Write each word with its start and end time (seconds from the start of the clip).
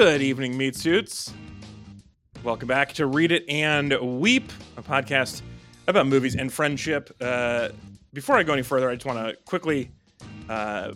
Good 0.00 0.22
evening, 0.22 0.56
meat 0.56 0.76
suits. 0.76 1.30
Welcome 2.42 2.66
back 2.66 2.94
to 2.94 3.04
Read 3.04 3.32
It 3.32 3.44
and 3.50 3.92
Weep, 4.18 4.50
a 4.78 4.82
podcast 4.82 5.42
about 5.88 6.06
movies 6.06 6.36
and 6.36 6.50
friendship. 6.50 7.14
Uh, 7.20 7.68
before 8.14 8.38
I 8.38 8.42
go 8.42 8.54
any 8.54 8.62
further, 8.62 8.88
I 8.88 8.94
just 8.94 9.04
want 9.04 9.18
to 9.18 9.36
quickly 9.44 9.90
uh, 10.48 10.92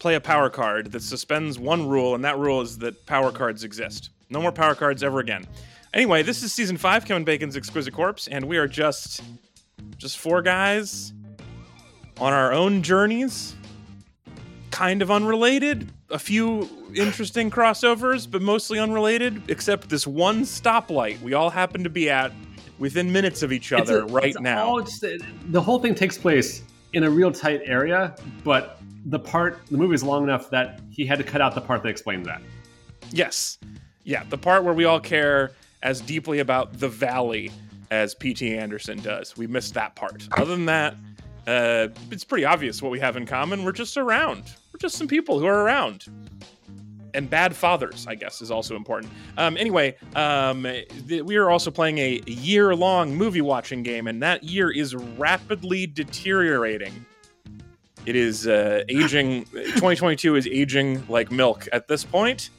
play 0.00 0.16
a 0.16 0.20
power 0.20 0.50
card 0.50 0.90
that 0.90 1.04
suspends 1.04 1.60
one 1.60 1.86
rule, 1.86 2.16
and 2.16 2.24
that 2.24 2.36
rule 2.38 2.60
is 2.60 2.76
that 2.78 3.06
power 3.06 3.30
cards 3.30 3.62
exist. 3.62 4.10
No 4.30 4.42
more 4.42 4.50
power 4.50 4.74
cards 4.74 5.04
ever 5.04 5.20
again. 5.20 5.46
Anyway, 5.94 6.24
this 6.24 6.42
is 6.42 6.52
season 6.52 6.76
five, 6.76 7.04
Kevin 7.04 7.22
Bacon's 7.22 7.56
Exquisite 7.56 7.94
Corpse, 7.94 8.26
and 8.26 8.44
we 8.46 8.58
are 8.58 8.66
just 8.66 9.22
just 9.96 10.18
four 10.18 10.42
guys 10.42 11.12
on 12.18 12.32
our 12.32 12.52
own 12.52 12.82
journeys, 12.82 13.54
kind 14.70 15.02
of 15.02 15.10
unrelated. 15.10 15.90
A 16.10 16.18
few 16.18 16.68
interesting 16.94 17.50
crossovers, 17.50 18.30
but 18.30 18.40
mostly 18.42 18.78
unrelated, 18.78 19.42
except 19.50 19.88
this 19.88 20.06
one 20.06 20.42
stoplight 20.42 21.20
we 21.20 21.34
all 21.34 21.50
happen 21.50 21.84
to 21.84 21.90
be 21.90 22.08
at 22.10 22.32
within 22.78 23.12
minutes 23.12 23.42
of 23.42 23.52
each 23.52 23.72
other 23.72 24.00
a- 24.02 24.06
right 24.06 24.34
now. 24.40 24.80
just- 24.80 25.04
the 25.50 25.60
whole 25.60 25.78
thing 25.80 25.94
takes 25.94 26.16
place 26.16 26.62
in 26.92 27.04
a 27.04 27.10
real 27.10 27.30
tight 27.32 27.60
area, 27.64 28.14
but 28.44 28.80
the 29.06 29.18
part, 29.18 29.58
the 29.70 29.76
movie 29.76 29.94
is 29.94 30.02
long 30.02 30.22
enough 30.24 30.48
that 30.50 30.80
he 30.90 31.04
had 31.04 31.18
to 31.18 31.24
cut 31.24 31.40
out 31.40 31.54
the 31.54 31.60
part 31.60 31.82
that 31.82 31.88
explains 31.88 32.26
that. 32.26 32.40
Yes. 33.10 33.58
Yeah, 34.04 34.22
the 34.30 34.38
part 34.38 34.64
where 34.64 34.74
we 34.74 34.84
all 34.84 35.00
care 35.00 35.50
as 35.82 36.00
deeply 36.00 36.38
about 36.38 36.78
the 36.78 36.88
valley 36.88 37.50
as 37.90 38.14
P.T. 38.14 38.56
Anderson 38.56 38.98
does. 39.00 39.36
We 39.36 39.46
missed 39.46 39.74
that 39.74 39.94
part. 39.96 40.26
Other 40.32 40.54
than 40.56 40.66
that, 40.66 40.94
uh, 41.46 41.88
it's 42.10 42.24
pretty 42.24 42.44
obvious 42.44 42.80
what 42.82 42.90
we 42.92 43.00
have 43.00 43.16
in 43.16 43.26
common. 43.26 43.64
We're 43.64 43.72
just 43.72 43.96
around. 43.96 44.44
We're 44.72 44.78
just 44.78 44.96
some 44.96 45.08
people 45.08 45.38
who 45.38 45.46
are 45.46 45.62
around. 45.62 46.06
And 47.14 47.28
bad 47.28 47.56
fathers, 47.56 48.06
I 48.06 48.14
guess, 48.14 48.42
is 48.42 48.50
also 48.50 48.76
important. 48.76 49.12
Um, 49.38 49.56
anyway, 49.56 49.96
um, 50.14 50.62
th- 50.62 51.22
we 51.22 51.36
are 51.36 51.50
also 51.50 51.70
playing 51.70 51.98
a 51.98 52.22
year 52.26 52.74
long 52.74 53.14
movie 53.14 53.40
watching 53.40 53.82
game, 53.82 54.06
and 54.06 54.22
that 54.22 54.44
year 54.44 54.70
is 54.70 54.94
rapidly 54.94 55.86
deteriorating. 55.86 57.06
It 58.04 58.14
is 58.14 58.46
uh, 58.46 58.84
aging, 58.88 59.44
2022 59.52 60.36
is 60.36 60.46
aging 60.46 61.06
like 61.08 61.32
milk 61.32 61.66
at 61.72 61.88
this 61.88 62.04
point 62.04 62.50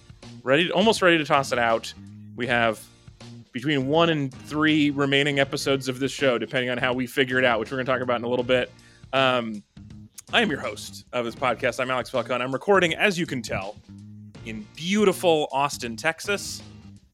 ready, 0.44 0.71
almost 0.71 1.01
ready 1.01 1.17
to 1.17 1.25
toss 1.25 1.51
it 1.51 1.59
out. 1.59 1.94
We 2.35 2.47
have 2.47 2.81
between 3.51 3.88
one 3.88 4.09
and 4.09 4.33
three 4.33 4.89
remaining 4.91 5.39
episodes 5.39 5.88
of 5.88 5.99
this 5.99 6.11
show, 6.11 6.38
depending 6.38 6.69
on 6.69 6.77
how 6.77 6.94
we 6.94 7.07
figure 7.07 7.38
it 7.39 7.45
out, 7.45 7.59
which 7.59 7.71
we're 7.71 7.77
going 7.77 7.85
to 7.85 7.91
talk 7.91 8.01
about 8.01 8.19
in 8.19 8.23
a 8.25 8.29
little 8.29 8.45
bit. 8.45 8.71
Um, 9.13 9.63
I 10.31 10.41
am 10.41 10.49
your 10.52 10.59
host 10.59 11.05
of 11.11 11.25
this 11.25 11.35
podcast. 11.35 11.80
I'm 11.80 11.89
Alex 11.89 12.09
Falcone. 12.09 12.44
I'm 12.44 12.52
recording, 12.52 12.94
as 12.94 13.17
you 13.17 13.25
can 13.25 13.41
tell, 13.41 13.75
in 14.45 14.66
beautiful 14.75 15.47
Austin, 15.52 15.95
Texas. 15.95 16.61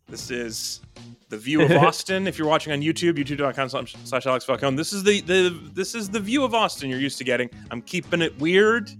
This 0.10 0.30
is 0.32 0.82
the 1.30 1.38
view 1.38 1.62
of 1.62 1.72
Austin. 1.84 2.28
If 2.28 2.38
you're 2.38 2.48
watching 2.48 2.74
on 2.74 2.82
YouTube, 2.82 3.14
youtube.com 3.18 3.70
slash- 3.70 4.26
Alex 4.28 4.44
Falcone. 4.46 4.76
This 4.76 4.92
is 4.92 5.04
the, 5.04 5.22
the 5.22 5.58
this 5.74 5.96
is 5.96 6.10
the 6.10 6.20
view 6.20 6.44
of 6.44 6.54
Austin 6.54 6.90
you're 6.90 7.00
used 7.00 7.18
to 7.20 7.24
getting. 7.24 7.50
I'm 7.72 7.82
keeping 7.82 8.22
it 8.22 8.38
weird 8.40 8.92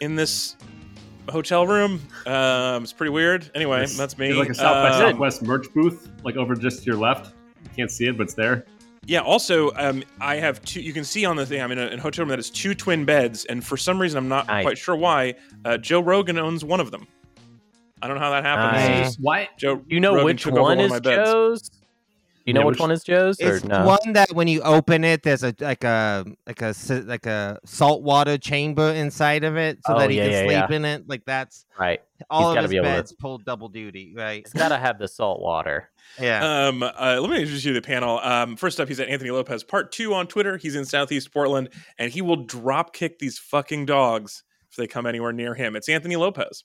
in 0.00 0.16
this 0.16 0.56
hotel 1.30 1.66
room. 1.68 2.00
Um, 2.26 2.82
it's 2.82 2.92
pretty 2.92 3.10
weird. 3.10 3.50
Anyway, 3.54 3.76
There's- 3.78 3.96
that's 3.96 4.18
me. 4.18 4.26
There's 4.26 4.38
like 4.38 4.50
a 4.50 4.54
South 4.54 4.64
by 4.84 4.88
Uh, 4.88 4.98
Southwest 5.10 5.42
merch 5.42 5.72
booth, 5.74 6.10
like 6.24 6.36
over 6.36 6.56
just 6.56 6.80
to 6.80 6.86
your 6.86 6.96
left. 6.96 7.34
You 7.62 7.70
can't 7.76 7.90
see 7.90 8.06
it, 8.08 8.18
but 8.18 8.24
it's 8.24 8.34
there. 8.34 8.66
Yeah. 9.06 9.20
Also, 9.20 9.70
um, 9.76 10.02
I 10.20 10.36
have 10.36 10.62
two. 10.64 10.80
You 10.80 10.92
can 10.92 11.04
see 11.04 11.24
on 11.24 11.36
the 11.36 11.44
thing. 11.46 11.60
I'm 11.60 11.72
in 11.72 11.78
a, 11.78 11.86
in 11.88 11.98
a 11.98 12.02
hotel 12.02 12.22
room 12.24 12.30
that 12.30 12.38
has 12.38 12.50
two 12.50 12.74
twin 12.74 13.04
beds, 13.04 13.44
and 13.46 13.64
for 13.64 13.76
some 13.76 14.00
reason, 14.00 14.18
I'm 14.18 14.28
not 14.28 14.46
Nice. 14.46 14.62
quite 14.64 14.78
sure 14.78 14.96
why. 14.96 15.34
Uh, 15.64 15.76
Joe 15.78 16.00
Rogan 16.00 16.38
owns 16.38 16.64
one 16.64 16.80
of 16.80 16.90
them. 16.90 17.06
I 18.02 18.06
don't 18.08 18.16
know 18.16 18.22
how 18.22 18.30
that 18.32 18.44
happened. 18.44 19.00
It's 19.00 19.08
just 19.10 19.20
Why? 19.20 19.48
Joe. 19.56 19.82
You 19.88 19.98
know 20.00 20.10
Rogan 20.12 20.24
which 20.26 20.42
took 20.42 20.52
over 20.52 20.62
one 20.62 20.78
of 20.78 20.84
is 20.86 20.90
my 20.90 20.98
beds. 21.00 21.30
Joe's? 21.30 21.70
You 22.44 22.52
know 22.52 22.60
Yeah, 22.60 22.66
which, 22.66 22.72
which- 22.74 22.80
one 22.80 22.90
is 22.90 23.02
Joe's 23.02 23.40
or 23.40 23.56
It's 23.56 23.64
no? 23.64 23.86
one 23.86 24.12
that 24.12 24.30
when 24.34 24.46
you 24.46 24.60
open 24.60 25.02
it, 25.04 25.22
there's 25.22 25.42
a 25.42 25.54
like 25.60 25.82
a 25.84 26.26
like 26.46 26.60
a 26.60 26.66
s- 26.66 26.90
like 26.90 27.24
a 27.24 27.58
saltwater 27.64 28.36
chamber 28.36 28.90
inside 28.92 29.42
of 29.44 29.56
it, 29.56 29.78
so 29.86 29.94
Oh, 29.94 29.98
that 29.98 30.10
he 30.10 30.18
yeah, 30.18 30.24
can 30.24 30.50
yeah, 30.50 30.66
sleep 30.66 30.76
in 30.76 30.84
it. 30.84 31.08
Like 31.08 31.24
that's 31.24 31.64
Right. 31.80 32.02
all 32.28 32.50
of 32.50 32.56
gotta 32.56 32.62
his 32.64 32.70
be 32.72 32.76
able 32.76 32.88
to- 32.88 32.92
beds 32.92 33.12
pull 33.18 33.38
double 33.38 33.70
duty, 33.70 34.12
right? 34.14 34.40
It's 34.40 34.52
got 34.52 34.68
to 34.68 34.76
have 34.76 34.98
the 34.98 35.08
salt 35.08 35.40
water. 35.40 35.88
Yeah. 36.20 36.66
Um, 36.66 36.82
uh, 36.82 37.18
let 37.20 37.30
me 37.30 37.38
introduce 37.38 37.64
you 37.64 37.72
to 37.72 37.80
the 37.80 37.86
panel. 37.86 38.18
Um, 38.20 38.56
first 38.56 38.80
up, 38.80 38.88
he's 38.88 39.00
at 39.00 39.08
Anthony 39.08 39.30
Lopez, 39.30 39.64
part 39.64 39.92
two 39.92 40.14
on 40.14 40.26
Twitter. 40.26 40.56
He's 40.56 40.74
in 40.74 40.84
Southeast 40.84 41.32
Portland, 41.32 41.70
and 41.98 42.12
he 42.12 42.22
will 42.22 42.44
drop 42.44 42.92
kick 42.92 43.18
these 43.18 43.38
fucking 43.38 43.86
dogs 43.86 44.44
if 44.70 44.76
they 44.76 44.86
come 44.86 45.06
anywhere 45.06 45.32
near 45.32 45.54
him. 45.54 45.76
It's 45.76 45.88
Anthony 45.88 46.16
Lopez. 46.16 46.64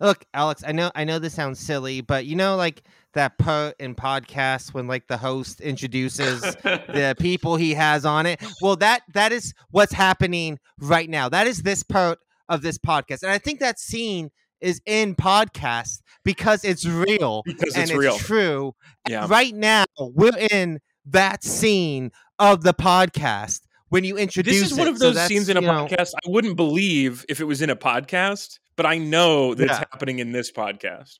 Look, 0.00 0.24
Alex, 0.34 0.62
I 0.66 0.72
know 0.72 0.90
I 0.94 1.04
know 1.04 1.18
this 1.18 1.34
sounds 1.34 1.58
silly, 1.58 2.00
but 2.00 2.24
you 2.26 2.36
know 2.36 2.56
like 2.56 2.82
that 3.14 3.38
part 3.38 3.74
in 3.80 3.94
podcasts 3.94 4.72
when 4.72 4.86
like 4.86 5.06
the 5.08 5.16
host 5.16 5.60
introduces 5.60 6.40
the 6.62 7.16
people 7.18 7.56
he 7.56 7.74
has 7.74 8.04
on 8.04 8.26
it. 8.26 8.42
Well, 8.60 8.76
that 8.76 9.02
that 9.14 9.32
is 9.32 9.54
what's 9.70 9.92
happening 9.92 10.58
right 10.78 11.08
now. 11.08 11.28
That 11.28 11.46
is 11.46 11.62
this 11.62 11.82
part 11.82 12.18
of 12.48 12.62
this 12.62 12.78
podcast. 12.78 13.22
And 13.22 13.32
I 13.32 13.38
think 13.38 13.60
that 13.60 13.80
scene 13.80 14.30
is 14.60 14.80
in 14.86 15.14
podcast 15.14 16.00
because 16.24 16.64
it's 16.64 16.84
real 16.84 17.42
Because 17.44 17.74
and 17.74 17.90
it's 17.90 18.04
it's 18.04 18.18
true. 18.18 18.74
Yeah. 19.08 19.26
Right 19.28 19.54
now, 19.54 19.84
we're 19.98 20.36
in 20.50 20.80
that 21.06 21.44
scene 21.44 22.10
of 22.38 22.62
the 22.62 22.74
podcast 22.74 23.60
when 23.88 24.04
you 24.04 24.16
introduce 24.16 24.60
This 24.60 24.72
is 24.72 24.78
one 24.78 24.88
it. 24.88 24.90
of 24.90 24.98
those 24.98 25.14
that's, 25.14 25.28
scenes 25.28 25.48
in 25.48 25.56
a 25.56 25.60
you 25.60 25.66
know, 25.66 25.86
podcast 25.86 26.12
I 26.14 26.30
wouldn't 26.30 26.56
believe 26.56 27.24
if 27.28 27.40
it 27.40 27.44
was 27.44 27.62
in 27.62 27.70
a 27.70 27.76
podcast, 27.76 28.58
but 28.76 28.86
I 28.86 28.98
know 28.98 29.54
that 29.54 29.64
it's 29.64 29.78
happening 29.78 30.18
in 30.18 30.32
this 30.32 30.50
podcast. 30.50 31.18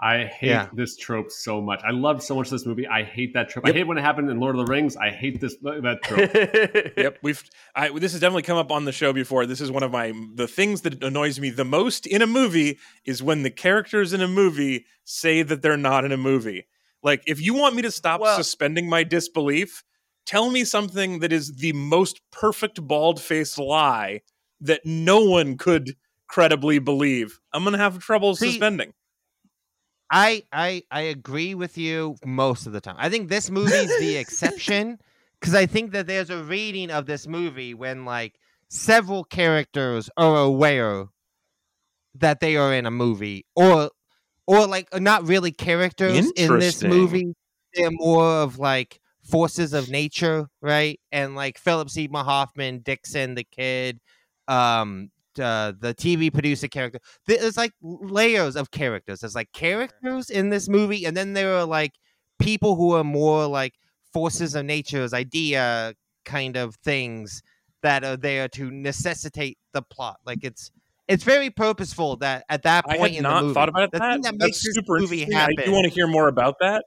I 0.00 0.24
hate 0.24 0.48
Yeah. 0.48 0.68
this 0.74 0.96
trope 0.96 1.30
so 1.30 1.60
much. 1.60 1.80
I 1.86 1.90
love 1.90 2.22
so 2.22 2.34
much 2.36 2.50
this 2.50 2.66
movie. 2.66 2.86
I 2.86 3.02
hate 3.02 3.32
that 3.34 3.48
trope. 3.48 3.66
Yep. 3.66 3.74
I 3.74 3.78
hate 3.78 3.86
when 3.86 3.96
it 3.98 4.02
happened 4.02 4.28
in 4.30 4.38
Lord 4.38 4.56
of 4.58 4.66
the 4.66 4.70
Rings. 4.70 4.96
I 4.96 5.10
hate 5.10 5.40
this 5.40 5.56
uh, 5.64 5.80
that 5.80 6.02
trope. 6.02 6.92
Yep, 6.96 7.18
we've 7.22 7.42
I 7.74 7.88
this 7.98 8.12
has 8.12 8.20
definitely 8.20 8.42
come 8.42 8.58
up 8.58 8.70
on 8.70 8.84
the 8.84 8.92
show 8.92 9.12
before. 9.12 9.46
This 9.46 9.60
is 9.60 9.70
one 9.70 9.82
of 9.82 9.90
my 9.92 10.12
the 10.34 10.46
things 10.48 10.82
that 10.82 11.02
annoys 11.02 11.40
me 11.40 11.50
the 11.50 11.64
most 11.64 12.06
in 12.06 12.20
a 12.22 12.26
movie 12.26 12.78
is 13.04 13.22
when 13.22 13.42
the 13.42 13.50
characters 13.50 14.12
in 14.12 14.20
a 14.20 14.28
movie 14.28 14.84
say 15.04 15.42
that 15.42 15.62
they're 15.62 15.76
not 15.76 16.04
in 16.04 16.12
a 16.12 16.16
movie. 16.16 16.66
Like 17.02 17.22
if 17.26 17.40
you 17.40 17.54
want 17.54 17.74
me 17.74 17.82
to 17.82 17.90
stop 17.90 18.20
Well- 18.20 18.36
suspending 18.36 18.88
my 18.88 19.02
disbelief, 19.04 19.82
tell 20.26 20.50
me 20.50 20.64
something 20.64 21.20
that 21.20 21.32
is 21.32 21.56
the 21.56 21.72
most 21.72 22.20
perfect 22.32 22.86
bald-faced 22.86 23.58
lie 23.58 24.22
that 24.60 24.80
no 24.84 25.20
one 25.24 25.56
could 25.56 25.96
credibly 26.28 26.78
believe. 26.78 27.38
I'm 27.52 27.62
going 27.62 27.72
to 27.74 27.78
have 27.78 27.98
trouble 28.00 28.34
See, 28.34 28.50
suspending. 28.50 28.92
I 30.10 30.44
I 30.52 30.82
I 30.90 31.02
agree 31.02 31.54
with 31.54 31.76
you 31.76 32.18
most 32.24 32.66
of 32.66 32.72
the 32.72 32.80
time. 32.80 32.96
I 32.98 33.08
think 33.08 33.28
this 33.28 33.50
movie's 33.50 33.96
the 33.96 34.16
exception 34.16 35.00
because 35.40 35.54
I 35.54 35.66
think 35.66 35.92
that 35.92 36.06
there's 36.06 36.30
a 36.30 36.42
reading 36.44 36.90
of 36.90 37.06
this 37.06 37.26
movie 37.26 37.74
when 37.74 38.04
like 38.04 38.38
several 38.68 39.24
characters 39.24 40.08
are 40.16 40.36
aware 40.38 41.08
that 42.14 42.40
they 42.40 42.56
are 42.56 42.72
in 42.72 42.86
a 42.86 42.90
movie 42.90 43.44
or 43.54 43.90
or 44.46 44.66
like 44.66 44.88
uh, 44.92 44.98
not 44.98 45.26
really 45.26 45.52
characters 45.52 46.32
in 46.36 46.58
this 46.58 46.84
movie. 46.84 47.34
They're 47.74 47.90
more 47.92 48.42
of 48.42 48.58
like 48.58 49.00
forces 49.24 49.74
of 49.74 49.88
nature, 49.88 50.48
right? 50.62 51.00
And 51.12 51.36
like 51.36 51.58
Philip 51.58 51.90
Seymour 51.90 52.24
Hoffman, 52.24 52.80
Dixon 52.80 53.36
the 53.36 53.44
kid, 53.44 54.00
um 54.48 55.10
uh, 55.40 55.72
the 55.78 55.94
TV 55.94 56.32
producer 56.32 56.68
character. 56.68 56.98
There's 57.26 57.56
like 57.56 57.72
layers 57.82 58.56
of 58.56 58.70
characters. 58.70 59.20
There's 59.20 59.34
like 59.34 59.52
characters 59.52 60.30
in 60.30 60.50
this 60.50 60.68
movie, 60.68 61.04
and 61.04 61.16
then 61.16 61.32
there 61.34 61.56
are 61.56 61.64
like 61.64 61.92
people 62.38 62.76
who 62.76 62.92
are 62.92 63.04
more 63.04 63.46
like 63.46 63.74
forces 64.12 64.54
of 64.54 64.64
nature's 64.64 65.12
idea 65.14 65.94
kind 66.24 66.56
of 66.56 66.74
things 66.76 67.42
that 67.82 68.04
are 68.04 68.16
there 68.16 68.48
to 68.48 68.70
necessitate 68.70 69.58
the 69.72 69.82
plot. 69.82 70.18
Like 70.26 70.42
it's 70.44 70.70
it's 71.08 71.22
very 71.24 71.50
purposeful 71.50 72.16
that 72.16 72.44
at 72.48 72.62
that 72.64 72.84
I 72.88 72.96
point 72.98 73.12
had 73.12 73.18
in 73.18 73.22
not 73.22 73.40
the 73.42 73.42
movie, 73.42 73.54
thought 73.54 73.68
about 73.68 73.92
the 73.92 73.98
that. 73.98 74.22
that 74.22 74.38
That's 74.38 74.58
super 74.60 74.98
movie 74.98 75.22
interesting. 75.22 75.36
I 75.36 75.40
happen. 75.40 75.64
do 75.64 75.72
want 75.72 75.84
to 75.84 75.90
hear 75.90 76.06
more 76.08 76.28
about 76.28 76.56
that. 76.60 76.84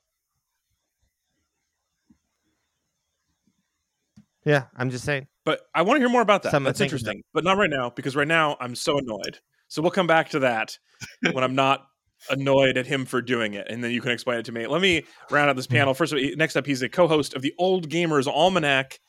yeah, 4.46 4.66
I'm 4.76 4.90
just 4.90 5.06
saying. 5.06 5.28
But 5.50 5.62
I 5.74 5.82
want 5.82 5.98
to 5.98 6.02
hear 6.02 6.10
more 6.10 6.22
about 6.22 6.44
that. 6.44 6.52
Something 6.52 6.66
to 6.66 6.70
That's 6.70 6.78
think 6.78 6.92
about. 6.92 7.00
interesting, 7.00 7.24
but 7.34 7.44
not 7.44 7.58
right 7.58 7.72
now 7.72 7.90
because 7.90 8.16
right 8.16 8.28
now 8.28 8.56
I'm 8.60 8.76
so 8.76 9.00
annoyed. 9.00 9.40
So 9.68 9.82
we'll 9.82 9.90
come 9.90 10.06
back 10.06 10.30
to 10.30 10.40
that 10.42 10.78
when 11.32 11.44
I'm 11.44 11.56
not 11.56 11.88
annoyed 12.30 12.78
at 12.78 12.86
him 12.86 13.04
for 13.04 13.20
doing 13.20 13.56
it, 13.56 13.66
and 13.68 13.84
then 13.84 13.90
you 13.90 14.00
can 14.00 14.12
explain 14.12 14.38
it 14.38 14.46
to 14.46 14.52
me. 14.52 14.68
Let 14.68 14.80
me 14.80 15.08
round 15.32 15.50
out 15.50 15.56
this 15.56 15.66
panel. 15.66 15.96
First, 15.96 16.14
of 16.14 16.20
all, 16.20 16.32
next 16.36 16.56
up, 16.56 16.68
he's 16.68 16.84
a 16.84 16.88
co-host 16.88 17.34
of 17.34 17.42
the 17.42 17.52
Old 17.58 17.90
Gamers 17.90 18.28
Almanac, 18.28 19.00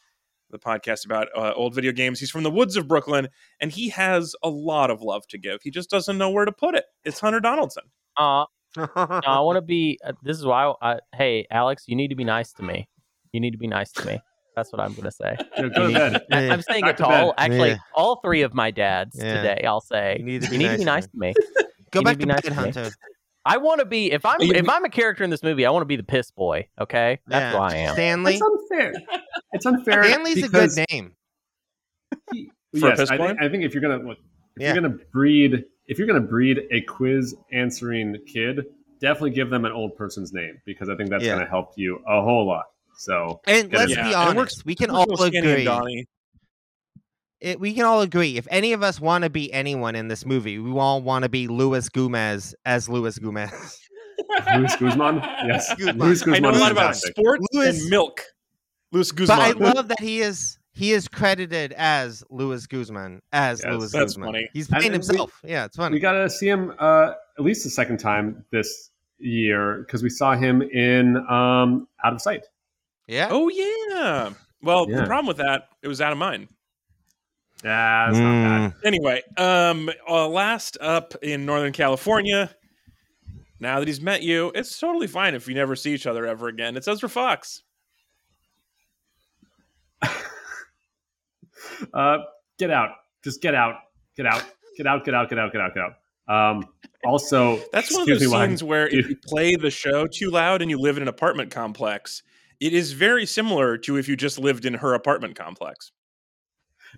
the 0.49 0.59
podcast 0.59 1.05
about 1.05 1.29
uh, 1.37 1.53
old 1.55 1.75
video 1.75 1.93
games. 1.93 2.19
He's 2.19 2.31
from 2.31 2.43
the 2.43 2.51
woods 2.51 2.75
of 2.75 2.89
Brooklyn, 2.89 3.29
and 3.61 3.71
he 3.71 3.91
has 3.91 4.35
a 4.43 4.49
lot 4.49 4.91
of 4.91 5.03
love 5.03 5.27
to 5.27 5.37
give. 5.37 5.61
He 5.63 5.71
just 5.71 5.91
doesn't 5.91 6.17
know 6.17 6.31
where 6.31 6.47
to 6.47 6.53
put 6.53 6.75
it. 6.75 6.87
It's 7.05 7.21
Hunter 7.21 7.41
Donaldson. 7.41 7.85
Uh, 8.17 8.47
no, 8.79 8.89
I 8.97 9.41
want 9.41 9.59
to 9.59 9.61
be. 9.61 9.99
Uh, 10.03 10.13
this 10.23 10.39
is 10.39 10.47
why. 10.47 10.73
I, 10.81 11.01
hey, 11.15 11.47
Alex, 11.51 11.85
you 11.87 11.97
need 11.97 12.09
to 12.09 12.17
be 12.17 12.25
nice 12.25 12.55
to 12.55 12.63
me. 12.63 12.89
You 13.31 13.41
need 13.41 13.51
to 13.51 13.59
be 13.59 13.67
nice 13.67 13.93
to 13.93 14.07
me. 14.07 14.21
That's 14.61 14.73
what 14.73 14.81
I'm 14.83 14.93
gonna 14.93 15.11
say. 15.11 15.37
You 15.57 15.71
go 15.71 15.87
to 15.89 15.93
bed. 15.95 16.23
I, 16.31 16.43
Yeah. 16.45 16.53
I'm 16.53 16.61
saying 16.61 16.83
Back 16.83 16.91
it 16.91 16.97
to 16.99 17.03
to 17.05 17.09
all. 17.09 17.35
Actually, 17.39 17.71
Yeah. 17.71 17.77
all 17.95 18.17
three 18.17 18.43
of 18.43 18.53
my 18.53 18.71
dads 18.71 19.17
Yeah. 19.19 19.37
today. 19.43 19.65
I'll 19.67 19.81
say 19.81 20.17
You 20.19 20.25
need 20.27 20.43
to 20.43 20.51
be 20.51 20.57
you 20.57 20.59
need 20.59 20.73
to 20.73 20.79
be 20.79 20.85
nice 20.85 21.05
nice 21.05 21.05
to 21.07 21.11
to 21.13 21.19
me. 21.19 21.35
Go 21.93 22.01
You 22.01 22.05
back 22.05 22.19
to 22.19 22.21
to 22.21 22.27
be 22.27 22.27
Bad 22.27 22.35
nice 22.35 22.43
to 22.45 22.51
me. 22.51 22.57
Hunter. 22.57 22.91
I 23.47 23.57
want 23.57 23.81
to 23.81 23.87
be 23.87 24.13
if 24.13 24.27
I'm 24.27 24.39
if 24.43 24.69
I'm 24.69 24.85
a 24.85 24.91
character 24.91 25.25
in 25.25 25.31
this 25.31 25.43
movie, 25.43 25.65
I 25.65 25.71
want 25.71 25.81
to 25.81 25.87
be 25.87 25.97
the 25.97 26.03
piss 26.03 26.31
boy. 26.31 26.69
Okay, 26.79 27.21
that's 27.27 27.43
Yeah. 27.43 27.51
who 27.53 27.57
I 27.57 27.75
am. 27.77 27.97
That's 27.97 28.35
It's 28.37 28.43
unfair. 28.43 28.93
It's 29.53 29.67
unfair. 29.67 30.05
Stanley's 30.05 30.45
a 30.45 30.49
good 30.49 30.71
name. 30.91 31.13
he- 32.33 32.51
yes, 32.75 33.11
I 33.11 33.17
boy? 33.17 33.29
think, 33.29 33.41
I 33.43 33.49
think 33.49 33.65
if 33.65 33.73
you're 33.75 33.81
gonna 33.83 34.07
look, 34.07 34.19
if 34.57 34.63
Yeah. 34.63 34.75
you're 34.75 34.83
gonna 34.83 34.99
breed, 35.13 35.65
if 35.87 35.99
you're 35.99 36.07
gonna 36.07 36.21
breed 36.21 36.61
a 36.71 36.83
quiz 36.83 37.35
answering 37.53 38.15
kid, 38.31 38.67
definitely 39.01 39.31
give 39.31 39.49
them 39.49 39.65
an 39.65 39.73
old 39.73 39.97
person's 39.97 40.33
name 40.35 40.61
because 40.67 40.89
I 40.91 40.95
think 40.97 41.09
that's 41.11 41.25
Yeah. 41.25 41.35
gonna 41.37 41.49
help 41.49 41.73
you 41.77 42.03
a 42.07 42.21
whole 42.23 42.47
lot. 42.47 42.67
So 43.01 43.41
And 43.47 43.73
let's. 43.73 43.91
Yeah, 43.93 43.97
be 43.97 44.01
and 44.03 44.11
it 44.11 44.15
honest, 44.15 44.37
works- 44.37 44.65
we 44.67 44.75
can 44.75 44.91
all 44.91 45.07
with 45.09 45.35
agree. 45.35 45.65
Donnie. 45.65 46.07
It, 47.41 47.59
we 47.59 47.73
can 47.73 47.87
all 47.87 48.03
agree. 48.03 48.37
If 48.37 48.47
any 48.51 48.75
of 48.75 48.83
us 48.83 49.01
want 49.01 49.25
to 49.25 49.31
be 49.31 49.51
anyone 49.55 49.97
in 49.97 50.09
this 50.09 50.27
movie, 50.27 50.59
we 50.59 50.71
all 50.79 51.01
want 51.01 51.23
to 51.23 51.31
be 51.31 51.49
Luis 51.49 51.89
Gomez 51.89 52.55
as 52.67 52.91
Luis 52.91 53.19
Gomez. 53.19 53.81
Luis 54.55 54.77
Guzman, 54.77 55.17
yes, 55.47 55.75
Guzman. 55.77 55.99
Luis 55.99 56.19
Guzman. 56.23 56.35
I 56.35 56.51
know 56.51 56.51
a 56.51 56.61
lot 56.61 56.73
about 56.73 56.83
fantastic. 56.95 57.15
sports 57.17 57.47
Louis- 57.55 57.81
and 57.81 57.89
milk. 57.91 58.21
Luis 58.93 59.11
Guzman. 59.13 59.39
but 59.39 59.67
I 59.67 59.73
love 59.73 59.89
that 59.89 60.01
he 60.01 60.21
is 60.21 60.59
he 60.75 60.93
is 60.93 61.09
credited 61.09 61.73
as 61.79 62.23
Luis 62.29 62.67
Guzman 62.67 63.23
as 63.33 63.63
Yes, 63.65 63.73
Luis 63.73 63.93
that's 63.93 64.05
Guzman. 64.17 64.27
funny. 64.29 64.49
He's 64.53 64.67
And- 64.69 64.77
playing 64.77 64.93
and 64.95 65.03
we- 65.03 65.07
himself. 65.07 65.41
yeah, 65.43 65.65
it's 65.65 65.77
funny. 65.77 65.95
We 65.95 66.01
got 66.01 66.13
to 66.13 66.29
see 66.29 66.49
him 66.51 66.75
uh, 66.79 67.13
at 67.39 67.43
least 67.45 67.65
the 67.65 67.71
second 67.71 67.97
time 67.97 68.45
this 68.53 68.91
year 69.19 69.85
because 69.87 70.03
we 70.03 70.11
saw 70.11 70.35
him 70.37 70.61
in 70.61 71.17
um, 71.31 71.89
Out 72.05 72.13
of 72.13 72.21
Sight. 72.21 72.45
Yeah. 73.11 73.29
oh 73.31 73.49
yeah. 73.49 74.31
Well, 74.63 74.87
the 74.87 75.05
problem 75.05 75.27
with 75.27 75.39
that, 75.39 75.69
it 75.83 75.89
was 75.89 76.01
out 76.01 76.13
of 76.13 76.19
mind. 76.19 76.49
Yeah, 77.65 78.09
it's 78.09 78.19
not 78.19 78.73
bad. 78.73 78.75
Anyway, 78.85 79.23
um, 79.37 79.91
uh, 80.09 80.29
last 80.29 80.79
up 80.81 81.15
in 81.23 81.45
Northern 81.45 81.73
California. 81.73 82.55
Now 83.59 83.79
that 83.79 83.89
he's 83.89 84.01
met 84.01 84.23
you, 84.23 84.51
it's 84.55 84.79
totally 84.79 85.07
fine 85.07 85.35
if 85.35 85.47
you 85.47 85.55
never 85.55 85.77
see 85.77 85.93
each 85.93 86.07
other 86.07 86.27
ever 86.27 86.49
again. 86.49 86.77
It's 86.77 86.89
Ezra 86.89 87.09
Fox. 87.09 87.63
Uh, 91.95 92.19
get 92.59 92.71
out. 92.71 92.91
Just 93.23 93.41
get 93.43 93.55
out. 93.55 93.77
Get 94.17 94.27
out. 94.27 94.43
Get 94.77 94.87
out. 94.87 95.05
Get 95.05 95.15
out. 95.15 95.29
Get 95.31 95.39
out. 95.39 95.53
Get 95.53 95.61
out. 95.61 95.75
Get 95.75 95.83
out. 96.29 96.57
Um, 96.57 96.67
also, 97.05 97.61
That's 97.73 97.93
one 97.93 98.03
of 98.03 98.09
those 98.09 98.21
me 98.21 98.35
I'm- 98.35 98.51
scenes 98.51 98.63
where 98.65 98.87
if 98.89 99.09
you 99.09 99.17
play 99.17 99.57
the 99.57 99.71
show 99.71 100.07
too 100.07 100.31
loud 100.31 100.63
and 100.63 100.71
you 100.71 100.79
live 100.79 100.97
in 100.97 101.03
an 101.03 101.09
apartment 101.09 101.51
complex, 101.51 102.23
it 102.61 102.73
is 102.73 102.93
very 102.93 103.27
similar 103.27 103.77
to 103.79 103.97
if 103.97 104.09
you 104.09 104.17
just 104.17 104.39
lived 104.39 104.65
in 104.65 104.75
her 104.75 104.95
apartment 104.95 105.35
complex. 105.37 105.93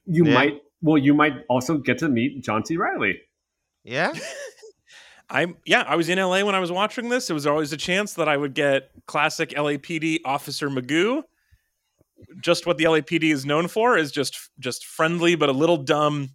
you 0.07 0.27
Yeah. 0.27 0.35
might. 0.35 0.63
Well, 0.81 0.99
you 0.99 1.15
might 1.15 1.45
also 1.49 1.79
get 1.79 1.99
to 1.99 2.09
meet 2.09 2.43
John 2.43 2.65
C. 2.65 2.77
Reilly. 2.77 3.21
Yeah. 3.85 4.13
I'm 5.31 5.57
yeah, 5.65 5.85
I 5.87 5.97
was 5.97 6.09
in 6.09 6.19
LA 6.19 6.45
when 6.45 6.55
I 6.55 6.61
was 6.61 6.71
watching 6.73 7.09
this. 7.09 7.31
It 7.31 7.33
was 7.33 7.47
always 7.47 7.73
a 7.73 7.77
chance 7.77 8.15
that 8.15 8.29
I 8.29 8.37
would 8.37 8.55
get 8.55 8.91
classic 9.07 9.51
LAPD 9.51 10.19
Officer 10.25 10.69
Magoo. 10.69 11.23
Just 12.41 12.67
what 12.67 12.77
the 12.79 12.85
LAPD 12.85 13.33
is 13.33 13.47
known 13.47 13.69
for 13.69 13.97
is 13.97 14.13
just 14.13 14.51
just 14.59 14.85
friendly 14.85 15.35
but 15.35 15.49
a 15.49 15.53
little 15.53 15.79
dumb 15.79 16.31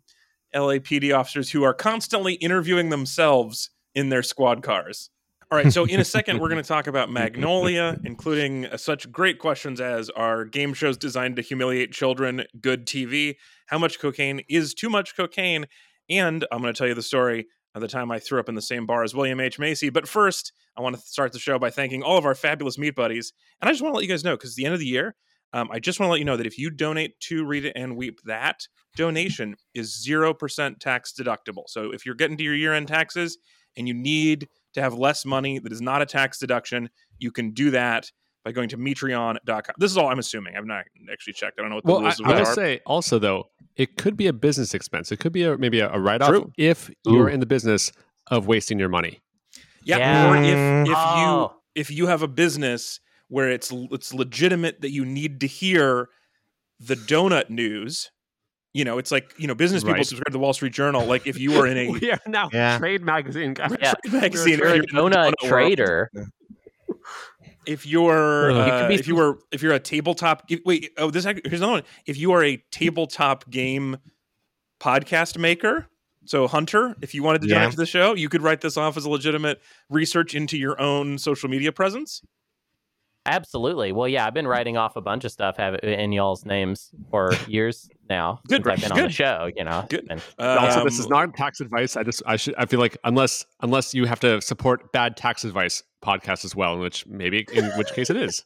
LAPD 0.55 1.15
officers 1.15 1.51
who 1.51 1.63
are 1.63 1.73
constantly 1.73 2.33
interviewing 2.35 2.89
themselves 2.89 3.69
in 3.93 4.09
their 4.09 4.23
squad 4.23 4.63
cars. 4.63 5.09
All 5.49 5.57
right, 5.57 5.71
so 5.71 5.85
in 5.85 6.01
a 6.01 6.03
second 6.03 6.39
we're 6.39 6.49
going 6.49 6.61
to 6.61 6.67
talk 6.67 6.87
about 6.87 7.09
Magnolia, 7.09 7.97
including 8.03 8.65
uh, 8.65 8.75
such 8.75 9.09
great 9.09 9.39
questions 9.39 9.79
as 9.79 10.09
are 10.09 10.43
game 10.43 10.73
shows 10.73 10.97
designed 10.97 11.37
to 11.37 11.41
humiliate 11.41 11.93
children 11.93 12.43
good 12.59 12.85
TV? 12.85 13.35
How 13.67 13.77
much 13.77 13.97
cocaine 13.97 14.41
is 14.49 14.73
too 14.73 14.89
much 14.89 15.15
cocaine? 15.15 15.65
And 16.09 16.45
I'm 16.51 16.61
going 16.61 16.73
to 16.73 16.77
tell 16.77 16.87
you 16.87 16.93
the 16.93 17.01
story 17.01 17.47
of 17.75 17.81
the 17.81 17.87
time 17.87 18.11
I 18.11 18.19
threw 18.19 18.41
up 18.41 18.49
in 18.49 18.55
the 18.55 18.61
same 18.61 18.85
bar 18.85 19.03
as 19.03 19.15
William 19.15 19.39
H. 19.39 19.57
Macy. 19.57 19.89
But 19.89 20.05
first, 20.05 20.51
I 20.75 20.81
want 20.81 20.97
to 20.97 21.01
start 21.01 21.31
the 21.31 21.39
show 21.39 21.57
by 21.57 21.69
thanking 21.69 22.03
all 22.03 22.17
of 22.17 22.25
our 22.25 22.35
fabulous 22.35 22.77
meat 22.77 22.95
buddies. 22.95 23.31
And 23.61 23.69
I 23.69 23.71
just 23.71 23.81
want 23.81 23.93
to 23.93 23.97
let 23.97 24.03
you 24.03 24.09
guys 24.09 24.25
know, 24.25 24.35
because 24.35 24.51
at 24.51 24.55
the 24.57 24.65
end 24.65 24.73
of 24.73 24.81
the 24.81 24.85
year, 24.85 25.15
um, 25.53 25.69
I 25.71 25.79
just 25.79 25.97
want 25.97 26.09
to 26.09 26.11
let 26.11 26.19
you 26.19 26.25
know 26.25 26.35
that 26.35 26.45
if 26.45 26.57
you 26.57 26.69
donate 26.69 27.17
to 27.21 27.45
Read 27.45 27.63
It 27.63 27.73
and 27.73 27.95
Weep, 27.95 28.19
that 28.25 28.67
donation 28.97 29.55
is 29.73 30.05
0% 30.05 30.79
tax 30.79 31.13
deductible. 31.17 31.63
So 31.67 31.91
if 31.91 32.05
you're 32.05 32.15
getting 32.15 32.35
to 32.35 32.43
your 32.43 32.55
year 32.55 32.73
end 32.73 32.89
taxes 32.89 33.37
and 33.77 33.87
you 33.87 33.93
need 33.93 34.49
to 34.73 34.81
have 34.81 34.93
less 34.93 35.25
money 35.25 35.59
that 35.59 35.71
is 35.71 35.81
not 35.81 36.01
a 36.01 36.05
tax 36.05 36.37
deduction, 36.39 36.89
you 37.19 37.31
can 37.31 37.51
do 37.51 37.71
that 37.71 38.11
by 38.45 38.51
going 38.51 38.69
to 38.69 38.77
metreon.com. 38.77 39.75
This 39.77 39.91
is 39.91 39.97
all 39.97 40.07
I'm 40.09 40.19
assuming. 40.19 40.55
I've 40.55 40.65
not 40.65 40.85
actually 41.11 41.33
checked. 41.33 41.59
I 41.59 41.63
don't 41.63 41.69
know 41.69 41.75
what 41.77 41.85
the 41.85 41.91
Well, 41.91 42.01
I, 42.01 42.03
rules 42.03 42.21
I 42.23 42.27
will 42.27 42.41
are. 42.41 42.53
say 42.53 42.79
also 42.85 43.19
though, 43.19 43.49
it 43.75 43.97
could 43.97 44.15
be 44.17 44.27
a 44.27 44.33
business 44.33 44.73
expense. 44.73 45.11
It 45.11 45.17
could 45.19 45.33
be 45.33 45.43
a, 45.43 45.57
maybe 45.57 45.79
a, 45.79 45.91
a 45.91 45.99
write 45.99 46.21
off 46.21 46.29
True. 46.29 46.51
if 46.57 46.89
you're 47.05 47.29
in 47.29 47.39
the 47.39 47.45
business 47.45 47.91
of 48.27 48.47
wasting 48.47 48.79
your 48.79 48.89
money. 48.89 49.19
Yeah, 49.83 49.97
Yeah. 49.97 50.29
or 50.31 50.35
if 50.37 50.87
if 50.89 50.95
Oh. 50.97 51.51
you 51.75 51.81
if 51.81 51.91
you 51.91 52.07
have 52.07 52.21
a 52.21 52.27
business 52.27 52.99
where 53.29 53.49
it's 53.49 53.71
it's 53.91 54.13
legitimate 54.13 54.81
that 54.81 54.91
you 54.91 55.05
need 55.05 55.39
to 55.41 55.47
hear 55.47 56.09
the 56.79 56.95
donut 56.95 57.49
news, 57.49 58.11
you 58.73 58.83
know, 58.85 58.97
it's 58.97 59.11
like 59.11 59.33
you 59.37 59.47
know, 59.47 59.55
business 59.55 59.83
people 59.83 59.95
Right. 59.95 60.05
subscribe 60.05 60.27
to 60.27 60.31
the 60.33 60.39
Wall 60.39 60.53
Street 60.53 60.73
Journal. 60.73 61.05
Like 61.05 61.25
if 61.27 61.39
you 61.39 61.51
were 61.53 61.65
in 61.67 61.77
a 61.77 61.89
we 61.99 62.11
are 62.11 62.19
now 62.27 62.49
Yeah. 62.53 62.77
trade 62.77 63.01
magazine 63.01 63.53
guys. 63.53 63.75
Yeah. 63.81 63.93
magazine, 64.11 64.53
If 64.53 64.59
you're 64.59 64.67
a 64.67 64.75
you're 64.75 64.83
in 64.83 64.95
the 64.95 65.03
world, 65.17 65.35
trader. 65.43 66.11
if 67.65 67.85
you're 67.85 68.51
Ugh. 68.51 68.55
You 68.67 68.73
uh, 68.73 68.89
if 68.91 69.07
you 69.07 69.15
were 69.15 69.39
if 69.51 69.61
you're 69.61 69.73
a 69.73 69.79
tabletop 69.79 70.43
if- 70.49 70.61
wait 70.65 70.91
oh 70.97 71.11
this 71.11 71.25
here's 71.25 71.59
another 71.61 71.71
one 71.73 71.83
if 72.05 72.17
you 72.17 72.31
are 72.31 72.43
a 72.43 72.57
tabletop 72.71 73.49
game 73.49 73.97
podcast 74.79 75.37
maker 75.37 75.87
so 76.25 76.47
hunter 76.47 76.95
if 77.01 77.13
you 77.13 77.23
wanted 77.23 77.41
to 77.41 77.47
donate 77.47 77.63
Yeah. 77.65 77.69
to 77.71 77.77
the 77.77 77.85
show 77.85 78.13
you 78.15 78.29
could 78.29 78.41
write 78.41 78.61
this 78.61 78.77
off 78.77 78.95
as 78.95 79.05
a 79.05 79.09
legitimate 79.09 79.61
research 79.89 80.33
into 80.35 80.57
your 80.57 80.79
own 80.79 81.17
social 81.17 81.49
media 81.49 81.71
presence 81.71 82.21
Absolutely. 83.27 83.91
Well, 83.91 84.07
yeah, 84.07 84.25
I've 84.25 84.33
been 84.33 84.47
writing 84.47 84.77
off 84.77 84.95
a 84.95 85.01
bunch 85.01 85.25
of 85.25 85.31
stuff 85.31 85.57
have 85.57 85.75
in 85.83 86.11
y'all's 86.13 86.45
names 86.45 86.89
for 87.11 87.33
years 87.47 87.89
now. 88.09 88.39
Good, 88.47 88.63
since 88.63 88.67
I've 88.67 88.81
been 88.81 88.91
on 88.93 88.97
good. 88.97 89.09
the 89.09 89.13
show. 89.13 89.49
You 89.55 89.63
know, 89.65 89.85
Good. 89.89 90.07
And 90.09 90.21
also, 90.39 90.83
this 90.83 90.97
is 90.97 91.05
Um, 91.05 91.11
not 91.11 91.35
tax 91.35 91.59
advice. 91.59 91.95
I 91.97 92.03
just 92.03 92.23
I 92.25 92.37
should 92.37 92.55
I 92.57 92.65
feel 92.65 92.79
like 92.79 92.97
unless 93.03 93.45
unless 93.61 93.93
you 93.93 94.05
have 94.05 94.19
to 94.21 94.41
support 94.41 94.91
bad 94.93 95.17
tax 95.17 95.43
advice 95.43 95.83
podcasts 96.03 96.45
as 96.45 96.55
well, 96.55 96.73
in 96.73 96.79
which 96.79 97.05
maybe 97.05 97.45
in 97.53 97.65
which 97.77 97.91
case 97.93 98.09
it 98.09 98.17
is. 98.17 98.45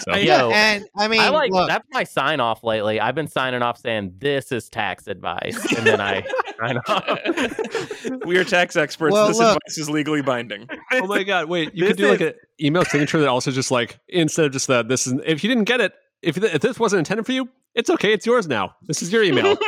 So 0.00 0.10
I- 0.12 0.18
Yo, 0.18 0.50
and 0.50 0.84
I 0.96 1.06
mean, 1.06 1.20
I 1.20 1.28
like 1.28 1.52
look, 1.52 1.68
that's 1.68 1.86
my 1.92 2.02
sign 2.02 2.40
off 2.40 2.64
lately. 2.64 2.98
I've 3.00 3.14
been 3.14 3.28
signing 3.28 3.62
off 3.62 3.78
saying 3.78 4.14
this 4.18 4.50
is 4.50 4.68
tax 4.68 5.06
advice, 5.06 5.56
and 5.76 5.86
then 5.86 6.00
I 6.00 6.24
sign 6.60 6.78
off. 6.88 8.24
we 8.26 8.36
are 8.38 8.44
tax 8.44 8.76
experts. 8.76 9.12
Well, 9.12 9.28
this 9.28 9.38
look. 9.38 9.56
advice 9.56 9.78
is 9.78 9.88
legally 9.90 10.22
binding. 10.22 10.68
oh 10.92 11.06
my 11.06 11.22
god, 11.22 11.48
wait, 11.48 11.74
you 11.74 11.84
This 11.84 11.90
could 11.92 11.96
do 11.98 12.10
like 12.10 12.20
an 12.20 12.34
email 12.60 12.84
signature 12.84 13.20
that 13.20 13.28
also 13.28 13.50
just 13.50 13.70
like 13.70 13.98
instead 14.08 14.46
of 14.46 14.52
just 14.52 14.66
that 14.68 14.88
this 14.88 15.06
is 15.06 15.14
if 15.24 15.42
you 15.44 15.48
didn't 15.48 15.64
get 15.64 15.80
it, 15.80 15.92
if 16.22 16.36
if 16.38 16.60
this 16.62 16.78
wasn't 16.80 16.98
intended 16.98 17.26
for 17.26 17.32
you, 17.32 17.48
it's 17.74 17.90
okay, 17.90 18.12
it's 18.12 18.26
yours 18.26 18.46
now. 18.48 18.74
This 18.82 19.02
is 19.02 19.12
your 19.12 19.22
email. 19.22 19.56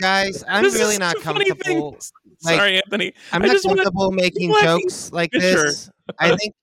guys, 0.00 0.42
I'm 0.48 0.64
This 0.64 0.74
really 0.74 0.98
not 0.98 1.16
a 1.16 1.20
funny 1.20 1.44
thing. 1.44 1.54
comfortable. 1.54 1.98
like, 2.42 2.56
Sorry, 2.56 2.76
Anthony. 2.76 3.14
I'm 3.32 3.42
I 3.42 3.46
not 3.46 3.52
just 3.52 3.66
comfortable 3.66 4.10
making 4.10 4.52
jokes 4.60 5.12
like 5.12 5.30
Yeah, 5.32 5.40
this. 5.40 5.90
I 6.18 6.36
think. 6.36 6.54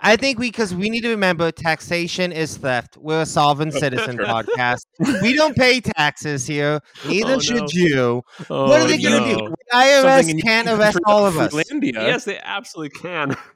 I 0.00 0.16
think 0.16 0.38
we 0.38 0.48
because 0.50 0.74
we 0.74 0.90
need 0.90 1.00
to 1.02 1.08
remember 1.10 1.50
taxation 1.50 2.30
is 2.32 2.56
theft. 2.58 2.96
We're 2.98 3.22
a 3.22 3.26
solvent 3.26 3.72
citizen 3.82 4.18
podcast. 4.18 4.84
We 5.22 5.34
don't 5.34 5.56
pay 5.56 5.80
taxes 5.80 6.46
here. 6.46 6.80
Neither 7.06 7.34
Oh, 7.34 7.38
should 7.40 7.62
no. 7.62 7.68
you. 7.72 8.22
Oh, 8.50 8.68
what 8.68 8.82
are 8.82 8.86
they 8.86 8.98
gonna 8.98 9.24
do? 9.34 9.48
The 9.48 9.56
IRS 9.76 10.02
Something 10.02 10.40
can't 10.40 10.68
your 10.68 10.76
arrest 10.78 10.98
all 11.06 11.26
of 11.26 11.38
us. 11.38 11.52
Fruitlandia. 11.54 11.94
Yes, 11.94 12.24
they 12.24 12.38
absolutely 12.38 12.98
can. 12.98 13.36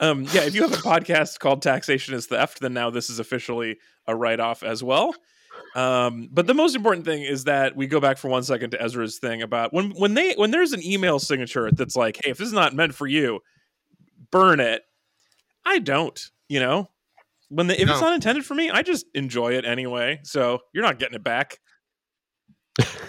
Um, 0.00 0.24
yeah, 0.32 0.42
if 0.42 0.54
you 0.54 0.62
have 0.62 0.72
a 0.72 0.76
podcast 0.76 1.38
called 1.38 1.62
Taxation 1.62 2.12
is 2.14 2.26
Theft, 2.26 2.60
then 2.60 2.74
now 2.74 2.90
this 2.90 3.08
is 3.08 3.18
officially 3.20 3.78
a 4.06 4.14
write 4.16 4.40
off 4.40 4.62
as 4.62 4.82
well. 4.82 5.14
Um, 5.74 6.28
but 6.32 6.46
the 6.46 6.54
most 6.54 6.74
important 6.74 7.06
thing 7.06 7.22
is 7.22 7.44
that 7.44 7.76
we 7.76 7.86
go 7.86 8.00
back 8.00 8.18
for 8.18 8.28
one 8.28 8.42
second 8.42 8.70
to 8.70 8.82
Ezra's 8.82 9.18
thing 9.18 9.42
about 9.42 9.72
when 9.72 9.90
when 9.92 10.14
they 10.14 10.34
when 10.34 10.50
there's 10.50 10.72
an 10.72 10.84
email 10.84 11.18
signature 11.18 11.70
that's 11.70 11.94
like, 11.96 12.18
hey, 12.22 12.30
if 12.32 12.38
this 12.38 12.48
is 12.48 12.52
not 12.52 12.74
meant 12.74 12.94
for 12.94 13.06
you, 13.06 13.40
burn 14.30 14.60
it. 14.60 14.82
I 15.64 15.78
don't, 15.78 16.20
you 16.48 16.60
know. 16.60 16.90
When 17.48 17.68
the, 17.68 17.80
if 17.80 17.88
it's 17.88 18.00
not 18.00 18.12
intended 18.12 18.44
for 18.44 18.54
me, 18.54 18.70
I 18.70 18.82
just 18.82 19.06
enjoy 19.14 19.52
it 19.54 19.64
anyway. 19.64 20.20
So 20.24 20.60
you're 20.72 20.82
not 20.82 20.98
getting 20.98 21.14
it 21.14 21.22
back. 21.22 21.58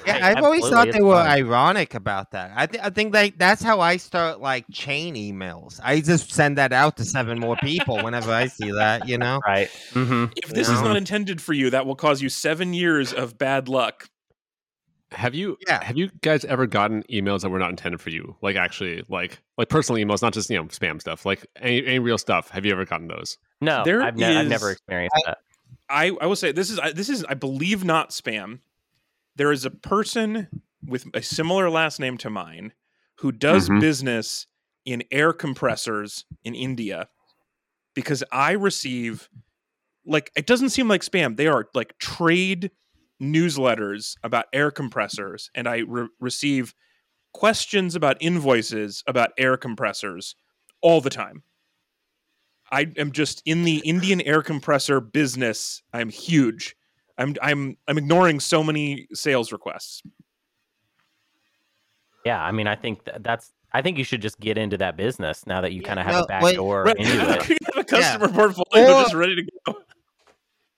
Yeah, 0.05 0.19
I've 0.25 0.43
always 0.43 0.67
thought 0.69 0.91
they 0.93 1.01
were 1.01 1.15
fine. 1.15 1.39
ironic 1.43 1.93
about 1.93 2.31
that. 2.31 2.51
I 2.55 2.67
think 2.67 2.86
I 2.86 2.89
think 2.89 3.13
like 3.13 3.38
that's 3.38 3.62
how 3.62 3.81
I 3.81 3.97
start 3.97 4.39
like 4.39 4.63
chain 4.71 5.15
emails. 5.15 5.81
I 5.83 6.00
just 6.00 6.31
send 6.31 6.57
that 6.57 6.71
out 6.71 6.95
to 6.97 7.03
seven 7.03 7.38
more 7.39 7.57
people 7.57 8.01
whenever 8.01 8.31
I 8.31 8.47
see 8.47 8.71
that. 8.71 9.09
You 9.09 9.17
know. 9.17 9.41
right. 9.45 9.67
Mm-hmm. 9.91 10.31
If 10.38 10.51
this 10.51 10.69
is 10.69 10.75
Yeah. 10.79 10.88
not 10.88 10.95
intended 10.95 11.41
for 11.41 11.51
you, 11.51 11.69
that 11.71 11.86
will 11.86 11.95
cause 11.95 12.21
you 12.21 12.29
seven 12.29 12.74
years 12.74 13.12
of 13.12 13.38
bad 13.38 13.67
luck. 13.67 14.07
Have 15.12 15.34
you 15.34 15.58
Yeah. 15.68 15.84
have 15.84 15.98
you 15.98 16.10
guys 16.22 16.44
ever 16.46 16.68
gotten 16.68 17.04
emails 17.04 17.42
that 17.42 17.50
were 17.50 17.60
not 17.60 17.70
intended 17.70 18.02
for 18.02 18.10
you? 18.10 18.36
Like 18.42 18.56
actually 18.58 19.04
like 19.08 19.40
like 19.58 19.70
personal 19.70 20.04
emails, 20.06 20.22
not 20.22 20.34
just 20.34 20.50
you 20.50 20.58
know 20.58 20.66
spam 20.66 21.00
stuff. 21.00 21.26
Like 21.26 21.46
any, 21.58 21.86
any 21.86 22.00
real 22.00 22.18
stuff. 22.18 22.50
Have 22.50 22.66
you 22.66 22.72
ever 22.74 22.86
gotten 22.86 23.08
those? 23.08 23.38
No, 23.62 23.84
There 23.86 24.02
I've, 24.04 24.18
ne- 24.18 24.38
I've 24.38 24.48
never 24.48 24.68
is- 24.72 24.78
experienced 24.78 25.16
that. 25.26 25.38
I, 25.90 26.12
I 26.22 26.26
will 26.26 26.36
say 26.36 26.52
this 26.52 26.70
is 26.70 26.78
I- 26.80 26.92
this 26.92 27.08
is 27.10 27.24
I 27.24 27.36
believe 27.36 27.86
not 27.86 28.10
spam. 28.10 28.60
There 29.38 29.52
is 29.52 29.64
a 29.66 29.72
person 29.72 30.48
with 30.86 31.06
a 31.14 31.22
similar 31.22 31.70
last 31.70 32.00
name 32.00 32.18
to 32.20 32.30
mine 32.30 32.74
who 33.20 33.32
does 33.32 33.70
Mhm. 33.70 33.80
business 33.80 34.48
in 34.86 35.04
air 35.12 35.32
compressors 35.34 36.26
in 36.44 36.54
India 36.54 37.08
because 37.94 38.24
I 38.32 38.52
receive 38.52 39.30
like 40.06 40.32
it 40.36 40.46
doesn't 40.46 40.70
seem 40.70 40.88
like 40.90 41.02
spam. 41.02 41.38
They 41.38 41.48
are 41.48 41.68
like 41.74 41.98
trade 41.98 42.72
newsletters 43.21 44.15
about 44.24 44.45
air 44.53 44.71
compressors 44.71 45.50
and 45.55 45.67
I 45.67 45.77
re- 45.88 46.07
receive 46.19 46.74
questions 47.33 47.95
about 47.95 48.17
invoices 48.19 49.03
about 49.07 49.31
air 49.38 49.57
compressors 49.57 50.36
all 50.81 51.01
the 51.01 51.09
time. 51.09 51.43
I 52.71 52.91
am 52.97 53.12
just 53.12 53.41
in 53.45 53.63
the 53.63 53.77
Indian 53.79 54.21
air 54.21 54.41
compressor 54.41 55.00
business. 55.00 55.81
I'm 55.93 56.09
huge. 56.09 56.75
I'm 57.17 57.36
I'm 57.41 57.77
I'm 57.88 57.97
ignoring 57.97 58.39
so 58.39 58.63
many 58.63 59.07
sales 59.13 59.51
requests. 59.51 60.01
Yeah, 62.25 62.41
I 62.43 62.51
mean, 62.51 62.67
I 62.67 62.75
think 62.75 63.05
th- 63.05 63.17
that's. 63.21 63.51
I 63.74 63.81
think 63.81 63.97
you 63.97 64.03
should 64.03 64.21
just 64.21 64.39
get 64.39 64.57
into 64.57 64.77
that 64.77 64.95
business 64.97 65.45
now 65.45 65.62
that 65.62 65.71
you 65.74 65.81
Yeah, 65.81 65.88
kind 65.88 66.00
of 66.00 66.05
have 66.05 66.15
no, 66.15 66.21
a 66.24 66.27
back 66.27 66.41
wait, 66.41 66.55
door 66.55 66.83
Right. 66.83 66.95
into 66.97 67.12
it. 67.39 67.50
You 67.50 67.57
have 67.74 67.77
a 67.77 67.83
customer 67.83 68.29
portfolio 68.29 68.93
Or- 68.93 69.01
just 69.03 69.13
ready 69.13 69.36
to 69.36 69.43
go. 69.65 69.77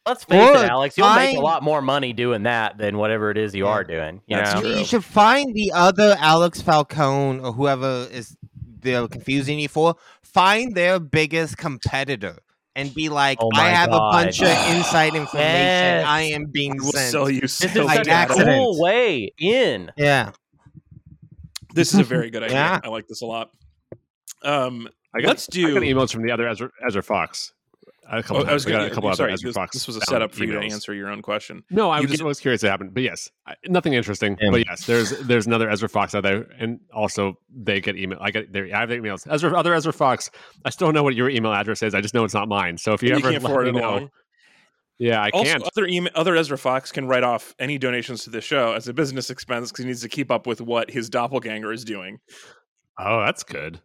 Let's 0.10 0.24
face 0.24 0.42
Or 0.58 0.64
it, 0.66 0.70
Alex. 0.70 0.98
You'll 0.98 1.14
make 1.16 1.38
a 1.38 1.42
lot 1.42 1.64
more 1.64 1.82
money 1.82 2.14
doing 2.14 2.44
that 2.44 2.78
than 2.78 2.98
whatever 2.98 3.30
it 3.32 3.38
is 3.38 3.54
you 3.56 3.66
Yeah. 3.66 3.72
are 3.72 3.84
doing. 3.84 4.22
You 4.28 4.38
That's 4.38 4.56
know? 4.56 4.62
true. 4.62 4.70
You 4.80 4.86
should 4.86 5.04
find 5.06 5.54
the 5.54 5.72
other 5.74 6.16
Alex 6.20 6.62
Falcone 6.62 7.40
or 7.42 7.52
whoever 7.54 8.08
is 8.12 8.36
they're 8.82 9.08
confusing 9.08 9.60
you 9.60 9.68
for. 9.68 9.96
Find 10.24 10.74
their 10.76 11.00
biggest 11.00 11.58
competitor 11.58 12.38
and 12.76 12.94
be 12.94 13.10
like, 13.10 13.38
Oh 13.42 13.50
I 13.54 13.70
have 13.70 13.90
God. 13.90 13.98
a 13.98 14.24
bunch 14.26 14.42
of 14.42 14.48
inside 14.76 15.16
information. 15.16 15.40
Yes. 15.40 16.06
I 16.08 16.22
am 16.22 16.46
being 16.46 16.76
We'll 16.78 16.92
sent. 16.92 17.12
sell 17.12 17.30
you 17.30 17.42
This 17.42 17.62
is 17.64 17.74
so 17.74 17.86
Like 17.86 17.98
such 17.98 18.08
a 18.08 18.12
accident. 18.12 18.58
cool 18.58 18.80
way 18.82 19.32
in. 19.38 19.92
Yeah. 19.98 20.32
This 21.74 21.94
is 21.94 22.00
a 22.00 22.04
very 22.04 22.30
good 22.32 22.44
idea. 22.46 22.58
Yeah. 22.58 22.80
I 22.84 22.88
like 22.90 23.08
this 23.08 23.22
a 23.22 23.26
lot. 23.26 23.52
Um, 24.44 24.88
I 25.14 25.22
got, 25.22 25.28
let's 25.30 25.48
I 25.52 25.54
do. 25.54 25.74
got 25.74 25.84
emails 25.84 26.12
from 26.12 26.24
the 26.24 26.32
other 26.32 26.48
Ezra, 26.48 26.70
Ezra 26.88 27.04
Fox. 27.04 27.54
A 28.12 28.24
couple 28.24 28.38
Oh, 28.38 28.50
I 28.50 28.54
was 28.54 28.66
times. 28.66 28.76
Gonna, 28.78 28.88
a 28.88 28.90
couple 28.90 29.14
sorry, 29.14 29.28
other 29.30 29.34
Ezra 29.36 29.50
this, 29.50 29.56
Fox. 29.56 29.74
this 29.74 29.86
was 29.88 29.96
a 29.98 30.02
setup 30.02 30.34
for 30.34 30.44
you 30.44 30.54
to 30.54 30.60
answer 30.60 30.94
your 30.96 31.10
own 31.10 31.22
question. 31.22 31.64
No, 31.70 31.92
I 31.92 32.00
was 32.02 32.10
just 32.10 32.22
get- 32.22 32.26
was 32.28 32.40
curious 32.40 32.64
it 32.64 32.68
happened, 32.70 32.94
but 32.96 33.04
yes, 33.04 33.30
I, 33.46 33.54
nothing 33.68 33.94
interesting. 33.94 34.36
Yeah. 34.42 34.50
But 34.52 34.66
yes, 34.66 34.86
there's 34.88 35.12
there's 35.28 35.46
another 35.46 35.70
Ezra 35.70 35.88
Fox 35.90 36.16
out 36.16 36.24
there, 36.24 36.48
and 36.60 36.80
also 36.94 37.36
they 37.56 37.82
get 37.82 37.96
email. 37.98 38.18
I 38.22 38.32
get 38.32 38.52
their 38.52 38.66
I 38.76 38.80
have 38.80 38.90
their 38.90 39.00
emails. 39.02 39.28
Ezra, 39.32 39.56
other 39.58 39.74
Ezra 39.74 39.94
Fox. 39.94 40.32
I 40.66 40.72
still 40.72 40.88
don't 40.88 40.96
know 40.96 41.04
what 41.04 41.14
your 41.16 41.30
email 41.30 41.54
address 41.54 41.84
is. 41.84 41.94
I 41.94 42.02
just 42.02 42.14
know 42.16 42.24
it's 42.24 42.34
not 42.34 42.48
mine. 42.50 42.78
So 42.78 42.94
if 42.94 43.04
you, 43.04 43.10
You 43.10 43.16
ever 43.18 43.32
can't 43.32 43.44
let 43.44 43.50
forward 43.50 43.64
me 43.66 43.70
it 43.80 43.82
know, 43.82 43.90
along. 43.90 44.10
yeah, 44.98 45.22
I 45.22 45.30
Also, 45.30 45.52
can't. 45.52 45.64
other 45.64 45.86
email, 45.88 46.12
other 46.16 46.36
Ezra 46.36 46.58
Fox 46.58 46.92
can 46.92 47.08
write 47.08 47.24
off 47.24 47.54
any 47.60 47.78
donations 47.78 48.24
to 48.24 48.32
the 48.32 48.42
show 48.42 48.74
as 48.74 48.88
a 48.88 48.94
business 48.94 49.30
expense 49.30 49.72
because 49.72 49.84
he 49.84 49.88
needs 49.88 50.02
to 50.02 50.10
keep 50.10 50.32
up 50.32 50.48
with 50.48 50.62
what 50.62 50.90
his 50.90 51.10
doppelganger 51.10 51.72
is 51.72 51.84
doing. 51.86 52.18
Oh, 52.98 53.24
that's 53.24 53.44
good. 53.44 53.80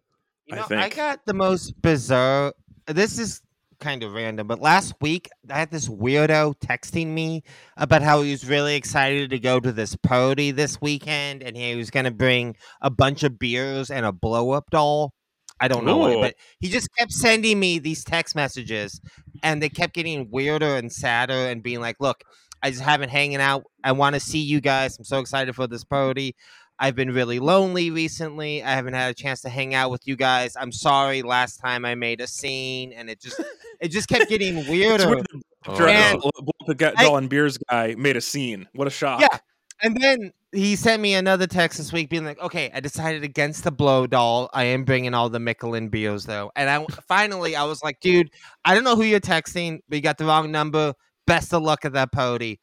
You 0.47 0.55
I 0.55 0.59
know, 0.59 0.65
I 0.65 0.67
think. 0.83 0.97
got 0.97 1.21
the 1.27 1.35
most 1.35 1.81
bizarre. 1.83 2.53
This 2.87 3.19
is 3.19 3.41
kind 3.85 4.03
of 4.03 4.15
random, 4.15 4.47
but 4.47 4.61
last 4.61 4.95
week 5.03 5.29
I 5.51 5.59
had 5.59 5.71
this 5.71 5.91
weirdo 5.91 6.59
texting 6.59 7.09
me 7.09 7.43
about 7.77 8.01
how 8.01 8.23
he 8.23 8.31
was 8.31 8.49
really 8.49 8.77
excited 8.77 9.29
to 9.29 9.39
go 9.39 9.61
to 9.61 9.73
this 9.73 9.95
party 9.95 10.53
this 10.53 10.81
weekend, 10.81 11.43
and 11.43 11.55
he 11.55 11.77
was 11.77 11.91
going 11.91 12.07
to 12.07 12.11
bring 12.11 12.57
a 12.81 12.89
bunch 12.89 13.23
of 13.25 13.39
beers 13.39 13.91
and 13.91 14.07
a 14.07 14.11
blow 14.13 14.53
up 14.53 14.71
doll. 14.71 15.13
I 15.61 15.69
don't 15.69 15.85
know 15.85 15.99
what, 15.99 16.19
but 16.19 16.35
he 16.61 16.71
just 16.71 16.89
kept 16.97 17.13
sending 17.13 17.61
me 17.61 17.79
these 17.79 18.05
text 18.05 18.35
messages, 18.35 19.03
and 19.43 19.63
they 19.63 19.69
kept 19.69 19.93
getting 19.93 20.31
weirder 20.31 20.77
and 20.77 20.91
sadder, 20.91 21.35
and 21.35 21.63
being 21.63 21.81
like, 21.83 21.97
"Look, 22.01 22.23
I 22.63 22.71
just 22.71 22.83
haven't 22.83 23.11
hanging 23.11 23.43
out. 23.43 23.65
I 23.85 23.93
want 23.93 24.15
to 24.15 24.21
see 24.21 24.41
you 24.41 24.63
guys. 24.63 24.97
I'm 24.99 25.05
so 25.05 25.19
excited 25.19 25.55
for 25.55 25.67
this 25.67 25.85
party." 25.85 26.35
I've 26.79 26.97
been 26.97 27.13
really 27.13 27.39
lonely 27.39 27.91
recently. 27.91 28.63
I 28.63 28.71
haven't 28.73 28.95
had 28.95 29.11
a 29.11 29.15
chance 29.15 29.41
to 29.43 29.49
hang 29.49 29.75
out 29.75 29.91
with 29.91 30.07
you 30.07 30.17
guys. 30.17 30.57
I'm 30.59 30.73
sorry 30.73 31.23
last 31.23 31.59
time 31.59 31.85
I 31.85 31.95
made 31.95 32.21
a 32.21 32.27
scene 32.27 32.93
and 32.93 33.09
it 33.09 33.21
just 33.21 33.41
it 33.81 33.89
just 33.89 34.09
kept 34.09 34.29
getting 34.29 34.57
weirder. 34.69 35.09
weird 35.09 35.27
that 35.65 35.77
Dr- 35.77 35.89
And- 35.89 36.21
Bl- 36.21 36.29
Bl- 36.67 36.73
Bl- 36.75 36.91
Doll 36.99 37.17
and 37.17 37.29
Beers 37.31 37.59
guy 37.71 37.95
made 37.97 38.17
a 38.17 38.21
scene. 38.21 38.67
What 38.75 38.87
a 38.87 38.91
shock. 38.91 39.21
Yeah. 39.21 39.39
And 39.83 39.97
then 40.01 40.33
he 40.53 40.77
sent 40.77 41.03
me 41.03 41.15
another 41.15 41.47
text 41.47 41.79
this 41.79 41.93
week 41.93 42.09
being 42.09 42.25
like, 42.25 42.39
"Okay, 42.41 42.71
I 42.73 42.81
decided 42.81 43.25
against 43.25 43.65
the 43.65 43.73
blow 43.73 44.07
doll. 44.07 44.49
I 44.55 44.65
am 44.65 44.85
bringing 44.85 45.13
all 45.15 45.29
the 45.29 45.41
Michelob 45.41 45.91
beers 45.91 46.25
though." 46.27 46.53
And 46.57 46.71
I 46.71 46.87
finally 47.09 47.57
I 47.57 47.65
was 47.65 47.83
like, 47.83 48.01
"Dude, 48.01 48.31
I 48.65 48.75
don't 48.75 48.85
know 48.85 48.95
who 48.97 49.03
you're 49.03 49.21
texting, 49.21 49.81
but 49.89 49.97
you 49.97 50.03
got 50.03 50.17
the 50.17 50.25
wrong 50.27 50.51
number. 50.53 50.95
Best 51.27 51.53
of 51.53 51.63
luck 51.63 51.85
at 51.85 51.93
that 51.95 52.13
party." 52.13 52.61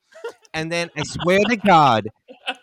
And 0.54 0.72
then 0.72 0.90
I 0.98 1.04
swear 1.04 1.40
to 1.50 1.56
God, 1.58 2.08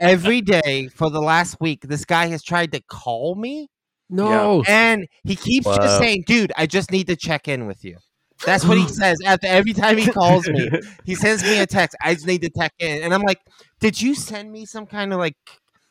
every 0.00 0.40
day 0.40 0.88
for 0.88 1.11
the 1.11 1.21
last 1.21 1.57
week, 1.61 1.83
this 1.83 2.04
guy 2.04 2.26
has 2.26 2.42
tried 2.42 2.73
to 2.73 2.80
call 2.83 3.35
me. 3.35 3.68
No, 4.11 4.64
And 4.66 5.07
he 5.25 5.37
keeps 5.37 5.66
Wow. 5.66 5.76
just 5.76 5.99
saying, 5.99 6.25
dude, 6.26 6.52
I 6.57 6.66
just 6.66 6.90
need 6.90 7.07
to 7.09 7.16
check 7.16 7.49
in 7.49 7.66
with 7.66 7.85
you. 7.85 7.99
That's 8.45 8.64
what 8.64 8.78
he 8.78 8.87
says 8.88 9.18
after 9.26 9.47
every 9.47 9.73
time 9.75 9.99
he 9.99 10.07
calls 10.09 10.49
me. 10.49 10.71
He 11.04 11.14
sends 11.14 11.42
me 11.45 11.59
a 11.61 11.66
text. 11.66 11.97
I 12.02 12.14
just 12.14 12.26
need 12.26 12.42
to 12.42 12.50
check 12.50 12.73
in. 12.78 13.02
And 13.02 13.12
I'm 13.14 13.23
like, 13.23 13.38
did 13.80 14.00
you 14.00 14.14
send 14.14 14.50
me 14.52 14.64
some 14.66 14.87
kind 14.87 15.12
of 15.12 15.18
like 15.18 15.35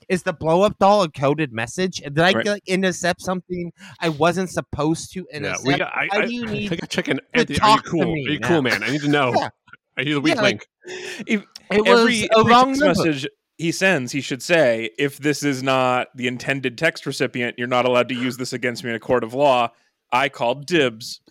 is 0.10 0.24
the 0.24 0.34
blow 0.34 0.62
up 0.62 0.78
doll 0.80 1.04
a 1.04 1.10
coded 1.12 1.52
message? 1.52 1.98
Did 1.98 2.20
I 2.20 2.32
Right. 2.34 2.46
like 2.46 2.64
intercept 2.68 3.22
something 3.22 3.72
I 4.00 4.10
wasn't 4.10 4.50
supposed 4.50 5.12
to 5.14 5.20
yeah, 5.34 5.38
intercept? 5.38 5.68
we 5.68 5.76
got. 5.78 5.94
I, 5.94 6.08
Why 6.08 6.22
I, 6.22 6.26
do 6.26 6.34
you 6.34 6.46
need 6.46 6.72
I 6.72 6.76
got 6.76 6.90
to 6.90 6.96
check 6.96 7.08
in. 7.10 7.18
to 7.18 7.24
Anthony, 7.34 7.60
are 7.60 7.70
you 7.70 7.80
talk 7.80 7.84
to 7.84 7.92
cool? 7.92 8.14
me 8.14 8.28
are 8.28 8.32
you 8.32 8.40
now? 8.40 8.48
cool, 8.48 8.62
man? 8.62 8.84
I 8.84 8.90
need 8.90 9.02
to 9.02 9.10
know. 9.10 9.32
Yeah. 9.42 9.50
I 9.98 10.04
need 10.04 10.14
a 10.14 10.22
weak 10.22 10.36
Yeah, 10.36 10.42
like, 10.42 10.68
link. 10.86 11.26
If 11.28 11.44
it 11.72 11.82
was 11.86 12.00
every, 12.00 12.24
a 12.24 12.40
every 12.40 12.54
wrong 12.54 12.68
text 12.70 12.82
number. 12.82 13.06
message 13.06 13.28
he 13.58 13.72
sends, 13.72 14.12
he 14.12 14.22
should 14.22 14.44
say, 14.44 14.92
if 15.00 15.18
this 15.18 15.44
is 15.44 15.64
not 15.64 16.16
the 16.16 16.28
intended 16.28 16.78
text 16.78 17.06
recipient, 17.06 17.58
you're 17.58 17.68
not 17.68 17.86
allowed 17.86 18.10
to 18.10 18.16
use 18.16 18.38
this 18.38 18.54
against 18.54 18.84
me 18.84 18.92
in 18.92 18.96
a 18.96 19.00
court 19.00 19.24
of 19.24 19.34
law. 19.34 19.72
I 20.12 20.30
called 20.30 20.66
dibs. 20.66 21.22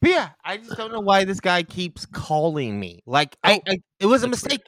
But 0.00 0.10
yeah, 0.10 0.28
I 0.44 0.58
just 0.58 0.76
don't 0.76 0.92
know 0.92 1.00
why 1.00 1.24
this 1.24 1.40
guy 1.40 1.62
keeps 1.62 2.06
calling 2.06 2.78
me. 2.78 3.02
Like 3.06 3.36
I, 3.42 3.56
oh. 3.56 3.72
I 3.72 3.78
it 3.98 4.06
was 4.06 4.22
a 4.22 4.28
mistake. 4.28 4.60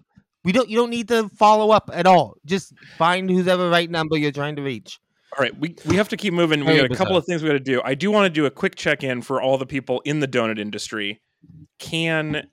We 0.44 0.52
don't 0.52 0.68
you 0.68 0.76
don't 0.76 0.90
need 0.90 1.08
to 1.08 1.28
follow 1.30 1.70
up 1.70 1.90
at 1.92 2.06
all. 2.06 2.36
Just 2.44 2.72
find 2.96 3.30
whoever 3.30 3.70
right 3.70 3.90
number 3.90 4.16
you're 4.16 4.32
trying 4.32 4.56
to 4.56 4.62
reach. 4.62 4.98
All 5.36 5.42
right, 5.42 5.56
we, 5.58 5.76
we 5.84 5.96
have 5.96 6.08
to 6.08 6.16
keep 6.16 6.32
moving. 6.32 6.64
We 6.64 6.78
got 6.78 6.90
a 6.90 6.96
couple 6.96 7.16
of 7.16 7.24
things 7.26 7.42
we 7.42 7.48
got 7.48 7.52
to 7.52 7.60
do. 7.60 7.82
I 7.84 7.94
do 7.94 8.10
want 8.10 8.24
to 8.24 8.30
do 8.30 8.46
a 8.46 8.50
quick 8.50 8.76
check 8.76 9.04
in 9.04 9.20
for 9.20 9.42
all 9.42 9.58
the 9.58 9.66
people 9.66 10.00
in 10.06 10.20
the 10.20 10.26
donut 10.26 10.58
industry. 10.58 11.20
Can 11.78 12.48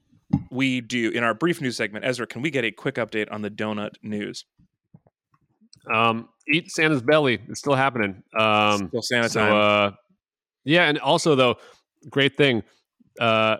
we 0.49 0.81
do 0.81 1.11
in 1.11 1.23
our 1.23 1.33
brief 1.33 1.61
news 1.61 1.77
segment, 1.77 2.05
Ezra? 2.05 2.25
Can 2.27 2.41
we 2.41 2.49
get 2.49 2.63
a 2.65 2.71
quick 2.71 2.95
update 2.95 3.31
on 3.31 3.41
the 3.41 3.49
donut 3.51 3.91
news? 4.01 4.45
Um, 5.93 6.29
eat 6.51 6.71
Santa's 6.71 7.01
belly. 7.01 7.39
It's 7.47 7.59
still 7.59 7.75
happening. 7.75 8.23
Um, 8.37 8.87
Still 8.89 9.01
Santa 9.01 9.29
so, 9.29 9.39
time. 9.39 9.53
uh, 9.53 9.95
yeah, 10.63 10.85
and 10.89 10.97
also 10.99 11.35
though, 11.35 11.57
great 12.09 12.35
thing. 12.35 12.63
Uh, 13.19 13.57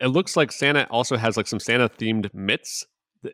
it 0.00 0.08
looks 0.08 0.36
like 0.36 0.52
Santa 0.52 0.86
also 0.90 1.16
has 1.16 1.36
like 1.36 1.46
some 1.46 1.58
Santa 1.58 1.88
themed 1.88 2.32
mitts, 2.32 2.84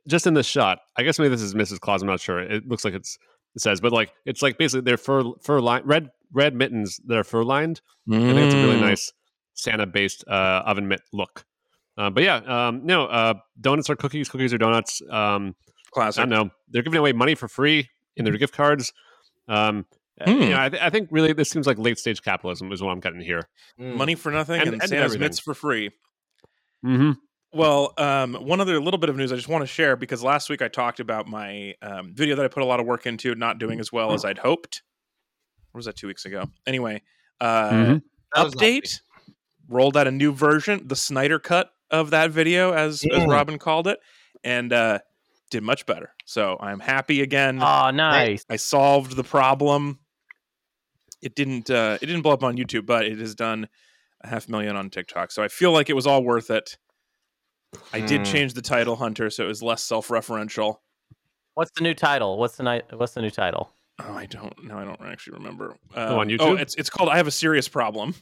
just 0.08 0.26
in 0.26 0.34
this 0.34 0.46
shot. 0.46 0.78
I 0.96 1.02
guess 1.02 1.18
maybe 1.18 1.30
this 1.30 1.42
is 1.42 1.54
Mrs. 1.54 1.80
Claus. 1.80 2.02
I'm 2.02 2.08
not 2.08 2.20
sure. 2.20 2.38
It 2.40 2.66
looks 2.66 2.84
like 2.84 2.94
it's 2.94 3.18
it 3.54 3.60
says, 3.60 3.80
but 3.80 3.92
like 3.92 4.12
it's 4.24 4.40
like 4.42 4.56
basically 4.56 4.82
they're 4.82 4.96
fur 4.96 5.24
fur 5.42 5.60
line 5.60 5.82
red 5.84 6.10
red 6.32 6.54
mittens 6.54 7.00
that 7.06 7.18
are 7.18 7.24
fur 7.24 7.44
lined. 7.44 7.82
I 8.10 8.14
think 8.18 8.38
it's 8.38 8.54
a 8.54 8.58
really 8.58 8.76
Mm. 8.78 8.80
nice 8.80 9.12
Santa 9.54 9.86
based 9.86 10.24
uh, 10.26 10.62
oven 10.64 10.88
mitt 10.88 11.02
look. 11.12 11.44
Uh, 11.98 12.10
but 12.10 12.22
yeah, 12.22 12.36
um, 12.68 12.80
no, 12.84 13.06
uh, 13.06 13.34
donuts 13.60 13.90
are 13.90 13.96
cookies. 13.96 14.28
Cookies 14.28 14.52
are 14.54 14.58
donuts. 14.58 15.02
Um, 15.10 15.54
I 15.58 15.90
classic. 15.92 16.22
don't 16.22 16.30
know. 16.30 16.50
They're 16.70 16.82
giving 16.82 16.98
away 16.98 17.12
money 17.12 17.34
for 17.34 17.48
free 17.48 17.88
in 18.16 18.24
their 18.24 18.36
gift 18.38 18.54
cards. 18.54 18.92
Um, 19.48 19.84
uh, 20.20 20.30
Hmm. 20.30 20.40
You 20.42 20.48
know, 20.50 20.60
I, 20.62 20.68
th- 20.68 20.82
I 20.82 20.90
think 20.90 21.08
really 21.10 21.32
this 21.32 21.50
seems 21.50 21.66
like 21.66 21.78
late 21.78 21.98
stage 21.98 22.22
capitalism 22.22 22.70
is 22.72 22.82
what 22.82 22.90
I'm 22.92 23.00
getting 23.00 23.20
here. 23.20 23.48
Mm. 23.80 23.96
Money 23.96 24.14
for 24.14 24.30
nothing 24.30 24.60
And- 24.60 24.68
and, 24.70 24.80
and 24.82 24.88
Santa's 24.88 25.18
mitts 25.18 25.38
for 25.38 25.52
free. 25.54 25.90
Mm-hmm. 26.84 27.12
Well, 27.54 27.92
um, 27.98 28.34
one 28.34 28.60
other 28.60 28.80
little 28.80 28.98
bit 28.98 29.10
of 29.10 29.16
news 29.16 29.30
I 29.32 29.36
just 29.36 29.48
want 29.48 29.62
to 29.62 29.66
share 29.66 29.94
because 29.96 30.22
last 30.22 30.48
week 30.48 30.62
I 30.62 30.68
talked 30.68 31.00
about 31.00 31.26
my 31.28 31.74
um, 31.82 32.14
video 32.14 32.34
that 32.36 32.44
I 32.44 32.48
put 32.48 32.62
a 32.62 32.66
lot 32.66 32.80
of 32.80 32.86
work 32.86 33.06
into 33.06 33.34
not 33.34 33.58
doing 33.58 33.78
as 33.80 33.92
well 33.92 34.12
as 34.12 34.24
I'd 34.24 34.38
hoped. 34.38 34.82
Or 35.74 35.78
was 35.78 35.86
that 35.86 35.96
two 35.96 36.06
weeks 36.06 36.24
ago? 36.24 36.44
Anyway, 36.66 37.02
uh, 37.40 37.70
Mhm. 37.70 38.02
That 38.34 38.44
was 38.44 38.54
last 38.54 38.62
week. 38.62 38.84
update 38.84 39.00
rolled 39.68 39.96
out 39.96 40.06
a 40.06 40.10
new 40.10 40.32
version, 40.32 40.86
the 40.88 40.96
Snyder 40.96 41.38
cut 41.38 41.71
of 41.92 42.10
that 42.10 42.30
video, 42.30 42.72
as 42.72 43.04
as 43.04 43.24
Robin 43.26 43.58
called 43.58 43.86
it, 43.86 44.00
and 44.42 44.72
uh, 44.72 44.98
did 45.50 45.62
much 45.62 45.86
better. 45.86 46.12
So 46.24 46.56
I'm 46.60 46.80
happy 46.80 47.20
again. 47.22 47.60
Oh, 47.62 47.90
nice. 47.90 48.44
I 48.50 48.56
solved 48.56 49.14
the 49.14 49.22
problem. 49.24 50.00
It 51.20 51.36
didn't 51.36 51.70
uh, 51.70 51.98
it 52.02 52.06
didn't 52.06 52.22
blow 52.22 52.32
up 52.32 52.42
on 52.42 52.56
YouTube, 52.56 52.86
but 52.86 53.04
it 53.06 53.18
has 53.18 53.34
done 53.34 53.68
a 54.22 54.28
half 54.28 54.48
million 54.48 54.74
on 54.74 54.90
TikTok. 54.90 55.30
So 55.30 55.42
I 55.42 55.48
feel 55.48 55.70
like 55.72 55.88
it 55.90 55.94
was 55.94 56.06
all 56.06 56.24
worth 56.24 56.50
it. 56.50 56.76
I 57.92 58.00
did 58.00 58.20
Hmm. 58.20 58.24
change 58.24 58.54
the 58.54 58.62
title, 58.62 58.96
Hunter, 58.96 59.30
so 59.30 59.44
it 59.44 59.48
was 59.48 59.62
less 59.62 59.82
self-referential. 59.82 60.78
What's 61.54 61.70
the 61.76 61.82
new 61.82 61.94
title? 61.94 62.38
What's 62.38 62.56
the 62.56 62.62
night? 62.62 62.84
What's 62.96 63.12
the 63.12 63.20
new 63.22 63.30
title? 63.30 63.70
Oh, 63.98 64.14
I 64.14 64.24
don't 64.26 64.64
no, 64.64 64.78
I 64.78 64.84
don't 64.84 65.00
actually 65.02 65.34
remember. 65.34 65.76
Oh, 65.94 66.18
on 66.18 66.28
YouTube? 66.28 66.58
it's 66.58 66.74
it's 66.76 66.88
called 66.90 67.08
I 67.10 67.16
have 67.18 67.26
a 67.26 67.30
serious 67.32 67.68
problem. 67.68 68.14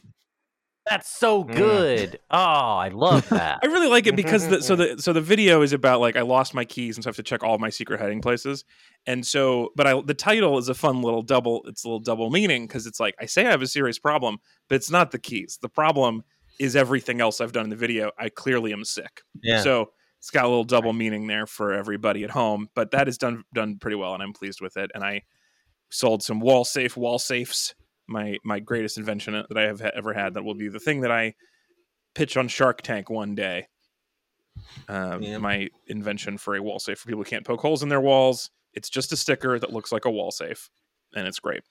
That's 0.89 1.09
so 1.09 1.43
mm. 1.43 1.55
good. 1.55 2.19
Oh, 2.31 2.37
I 2.37 2.89
love 2.89 3.29
that. 3.29 3.59
I 3.63 3.67
really 3.67 3.87
like 3.87 4.07
it 4.07 4.15
because 4.15 4.47
the 4.47 4.61
so 4.63 4.75
the 4.77 5.01
so 5.01 5.13
the 5.13 5.21
video 5.21 5.61
is 5.61 5.73
about 5.73 5.99
like 5.99 6.15
I 6.15 6.21
lost 6.21 6.53
my 6.53 6.65
keys 6.65 6.97
and 6.97 7.03
so 7.03 7.09
I 7.09 7.11
have 7.11 7.17
to 7.17 7.23
check 7.23 7.43
all 7.43 7.57
my 7.59 7.69
secret 7.69 7.99
hiding 7.99 8.21
places. 8.21 8.65
And 9.05 9.25
so 9.25 9.69
but 9.75 9.85
I 9.85 10.01
the 10.01 10.13
title 10.13 10.57
is 10.57 10.69
a 10.69 10.73
fun 10.73 11.01
little 11.01 11.21
double 11.21 11.61
it's 11.65 11.83
a 11.83 11.87
little 11.87 11.99
double 11.99 12.29
meaning 12.31 12.67
because 12.67 12.87
it's 12.87 12.99
like 12.99 13.15
I 13.19 13.25
say 13.25 13.45
I 13.45 13.51
have 13.51 13.61
a 13.61 13.67
serious 13.67 13.99
problem, 13.99 14.37
but 14.69 14.75
it's 14.75 14.89
not 14.89 15.11
the 15.11 15.19
keys. 15.19 15.59
The 15.61 15.69
problem 15.69 16.23
is 16.59 16.75
everything 16.75 17.21
else 17.21 17.41
I've 17.41 17.51
done 17.51 17.65
in 17.65 17.69
the 17.69 17.75
video. 17.75 18.11
I 18.17 18.29
clearly 18.29 18.73
am 18.73 18.83
sick. 18.83 19.21
Yeah. 19.43 19.61
So 19.61 19.91
it's 20.17 20.29
got 20.31 20.45
a 20.45 20.47
little 20.47 20.63
double 20.63 20.93
meaning 20.93 21.27
there 21.27 21.45
for 21.45 21.73
everybody 21.73 22.23
at 22.23 22.29
home, 22.31 22.69
but 22.75 22.91
that 22.91 23.07
is 23.07 23.17
done 23.17 23.43
done 23.53 23.77
pretty 23.79 23.95
well 23.95 24.15
and 24.15 24.23
I'm 24.23 24.33
pleased 24.33 24.61
with 24.61 24.77
it 24.77 24.89
and 24.95 25.03
I 25.03 25.21
sold 25.91 26.23
some 26.23 26.39
wall 26.39 26.65
safe 26.65 26.97
wall 26.97 27.19
safes 27.19 27.75
my 28.07 28.37
my 28.43 28.59
greatest 28.59 28.97
invention 28.97 29.33
that 29.47 29.57
I 29.57 29.63
have 29.63 29.81
ha- 29.81 29.91
ever 29.95 30.13
had. 30.13 30.33
That 30.33 30.43
will 30.43 30.55
be 30.55 30.67
the 30.67 30.79
thing 30.79 31.01
that 31.01 31.11
I 31.11 31.33
pitch 32.15 32.37
on 32.37 32.47
Shark 32.47 32.81
Tank 32.81 33.09
one 33.09 33.35
day. 33.35 33.67
Um, 34.87 35.21
Yeah. 35.23 35.37
My 35.37 35.69
invention 35.87 36.37
for 36.37 36.55
a 36.55 36.61
wall 36.61 36.79
safe 36.79 36.99
for 36.99 37.07
people 37.07 37.23
who 37.23 37.29
can't 37.29 37.45
poke 37.45 37.61
holes 37.61 37.83
in 37.83 37.89
their 37.89 38.01
walls. 38.01 38.49
It's 38.73 38.89
just 38.89 39.11
a 39.11 39.17
sticker 39.17 39.57
that 39.59 39.73
looks 39.73 39.91
like 39.91 40.05
a 40.05 40.11
wall 40.11 40.31
safe, 40.31 40.69
and 41.15 41.27
it's 41.27 41.39
great. 41.39 41.63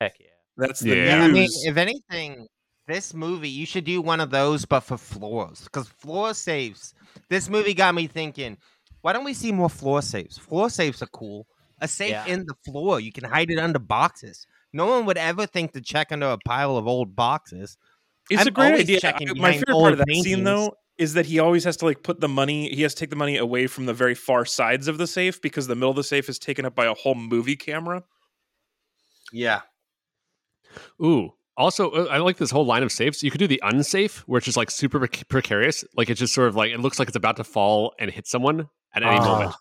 Heck 0.00 0.18
yeah. 0.20 0.26
That's 0.56 0.80
the 0.80 0.96
Yeah. 0.96 1.22
I 1.24 1.28
mean, 1.28 1.48
if 1.64 1.76
anything, 1.76 2.46
this 2.86 3.14
movie 3.14 3.48
you 3.48 3.66
should 3.66 3.84
do 3.84 4.00
one 4.00 4.20
of 4.20 4.30
those, 4.30 4.64
but 4.64 4.80
for 4.80 4.96
floors, 4.96 5.64
because 5.64 5.88
floor 5.88 6.34
safes. 6.34 6.94
This 7.28 7.48
movie 7.48 7.74
got 7.74 7.94
me 7.94 8.06
thinking. 8.06 8.56
Why 9.02 9.12
don't 9.12 9.24
we 9.24 9.34
see 9.34 9.52
more 9.52 9.70
floor 9.70 10.02
safes? 10.02 10.38
Floor 10.38 10.68
safes 10.70 11.02
are 11.02 11.06
cool. 11.08 11.46
A 11.80 11.88
safe 11.88 12.10
Yeah. 12.10 12.26
in 12.26 12.46
the 12.46 12.54
floor, 12.64 13.00
you 13.00 13.12
can 13.12 13.24
hide 13.24 13.50
it 13.50 13.58
under 13.58 13.78
boxes. 13.78 14.46
No 14.72 14.86
one 14.86 15.04
would 15.06 15.18
ever 15.18 15.46
think 15.46 15.72
to 15.72 15.80
check 15.80 16.10
under 16.12 16.26
a 16.26 16.38
pile 16.38 16.76
of 16.76 16.86
old 16.86 17.14
boxes. 17.16 17.76
it's 18.30 18.40
I'm 18.42 18.48
a 18.48 18.50
great 18.50 18.74
idea. 18.80 18.98
checking 19.00 19.28
I- 19.30 19.32
my 19.34 19.38
behind 19.50 19.54
favorite 19.60 19.72
part 19.80 19.92
of 19.92 19.98
old 20.00 20.08
that 20.08 20.14
scene, 20.24 20.42
though, 20.44 20.74
is 20.98 21.12
that 21.14 21.26
he 21.26 21.38
always 21.38 21.62
has 21.64 21.76
to 21.78 21.84
like 21.84 22.02
put 22.02 22.20
the 22.20 22.28
money. 22.28 22.68
He 22.74 22.82
has 22.82 22.94
to 22.94 23.00
take 23.00 23.10
the 23.10 23.16
money 23.16 23.36
away 23.36 23.66
from 23.68 23.86
the 23.86 23.94
very 23.94 24.14
far 24.14 24.44
sides 24.44 24.88
of 24.88 24.98
the 24.98 25.06
safe 25.06 25.40
because 25.40 25.66
the 25.68 25.74
middle 25.76 25.90
of 25.90 25.96
the 25.96 26.02
safe 26.02 26.28
is 26.28 26.38
taken 26.38 26.64
up 26.64 26.74
by 26.74 26.86
a 26.86 26.94
whole 26.94 27.14
movie 27.14 27.54
camera. 27.56 28.02
Yeah. 29.32 29.60
Ooh. 31.02 31.30
Also, 31.56 31.90
uh, 31.90 32.06
I 32.10 32.18
like 32.18 32.36
this 32.36 32.50
whole 32.50 32.66
line 32.66 32.82
of 32.82 32.92
safes. 32.92 33.22
You 33.22 33.30
could 33.30 33.38
do 33.38 33.46
the 33.46 33.60
unsafe, 33.64 34.18
where 34.26 34.38
it's 34.38 34.44
just 34.44 34.56
like 34.58 34.70
super 34.70 35.06
precarious. 35.28 35.84
Like 35.96 36.10
it's 36.10 36.20
just 36.20 36.34
sort 36.34 36.48
of 36.48 36.56
like 36.56 36.70
it 36.72 36.80
looks 36.80 36.98
like 36.98 37.08
it's 37.08 37.16
about 37.16 37.36
to 37.36 37.44
fall 37.44 37.94
and 37.98 38.10
hit 38.10 38.26
someone 38.26 38.68
at 38.94 39.02
any 39.02 39.16
Ah. 39.18 39.24
moment. 39.24 39.54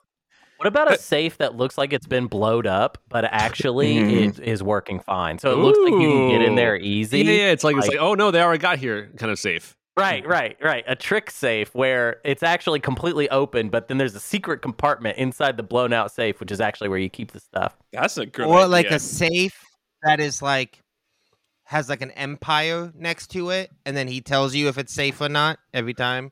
What 0.58 0.68
about 0.68 0.92
a 0.92 0.98
safe 0.98 1.38
that 1.38 1.56
looks 1.56 1.78
like 1.78 1.92
it's 1.94 2.08
been 2.08 2.28
blowed 2.28 2.66
up, 2.66 2.98
but 3.10 3.26
actually 3.26 3.96
Mhm. 3.96 4.40
it 4.40 4.40
is 4.40 4.64
working 4.64 5.00
fine? 5.00 5.38
So 5.38 5.52
it 5.52 5.58
looks 5.58 5.78
like 5.80 5.92
you 5.94 6.10
can 6.10 6.30
get 6.30 6.42
in 6.42 6.56
there 6.56 6.78
easy. 6.78 7.20
Yeah, 7.24 7.32
yeah. 7.32 7.52
It's 7.52 7.64
like, 7.64 7.76
it's 7.76 7.88
like- 7.88 7.98
like, 7.98 8.02
oh 8.06 8.14
no, 8.16 8.32
they 8.32 8.42
already 8.42 8.60
got 8.62 8.78
here, 8.80 9.12
kind 9.18 9.32
of 9.32 9.38
safe. 9.40 9.76
Right, 9.98 10.26
right, 10.28 10.58
right. 10.62 10.84
A 10.88 10.96
trick 10.96 11.32
safe 11.32 11.74
where 11.74 12.18
it's 12.26 12.44
actually 12.44 12.82
completely 12.82 13.30
open, 13.30 13.70
but 13.70 13.88
then 13.88 13.98
there's 13.98 14.14
a 14.16 14.20
secret 14.20 14.62
compartment 14.62 15.18
inside 15.18 15.56
the 15.56 15.64
blown 15.64 15.94
out 15.94 16.12
safe, 16.12 16.40
which 16.42 16.52
is 16.52 16.60
actually 16.60 16.90
where 16.90 17.00
you 17.00 17.10
keep 17.10 17.32
the 17.32 17.40
stuff. 17.40 17.78
That's 17.94 18.18
a 18.18 18.26
good 18.26 18.46
or 18.46 18.68
like 18.68 18.88
a 18.92 19.00
safe 19.00 19.58
that 20.04 20.20
is 20.20 20.42
like 20.42 20.82
has 21.64 21.88
like 21.90 22.02
an 22.02 22.12
empire 22.12 22.92
next 22.96 23.28
to 23.32 23.50
it, 23.52 23.72
and 23.86 23.96
then 23.96 24.08
he 24.10 24.20
tells 24.22 24.54
you 24.54 24.68
if 24.68 24.78
it's 24.78 24.94
safe 24.94 25.20
or 25.22 25.30
not 25.30 25.60
every 25.74 25.94
time. 25.94 26.32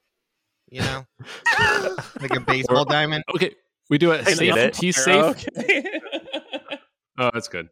You 0.70 0.82
know, 0.82 1.06
like 2.20 2.36
a 2.36 2.40
baseball 2.40 2.84
diamond. 2.84 3.24
Okay, 3.36 3.54
we 3.90 3.98
do 3.98 4.12
a 4.12 4.20
I 4.20 4.24
safe 4.24 4.56
it. 4.56 4.74
T 4.74 4.90
oh, 4.90 4.92
safe. 4.92 5.48
Okay. 5.60 5.84
Oh, 7.16 7.30
that's 7.32 7.48
good. 7.48 7.68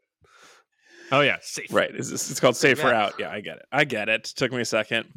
Oh 1.12 1.22
yeah, 1.22 1.38
safe. 1.42 1.74
Right. 1.74 1.90
Is 1.96 2.12
this, 2.12 2.30
it's 2.30 2.40
called 2.40 2.56
Safer 2.56 2.90
Yeah. 2.90 3.04
Out. 3.04 3.14
Yeah, 3.18 3.32
I 3.32 3.42
get 3.42 3.58
it. 3.58 3.66
I 3.72 3.86
get 3.86 4.08
it. 4.08 4.26
Took 4.26 4.52
me 4.52 4.62
a 4.62 4.66
second. 4.66 5.08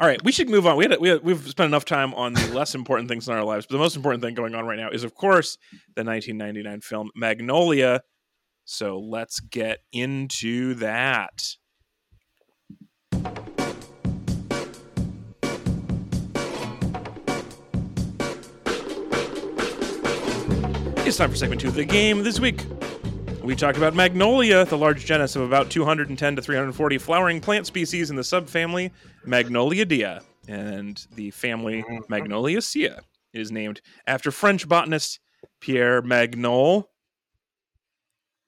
All 0.00 0.08
right, 0.08 0.22
we 0.24 0.32
should 0.32 0.48
move 0.48 0.66
on. 0.66 0.76
We 0.76 0.86
had, 0.86 0.98
we 1.00 1.08
had 1.08 1.22
we've 1.22 1.48
spent 1.48 1.68
enough 1.68 1.84
time 1.84 2.12
on 2.14 2.34
the 2.34 2.48
less 2.48 2.74
important 2.74 3.08
things 3.08 3.28
in 3.28 3.34
our 3.34 3.44
lives, 3.44 3.66
but 3.66 3.74
the 3.74 3.78
most 3.78 3.94
important 3.94 4.22
thing 4.24 4.34
going 4.34 4.54
on 4.56 4.66
right 4.66 4.78
now 4.78 4.90
is, 4.90 5.04
of 5.04 5.14
course, 5.14 5.56
the 5.94 6.02
1999 6.02 6.80
film 6.80 7.10
Magnolia. 7.14 8.00
So 8.64 8.98
let's 8.98 9.38
get 9.38 9.78
into 9.92 10.74
that. 10.74 11.44
It's 21.06 21.18
time 21.18 21.28
for 21.28 21.36
segment 21.36 21.60
two 21.60 21.68
of 21.68 21.74
the 21.74 21.84
game. 21.84 22.22
This 22.22 22.40
week, 22.40 22.64
we 23.42 23.54
talked 23.54 23.76
about 23.76 23.94
Magnolia, 23.94 24.64
the 24.64 24.78
large 24.78 25.04
genus 25.04 25.36
of 25.36 25.42
about 25.42 25.68
210 25.68 26.36
to 26.36 26.40
340 26.40 26.96
flowering 26.96 27.42
plant 27.42 27.66
species 27.66 28.08
in 28.08 28.16
the 28.16 28.22
subfamily 28.22 28.90
Magnoliidae, 29.26 30.22
and 30.48 31.06
the 31.14 31.30
family 31.30 31.84
Magnoliaceae 32.08 32.98
is 33.34 33.52
named 33.52 33.82
after 34.06 34.30
French 34.30 34.66
botanist 34.66 35.20
Pierre 35.60 36.00
Magnol. 36.00 36.88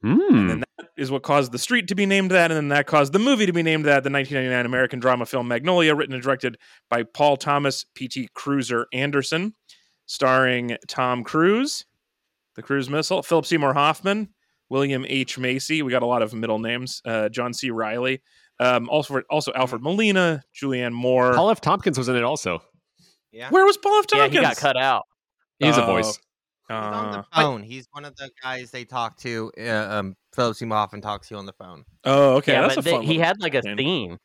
Mm. 0.03 0.53
And 0.53 0.63
that 0.63 0.89
is 0.97 1.11
what 1.11 1.23
caused 1.23 1.53
the 1.53 1.59
street 1.59 1.89
to 1.89 1.95
be 1.95 2.07
named 2.07 2.31
that, 2.31 2.51
and 2.51 2.57
then 2.57 2.69
that 2.69 2.87
caused 2.87 3.13
the 3.13 3.19
movie 3.19 3.45
to 3.45 3.53
be 3.53 3.63
named 3.63 3.85
that. 3.85 4.03
The 4.03 4.11
1999 4.11 4.65
American 4.65 4.99
drama 4.99 5.27
film 5.27 5.47
Magnolia, 5.47 5.95
written 5.95 6.15
and 6.15 6.23
directed 6.23 6.57
by 6.89 7.03
Paul 7.03 7.37
Thomas 7.37 7.85
P.T. 7.95 8.31
Cruiser 8.33 8.87
Anderson, 8.95 9.55
starring 10.07 10.79
Tom 10.89 11.23
Cruise, 11.23 11.85
the 12.57 12.63
cruise 12.63 12.91
missile, 12.91 13.23
Philip 13.23 13.47
Seymour 13.47 13.75
Hoffman, 13.75 14.29
William 14.69 15.05
H. 15.09 15.39
Macy. 15.39 15.83
We 15.83 15.91
got 15.93 16.03
a 16.03 16.07
lot 16.07 16.23
of 16.23 16.35
middle 16.35 16.59
names. 16.59 17.01
Uh, 17.05 17.29
John 17.29 17.53
C. 17.55 17.71
Reilly. 17.71 18.23
Um, 18.59 18.89
also, 18.89 19.21
also 19.31 19.53
Alfred 19.55 19.83
Molina, 19.83 20.43
Julianne 20.55 20.93
Moore. 20.93 21.35
Paul 21.35 21.51
F. 21.51 21.61
Tompkins 21.61 21.99
was 21.99 22.09
in 22.09 22.17
it 22.17 22.25
also. 22.25 22.63
Yeah. 23.31 23.51
Where 23.51 23.65
was 23.67 23.77
Paul 23.77 23.99
F. 23.99 24.07
Yeah, 24.13 24.19
Tompkins? 24.21 24.41
he 24.41 24.43
got 24.47 24.57
cut 24.57 24.77
out. 24.77 25.05
He's 25.59 25.77
a 25.77 25.83
Oh. 25.85 25.87
voice. 25.87 26.19
He's 26.69 26.75
on 26.75 27.09
Uh, 27.09 27.13
the 27.19 27.25
phone. 27.41 27.63
He's 27.63 27.87
one 27.93 28.05
of 28.05 28.17
the 28.17 28.31
guys 28.43 28.71
they 28.71 28.85
talk 28.85 29.17
to. 29.19 29.53
Uh, 29.61 29.71
um, 29.71 30.17
Philip 30.35 30.57
Seymour 30.57 30.77
Hoffman 30.79 31.01
talks 31.03 31.29
to 31.29 31.35
you 31.35 31.39
on 31.39 31.47
the 31.47 31.53
phone. 31.53 31.85
oh, 32.05 32.37
okay. 32.37 32.55
yeah, 32.55 32.63
that's 32.63 32.75
but 32.77 32.81
a 32.81 32.85
they- 32.85 32.91
fun. 32.93 33.03
he 33.03 33.19
had 33.19 33.41
like 33.41 33.55
a 33.55 33.63
thing. 33.63 33.77
scene. 33.79 34.19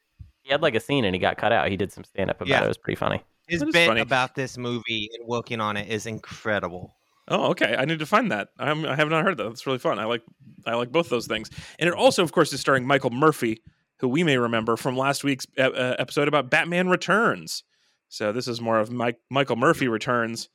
He 0.43 0.49
had 0.51 0.61
like 0.61 0.73
a 0.75 0.79
scene 0.79 1.05
and 1.05 1.13
he 1.13 1.19
got 1.19 1.37
cut 1.37 1.51
out. 1.51 1.69
He 1.69 1.77
did 1.77 1.91
some 1.91 2.03
stand 2.03 2.29
up 2.31 2.37
about 2.37 2.47
Yeah. 2.47 2.61
it. 2.61 2.65
It 2.65 2.67
was 2.69 2.77
pretty 2.79 2.95
funny. 2.97 3.23
His 3.47 3.63
bit 3.65 3.85
funny. 3.87 4.01
about 4.01 4.33
this 4.33 4.57
movie 4.57 5.09
and 5.13 5.27
working 5.27 5.59
on 5.59 5.75
it 5.77 5.87
is 5.89 6.05
incredible. 6.07 6.95
Oh, 7.27 7.51
okay. 7.51 7.75
I 7.77 7.85
need 7.85 7.99
to 7.99 8.05
find 8.05 8.31
that. 8.31 8.49
I'm, 8.59 8.85
I 8.85 8.95
have 8.95 9.09
not 9.09 9.23
heard 9.23 9.37
that. 9.37 9.43
That's 9.43 9.65
really 9.65 9.77
fun. 9.79 9.99
I 9.99 10.05
like 10.05 10.23
I 10.65 10.75
like 10.75 10.91
both 10.91 11.09
those 11.09 11.27
things. 11.27 11.49
And 11.79 11.87
it 11.87 11.93
also, 11.93 12.23
of 12.23 12.31
course, 12.31 12.51
is 12.53 12.59
starring 12.59 12.85
Michael 12.85 13.09
Murphy, 13.11 13.61
who 13.99 14.07
we 14.07 14.23
may 14.23 14.37
remember 14.37 14.75
from 14.75 14.97
last 14.97 15.23
week's 15.23 15.45
uh, 15.57 15.61
uh, 15.61 15.95
episode 15.99 16.27
about 16.27 16.49
Batman 16.49 16.89
Returns. 16.89 17.63
So 18.09 18.31
this 18.31 18.47
is 18.47 18.59
more 18.59 18.79
of 18.79 18.91
Mike, 18.91 19.17
Michael 19.29 19.55
Murphy 19.55 19.87
Returns. 19.87 20.49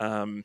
Um, 0.00 0.44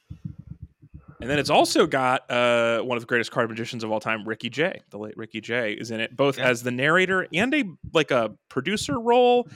and 1.21 1.29
then 1.29 1.39
it's 1.39 1.49
also 1.49 1.85
got 1.87 2.29
uh, 2.29 2.81
one 2.81 2.97
of 2.97 3.01
the 3.03 3.07
greatest 3.07 3.31
card 3.31 3.49
magicians 3.49 3.83
of 3.83 3.91
all 3.91 3.99
time, 3.99 4.27
Ricky 4.27 4.49
Jay. 4.49 4.81
The 4.89 4.97
late 4.97 5.15
Ricky 5.17 5.41
Jay 5.41 5.73
is 5.73 5.91
in 5.91 5.99
it, 5.99 6.15
both 6.15 6.37
Yeah. 6.37 6.47
as 6.49 6.63
the 6.63 6.71
narrator 6.71 7.27
and 7.33 7.53
a 7.53 7.63
like 7.93 8.11
a 8.11 8.31
producer 8.49 8.99
role, 8.99 9.47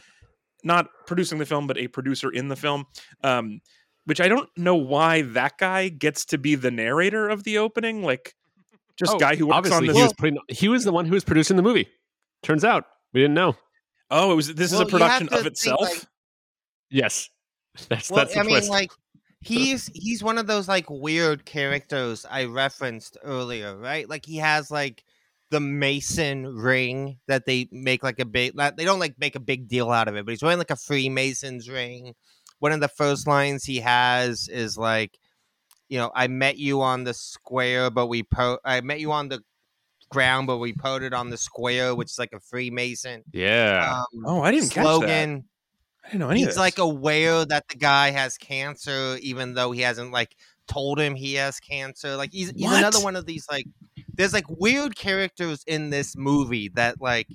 not 0.63 0.87
producing 1.05 1.39
the 1.39 1.45
film, 1.45 1.67
but 1.67 1.77
a 1.77 1.87
producer 1.87 2.29
in 2.29 2.47
the 2.47 2.55
film. 2.55 2.85
Um, 3.23 3.59
which 4.07 4.19
I 4.21 4.27
don't 4.27 4.49
know 4.57 4.75
why 4.75 5.21
that 5.21 5.57
guy 5.57 5.89
gets 5.89 6.25
to 6.25 6.37
be 6.37 6.55
the 6.55 6.71
narrator 6.71 7.27
of 7.29 7.43
the 7.43 7.57
opening. 7.59 8.01
Like, 8.03 8.33
just 8.97 9.13
Oh, 9.13 9.19
guy 9.19 9.35
who 9.35 9.47
works 9.47 9.57
Obviously, 9.69 9.77
on 9.77 9.83
he 9.83 9.89
this. 9.89 10.01
was 10.03 10.13
putting. 10.13 10.37
He 10.49 10.67
was 10.69 10.83
the 10.83 10.91
one 10.91 11.05
who 11.05 11.13
was 11.13 11.23
producing 11.23 11.55
the 11.57 11.61
movie. 11.63 11.87
Turns 12.41 12.63
out 12.63 12.85
we 13.13 13.21
didn't 13.21 13.35
know. 13.35 13.55
oh, 14.09 14.31
it 14.31 14.35
was. 14.35 14.53
This 14.55 14.71
Well, 14.71 14.81
is 14.81 14.87
a 14.87 14.91
production 14.91 15.29
of 15.29 15.45
itself. 15.45 15.81
like- 15.81 16.03
Yes, 16.89 17.29
that's 17.89 18.09
Well, 18.09 18.19
that's 18.19 18.33
the 18.33 18.39
I 18.39 18.43
mean, 18.43 18.67
like 18.69 18.91
he's 19.41 19.91
he's 19.93 20.23
one 20.23 20.37
of 20.37 20.47
those 20.47 20.67
like 20.67 20.89
weird 20.89 21.45
characters 21.45 22.25
I 22.29 22.45
referenced 22.45 23.17
earlier, 23.23 23.75
right? 23.77 24.07
Like 24.09 24.25
he 24.25 24.37
has 24.37 24.71
like 24.71 25.03
the 25.51 25.59
Mason 25.59 26.45
ring 26.47 27.17
that 27.27 27.45
they 27.45 27.67
make 27.71 28.03
like 28.03 28.19
a 28.19 28.25
big. 28.25 28.53
They 28.55 28.85
don't 28.85 28.99
like 28.99 29.15
make 29.19 29.35
a 29.35 29.39
big 29.41 29.67
deal 29.67 29.91
out 29.91 30.07
of 30.07 30.15
it, 30.15 30.25
but 30.25 30.31
he's 30.31 30.41
wearing 30.41 30.57
like 30.57 30.71
a 30.71 30.75
Freemason's 30.77 31.69
ring. 31.69 32.13
One 32.59 32.71
of 32.71 32.79
the 32.79 32.87
first 32.87 33.27
lines 33.27 33.63
he 33.63 33.79
has 33.79 34.47
is 34.47 34.77
like, 34.77 35.19
you 35.89 35.97
know, 35.97 36.11
I 36.13 36.27
met 36.27 36.57
you 36.57 36.81
on 36.81 37.03
the 37.03 37.13
square, 37.13 37.89
but 37.89 38.07
we 38.07 38.23
po- 38.23 38.59
I 38.65 38.81
met 38.81 38.99
you 38.99 39.11
on 39.11 39.29
the 39.29 39.41
ground, 40.09 40.47
but 40.47 40.57
we 40.57 40.73
put 40.73 41.03
it 41.03 41.13
on 41.13 41.29
the 41.29 41.37
square, 41.37 41.95
which 41.95 42.09
is 42.09 42.19
like 42.19 42.33
a 42.33 42.39
Freemason 42.39 43.23
yeah. 43.31 43.99
um, 43.99 44.25
oh, 44.25 44.41
I 44.41 44.51
didn't 44.51 44.69
catch 44.69 44.75
that. 44.75 44.83
slogan 44.83 45.45
I 46.07 46.11
didn't 46.11 46.19
know 46.21 46.29
any 46.29 46.43
of 46.43 46.47
he's 46.47 46.55
this. 46.55 46.57
like 46.57 46.77
aware 46.77 47.45
that 47.45 47.67
the 47.67 47.75
guy 47.75 48.11
has 48.11 48.37
cancer 48.37 49.17
even 49.21 49.53
though 49.53 49.71
he 49.71 49.81
hasn't 49.81 50.11
like 50.11 50.35
told 50.67 50.99
him 50.99 51.15
he 51.15 51.33
has 51.33 51.59
cancer 51.59 52.15
like 52.15 52.31
he's, 52.31 52.51
he's 52.51 52.71
another 52.71 52.99
one 53.01 53.15
of 53.15 53.25
these 53.25 53.45
like 53.49 53.65
there's 54.13 54.33
like 54.33 54.45
weird 54.49 54.95
characters 54.95 55.63
in 55.67 55.89
this 55.89 56.15
movie 56.15 56.69
that 56.69 57.01
like 57.01 57.27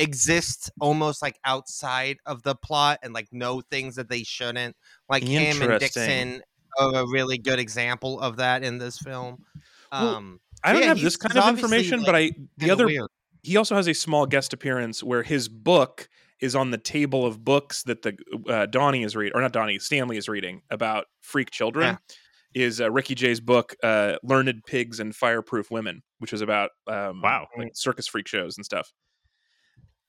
exist 0.00 0.70
almost 0.80 1.22
like 1.22 1.38
outside 1.44 2.16
of 2.26 2.42
the 2.42 2.54
plot 2.54 2.98
and 3.02 3.12
like 3.12 3.28
know 3.32 3.60
things 3.60 3.96
that 3.96 4.08
they 4.08 4.22
shouldn't 4.22 4.74
like 5.08 5.22
him 5.22 5.60
and 5.62 5.78
dixon 5.80 6.42
are 6.78 6.94
a 6.96 7.06
really 7.06 7.38
good 7.38 7.58
example 7.58 8.20
of 8.20 8.36
that 8.36 8.62
in 8.62 8.78
this 8.78 8.98
film 8.98 9.38
Well, 9.92 10.16
um 10.16 10.40
I 10.62 10.72
don't 10.72 10.82
yeah, 10.82 10.88
have 10.88 11.00
this 11.00 11.16
kind 11.16 11.36
of 11.38 11.48
information, 11.48 11.98
like, 12.00 12.06
but 12.06 12.14
I 12.14 12.32
the 12.58 12.70
other 12.70 12.86
weird. 12.86 13.08
he 13.42 13.56
also 13.56 13.74
has 13.76 13.88
a 13.88 13.94
small 13.94 14.26
guest 14.26 14.52
appearance 14.52 15.02
where 15.02 15.22
his 15.22 15.48
book 15.48 16.08
is 16.40 16.54
on 16.54 16.70
the 16.70 16.78
table 16.78 17.24
of 17.26 17.42
books 17.44 17.82
that 17.84 18.02
the 18.02 18.16
uh, 18.48 18.66
Donnie 18.66 19.02
is 19.02 19.16
reading, 19.16 19.32
or 19.36 19.40
not 19.40 19.52
Donnie, 19.52 19.78
Stanley 19.78 20.16
is 20.18 20.28
reading 20.28 20.62
about 20.70 21.06
freak 21.20 21.50
children. 21.50 21.98
Is 22.52 22.80
uh, 22.80 22.90
Ricky 22.90 23.14
Jay's 23.14 23.40
book, 23.40 23.74
uh, 23.82 24.16
"Learned 24.22 24.62
Pigs 24.66 25.00
and 25.00 25.14
Fireproof 25.14 25.70
Women," 25.70 26.02
which 26.18 26.32
is 26.32 26.40
about 26.40 26.70
um, 26.88 27.22
Wow. 27.22 27.46
like 27.56 27.70
circus 27.74 28.06
freak 28.08 28.26
shows 28.28 28.56
and 28.58 28.64
stuff. 28.66 28.92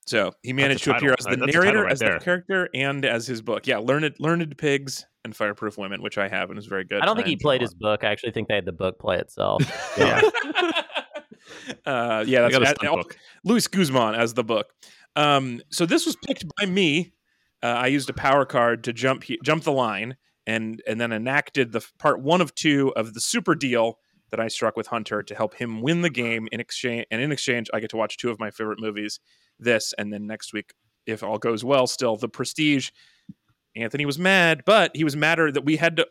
So 0.06 0.34
he 0.42 0.52
managed 0.54 0.84
to 0.86 0.92
title. 0.94 1.10
appear 1.10 1.16
as 1.18 1.26
the 1.26 1.30
That's 1.38 1.42
a 1.44 1.46
title 1.46 1.62
narrator, 1.62 1.84
right 1.84 1.92
as 1.92 2.00
there. 2.00 2.20
the 2.20 2.26
character, 2.26 2.70
and 2.74 3.06
as 3.06 3.28
his 3.28 3.42
book. 3.42 3.68
Yeah, 3.68 3.78
learned 3.78 4.16
learned 4.20 4.58
pigs 4.58 5.06
and 5.24 5.36
fireproof 5.36 5.78
women, 5.78 6.02
which 6.02 6.18
I 6.18 6.28
have 6.28 6.50
and 6.50 6.58
is 6.58 6.66
very 6.66 6.84
good. 6.84 7.02
I 7.02 7.06
don't 7.06 7.16
think 7.16 7.28
he 7.28 7.36
played 7.36 7.62
his 7.62 7.74
book. 7.76 8.04
I 8.04 8.08
actually 8.08 8.32
think 8.32 8.48
they 8.48 8.56
had 8.56 8.66
the 8.66 8.72
book 8.72 9.00
play 9.00 9.18
itself. 9.20 9.62
lot. 10.00 10.24
uh, 11.86 12.24
yeah, 12.28 12.46
I 12.46 12.50
that's 12.50 12.56
a 12.56 12.60
that- 12.60 12.80
book. 12.82 13.18
Luis 13.44 13.68
Guzman 13.68 14.16
as 14.16 14.34
the 14.34 14.44
book. 14.44 14.74
Um, 15.16 15.62
so 15.70 15.86
this 15.86 16.06
was 16.06 16.16
picked 16.26 16.46
by 16.58 16.66
me. 16.66 17.14
Uh, 17.64 17.68
I 17.68 17.88
used 17.88 18.10
a 18.10 18.14
power 18.14 18.46
card 18.46 18.84
to 18.86 18.94
jump 18.94 19.24
he- 19.24 19.40
jump 19.44 19.64
the 19.64 19.72
line, 19.72 20.18
and 20.48 20.82
and 20.88 21.00
then 21.00 21.12
enacted 21.12 21.72
the 21.74 21.86
part 22.00 22.22
one 22.22 22.42
of 22.42 22.56
two 22.56 22.92
of 22.96 23.14
the 23.14 23.22
super 23.22 23.54
deal 23.54 24.00
that 24.32 24.40
I 24.40 24.48
struck 24.48 24.76
with 24.76 24.88
Hunter 24.88 25.22
to 25.22 25.36
help 25.36 25.54
him 25.56 25.82
win 25.82 26.02
the 26.02 26.10
game. 26.10 26.48
In 26.52 26.60
exchange, 26.60 27.06
and 27.12 27.22
in 27.22 27.32
exchange, 27.32 27.70
I 27.74 27.80
get 27.80 27.90
to 27.92 27.98
watch 27.98 28.18
two 28.18 28.30
of 28.30 28.40
my 28.40 28.50
favorite 28.50 28.80
movies. 28.80 29.20
This 29.60 29.94
and 29.98 30.12
then 30.12 30.26
next 30.26 30.54
week, 30.54 30.74
if 31.06 31.24
all 31.24 31.38
goes 31.38 31.64
well, 31.64 31.88
still 31.88 32.16
the 32.16 32.30
Prestige. 32.30 32.90
Anthony 33.76 34.06
was 34.06 34.20
mad, 34.20 34.64
but 34.66 34.92
he 34.96 35.04
was 35.04 35.16
madder 35.16 35.52
that 35.52 35.64
we 35.64 35.78
had 35.78 35.98
to 35.98 36.08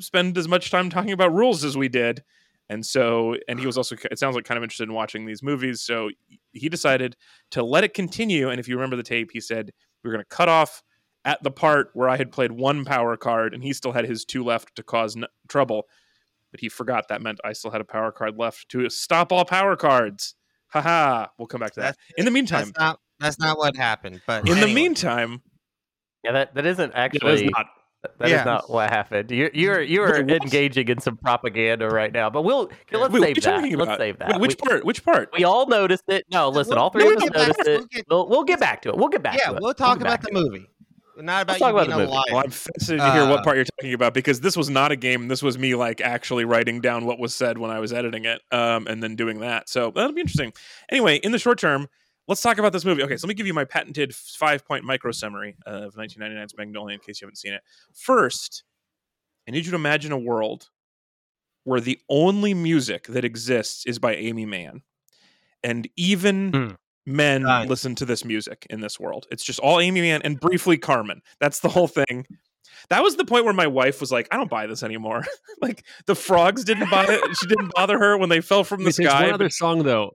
spend 0.00 0.36
as 0.36 0.48
much 0.48 0.70
time 0.70 0.90
talking 0.90 1.12
about 1.12 1.32
rules 1.32 1.64
as 1.64 1.76
we 1.76 1.88
did. 1.88 2.22
And 2.68 2.84
so, 2.84 3.36
and 3.48 3.60
he 3.60 3.66
was 3.66 3.76
also, 3.76 3.94
it 4.10 4.18
sounds 4.18 4.34
like 4.34 4.44
kind 4.44 4.58
of 4.58 4.64
interested 4.64 4.88
in 4.88 4.94
watching 4.94 5.24
these 5.24 5.42
movies. 5.42 5.80
So 5.80 6.10
he 6.52 6.68
decided 6.68 7.16
to 7.52 7.62
let 7.62 7.84
it 7.84 7.94
continue. 7.94 8.48
And 8.50 8.58
if 8.58 8.66
you 8.66 8.74
remember 8.74 8.96
the 8.96 9.04
tape, 9.04 9.30
he 9.32 9.40
said 9.40 9.70
we 10.02 10.08
were 10.08 10.14
going 10.14 10.24
to 10.24 10.36
cut 10.36 10.48
off 10.48 10.82
at 11.24 11.42
the 11.42 11.50
part 11.50 11.90
where 11.94 12.08
I 12.08 12.16
had 12.16 12.32
played 12.32 12.52
one 12.52 12.84
power 12.84 13.16
card 13.16 13.54
and 13.54 13.62
he 13.62 13.72
still 13.72 13.92
had 13.92 14.04
his 14.04 14.24
two 14.24 14.42
left 14.42 14.74
to 14.76 14.82
cause 14.82 15.16
n- 15.16 15.26
trouble. 15.48 15.86
But 16.56 16.62
he 16.62 16.70
forgot 16.70 17.08
that 17.08 17.20
meant 17.20 17.38
I 17.44 17.52
still 17.52 17.70
had 17.70 17.82
a 17.82 17.84
power 17.84 18.10
card 18.10 18.38
left 18.38 18.70
to 18.70 18.88
stop 18.88 19.30
all 19.30 19.44
power 19.44 19.76
cards. 19.76 20.34
Haha. 20.68 21.26
We'll 21.38 21.46
come 21.48 21.60
back 21.60 21.72
to 21.74 21.80
that. 21.80 21.96
That's- 21.98 22.14
In 22.16 22.24
the 22.24 22.30
meantime, 22.30 22.68
That's 22.68 22.78
not 22.78 23.00
that's 23.20 23.38
not 23.38 23.58
what 23.58 23.76
happened. 23.76 24.22
But 24.26 24.48
in 24.48 24.58
the 24.58 24.66
meantime, 24.72 25.42
yeah, 26.24 26.32
that, 26.32 26.54
that 26.54 26.64
isn't 26.64 26.92
Yeah, 26.94 27.08
that's 27.08 27.14
actually 27.16 27.48
not. 27.48 27.66
that 28.18 28.24
is 28.24 28.30
Yeah. 28.30 28.44
not 28.44 28.70
what 28.70 28.88
happened. 28.88 29.30
You're 29.30 29.50
you're 29.52 29.82
you're 29.82 30.16
engaging 30.16 30.88
in 30.88 30.98
some 30.98 31.18
propaganda 31.18 31.88
right 31.88 32.10
now. 32.12 32.30
But 32.30 32.42
we'll 32.42 32.70
let's 32.90 33.12
wait, 33.12 33.20
what 33.20 33.20
are 33.20 33.20
save 33.20 33.36
you 33.36 33.42
that. 33.42 33.50
talking 33.50 33.76
Let's 33.76 33.88
about? 33.88 33.98
save 33.98 34.18
that. 34.20 34.28
Wait, 34.32 34.40
which 34.40 34.56
we, 34.62 34.66
part? 34.68 34.84
Which 34.86 35.04
part? 35.04 35.28
we 35.36 35.44
all 35.44 35.66
noticed 35.66 36.04
it. 36.08 36.24
No, 36.32 36.48
listen, 36.48 36.70
We'll- 36.76 36.84
all 36.84 36.90
three 36.90 37.04
we'll 37.04 37.16
of 37.18 37.22
us 37.34 37.48
noticed 37.48 37.60
it. 37.60 37.66
it. 37.68 37.76
We'll 37.80 37.86
get- 37.86 38.04
We'll 38.08 38.28
we'll 38.30 38.44
get 38.44 38.60
back 38.60 38.80
to 38.82 38.88
it. 38.88 38.96
We'll 38.96 39.08
get 39.08 39.22
back 39.22 39.36
yeah, 39.38 39.50
to 39.50 39.56
it. 39.56 39.62
we'll 39.62 39.74
talk 39.74 39.98
get 39.98 40.06
about 40.06 40.22
the 40.22 40.30
to 40.30 40.38
it. 40.38 40.42
movie, 40.42 40.66
not 41.16 41.42
about 41.42 41.54
Let's 41.54 41.60
talk 41.60 41.68
you 41.68 41.76
about 41.76 41.86
being 41.86 41.90
the 41.90 41.96
a 41.96 42.06
movie. 42.06 42.12
liar. 42.16 42.24
Well, 42.30 42.42
I'm 42.44 42.50
fascinated 42.50 43.04
to 43.04 43.12
hear 43.12 43.28
what 43.28 43.40
Uh, 43.40 43.42
part 43.42 43.56
you're 43.56 43.64
talking 43.64 43.94
about 43.94 44.14
because 44.14 44.40
this 44.40 44.56
was 44.56 44.68
not 44.70 44.92
a 44.92 44.96
game. 44.96 45.28
This 45.28 45.42
was 45.42 45.56
me 45.58 45.74
like 45.74 46.00
actually 46.00 46.44
writing 46.44 46.80
down 46.80 47.04
what 47.06 47.18
was 47.18 47.34
said 47.34 47.58
when 47.58 47.70
I 47.70 47.78
was 47.80 47.92
editing 47.92 48.24
it, 48.24 48.40
um, 48.52 48.86
and 48.86 49.02
then 49.02 49.16
doing 49.16 49.40
that. 49.40 49.68
So 49.68 49.90
that'll 49.90 50.12
be 50.12 50.20
interesting. 50.20 50.52
Anyway, 50.90 51.16
in 51.16 51.32
the 51.32 51.38
short 51.38 51.58
term, 51.58 51.88
let's 52.28 52.40
talk 52.42 52.58
about 52.58 52.72
this 52.72 52.84
movie. 52.84 53.02
Okay, 53.02 53.16
so 53.16 53.26
let 53.26 53.30
me 53.30 53.34
give 53.34 53.46
you 53.46 53.54
my 53.54 53.64
patented 53.64 54.14
five 54.14 54.64
point 54.66 54.84
micro 54.84 55.12
summary 55.12 55.56
of 55.66 55.94
1999's 55.94 56.56
Magnolia 56.56 56.94
in 56.94 57.00
case 57.00 57.20
you 57.20 57.26
haven't 57.26 57.36
seen 57.36 57.52
it. 57.54 57.62
First, 57.94 58.64
I 59.48 59.52
need 59.52 59.64
you 59.64 59.70
to 59.70 59.76
imagine 59.76 60.12
a 60.12 60.18
world 60.18 60.68
where 61.64 61.80
the 61.80 61.98
only 62.08 62.54
music 62.54 63.04
that 63.08 63.24
exists 63.24 63.86
is 63.86 63.98
by 63.98 64.14
Aimee 64.14 64.46
Mann, 64.46 64.82
and 65.64 65.88
even 65.96 66.52
Hmm. 66.52 66.74
Men 67.06 67.42
Done. 67.42 67.68
listen 67.68 67.94
to 67.96 68.04
this 68.04 68.24
music 68.24 68.66
in 68.68 68.80
this 68.80 68.98
world. 68.98 69.26
It's 69.30 69.44
just 69.44 69.60
all 69.60 69.78
Aimee 69.80 70.00
Mann 70.02 70.22
and 70.22 70.38
briefly 70.40 70.76
Carmen. 70.76 71.22
That's 71.40 71.60
the 71.60 71.68
whole 71.68 71.88
thing. 71.88 72.26
That 72.90 73.02
was 73.02 73.16
the 73.16 73.24
point 73.24 73.44
where 73.44 73.54
my 73.54 73.66
wife 73.66 74.00
was 74.00 74.12
like, 74.12 74.28
"I 74.30 74.36
don't 74.36 74.50
buy 74.50 74.66
this 74.66 74.82
anymore." 74.82 75.24
like 75.62 75.84
the 76.06 76.14
frogs 76.14 76.64
didn't 76.64 76.90
buy 76.90 77.04
it. 77.08 77.36
She 77.36 77.46
didn't 77.46 77.72
bother 77.74 77.98
her 77.98 78.18
when 78.18 78.28
they 78.28 78.40
fell 78.40 78.64
from 78.64 78.80
the 78.82 78.88
Wait, 78.88 78.96
There's 78.96 79.08
sky. 79.10 79.20
one 79.22 79.30
but- 79.30 79.34
other 79.34 79.50
song 79.50 79.82
though. 79.84 80.10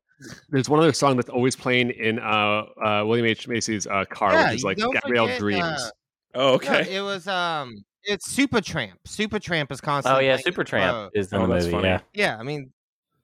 There's 0.49 0.69
one 0.69 0.79
other 0.79 0.93
song 0.93 1.15
that's 1.15 1.29
always 1.29 1.55
playing 1.55 1.89
in 1.91 2.19
uh, 2.19 2.63
uh, 2.85 3.03
William 3.07 3.25
H 3.25 3.47
Macy's 3.47 3.87
uh, 3.87 4.05
car, 4.05 4.33
Yeah, 4.33 4.49
which 4.49 4.57
is 4.57 4.63
like 4.63 4.77
don't 4.77 4.93
Gabrielle 4.93 5.25
forget, 5.25 5.39
Dreams. 5.39 5.63
uh, 5.63 5.89
oh, 6.35 6.39
No, 6.49 6.53
okay. 6.55 6.95
it 6.95 7.01
was 7.01 7.27
um, 7.27 7.83
it's 8.03 8.31
Supertramp. 8.35 8.91
Supertramp 9.07 9.71
is 9.71 9.81
constantly. 9.81 10.25
Oh 10.25 10.27
yeah, 10.29 10.37
playing 10.37 10.45
in 10.45 10.53
Supertramp 10.53 11.09
is 11.15 11.33
in 11.33 11.39
Oh, 11.39 11.47
the 11.47 11.53
that's 11.53 11.65
movie. 11.65 11.75
funny. 11.77 11.87
Yeah. 11.87 11.99
Yeah, 12.13 12.37
I 12.37 12.43
mean, 12.43 12.71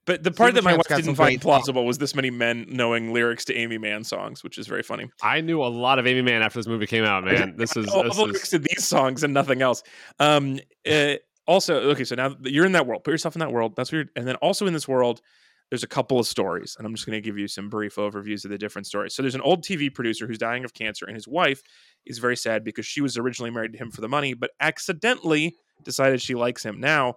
But 0.08 0.24
the 0.24 0.32
part 0.32 0.54
that 0.54 0.64
my 0.64 0.72
Supertramp's 0.72 0.90
wife 0.90 0.98
didn't 1.00 1.16
find 1.16 1.42
plausible 1.42 1.86
was 1.86 1.98
this 1.98 2.16
many 2.16 2.30
men 2.30 2.66
knowing 2.70 3.14
lyrics 3.14 3.44
to 3.46 3.54
Aimee 3.54 3.78
Mann 3.78 4.06
songs, 4.06 4.42
which 4.42 4.58
is 4.58 4.66
very 4.66 4.82
funny. 4.82 5.10
I 5.22 5.42
knew 5.42 5.62
a 5.62 5.68
lot 5.68 6.00
of 6.00 6.08
Aimee 6.08 6.22
Mann 6.22 6.42
after 6.42 6.58
this 6.60 6.66
movie 6.66 6.88
came 6.88 7.04
out. 7.04 7.24
Man, 7.26 7.58
this 7.58 7.76
is 7.76 7.90
all 7.90 8.04
this 8.04 8.16
the 8.16 8.24
lyrics 8.24 8.50
to 8.52 8.60
these 8.60 8.88
songs 8.88 9.24
and 9.24 9.34
nothing 9.34 9.62
else. 9.62 9.84
Um, 10.20 10.60
uh, 10.90 11.16
also, 11.46 11.90
okay, 11.92 12.06
so 12.06 12.16
now 12.16 12.34
you're 12.42 12.66
in 12.66 12.72
that 12.72 12.88
world. 12.88 13.04
Put 13.04 13.12
yourself 13.12 13.36
in 13.36 13.40
that 13.42 13.52
world. 13.52 13.76
That's 13.76 13.92
weird. 13.92 14.10
And 14.16 14.26
then 14.26 14.36
also 14.38 14.66
in 14.66 14.72
this 14.72 14.88
world, 14.88 15.22
there's 15.70 15.84
a 15.84 15.88
couple 15.88 16.18
of 16.18 16.26
stories, 16.26 16.78
and 16.78 16.88
I'm 16.88 16.96
just 16.96 17.06
going 17.06 17.18
to 17.18 17.22
give 17.22 17.38
you 17.38 17.50
some 17.50 17.68
brief 17.68 17.96
overviews 17.96 18.46
of 18.46 18.52
the 18.52 18.58
different 18.58 18.88
stories. 18.88 19.14
So 19.14 19.22
there's 19.22 19.36
an 19.36 19.42
old 19.42 19.66
TV 19.66 19.94
producer 19.94 20.26
who's 20.26 20.38
dying 20.38 20.64
of 20.64 20.74
cancer, 20.74 21.06
and 21.06 21.16
his 21.16 21.28
wife 21.28 21.62
is 22.06 22.20
very 22.20 22.38
sad 22.38 22.64
because 22.64 22.86
she 22.86 23.02
was 23.02 23.18
originally 23.18 23.52
married 23.52 23.74
to 23.74 23.78
him 23.78 23.92
for 23.92 24.00
the 24.00 24.08
money, 24.08 24.34
but 24.34 24.52
accidentally 24.62 25.58
decided 25.84 26.22
she 26.22 26.36
likes 26.36 26.64
him. 26.64 26.80
Now 26.80 27.16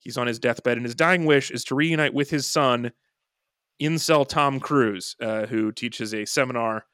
he's 0.00 0.16
on 0.16 0.26
his 0.26 0.38
deathbed, 0.38 0.76
and 0.76 0.84
his 0.84 0.94
dying 0.94 1.24
wish 1.24 1.50
is 1.50 1.64
to 1.64 1.74
reunite 1.74 2.14
with 2.14 2.30
his 2.30 2.46
son, 2.46 2.92
incel 3.80 4.28
Tom 4.28 4.60
Cruise, 4.60 5.16
uh, 5.20 5.46
who 5.46 5.72
teaches 5.72 6.12
a 6.12 6.24
seminar 6.24 6.84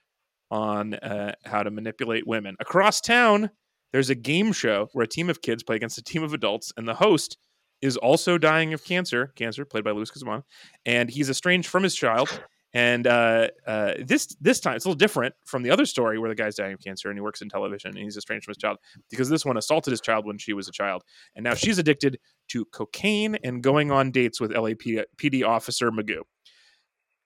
on 0.50 0.94
uh, 0.94 1.32
how 1.44 1.62
to 1.62 1.70
manipulate 1.70 2.26
women. 2.26 2.56
Across 2.60 3.00
town, 3.00 3.50
there's 3.92 4.10
a 4.10 4.14
game 4.14 4.52
show 4.52 4.88
where 4.92 5.04
a 5.04 5.08
team 5.08 5.30
of 5.30 5.42
kids 5.42 5.62
play 5.62 5.76
against 5.76 5.98
a 5.98 6.02
team 6.02 6.22
of 6.22 6.34
adults, 6.34 6.72
and 6.76 6.86
the 6.86 6.94
host 6.94 7.38
is 7.82 7.96
also 7.96 8.38
dying 8.38 8.72
of 8.72 8.84
cancer. 8.84 9.32
Cancer, 9.36 9.64
played 9.64 9.84
by 9.84 9.90
Luis 9.90 10.10
Guzman, 10.10 10.42
and 10.84 11.10
he's 11.10 11.30
estranged 11.30 11.68
from 11.68 11.82
his 11.82 11.94
child. 11.94 12.42
And 12.76 13.06
uh, 13.06 13.48
uh, 13.66 13.94
this 14.04 14.36
this 14.38 14.60
time 14.60 14.76
it's 14.76 14.84
a 14.84 14.88
little 14.88 14.98
different 14.98 15.34
from 15.46 15.62
the 15.62 15.70
other 15.70 15.86
story 15.86 16.18
where 16.18 16.28
the 16.28 16.34
guy's 16.34 16.56
dying 16.56 16.74
of 16.74 16.80
cancer 16.80 17.08
and 17.08 17.16
he 17.16 17.22
works 17.22 17.40
in 17.40 17.48
television 17.48 17.92
and 17.92 17.98
he's 18.00 18.18
estranged 18.18 18.44
from 18.44 18.50
his 18.50 18.58
child 18.58 18.76
because 19.08 19.30
this 19.30 19.46
one 19.46 19.56
assaulted 19.56 19.92
his 19.92 20.00
child 20.02 20.26
when 20.26 20.36
she 20.36 20.52
was 20.52 20.68
a 20.68 20.72
child, 20.72 21.02
and 21.34 21.42
now 21.42 21.54
she's 21.54 21.78
addicted 21.78 22.18
to 22.48 22.66
cocaine 22.66 23.38
and 23.42 23.62
going 23.62 23.90
on 23.90 24.10
dates 24.10 24.42
with 24.42 24.50
LAPD 24.50 25.42
officer 25.42 25.90
Magoo. 25.90 26.20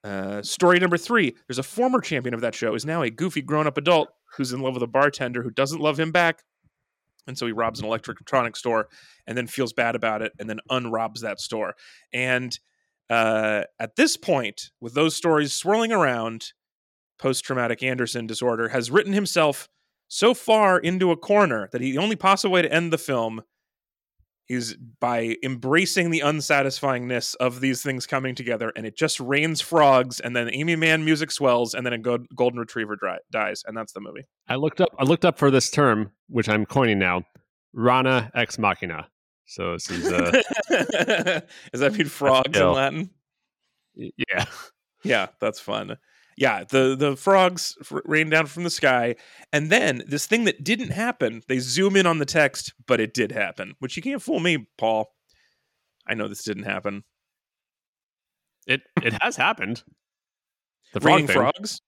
Uh, 0.04 0.40
story 0.40 0.78
number 0.78 0.96
three: 0.96 1.34
There's 1.48 1.58
a 1.58 1.64
former 1.64 2.00
champion 2.00 2.32
of 2.32 2.42
that 2.42 2.54
show 2.54 2.76
is 2.76 2.86
now 2.86 3.02
a 3.02 3.10
goofy 3.10 3.42
grown-up 3.42 3.76
adult 3.76 4.10
who's 4.36 4.52
in 4.52 4.60
love 4.60 4.74
with 4.74 4.84
a 4.84 4.86
bartender 4.86 5.42
who 5.42 5.50
doesn't 5.50 5.80
love 5.80 5.98
him 5.98 6.12
back, 6.12 6.44
and 7.26 7.36
so 7.36 7.44
he 7.44 7.50
robs 7.50 7.80
an 7.80 7.86
electronic 7.86 8.54
store 8.54 8.86
and 9.26 9.36
then 9.36 9.48
feels 9.48 9.72
bad 9.72 9.96
about 9.96 10.22
it 10.22 10.32
and 10.38 10.48
then 10.48 10.60
unrobs 10.70 11.22
that 11.22 11.40
store. 11.40 11.74
And 12.12 12.56
uh, 13.10 13.64
at 13.78 13.96
this 13.96 14.16
point, 14.16 14.70
with 14.80 14.94
those 14.94 15.16
stories 15.16 15.52
swirling 15.52 15.92
around, 15.92 16.52
post-traumatic 17.18 17.82
Anderson 17.82 18.26
disorder 18.26 18.68
has 18.68 18.90
written 18.90 19.12
himself 19.12 19.68
so 20.08 20.32
far 20.32 20.78
into 20.78 21.10
a 21.10 21.16
corner 21.16 21.68
that 21.72 21.80
he, 21.80 21.92
the 21.92 21.98
only 21.98 22.16
possible 22.16 22.52
way 22.52 22.62
to 22.62 22.72
end 22.72 22.92
the 22.92 22.98
film 22.98 23.42
is 24.48 24.76
by 25.00 25.36
embracing 25.44 26.10
the 26.10 26.20
unsatisfyingness 26.20 27.36
of 27.36 27.60
these 27.60 27.82
things 27.82 28.04
coming 28.04 28.34
together, 28.34 28.72
and 28.74 28.84
it 28.84 28.96
just 28.96 29.20
rains 29.20 29.60
frogs, 29.60 30.18
and 30.18 30.34
then 30.34 30.48
Aimee 30.52 30.74
Mann 30.74 31.04
music 31.04 31.30
swells, 31.30 31.72
and 31.72 31.86
then 31.86 31.92
a 31.92 31.98
go- 31.98 32.24
golden 32.34 32.58
retriever 32.58 32.96
dri- 32.96 33.20
dies, 33.30 33.62
and 33.66 33.76
that's 33.76 33.92
the 33.92 34.00
movie. 34.00 34.26
I 34.48 34.56
looked 34.56 34.80
up 34.80 34.88
I 34.98 35.04
looked 35.04 35.24
up 35.24 35.38
for 35.38 35.52
this 35.52 35.70
term, 35.70 36.10
which 36.28 36.48
I'm 36.48 36.66
coining 36.66 36.98
now, 36.98 37.22
Rana 37.72 38.32
ex 38.34 38.58
machina. 38.58 39.08
So 39.50 39.72
this 39.72 39.90
is 39.90 40.12
uh 40.12 40.30
Does 41.72 41.80
that 41.80 41.92
mean 41.94 42.06
frogs 42.06 42.56
in. 42.56 42.72
Latin? 42.72 43.10
yeah. 43.96 44.44
Yeah, 45.02 45.26
that's 45.40 45.58
fun. 45.58 45.96
Yeah, 46.36 46.62
the 46.62 46.94
the 46.94 47.16
frogs 47.16 47.76
f- 47.80 48.00
rain 48.04 48.30
down 48.30 48.46
from 48.46 48.62
the 48.62 48.70
sky, 48.70 49.16
and 49.52 49.68
then 49.68 50.04
this 50.06 50.26
thing 50.26 50.44
that 50.44 50.62
didn't 50.62 50.90
happen. 50.90 51.42
They 51.48 51.58
zoom 51.58 51.96
in 51.96 52.06
on 52.06 52.18
the 52.18 52.24
text, 52.26 52.72
but 52.86 53.00
it 53.00 53.12
did 53.12 53.32
happen, 53.32 53.74
which 53.80 53.96
you 53.96 54.02
can't 54.02 54.22
fool 54.22 54.38
me, 54.38 54.68
Paul. 54.78 55.12
I 56.06 56.14
know 56.14 56.28
this 56.28 56.44
didn't 56.44 56.62
happen. 56.64 57.02
It 58.68 58.82
it 59.02 59.14
has 59.20 59.34
happened. 59.36 59.82
The 60.92 61.00
frog 61.00 61.12
Raining 61.14 61.26
thing. 61.26 61.36
frogs. 61.36 61.80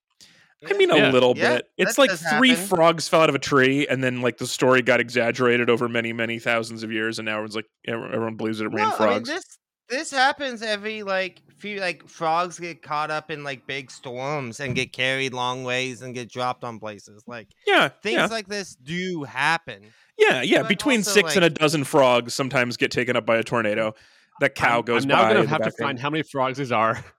I 0.68 0.74
mean, 0.74 0.90
a 0.90 0.96
Yeah. 0.96 1.10
little 1.10 1.34
Yeah, 1.36 1.56
bit. 1.56 1.68
It's 1.76 1.96
that 1.96 2.00
like 2.02 2.10
three 2.38 2.50
happen. 2.50 2.66
frogs 2.66 3.08
fell 3.08 3.20
out 3.22 3.28
of 3.28 3.34
a 3.34 3.38
tree, 3.40 3.86
and 3.86 4.02
then 4.02 4.20
like 4.20 4.38
the 4.38 4.46
story 4.46 4.82
got 4.82 5.00
exaggerated 5.00 5.68
over 5.70 5.88
many, 5.88 6.12
many 6.12 6.38
thousands 6.38 6.82
of 6.82 6.92
years, 6.92 7.18
and 7.18 7.26
now 7.26 7.32
everyone's 7.32 7.56
like, 7.56 7.66
everyone 7.86 8.12
everyone 8.14 8.36
believes 8.36 8.58
that 8.58 8.66
it 8.66 8.68
rained 8.68 8.78
no, 8.78 8.84
I 8.84 8.88
mean 8.90 8.96
frogs. 9.24 9.28
this 9.28 9.44
this 9.88 10.10
happens 10.10 10.62
every 10.62 11.02
like 11.02 11.42
few 11.58 11.80
like 11.80 12.08
frogs 12.08 12.58
get 12.58 12.82
caught 12.82 13.10
up 13.10 13.30
in 13.30 13.44
like 13.44 13.66
big 13.66 13.90
storms 13.90 14.58
and 14.60 14.74
get 14.74 14.92
carried 14.92 15.34
long 15.34 15.64
ways 15.64 16.00
and 16.02 16.14
get 16.14 16.30
dropped 16.30 16.64
on 16.64 16.78
places. 16.78 17.24
Like 17.26 17.48
yeah, 17.66 17.88
things 18.02 18.16
yeah, 18.16 18.26
like 18.26 18.46
this 18.48 18.74
do 18.76 19.24
happen. 19.24 19.82
yeah, 20.18 20.42
yeah. 20.42 20.60
but 20.62 20.68
Between 20.68 21.00
also, 21.00 21.10
six 21.10 21.36
and 21.36 21.44
a 21.44 21.50
dozen 21.50 21.84
frogs 21.84 22.34
sometimes 22.34 22.76
get 22.76 22.90
taken 22.90 23.16
up 23.16 23.26
by 23.26 23.36
a 23.36 23.42
tornado. 23.42 23.94
That 24.40 24.54
cow 24.54 24.78
I'm, 24.78 24.84
goes 24.84 25.02
I'm 25.04 25.08
now 25.08 25.22
by. 25.24 25.34
gonna 25.34 25.46
have 25.48 25.62
to 25.62 25.70
find 25.72 25.98
how 25.98 26.08
many 26.10 26.22
frogs 26.22 26.58
these 26.58 26.72
are. 26.72 27.02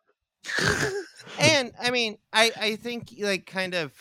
and 1.40 1.72
I 1.82 1.92
mean, 1.92 2.18
I 2.32 2.52
I 2.60 2.76
think 2.76 3.14
like 3.20 3.46
kind 3.46 3.74
of 3.74 3.94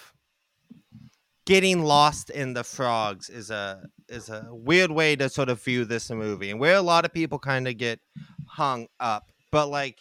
getting 1.44 1.82
lost 1.82 2.30
in 2.30 2.54
the 2.54 2.64
frogs 2.64 3.28
is 3.28 3.50
a 3.50 3.82
is 4.08 4.28
a 4.28 4.48
weird 4.50 4.90
way 4.90 5.16
to 5.16 5.28
sort 5.28 5.48
of 5.48 5.62
view 5.62 5.84
this 5.84 6.10
movie, 6.10 6.50
and 6.50 6.60
where 6.60 6.76
a 6.76 6.82
lot 6.82 7.04
of 7.04 7.12
people 7.12 7.38
kind 7.38 7.66
of 7.66 7.76
get 7.76 8.00
hung 8.46 8.86
up. 9.00 9.30
But 9.50 9.68
like, 9.68 9.98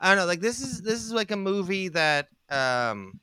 I 0.00 0.08
don't 0.08 0.18
know, 0.18 0.26
like 0.26 0.40
this 0.40 0.60
is 0.60 0.82
this 0.82 1.02
is 1.02 1.12
like 1.12 1.30
a 1.30 1.36
movie 1.36 1.88
that 1.88 2.28
um. 2.50 3.20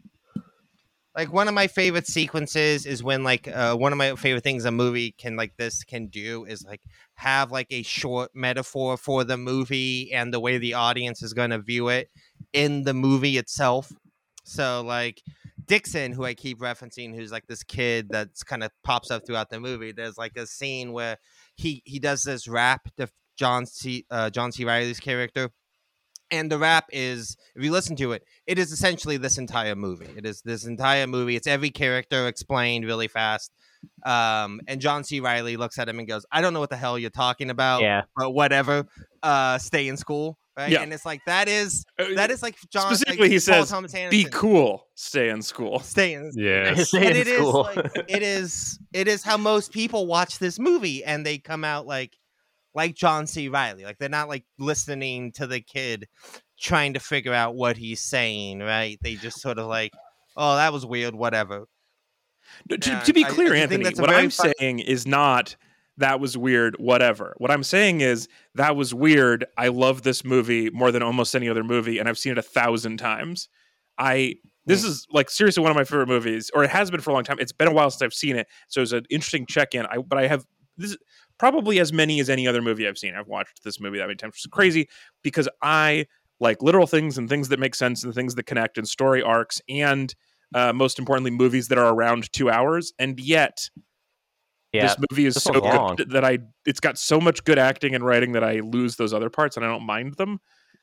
Like 1.15 1.31
one 1.31 1.47
of 1.47 1.53
my 1.53 1.67
favorite 1.67 2.07
sequences 2.07 2.85
is 2.85 3.01
when 3.01 3.23
like 3.23 3.47
uh, 3.47 3.73
one 3.77 3.93
of 3.93 3.97
my 3.97 4.15
favorite 4.15 4.43
things 4.43 4.65
a 4.65 4.71
movie 4.71 5.11
can 5.17 5.37
like 5.37 5.55
this 5.55 5.85
can 5.85 6.07
do 6.07 6.43
is 6.43 6.65
like 6.65 6.81
have 7.13 7.53
like 7.53 7.67
a 7.69 7.83
short 7.83 8.31
metaphor 8.35 8.97
for 8.97 9.23
the 9.23 9.37
movie 9.37 10.11
and 10.11 10.33
the 10.33 10.41
way 10.41 10.57
the 10.57 10.73
audience 10.73 11.23
is 11.23 11.33
going 11.33 11.51
to 11.51 11.59
view 11.59 11.87
it 11.87 12.09
in 12.55 12.83
the 12.83 12.93
movie 12.93 13.37
itself. 13.37 13.91
So 14.45 14.81
like 14.85 15.21
Dixon, 15.65 16.11
who 16.11 16.23
I 16.23 16.33
keep 16.33 16.59
referencing, 16.59 17.13
who's 17.15 17.31
like 17.31 17.47
this 17.47 17.63
kid 17.63 18.07
that's 18.09 18.43
kind 18.43 18.63
of 18.63 18.71
pops 18.83 19.11
up 19.11 19.25
throughout 19.25 19.49
the 19.49 19.59
movie. 19.59 19.91
There's 19.91 20.17
like 20.17 20.37
a 20.37 20.45
scene 20.47 20.91
where 20.93 21.17
he 21.55 21.81
he 21.85 21.99
does 21.99 22.23
this 22.23 22.47
rap 22.47 22.87
to 22.97 23.09
John 23.37 23.65
C. 23.65 24.05
Uh, 24.09 24.29
John 24.29 24.51
C. 24.51 24.63
Reilly's 24.63 24.99
character, 24.99 25.49
and 26.31 26.51
the 26.51 26.57
rap 26.59 26.85
is 26.91 27.35
if 27.55 27.63
you 27.63 27.71
listen 27.71 27.95
to 27.97 28.11
it, 28.13 28.23
it 28.45 28.57
is 28.59 28.71
essentially 28.71 29.17
this 29.17 29.37
entire 29.37 29.75
movie. 29.75 30.09
It 30.15 30.25
is 30.25 30.41
this 30.43 30.65
entire 30.65 31.07
movie. 31.07 31.35
It's 31.35 31.47
every 31.47 31.71
character 31.71 32.27
explained 32.27 32.85
really 32.85 33.07
fast. 33.07 33.51
Um, 34.05 34.61
and 34.67 34.79
John 34.81 35.03
C. 35.03 35.19
Reilly 35.19 35.57
looks 35.57 35.77
at 35.79 35.89
him 35.89 35.99
and 35.99 36.07
goes, 36.07 36.25
"I 36.31 36.41
don't 36.41 36.53
know 36.53 36.59
what 36.59 36.69
the 36.69 36.77
hell 36.77 36.97
you're 36.99 37.09
talking 37.09 37.49
about, 37.49 37.81
Yeah. 37.81 38.03
but 38.15 38.31
whatever. 38.31 38.85
Uh, 39.23 39.57
stay 39.57 39.87
in 39.87 39.97
school." 39.97 40.37
Right? 40.57 40.71
Yeah. 40.71 40.81
And 40.83 40.93
it's 40.93 41.05
like 41.05 41.21
that 41.25 41.47
is 41.49 41.83
Uh, 41.99 42.05
that 42.15 42.31
is 42.31 42.41
like 42.41 42.55
John. 42.71 42.95
Specifically, 42.95 43.23
like, 43.29 43.31
he 43.31 43.35
Paul 43.51 43.61
says, 43.65 43.69
Thomas 43.69 43.93
Be 44.09 44.25
cool. 44.31 44.87
Stay 44.95 45.29
in 45.29 45.41
school. 45.41 45.79
Stay 45.81 46.13
in. 46.13 46.31
Yes. 46.35 46.87
Stay 46.89 46.99
And 47.07 47.15
in 47.15 47.17
it 47.17 47.27
is 47.27 47.37
school. 47.39 47.63
like 47.75 47.91
it 48.07 48.23
is 48.23 48.79
it 48.93 49.07
is 49.09 49.21
how 49.23 49.35
most 49.37 49.73
people 49.73 50.07
watch 50.07 50.39
this 50.39 50.57
movie 50.57 51.03
and 51.03 51.25
they 51.25 51.37
come 51.39 51.63
out 51.65 51.85
like 51.85 52.15
like 52.73 52.95
John 52.95 53.27
C. 53.27 53.49
Reilly. 53.49 53.83
Like 53.83 53.97
they're 53.97 54.07
not 54.09 54.29
like 54.29 54.45
listening 54.57 55.31
to 55.33 55.45
the 55.47 55.59
kid 55.61 56.07
trying 56.59 56.93
to 56.93 56.99
figure 57.01 57.33
out 57.33 57.55
what 57.55 57.75
he's 57.75 58.01
saying, 58.01 58.59
right? 58.59 58.97
They 59.01 59.15
just 59.15 59.41
sort 59.41 59.59
of 59.59 59.67
like, 59.67 59.91
oh, 60.37 60.55
that 60.55 60.71
was 60.71 60.85
weird, 60.85 61.15
whatever. 61.15 61.65
No, 62.69 62.77
To, 62.77 62.89
Yeah, 62.89 62.99
to 63.01 63.13
be 63.13 63.25
I- 63.25 63.27
I 63.27 63.31
clear, 63.31 63.49
think 63.49 63.61
Anthony, 63.63 63.83
that's 63.83 63.99
what 63.99 64.09
I'm 64.09 64.29
fun- 64.29 64.53
saying 64.59 64.79
is 64.79 65.05
not 65.05 65.55
that 65.97 66.19
was 66.19 66.37
weird, 66.37 66.75
whatever. 66.77 67.33
What 67.37 67.51
I'm 67.51 67.63
saying 67.63 68.01
is 68.01 68.27
that 68.55 68.75
was 68.75 68.93
weird. 68.93 69.45
I 69.57 69.69
love 69.69 70.01
this 70.03 70.23
movie 70.25 70.69
more 70.71 70.91
than 70.91 71.01
almost 71.01 71.35
any 71.35 71.47
other 71.49 71.63
movie, 71.63 71.99
and 71.99 72.09
I've 72.09 72.17
seen 72.17 72.33
it 72.33 72.37
a 72.37 72.41
thousand 72.43 72.97
times. 72.97 73.47
I 73.97 74.35
this 74.67 74.81
Hmm. 74.81 74.89
is 74.89 75.07
like 75.11 75.29
seriously 75.29 75.61
one 75.61 75.71
of 75.71 75.77
my 75.77 75.83
favorite 75.83 76.07
movies, 76.07 76.49
or 76.53 76.63
it 76.63 76.69
has 76.71 76.89
been 76.91 76.99
for 76.99 77.11
a 77.11 77.13
long 77.13 77.23
time. 77.23 77.37
It's 77.39 77.51
been 77.51 77.67
a 77.67 77.73
while 77.73 77.89
since 77.91 78.01
I've 78.01 78.13
seen 78.13 78.35
it, 78.35 78.47
so 78.67 78.81
it's 78.81 78.91
an 78.91 79.05
interesting 79.09 79.45
check 79.45 79.75
in. 79.75 79.85
I 79.85 79.97
but 79.99 80.17
I 80.19 80.27
have 80.27 80.45
this 80.77 80.91
is 80.91 80.97
probably 81.37 81.79
as 81.79 81.93
many 81.93 82.19
as 82.19 82.29
any 82.29 82.47
other 82.47 82.61
movie 82.61 82.87
I've 82.87 82.97
seen. 82.97 83.15
I've 83.15 83.27
watched 83.27 83.63
this 83.63 83.79
movie 83.79 83.97
that 83.99 84.07
many 84.07 84.15
times, 84.17 84.31
which 84.33 84.41
is 84.45 84.49
crazy 84.51 84.89
because 85.21 85.47
I 85.61 86.07
like 86.41 86.61
literal 86.61 86.87
things 86.87 87.17
and 87.17 87.29
things 87.29 87.47
that 87.49 87.59
make 87.59 87.75
sense 87.75 88.03
and 88.03 88.13
things 88.13 88.35
that 88.35 88.43
connect 88.43 88.77
and 88.77 88.87
story 88.87 89.21
arcs 89.21 89.61
and 89.69 90.13
uh, 90.53 90.73
most 90.73 90.99
importantly 90.99 91.31
movies 91.31 91.69
that 91.69 91.77
are 91.77 91.93
around 91.93 92.31
two 92.33 92.49
hours 92.49 92.91
and 92.99 93.19
yet 93.19 93.69
Yeah. 94.75 94.87
this 94.87 94.97
movie 95.11 95.25
is 95.25 95.33
this 95.35 95.43
so 95.43 95.53
one's 95.59 95.63
long. 95.75 95.95
good 95.95 96.11
that 96.11 96.23
I 96.25 96.39
it's 96.65 96.79
got 96.79 96.97
so 96.97 97.19
much 97.19 97.43
good 97.43 97.57
acting 97.59 97.95
and 97.95 98.05
writing 98.05 98.33
that 98.33 98.43
I 98.43 98.59
lose 98.61 98.95
those 98.95 99.13
other 99.13 99.29
parts 99.29 99.57
and 99.57 99.65
I 99.65 99.69
don't 99.69 99.85
mind 99.85 100.15
them. 100.15 100.39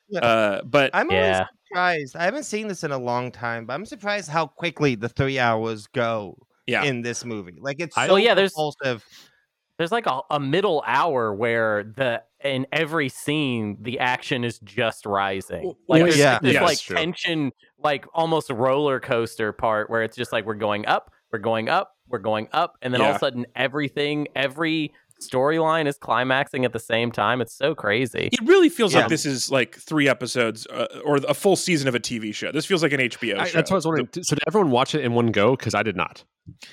Yeah. 0.09 0.19
Uh, 0.19 0.61
but 0.63 0.91
I'm 0.93 1.09
always 1.09 1.23
Yeah. 1.23 1.45
surprised. 1.67 2.15
I 2.15 2.23
haven't 2.25 2.43
seen 2.43 2.67
this 2.67 2.83
in 2.83 2.91
a 2.91 2.97
long 2.97 3.31
time, 3.31 3.65
but 3.65 3.73
I'm 3.73 3.85
surprised 3.85 4.29
how 4.29 4.47
quickly 4.47 4.95
the 4.95 5.09
three 5.09 5.39
hours 5.39 5.87
go 5.87 6.37
yeah, 6.67 6.83
in 6.83 7.01
this 7.01 7.25
movie. 7.25 7.57
Like 7.59 7.77
it's 7.79 7.97
I- 7.97 8.07
so 8.07 8.13
Oh, 8.13 8.15
yeah, 8.17 8.33
there's- 8.35 8.51
propulsive. 8.53 9.03
There's 9.79 9.91
like 9.91 10.05
a, 10.05 10.21
a 10.29 10.39
middle 10.39 10.83
hour 10.85 11.33
where 11.33 11.83
the 11.83 12.21
in 12.43 12.67
every 12.71 13.09
scene 13.09 13.75
the 13.81 13.97
action 13.99 14.43
is 14.43 14.59
just 14.59 15.05
rising. 15.07 15.65
Like 15.65 15.75
well, 15.87 15.99
there's 16.03 16.17
yeah. 16.17 16.37
this 16.39 16.53
Yes, 16.53 16.61
like 16.63 16.79
true. 16.79 16.95
tension, 16.95 17.51
like 17.79 18.05
almost 18.13 18.51
roller 18.51 18.99
coaster 18.99 19.51
part 19.51 19.89
where 19.89 20.03
it's 20.03 20.15
just 20.15 20.31
like 20.31 20.45
we're 20.45 20.53
going 20.53 20.85
up, 20.85 21.09
we're 21.31 21.39
going 21.39 21.69
up, 21.69 21.91
we're 22.13 22.19
going 22.19 22.47
up, 22.53 22.77
and 22.81 22.93
then 22.93 23.01
all 23.01 23.09
of 23.09 23.15
a 23.17 23.19
sudden 23.19 23.45
everything, 23.55 24.27
every 24.35 24.93
storyline 25.21 25.87
is 25.87 25.97
climaxing 25.97 26.63
at 26.65 26.73
the 26.73 26.79
same 26.79 27.11
time. 27.11 27.41
It's 27.41 27.53
so 27.53 27.73
crazy. 27.75 28.29
it 28.31 28.39
really 28.45 28.69
feels 28.69 28.93
Yeah. 28.93 29.01
like 29.01 29.09
this 29.09 29.25
is 29.25 29.49
like 29.51 29.75
three 29.75 30.07
episodes 30.07 30.67
uh, 30.67 30.87
or 31.05 31.17
a 31.17 31.33
full 31.33 31.55
season 31.55 31.87
of 31.87 31.95
a 31.95 31.99
TV 31.99 32.33
show. 32.33 32.51
This 32.51 32.65
feels 32.65 32.83
like 32.83 32.93
an 32.93 32.99
HBO 33.01 33.39
I, 33.39 33.47
show. 33.47 33.57
that's 33.57 33.71
what 33.71 33.75
I 33.75 33.77
was 33.77 33.85
wondering. 33.85 34.09
So 34.21 34.35
did 34.35 34.43
everyone 34.47 34.71
watch 34.71 34.95
it 34.95 35.03
in 35.03 35.13
one 35.13 35.27
go? 35.27 35.55
Because 35.55 35.73
I 35.73 35.83
did 35.83 35.95
not. 35.95 36.23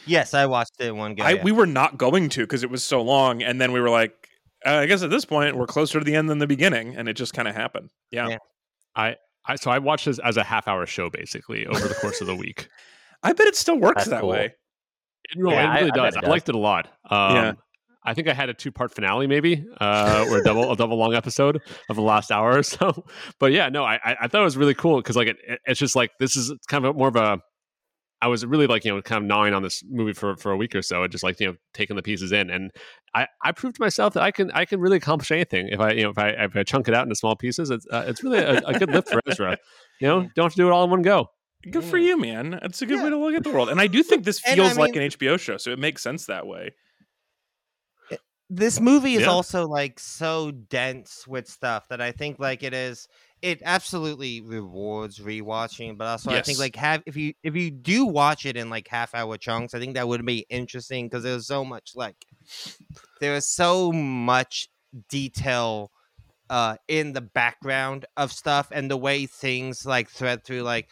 Yes, 0.07 0.35
I 0.35 0.47
watched 0.47 0.73
it 0.81 0.89
in 0.89 0.97
one 0.97 1.15
go. 1.15 1.23
I, 1.25 1.31
yeah. 1.33 1.43
we 1.45 1.53
were 1.53 1.67
not 1.67 1.97
going 1.97 2.29
to 2.31 2.43
because 2.43 2.63
it 2.63 2.71
was 2.71 2.83
so 2.85 3.03
long, 3.03 3.43
and 3.43 3.61
then 3.61 3.73
we 3.73 3.81
were 3.81 3.91
like, 3.91 4.29
uh, 4.67 4.71
I 4.71 4.87
guess 4.87 5.03
at 5.03 5.11
this 5.11 5.25
point 5.25 5.57
we're 5.57 5.67
closer 5.67 5.99
to 6.01 6.05
the 6.05 6.15
end 6.17 6.29
than 6.29 6.39
the 6.39 6.47
beginning, 6.47 6.97
and 6.97 7.09
it 7.09 7.15
just 7.15 7.33
kind 7.35 7.49
of 7.49 7.55
happened. 7.55 7.91
Yeah. 8.11 8.29
Yeah. 8.29 8.39
I 8.97 9.17
so 9.57 9.71
I 9.71 9.79
watched 9.79 10.05
this 10.05 10.19
as 10.19 10.37
a 10.37 10.45
half 10.45 10.69
hour 10.69 10.87
show 10.87 11.09
basically 11.09 11.67
over 11.67 11.89
the 11.89 11.95
course 11.95 12.21
of 12.21 12.27
the 12.27 12.37
week. 12.37 12.69
I 13.23 13.33
bet 13.33 13.47
it 13.47 13.57
still 13.57 13.79
works 13.79 14.03
That's 14.03 14.11
that 14.11 14.21
cool. 14.21 14.31
way. 14.31 14.55
No, 15.37 15.51
Yeah, 15.51 15.63
it 15.63 15.67
I- 15.69 15.79
really 15.81 15.91
I 15.93 15.95
does. 15.95 16.17
it 16.17 16.25
I 16.25 16.29
liked 16.29 16.49
it 16.49 16.55
a 16.55 16.59
lot. 16.59 16.87
Um, 17.09 17.37
Yeah. 17.37 17.53
I 18.03 18.15
think 18.15 18.29
I 18.29 18.33
had 18.33 18.49
a 18.49 18.55
two 18.55 18.73
part 18.73 18.95
finale, 18.95 19.27
maybe, 19.27 19.63
uh, 19.79 20.25
or 20.31 20.39
a 20.39 20.43
double 20.43 20.73
a 20.73 20.77
double 20.77 20.97
long 20.97 21.15
episode 21.15 21.61
of 21.91 21.97
the 21.97 22.03
last 22.03 22.31
hour 22.33 22.57
or 22.57 22.63
so. 22.75 23.05
But 23.39 23.53
yeah, 23.53 23.69
no, 23.69 23.85
I 23.85 23.97
I 24.03 24.17
I 24.23 24.29
thought 24.29 24.41
it 24.41 24.45
was 24.45 24.57
really 24.57 24.73
cool 24.75 24.97
because 24.97 25.17
like 25.17 25.29
it, 25.29 25.37
it- 25.47 25.61
it's 25.67 25.79
just 25.79 25.95
like 25.95 26.11
this 26.19 26.35
is 26.35 26.53
kind 26.69 26.85
of 26.87 26.97
more 26.97 27.09
of 27.09 27.17
a. 27.17 27.41
I 28.23 28.29
was 28.29 28.45
really 28.45 28.67
like 28.67 28.85
you 28.87 28.95
know 28.95 29.01
kind 29.03 29.23
of 29.23 29.29
gnawing 29.29 29.53
on 29.55 29.63
this 29.63 29.83
movie 29.89 30.13
for 30.15 30.35
for 30.37 30.51
a 30.53 30.57
week 30.57 30.75
or 30.75 30.81
so, 30.83 31.03
and 31.03 31.13
just 31.13 31.23
like 31.25 31.39
you 31.41 31.47
know 31.49 31.55
taking 31.75 31.97
the 31.97 32.03
pieces 32.03 32.33
in, 32.33 32.49
and 32.51 32.71
I 33.15 33.27
I 33.45 33.53
proved 33.53 33.77
to 33.77 33.83
myself 33.83 34.15
that 34.15 34.23
I 34.23 34.31
can 34.31 34.51
I 34.53 34.65
can 34.65 34.81
really 34.81 34.97
accomplish 34.97 35.31
anything 35.31 35.69
if 35.69 35.79
I 35.81 35.93
you 35.93 36.03
know 36.05 36.11
if 36.11 36.19
I 36.19 36.29
if 36.31 36.57
I 36.57 36.63
chunk 36.63 36.89
it 36.89 36.95
out 36.95 37.03
into 37.05 37.15
small 37.17 37.37
pieces. 37.37 37.69
It's 37.71 37.87
uh, 37.93 38.05
it's 38.07 38.23
really 38.25 38.39
a, 38.39 38.59
a 38.67 38.79
good 38.79 38.91
lift 38.91 39.11
for 39.11 39.21
Ezra. 39.27 39.59
You 40.01 40.09
know, 40.09 40.21
don't 40.35 40.45
have 40.47 40.53
to 40.53 40.57
do 40.57 40.67
it 40.67 40.71
all 40.73 40.85
in 40.85 40.91
one 40.91 41.03
go. 41.03 41.29
Good 41.69 41.85
for 41.85 41.99
Mm. 41.99 42.03
you, 42.03 42.17
man. 42.19 42.55
It's 42.63 42.81
a 42.81 42.87
good 42.87 42.97
Yeah. 42.97 43.03
way 43.03 43.11
to 43.11 43.19
look 43.19 43.35
at 43.35 43.45
the 43.45 43.51
world, 43.51 43.69
and 43.69 43.81
I 43.81 43.87
do 43.87 44.03
think 44.03 44.25
this 44.25 44.41
And 44.47 44.63
I 44.63 44.73
feels 44.73 44.79
like 44.79 44.97
an 44.97 45.03
HBO 45.03 45.37
show, 45.37 45.59
so 45.59 45.71
it 45.71 45.79
makes 45.79 46.03
sense 46.03 46.27
that 46.27 46.47
way. 46.47 46.73
this 48.53 48.81
movie 48.81 49.15
is 49.15 49.27
Yeah. 49.27 49.29
also 49.29 49.67
like 49.69 50.01
so 50.01 50.51
dense 50.51 51.25
with 51.27 51.47
stuff 51.49 51.87
that 51.89 52.01
I 52.01 52.11
think 52.11 52.41
like 52.41 52.65
it 52.65 52.75
is 52.75 53.07
it 53.43 53.63
absolutely 53.65 54.41
rewards 54.41 55.19
rewatching, 55.21 55.97
but 55.97 56.07
also 56.09 56.33
I 56.33 56.41
think 56.41 56.59
like 56.59 56.75
have 56.77 57.03
if 57.07 57.17
you 57.17 57.33
if 57.45 57.55
you 57.55 57.71
do 57.71 58.05
watch 58.07 58.45
it 58.47 58.57
in 58.57 58.69
like 58.69 58.89
half 58.89 59.15
hour 59.15 59.37
chunks, 59.39 59.73
I 59.73 59.79
think 59.79 59.95
that 59.95 60.09
would 60.09 60.27
be 60.27 60.47
interesting 60.51 61.07
because 61.07 61.23
there's 61.23 61.47
so 61.47 61.65
much 61.65 61.93
like 61.95 62.17
there 63.21 63.35
is 63.37 63.49
so 63.49 63.93
much 63.93 64.69
detail 65.09 65.91
uh 66.51 66.77
in 66.89 67.13
the 67.15 67.21
background 67.23 68.07
of 68.17 68.33
stuff 68.33 68.69
and 68.73 68.91
the 68.91 68.97
way 68.99 69.27
things 69.27 69.87
like 69.87 70.11
thread 70.11 70.45
through 70.45 70.63
like 70.63 70.89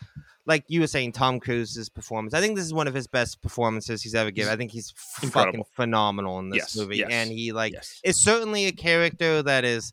like 0.49 0.65
you 0.69 0.81
were 0.81 0.87
saying 0.89 1.13
Tom 1.13 1.39
Cruise's 1.39 1.89
performance. 1.89 2.35
I 2.35 2.41
think 2.41 2.57
this 2.57 2.65
is 2.65 2.75
one 2.75 2.89
of 2.89 2.95
his 2.95 3.07
best 3.07 3.41
performances 3.43 4.03
he's 4.03 4.15
ever 4.17 4.31
given. 4.33 4.53
I 4.53 4.57
think 4.57 4.73
he's 4.73 4.93
fucking 4.97 5.63
phenomenal 5.77 6.41
in 6.41 6.49
this 6.51 6.59
Yes, 6.59 6.77
movie 6.77 6.97
yes, 6.97 7.09
and 7.13 7.31
he 7.31 7.53
like 7.53 7.73
yes. 7.75 8.01
is 8.03 8.21
certainly 8.23 8.65
a 8.67 8.73
character 8.73 9.43
that 9.43 9.65
is 9.65 9.93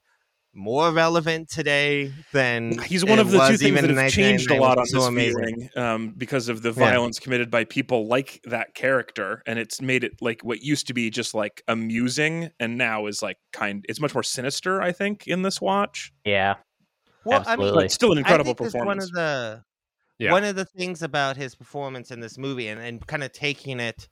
more 0.57 0.89
relevant 0.93 1.49
today 1.49 2.13
than 2.31 2.79
He's 2.79 3.03
one 3.03 3.19
of 3.19 3.29
the 3.29 3.39
two 3.49 3.57
things 3.57 3.75
that 3.81 3.89
in 3.89 3.97
have 3.97 4.09
changed 4.09 4.49
a 4.49 4.55
lot 4.55 4.77
on 4.77 4.85
so 4.85 4.99
this 4.99 5.07
amazing. 5.07 5.43
viewing 5.57 5.69
um, 5.75 6.13
because 6.17 6.47
of 6.47 6.61
the 6.61 6.69
Yeah. 6.69 6.75
violence 6.91 7.19
committed 7.19 7.51
by 7.51 7.65
people 7.65 8.07
like 8.07 8.39
that 8.45 8.73
character, 8.73 9.43
and 9.45 9.59
it's 9.59 9.81
made 9.81 10.05
it 10.05 10.13
like 10.21 10.43
what 10.45 10.61
used 10.61 10.87
to 10.87 10.93
be 10.93 11.09
just 11.09 11.33
like 11.33 11.61
amusing, 11.67 12.51
and 12.57 12.77
now 12.77 13.07
is 13.07 13.21
like 13.21 13.35
kind. 13.51 13.85
It's 13.89 13.99
much 13.99 14.13
more 14.13 14.23
sinister, 14.23 14.81
I 14.81 14.93
think, 14.93 15.27
in 15.27 15.41
this 15.41 15.59
watch. 15.59 16.13
Yeah. 16.23 16.55
Well, 17.25 17.39
Absolutely. 17.39 17.65
I 17.65 17.71
mean, 17.71 17.83
But 17.83 17.91
still 17.91 18.11
an 18.13 18.17
incredible 18.19 18.51
I 18.51 18.53
think 18.53 18.71
performance. 18.71 18.87
One 18.87 18.99
of 18.99 19.11
the 19.11 19.63
Yeah. 20.17 20.31
one 20.31 20.43
of 20.43 20.55
the 20.55 20.65
things 20.65 21.01
about 21.01 21.37
his 21.37 21.55
performance 21.55 22.09
in 22.11 22.19
this 22.21 22.37
movie, 22.37 22.67
and, 22.67 22.79
and 22.79 23.05
kind 23.05 23.23
of 23.23 23.31
taking 23.33 23.79
it 23.79 24.07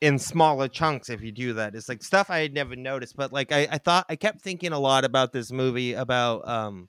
in 0.00 0.18
smaller 0.18 0.66
chunks, 0.66 1.08
if 1.10 1.22
you 1.22 1.30
do 1.30 1.52
that, 1.54 1.74
is 1.76 1.88
like 1.88 2.02
stuff 2.02 2.28
I 2.28 2.38
had 2.40 2.52
never 2.52 2.74
noticed. 2.74 3.16
But 3.16 3.32
like 3.32 3.52
I, 3.52 3.68
I 3.70 3.78
thought, 3.78 4.06
I 4.08 4.16
kept 4.16 4.42
thinking 4.42 4.72
a 4.72 4.80
lot 4.80 5.04
about 5.04 5.32
this 5.32 5.52
movie 5.52 5.92
about 5.92 6.46
um 6.48 6.88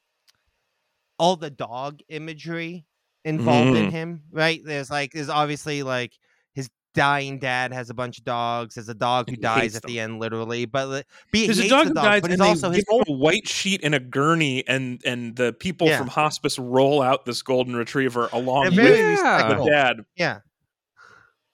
all 1.19 1.35
the 1.35 1.51
dog 1.51 1.99
imagery 2.09 2.85
involved 3.23 3.77
in 3.77 3.87
Mm. 3.87 3.91
him. 3.91 4.23
Right? 4.31 4.61
There's 4.65 4.89
like 4.89 5.11
there's 5.13 5.29
obviously 5.29 5.83
like 5.83 6.13
dying 6.93 7.39
dad 7.39 7.73
has 7.73 7.89
a 7.89 7.93
bunch 7.93 8.17
of 8.19 8.23
dogs. 8.23 8.75
There's 8.75 8.89
a 8.89 8.93
dog 8.93 9.29
who 9.29 9.35
dies 9.35 9.75
at 9.75 9.81
them. 9.83 9.89
the 9.91 9.99
end, 9.99 10.19
literally. 10.19 10.65
But 10.65 10.87
but 10.89 11.05
There's 11.31 11.59
a 11.59 11.67
dog 11.67 11.87
who 11.87 11.93
dies, 11.93 12.21
but 12.21 12.31
it's 12.31 12.41
also 12.41 12.69
his 12.71 12.83
a 12.89 13.11
white 13.11 13.47
sheet 13.47 13.81
and 13.83 13.93
a 13.95 13.99
gurney, 13.99 14.67
and 14.67 15.01
and 15.05 15.35
the 15.35 15.53
people 15.53 15.87
Yeah. 15.87 15.97
from 15.97 16.07
hospice 16.07 16.57
roll 16.59 17.01
out 17.01 17.25
this 17.25 17.41
golden 17.41 17.75
retriever 17.75 18.29
along 18.31 18.65
with 18.65 18.75
Yeah. 18.75 19.53
the 19.55 19.65
dad. 19.69 19.97
Yeah. 20.15 20.39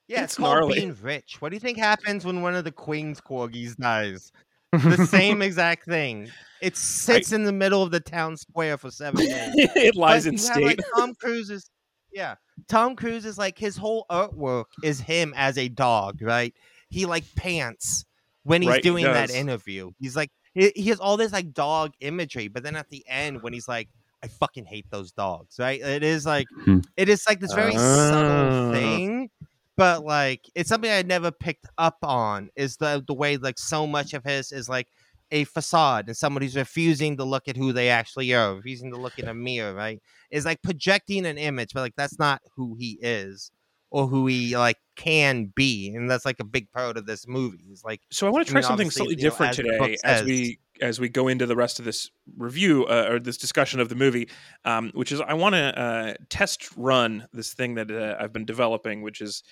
Yeah, 0.08 0.24
It's 0.24 0.32
it's, 0.32 0.38
called 0.38 0.72
being 0.74 0.96
rich. 1.00 1.36
What 1.40 1.50
do 1.50 1.56
you 1.56 1.60
think 1.60 1.78
happens 1.78 2.24
when 2.24 2.42
one 2.42 2.56
of 2.56 2.64
the 2.64 2.72
Queen's 2.72 3.20
corgis 3.20 3.76
dies? 3.76 4.32
the 4.72 5.06
same 5.08 5.40
exact 5.40 5.84
thing. 5.86 6.28
It 6.60 6.76
sits 6.76 7.32
in 7.32 7.44
the 7.44 7.52
middle 7.52 7.82
of 7.82 7.90
the 7.92 8.00
town 8.00 8.36
square 8.36 8.76
for 8.76 8.90
seven 8.90 9.24
days. 9.24 9.52
it 9.56 9.94
lies 9.94 10.24
But 10.24 10.32
in 10.32 10.38
state. 10.38 10.64
like, 10.64 10.80
Tom 10.96 11.14
Cruise's, 11.14 11.70
yeah. 12.12 12.36
Tom 12.68 12.94
Cruise 12.96 13.24
is 13.24 13.38
like 13.38 13.58
his 13.58 13.76
whole 13.76 14.06
artwork 14.10 14.66
is 14.82 15.00
him 15.00 15.32
as 15.36 15.56
a 15.58 15.68
dog, 15.68 16.20
right? 16.22 16.54
He 16.88 17.06
like 17.06 17.24
pants 17.36 18.04
when 18.42 18.62
he's 18.62 18.68
Right, 18.70 18.76
he 18.84 18.90
doing 18.90 19.04
that 19.04 19.30
interview. 19.30 19.92
He's 19.98 20.16
like 20.16 20.30
he, 20.54 20.72
he 20.76 20.88
has 20.90 21.00
all 21.00 21.16
this 21.16 21.32
like 21.32 21.52
dog 21.52 21.92
imagery, 22.00 22.48
but 22.48 22.62
then 22.62 22.76
at 22.76 22.88
the 22.90 23.04
end 23.08 23.42
when 23.42 23.52
he's 23.52 23.68
like, 23.68 23.88
I 24.22 24.28
fucking 24.28 24.66
hate 24.66 24.86
those 24.90 25.12
dogs, 25.12 25.56
right? 25.58 25.80
It 25.80 26.02
is 26.02 26.26
like 26.26 26.46
Hmm. 26.64 26.80
it 26.96 27.08
is 27.08 27.24
like 27.28 27.40
this 27.40 27.52
very 27.54 27.74
Ah. 27.76 28.10
subtle 28.10 28.72
thing. 28.72 29.30
But 29.76 30.04
like 30.04 30.42
it's 30.54 30.68
something 30.68 30.90
I 30.90 31.02
never 31.02 31.30
picked 31.30 31.66
up 31.78 31.98
on 32.02 32.50
is 32.56 32.76
the 32.76 33.02
the 33.06 33.14
way 33.14 33.38
like 33.38 33.58
so 33.58 33.86
much 33.86 34.12
of 34.12 34.24
his 34.24 34.52
is 34.52 34.68
like 34.68 34.88
a 35.30 35.44
facade 35.44 36.08
and 36.08 36.42
who's 36.42 36.56
refusing 36.56 37.16
to 37.16 37.24
look 37.24 37.48
at 37.48 37.56
who 37.56 37.72
they 37.72 37.88
actually 37.88 38.32
are, 38.34 38.54
refusing 38.54 38.90
to 38.92 38.98
look 38.98 39.18
in 39.18 39.28
a 39.28 39.34
mirror, 39.34 39.74
right? 39.74 40.00
Is 40.30 40.44
like 40.44 40.62
projecting 40.62 41.26
an 41.26 41.38
image, 41.38 41.70
but 41.74 41.80
like 41.80 41.94
that's 41.96 42.18
not 42.18 42.40
who 42.56 42.76
he 42.78 42.98
is 43.00 43.50
or 43.90 44.06
who 44.06 44.26
he 44.26 44.56
like 44.56 44.76
can 44.96 45.52
be. 45.54 45.92
And 45.94 46.10
that's 46.10 46.24
like 46.24 46.40
a 46.40 46.44
big 46.44 46.70
part 46.72 46.96
of 46.96 47.06
this 47.06 47.26
movie. 47.26 47.64
Is 47.70 47.82
like 47.84 48.00
so 48.10 48.26
I 48.26 48.30
want 48.30 48.46
to 48.46 48.50
I 48.50 48.52
try 48.52 48.60
mean, 48.60 48.68
something 48.68 48.90
slightly 48.90 49.16
you 49.16 49.22
know, 49.22 49.30
different 49.30 49.50
as 49.50 49.56
today 49.56 49.96
as 50.04 50.22
we 50.24 50.58
as 50.80 51.00
we 51.00 51.08
go 51.08 51.28
into 51.28 51.46
the 51.46 51.56
rest 51.56 51.78
of 51.78 51.84
this 51.84 52.08
review 52.36 52.86
uh, 52.86 53.08
or 53.10 53.18
this 53.18 53.36
discussion 53.36 53.80
of 53.80 53.88
the 53.88 53.94
movie, 53.94 54.28
um, 54.64 54.90
which 54.94 55.12
is 55.12 55.20
I 55.20 55.34
want 55.34 55.54
to 55.54 55.78
uh, 55.78 56.14
test 56.28 56.68
run 56.76 57.26
this 57.32 57.52
thing 57.54 57.74
that 57.74 57.90
uh, 57.90 58.16
I've 58.18 58.32
been 58.32 58.46
developing, 58.46 59.02
which 59.02 59.20
is 59.20 59.42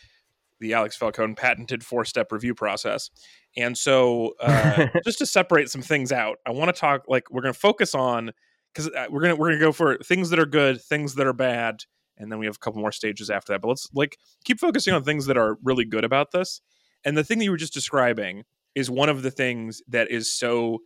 the 0.61 0.75
Alex 0.75 0.97
Falcone 0.97 1.35
patented 1.35 1.85
four 1.85 2.05
step 2.05 2.33
review 2.33 2.55
process. 2.55 3.11
And 3.57 3.77
so, 3.77 4.35
uh, 4.41 4.87
just 5.05 5.19
to 5.19 5.27
separate 5.27 5.71
some 5.71 5.83
things 5.83 6.13
out, 6.13 6.39
I 6.47 6.51
want 6.51 6.75
to 6.75 6.79
talk 6.79 7.05
like 7.09 7.31
we're 7.31 7.43
going 7.43 7.55
to 7.55 7.61
focus 7.61 7.95
on 7.95 8.33
because 8.73 8.91
we're 9.11 9.23
gonna 9.23 9.37
we're 9.37 9.49
gonna 9.49 9.61
go 9.61 9.73
for 9.73 9.99
things 9.99 10.31
that 10.31 10.39
are 10.39 10.47
good, 10.47 10.81
things 10.81 11.15
that 11.15 11.27
are 11.27 11.33
bad, 11.33 11.85
and 12.17 12.31
then 12.31 12.39
we 12.39 12.47
have 12.47 12.57
a 12.57 12.59
couple 12.59 12.81
more 12.81 12.93
stages 12.93 13.31
after 13.31 13.53
that. 13.53 13.61
But 13.61 13.69
let's 13.69 13.89
like 13.95 14.19
keep 14.45 14.61
focusing 14.61 14.95
on 14.95 15.05
things 15.05 15.27
that 15.27 15.37
are 15.37 15.57
really 15.63 15.85
good 15.85 16.05
about 16.05 16.33
this. 16.33 16.61
And 17.05 17.17
the 17.17 17.25
thing 17.25 17.39
that 17.39 17.45
you 17.45 17.51
were 17.51 17.57
just 17.57 17.75
describing 17.75 18.45
is 18.75 18.91
one 18.91 19.09
of 19.09 19.23
the 19.23 19.31
things 19.31 19.83
that 19.89 20.11
is 20.11 20.33
so 20.33 20.81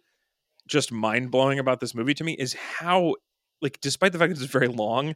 just 0.69 0.93
mind 0.93 1.31
blowing 1.31 1.59
about 1.59 1.81
this 1.81 1.95
movie 1.95 2.15
to 2.15 2.25
me 2.25 2.33
is 2.35 2.55
how 2.55 3.15
like 3.61 3.81
despite 3.81 4.13
the 4.13 4.19
fact 4.19 4.35
that 4.35 4.43
it's 4.43 4.53
very 4.53 4.69
long, 4.69 5.15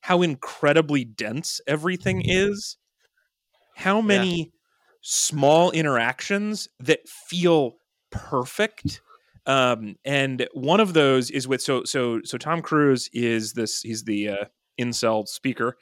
how 0.00 0.22
incredibly 0.22 1.04
dense 1.04 1.60
everything 1.66 2.22
is. 2.24 2.76
How 3.78 4.00
many 4.00 4.52
small 5.00 5.70
interactions 5.70 6.68
that 6.80 7.08
feel 7.08 7.76
perfect 8.10 9.00
um 9.46 9.96
and 10.04 10.48
one 10.52 10.80
of 10.80 10.92
those 10.92 11.30
is 11.30 11.46
with 11.46 11.62
so 11.62 11.84
so 11.84 12.20
so 12.24 12.36
tom 12.38 12.60
cruise 12.62 13.08
is 13.12 13.52
this 13.52 13.82
he's 13.82 14.04
the 14.04 14.28
uh 14.28 14.44
incel 14.80 15.26
speaker 15.28 15.76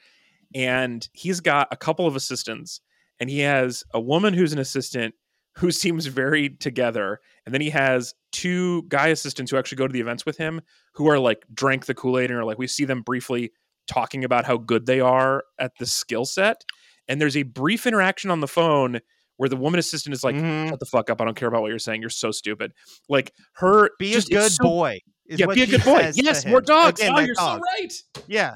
and 0.53 1.09
he's 1.13 1.39
got 1.39 1.67
a 1.71 1.77
couple 1.77 2.05
of 2.05 2.15
assistants 2.15 2.81
and 3.19 3.29
he 3.29 3.39
has 3.39 3.83
a 3.93 3.99
woman 3.99 4.33
who's 4.33 4.53
an 4.53 4.59
assistant 4.59 5.15
who 5.55 5.71
seems 5.83 6.05
very 6.05 6.49
together 6.49 7.19
and 7.45 7.53
then 7.53 7.61
he 7.61 7.69
has 7.69 8.13
two 8.31 8.83
guy 8.83 9.07
assistants 9.07 9.51
who 9.51 9.57
actually 9.57 9.77
go 9.77 9.87
to 9.87 9.93
the 9.93 10.01
events 10.01 10.25
with 10.25 10.37
him 10.37 10.61
who 10.93 11.09
are 11.09 11.19
like 11.19 11.43
drank 11.53 11.85
the 11.85 11.95
kool-aid 11.95 12.29
and 12.29 12.39
are 12.39 12.45
like 12.45 12.57
we 12.57 12.67
see 12.67 12.85
them 12.85 13.01
briefly 13.01 13.51
talking 13.87 14.23
about 14.23 14.45
how 14.45 14.57
good 14.57 14.85
they 14.85 14.99
are 14.99 15.43
at 15.59 15.71
the 15.79 15.85
skill 15.85 16.25
set 16.25 16.63
and 17.07 17.19
there's 17.21 17.37
a 17.37 17.43
brief 17.43 17.85
interaction 17.87 18.29
on 18.31 18.39
the 18.41 18.47
phone 18.47 18.99
where 19.37 19.49
the 19.49 19.55
woman 19.55 19.79
assistant 19.79 20.13
is 20.13 20.23
like 20.23 20.35
Mhm. 20.35 20.69
shut 20.69 20.79
the 20.79 20.85
fuck 20.85 21.09
up 21.09 21.21
i 21.21 21.25
don't 21.25 21.35
care 21.35 21.47
about 21.47 21.61
what 21.61 21.69
you're 21.69 21.79
saying 21.79 22.01
you're 22.01 22.09
so 22.09 22.31
stupid 22.31 22.73
like 23.09 23.31
her 23.53 23.89
be 23.99 24.11
just, 24.13 24.27
a 24.29 24.31
good 24.35 24.51
so- 24.51 24.63
boy. 24.63 24.99
is 25.27 25.39
yeah 25.39 25.45
be 25.47 25.61
a 25.61 25.67
good 25.67 25.83
boy 25.83 26.11
yes 26.15 26.45
more 26.45 26.61
dogs 26.61 26.99
Again, 26.99 27.13
oh 27.15 27.19
you're 27.19 27.35
dog. 27.35 27.59
so 27.59 27.63
right 27.81 27.93
Yeah. 28.27 28.55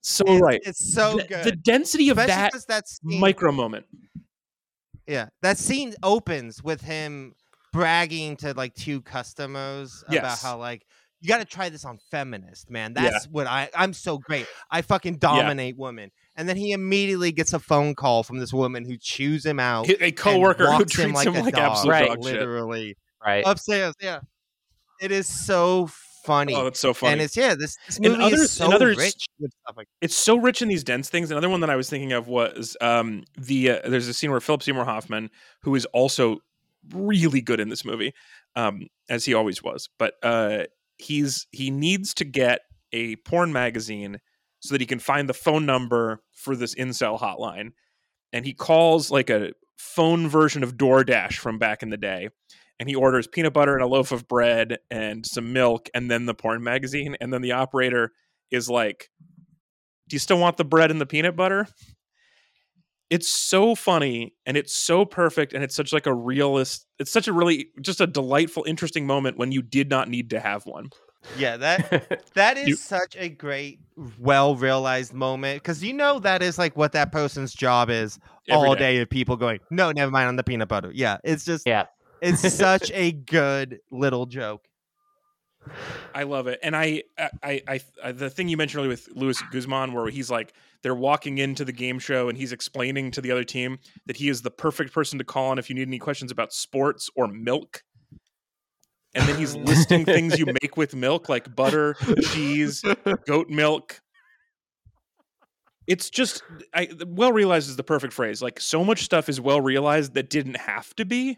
so 0.00 0.24
it's, 0.26 0.42
right 0.42 0.60
It's 0.64 0.94
so 0.94 1.16
the, 1.16 1.24
good. 1.24 1.44
the 1.44 1.52
density 1.52 2.08
of 2.08 2.18
Especially 2.18 2.58
that 2.58 2.66
that 2.68 2.88
scene, 2.88 3.20
micro 3.20 3.52
moment 3.52 3.86
Yeah, 5.06 5.28
that 5.42 5.58
scene 5.58 5.94
opens 6.02 6.62
with 6.62 6.80
him 6.80 7.34
bragging 7.72 8.36
to 8.36 8.54
like 8.54 8.74
two 8.74 9.00
customers 9.02 10.04
about 10.08 10.38
how 10.38 10.58
like 10.58 10.86
you 11.22 11.28
got 11.28 11.38
to 11.38 11.44
try 11.46 11.68
this 11.70 11.84
on 11.86 11.98
feminist, 12.10 12.68
man. 12.70 12.92
Yeah. 12.94 13.10
That's 13.10 13.26
what 13.28 13.46
I 13.46 13.70
I'm 13.74 13.94
so 13.94 14.18
great. 14.18 14.46
I 14.70 14.82
fucking 14.82 15.16
dominate 15.18 15.78
women. 15.78 16.10
And 16.36 16.48
then 16.48 16.56
he 16.56 16.72
immediately 16.72 17.30
gets 17.32 17.52
a 17.52 17.58
phone 17.60 17.94
call 17.94 18.22
from 18.24 18.38
this 18.38 18.52
woman 18.52 18.84
who 18.84 18.96
chews 18.98 19.46
him 19.46 19.60
out. 19.60 19.88
a 19.88 20.12
coworker 20.12 20.70
who 20.72 20.84
treats 20.84 21.22
him 21.24 21.34
a 21.36 21.42
like, 21.42 21.54
dog, 21.54 21.72
absolute 21.72 21.90
Right. 21.92 22.08
dog 22.08 22.24
shit 22.24 22.32
literally 22.34 22.96
right. 23.24 23.44
upstairs. 23.46 23.94
Yeah, 24.00 24.20
it 25.00 25.10
is 25.12 25.26
so 25.28 25.88
funny. 26.24 26.54
oh 26.54 26.64
that's 26.64 26.78
so 26.80 26.94
funny 26.94 27.12
And 27.14 27.20
it's 27.22 27.36
yeah, 27.36 27.54
this, 27.54 27.76
this 27.86 27.96
And 27.98 28.06
movie 28.08 28.22
others- 28.22 28.40
is 28.40 28.50
so 28.52 28.64
and 28.66 28.74
others- 28.74 28.96
rich 28.96 29.26
with 29.38 29.52
stuff 29.64 29.76
like 29.76 29.88
it's 30.00 30.14
so 30.16 30.36
rich 30.36 30.60
in 30.62 30.68
these 30.68 30.84
dense 30.84 31.08
things. 31.10 31.30
Another 31.30 31.48
one 31.48 31.60
that 31.60 31.70
I 31.70 31.76
was 31.76 31.88
thinking 31.90 32.12
of 32.12 32.26
was 32.28 32.76
um, 32.80 33.24
the 33.36 33.70
uh, 33.70 33.80
there's 33.88 34.08
a 34.08 34.14
scene 34.14 34.30
where 34.30 34.40
Philip 34.40 34.62
Seymour 34.62 34.84
Hoffman, 34.84 35.30
who 35.62 35.74
is 35.74 35.84
also 35.86 36.38
really 36.92 37.40
good 37.40 37.60
in 37.60 37.68
this 37.68 37.84
movie, 37.84 38.12
um, 38.56 38.88
as 39.08 39.24
he 39.24 39.34
always 39.34 39.62
was, 39.62 39.88
but 39.98 40.14
uh, 40.22 40.64
he's 41.02 41.46
he 41.50 41.70
needs 41.70 42.14
to 42.14 42.24
get 42.24 42.60
a 42.92 43.16
porn 43.16 43.52
magazine 43.52 44.18
so 44.60 44.74
that 44.74 44.80
he 44.80 44.86
can 44.86 44.98
find 44.98 45.28
the 45.28 45.34
phone 45.34 45.66
number 45.66 46.22
for 46.32 46.54
this 46.56 46.74
incel 46.74 47.20
hotline, 47.20 47.72
and 48.32 48.44
he 48.44 48.54
calls 48.54 49.10
like 49.10 49.30
a 49.30 49.52
phone 49.76 50.28
version 50.28 50.62
of 50.62 50.76
DoorDash 50.76 51.34
from 51.34 51.58
back 51.58 51.82
in 51.82 51.90
the 51.90 51.96
day. 51.96 52.28
And 52.80 52.88
he 52.88 52.94
orders 52.96 53.28
peanut 53.28 53.52
butter 53.52 53.74
and 53.74 53.82
a 53.82 53.86
loaf 53.86 54.10
of 54.10 54.26
bread 54.26 54.78
and 54.90 55.24
some 55.24 55.52
milk 55.52 55.88
and 55.94 56.10
then 56.10 56.26
the 56.26 56.34
porn 56.34 56.64
magazine. 56.64 57.16
And 57.20 57.32
then 57.32 57.42
the 57.42 57.52
operator 57.52 58.10
is 58.50 58.68
like, 58.68 59.08
do 60.08 60.16
you 60.16 60.18
still 60.18 60.38
want 60.38 60.56
the 60.56 60.64
bread 60.64 60.90
and 60.90 61.00
the 61.00 61.06
peanut 61.06 61.36
butter? 61.36 61.68
It's 63.12 63.28
so 63.28 63.74
funny 63.74 64.34
and 64.46 64.56
it's 64.56 64.74
so 64.74 65.04
perfect 65.04 65.52
and 65.52 65.62
it's 65.62 65.74
such 65.74 65.92
like 65.92 66.06
a 66.06 66.14
realist 66.14 66.86
it's 66.98 67.10
such 67.10 67.28
a 67.28 67.32
really 67.32 67.68
just 67.80 68.00
a 68.00 68.06
delightful 68.06 68.64
interesting 68.66 69.06
moment 69.06 69.36
when 69.38 69.52
you 69.52 69.60
did 69.62 69.90
not 69.90 70.08
need 70.08 70.30
to 70.30 70.40
have 70.40 70.64
one. 70.66 70.88
yeah 71.36 71.56
that 71.58 72.22
That 72.34 72.56
is 72.56 72.68
You- 72.68 72.76
such 72.76 73.14
a 73.16 73.28
great, 73.28 73.80
well 74.18 74.56
realized 74.56 75.12
moment 75.12 75.62
because 75.62 75.84
you 75.84 75.92
know 75.92 76.18
that 76.20 76.42
is 76.42 76.56
like 76.58 76.76
what 76.76 76.92
that 76.92 77.12
person's 77.12 77.52
job 77.54 77.90
is 77.90 78.18
all 78.50 78.74
day. 78.74 78.94
day. 78.96 78.98
Of 79.02 79.10
people 79.10 79.36
going, 79.36 79.60
no, 79.70 79.92
never 79.92 80.10
mind 80.10 80.28
on 80.28 80.36
the 80.36 80.42
peanut 80.44 80.68
butter. 80.68 80.90
Yeah, 80.94 81.18
it's 81.22 81.44
just, 81.44 81.66
Yeah. 81.66 81.84
it's 82.20 82.40
such 82.54 82.90
a 82.92 83.12
good 83.12 83.78
little 83.92 84.26
joke. 84.26 84.66
I 86.12 86.24
love 86.24 86.48
it, 86.48 86.58
and 86.62 86.74
I, 86.74 87.04
I, 87.16 87.62
I, 87.68 87.80
I, 88.02 88.10
the 88.12 88.28
thing 88.28 88.48
you 88.48 88.56
mentioned 88.56 88.80
earlier 88.80 88.88
with 88.90 89.08
Luis 89.14 89.40
Guzman, 89.52 89.92
where 89.92 90.08
he's 90.08 90.28
like, 90.28 90.52
they're 90.82 90.94
walking 90.94 91.38
into 91.38 91.64
the 91.64 91.72
game 91.72 91.98
show, 91.98 92.28
and 92.28 92.36
he's 92.36 92.52
explaining 92.52 93.10
to 93.12 93.20
the 93.20 93.30
other 93.30 93.44
team 93.44 93.78
that 94.06 94.16
he 94.16 94.28
is 94.28 94.42
the 94.42 94.50
perfect 94.50 94.92
person 94.92 95.18
to 95.18 95.24
call 95.24 95.50
on 95.50 95.58
if 95.58 95.68
you 95.68 95.74
need 95.74 95.88
any 95.88 95.98
questions 95.98 96.30
about 96.30 96.52
sports 96.52 97.08
or 97.14 97.28
milk. 97.28 97.82
And 99.14 99.28
then 99.28 99.36
he's 99.36 99.54
listing 99.54 100.04
things 100.04 100.38
you 100.38 100.46
make 100.46 100.76
with 100.76 100.94
milk, 100.94 101.28
like 101.28 101.54
butter, 101.54 101.94
cheese, 102.30 102.82
goat 103.26 103.50
milk. 103.50 104.00
It's 105.86 106.08
just, 106.08 106.42
I, 106.72 106.88
well 107.06 107.32
realized 107.32 107.68
is 107.68 107.76
the 107.76 107.82
perfect 107.82 108.14
phrase. 108.14 108.40
Like 108.40 108.58
so 108.58 108.84
much 108.84 109.02
stuff 109.02 109.28
is 109.28 109.40
well 109.40 109.60
realized 109.60 110.14
that 110.14 110.30
didn't 110.30 110.56
have 110.56 110.94
to 110.94 111.04
be. 111.04 111.36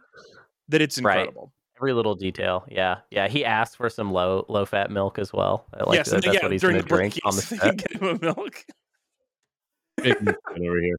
That 0.69 0.83
it's 0.83 1.01
Right. 1.01 1.19
incredible. 1.19 1.53
Every 1.77 1.93
little 1.93 2.15
detail. 2.15 2.65
Yeah. 2.71 2.99
Yeah. 3.11 3.27
He 3.27 3.45
asked 3.45 3.77
for 3.77 3.91
some 3.91 4.13
low 4.13 4.47
low 4.49 4.65
fat 4.65 4.91
milk 4.93 5.19
as 5.19 5.33
well. 5.33 5.67
I 5.75 5.83
like 5.83 5.97
yes, 5.97 6.11
that. 6.11 6.23
That's 6.23 6.37
yeah, 6.37 6.43
what 6.45 6.53
he's 6.53 6.63
going 6.63 6.77
to 6.77 6.83
drink 6.83 7.19
on 7.25 7.35
the 7.35 7.43
set. 7.43 7.79
get 7.79 7.93
him 8.01 8.05
a 8.05 8.19
milk. 8.21 8.65
Big 10.05 10.17
over 10.51 10.81
here. 10.81 10.97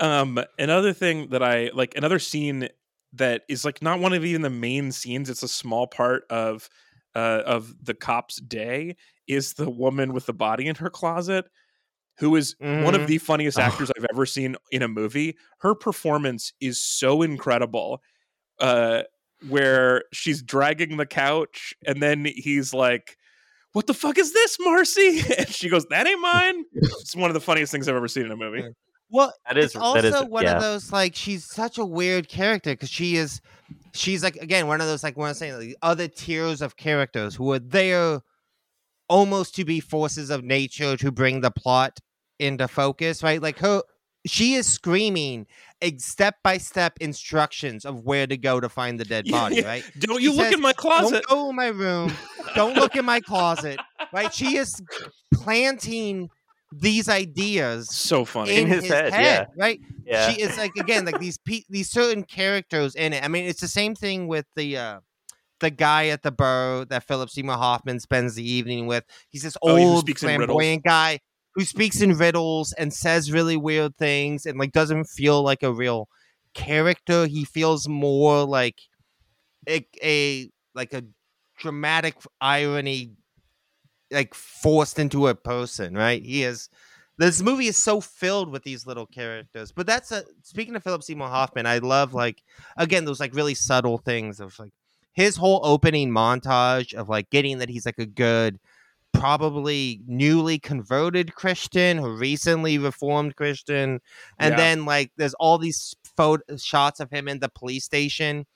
Um, 0.00 0.40
another 0.58 0.92
thing 0.92 1.28
that 1.30 1.42
I 1.42 1.70
like, 1.74 1.94
another 1.96 2.18
scene 2.18 2.68
that 3.12 3.42
is 3.48 3.64
like 3.64 3.82
not 3.82 4.00
one 4.00 4.12
of 4.12 4.24
even 4.24 4.42
the 4.42 4.50
main 4.50 4.92
scenes. 4.92 5.28
It's 5.30 5.42
a 5.42 5.48
small 5.48 5.86
part 5.86 6.24
of 6.30 6.68
uh, 7.14 7.42
of 7.46 7.84
the 7.84 7.94
cop's 7.94 8.36
day. 8.36 8.96
Is 9.28 9.52
the 9.54 9.70
woman 9.70 10.12
with 10.12 10.26
the 10.26 10.32
body 10.32 10.66
in 10.66 10.74
her 10.76 10.90
closet, 10.90 11.44
who 12.18 12.34
is 12.36 12.56
one 12.58 12.94
of 12.94 13.02
Mhm. 13.02 13.06
the 13.06 13.18
funniest 13.18 13.58
Oh. 13.58 13.62
actors 13.62 13.90
I've 13.96 14.06
ever 14.12 14.26
seen 14.26 14.56
in 14.72 14.82
a 14.82 14.88
movie. 14.88 15.36
Her 15.58 15.74
performance 15.74 16.52
is 16.60 16.80
so 16.80 17.22
incredible. 17.22 18.02
Uh, 18.58 19.02
where 19.48 20.04
she's 20.12 20.42
dragging 20.42 20.96
the 20.98 21.06
couch, 21.06 21.74
and 21.86 22.02
then 22.02 22.24
he's 22.24 22.72
like. 22.74 23.16
What 23.72 23.86
the 23.86 23.94
fuck 23.94 24.18
is 24.18 24.32
this, 24.32 24.56
Marcy? 24.60 25.22
And 25.38 25.48
she 25.48 25.68
goes, 25.68 25.86
"That 25.86 26.06
ain't 26.06 26.20
mine." 26.20 26.64
It's 27.00 27.16
one 27.16 27.30
of 27.30 27.34
the 27.34 27.40
funniest 27.40 27.72
things 27.72 27.88
I've 27.88 27.96
ever 27.96 28.08
seen 28.08 28.26
in 28.26 28.32
a 28.32 28.36
movie. 28.36 28.64
Well, 29.10 29.32
That 29.46 29.58
is 29.58 29.66
it's 29.66 29.76
also 29.76 30.02
that 30.02 30.04
is 30.04 30.28
one 30.28 30.44
yeah. 30.44 30.56
of 30.56 30.62
those 30.62 30.92
like 30.92 31.16
she's 31.16 31.44
such 31.44 31.78
a 31.78 31.84
weird 31.84 32.28
character 32.28 32.70
because 32.70 32.90
she 32.90 33.16
is, 33.16 33.40
she's 33.92 34.22
like 34.22 34.36
again 34.36 34.68
one 34.68 34.80
of 34.80 34.86
those 34.86 35.02
like 35.02 35.16
what 35.16 35.26
I'm 35.26 35.34
saying 35.34 35.56
like 35.56 35.76
other 35.82 36.06
tiers 36.06 36.62
of 36.62 36.76
characters 36.76 37.34
who 37.34 37.50
are 37.52 37.58
there 37.58 38.20
almost 39.08 39.56
to 39.56 39.64
be 39.64 39.80
forces 39.80 40.30
of 40.30 40.44
nature 40.44 40.96
to 40.96 41.10
bring 41.10 41.40
the 41.40 41.50
plot 41.50 41.98
into 42.38 42.68
focus, 42.68 43.22
right? 43.24 43.42
Like 43.42 43.58
her 43.58 43.82
she 44.26 44.54
is 44.54 44.66
screaming 44.66 45.46
step 45.96 46.36
by 46.44 46.58
step 46.58 46.92
instructions 47.00 47.84
of 47.86 48.04
where 48.04 48.26
to 48.26 48.36
go 48.36 48.60
to 48.60 48.68
find 48.68 49.00
the 49.00 49.04
dead 49.04 49.26
body, 49.30 49.56
Yeah. 49.56 49.62
right? 49.66 49.84
Don't 49.98 50.18
She 50.18 50.24
you 50.24 50.32
look 50.32 50.46
says, 50.46 50.54
in 50.54 50.60
my 50.60 50.72
closet. 50.74 51.24
Don't 51.28 51.38
go 51.38 51.50
in 51.50 51.56
my 51.56 51.68
room. 51.68 52.12
Don't 52.54 52.76
look 52.76 52.96
in 52.96 53.04
my 53.06 53.20
closet. 53.20 53.78
Right? 54.12 54.32
She 54.32 54.56
is 54.56 54.80
planting 55.32 56.28
these 56.72 57.08
ideas 57.08 57.88
So 57.94 58.24
funny. 58.24 58.56
in, 58.56 58.68
his 58.68 58.82
his, 58.84 58.92
head, 58.92 59.12
head, 59.12 59.24
yeah. 59.24 59.44
right? 59.62 59.80
Yeah. 60.04 60.30
She 60.30 60.40
is 60.42 60.56
like 60.56 60.72
again 60.78 61.04
like 61.04 61.18
these 61.18 61.38
pe- 61.38 61.64
these 61.68 61.90
certain 61.90 62.22
characters 62.22 62.94
in 62.94 63.12
it. 63.12 63.24
I 63.24 63.28
mean, 63.28 63.44
it's 63.46 63.60
the 63.60 63.68
same 63.68 63.94
thing 63.94 64.28
with 64.28 64.46
the 64.54 64.76
uh 64.76 65.00
the 65.60 65.70
guy 65.70 66.06
at 66.08 66.22
the 66.22 66.30
bar 66.30 66.84
that 66.86 67.04
Philip 67.04 67.28
Seymour 67.28 67.56
Hoffman 67.56 68.00
spends 68.00 68.34
the 68.34 68.48
evening 68.48 68.86
with. 68.86 69.04
He's 69.30 69.42
this 69.42 69.56
Oh, 69.62 69.76
he 69.76 69.84
old 69.84 70.00
speaks 70.00 70.22
in 70.22 70.28
riddles. 70.28 70.46
flamboyant 70.46 70.84
guy 70.84 71.18
who 71.54 71.64
speaks 71.64 72.00
in 72.00 72.16
riddles 72.16 72.72
and 72.74 72.92
says 72.92 73.32
really 73.32 73.56
weird 73.56 73.96
things 73.96 74.46
and 74.46 74.58
like 74.58 74.72
doesn't 74.72 75.04
feel 75.04 75.42
like 75.42 75.62
a 75.62 75.72
real 75.72 76.08
character. 76.54 77.26
He 77.26 77.44
feels 77.44 77.88
more 77.88 78.44
like 78.44 78.76
a, 79.68 79.86
a 80.02 80.50
like 80.74 80.92
a 80.92 81.04
dramatic 81.58 82.14
irony 82.40 83.12
like 84.10 84.34
forced 84.34 84.98
into 84.98 85.28
a 85.28 85.34
person, 85.34 85.94
right? 85.94 86.24
He 86.24 86.42
is 86.42 86.68
this 87.18 87.42
movie 87.42 87.66
is 87.66 87.76
so 87.76 88.00
filled 88.00 88.50
with 88.50 88.62
these 88.62 88.86
little 88.86 89.06
characters. 89.06 89.72
But 89.72 89.86
that's 89.86 90.10
a 90.10 90.24
speaking 90.42 90.74
of 90.74 90.82
Philip 90.82 91.02
Seymour 91.02 91.28
Hoffman, 91.28 91.66
I 91.66 91.78
love 91.78 92.14
like 92.14 92.42
again 92.76 93.04
those 93.04 93.20
like 93.20 93.34
really 93.34 93.54
subtle 93.54 93.98
things 93.98 94.40
of 94.40 94.58
like 94.58 94.72
his 95.12 95.36
whole 95.36 95.60
opening 95.62 96.10
montage 96.10 96.94
of 96.94 97.08
like 97.08 97.30
getting 97.30 97.58
that 97.58 97.68
he's 97.68 97.86
like 97.86 97.98
a 97.98 98.06
good 98.06 98.58
probably 99.20 100.00
newly 100.06 100.58
converted 100.58 101.34
Christian 101.34 101.98
or 101.98 102.16
recently 102.16 102.78
reformed 102.78 103.36
Christian. 103.36 104.00
And 104.38 104.52
Yeah. 104.52 104.56
then 104.56 104.84
like 104.86 105.12
there's 105.16 105.34
all 105.34 105.58
these 105.58 105.94
photo 106.16 106.56
shots 106.56 107.00
of 107.00 107.10
him 107.10 107.28
in 107.28 107.40
the 107.40 107.50
police 107.50 107.84
station 107.84 108.46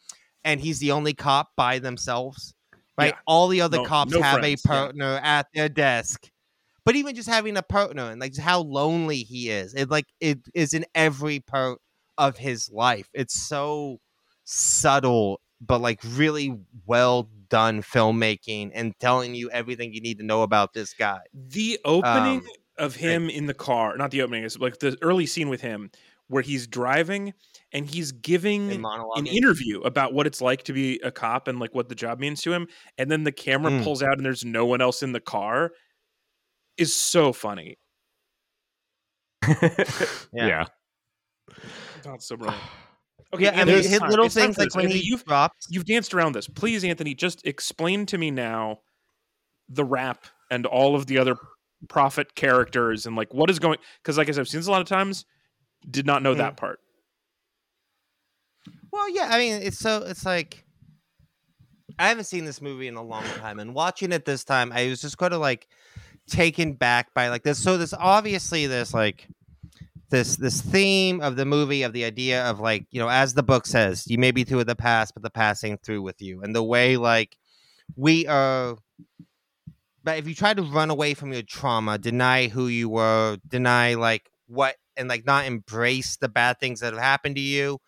and 0.43 0.61
he's 0.61 0.79
the 0.79 0.91
only 0.91 1.13
cop 1.13 1.51
by 1.55 1.79
themselves. 1.79 2.55
Right? 2.97 3.13
Yeah. 3.15 3.21
All 3.27 3.49
the 3.49 3.61
other 3.61 3.79
No- 3.79 3.85
cops 3.85 4.13
no 4.13 4.23
have 4.23 4.39
friends, 4.41 4.47
a 4.65 4.69
yeah. 4.69 4.75
partner 4.75 5.21
at 5.23 5.49
their 5.55 5.69
desk. 5.69 6.31
But 6.87 6.97
even 6.97 7.15
just 7.15 7.29
having 7.29 7.57
a 7.57 7.63
partner 7.63 8.11
and 8.11 8.21
like 8.21 8.37
how 8.37 8.61
lonely 8.61 9.19
he 9.19 9.51
is, 9.51 9.75
it 9.75 9.91
like 9.91 10.07
it 10.21 10.39
is 10.55 10.73
in 10.75 10.87
every 10.95 11.41
part 11.41 11.79
of 12.19 12.39
his 12.39 12.71
life. 12.71 13.09
It's 13.13 13.35
so 13.35 14.01
subtle, 14.45 15.41
but 15.61 15.81
like 15.81 16.01
really 16.05 16.59
well 16.87 17.29
done 17.55 17.83
filmmaking 17.83 18.73
and 18.75 18.99
telling 18.99 19.33
you 19.33 19.49
everything 19.51 19.95
you 19.95 20.01
need 20.01 20.19
to 20.19 20.25
know 20.25 20.43
about 20.43 20.73
this 20.73 20.93
guy. 20.93 21.21
The 21.33 21.79
opening 21.85 22.39
Um, 22.41 22.47
of 22.79 22.97
him 22.97 23.31
in 23.31 23.47
the 23.47 23.55
car, 23.55 23.97
not 23.97 24.11
the 24.11 24.23
opening, 24.23 24.43
it's 24.43 24.59
like 24.59 24.81
the 24.81 24.99
early 25.03 25.25
scene 25.25 25.49
with 25.49 25.61
him 25.61 25.93
where 26.27 26.43
he's 26.43 26.67
driving 26.67 27.33
and 27.71 27.89
he's 27.89 28.11
giving 28.11 28.73
In 28.73 28.85
an 28.85 29.27
interview 29.29 29.81
about 29.83 30.13
what 30.13 30.27
it's 30.27 30.41
like 30.41 30.65
to 30.65 30.73
be 30.73 30.99
a 31.05 31.13
cop 31.13 31.47
and 31.47 31.61
like 31.61 31.73
what 31.77 31.89
the 31.89 31.95
job 31.95 32.19
means 32.19 32.43
to 32.43 32.53
him. 32.53 32.67
And 32.99 33.09
then 33.09 33.23
the 33.23 33.31
camera 33.31 33.71
Mm. 33.71 33.85
pulls 33.85 34.03
out 34.03 34.17
and 34.17 34.27
there's 34.27 34.45
no 34.45 34.67
one 34.67 34.81
else 34.81 35.05
in 35.05 35.13
the 35.13 35.21
car 35.21 35.71
is 36.77 36.93
so 36.93 37.33
funny. 37.33 37.79
Yeah. 40.33 40.49
Yeah. 40.49 40.65
It's 42.15 42.27
so 42.27 42.37
brilliant. 42.37 42.65
Okay, 43.33 43.45
yeah, 43.45 43.51
I 43.51 43.55
Anthony, 43.55 43.79
it's 43.79 43.89
his 43.89 43.99
time. 44.01 44.11
little 44.11 44.27
It's 44.27 44.35
things 44.35 44.57
for 44.57 44.63
like 44.63 44.75
when 44.75 44.85
Anthony, 44.85 45.01
he 45.01 45.09
you've 45.09 45.25
drops. 45.25 45.67
you've 45.71 45.85
danced 45.85 46.15
around 46.15 46.33
this. 46.35 46.47
Please, 46.49 46.85
Anthony, 46.85 47.15
just 47.15 47.45
explain 47.47 48.07
to 48.07 48.19
me 48.19 48.31
now 48.31 48.81
the 49.69 49.85
rap 49.85 50.27
and 50.51 50.67
all 50.67 50.95
of 50.95 51.07
the 51.07 51.19
other 51.19 51.37
prophet 51.89 52.35
characters 52.35 53.07
and 53.07 53.17
like 53.17 53.33
what 53.35 53.51
is 53.51 53.59
going 53.59 53.79
because 54.03 54.17
like 54.19 54.29
I 54.29 54.33
said, 54.33 54.41
I've 54.43 54.49
seen 54.49 54.61
this 54.61 54.69
a 54.69 54.71
lot 54.71 54.81
of 54.83 54.87
times, 54.89 55.25
did 55.91 56.07
not 56.07 56.23
know 56.23 56.35
Mm. 56.35 56.39
that 56.39 56.57
part. 56.57 56.79
Well, 58.93 59.09
yeah, 59.11 59.29
I 59.31 59.39
mean, 59.39 59.63
it's 59.63 59.79
so 59.79 60.05
it's 60.07 60.25
like 60.25 60.65
I 61.99 62.09
haven't 62.09 62.25
seen 62.25 62.45
this 62.45 62.61
movie 62.61 62.87
in 62.89 62.95
a 62.97 63.03
long 63.03 63.25
time, 63.39 63.59
and 63.59 63.75
watching 63.75 64.13
it 64.13 64.25
this 64.25 64.45
time, 64.45 64.73
I 64.73 64.89
was 64.89 65.01
just 65.01 65.19
kind 65.19 65.33
of 65.35 65.41
like 65.41 65.67
taken 66.29 66.75
back 66.75 67.13
by 67.15 67.29
like 67.29 67.43
this. 67.43 67.59
So 67.63 67.77
this 67.77 67.93
obviously 67.93 68.67
this 68.67 68.95
like 68.95 69.27
this 70.15 70.37
this 70.37 70.61
theme 70.61 71.21
of 71.21 71.35
the 71.35 71.45
movie 71.45 71.83
of 71.83 71.93
the 71.93 72.05
idea 72.05 72.45
of 72.45 72.61
like 72.61 72.87
you 72.93 73.01
know 73.01 73.09
as 73.09 73.35
the 73.35 73.43
book 73.43 73.67
says, 73.67 74.07
you 74.07 74.17
may 74.17 74.31
be 74.31 74.45
through 74.45 74.59
with 74.59 74.69
the 74.69 74.77
past, 74.77 75.13
but 75.13 75.25
the 75.25 75.31
past 75.31 75.65
ain't 75.65 75.83
through 75.83 76.03
with 76.03 76.23
you, 76.23 76.43
and 76.43 76.55
the 76.55 76.63
way 76.63 76.97
like 76.97 77.37
we 77.97 78.27
are. 78.29 78.77
But 80.05 80.19
if 80.19 80.29
you 80.29 80.35
try 80.35 80.55
to 80.55 80.63
run 80.63 80.91
away 80.91 81.15
from 81.15 81.33
your 81.33 81.43
trauma, 81.43 81.99
deny 81.99 82.47
who 82.47 82.69
you 82.69 82.89
were, 82.89 83.39
deny 83.49 83.95
like 83.95 84.31
what, 84.47 84.77
and 84.97 85.09
like 85.09 85.27
not 85.27 85.47
embrace 85.47 86.17
the 86.19 86.29
bad 86.29 86.61
things 86.61 86.81
that 86.81 86.93
have 86.93 87.03
happened 87.03 87.35
to 87.35 87.41
you, 87.41 87.79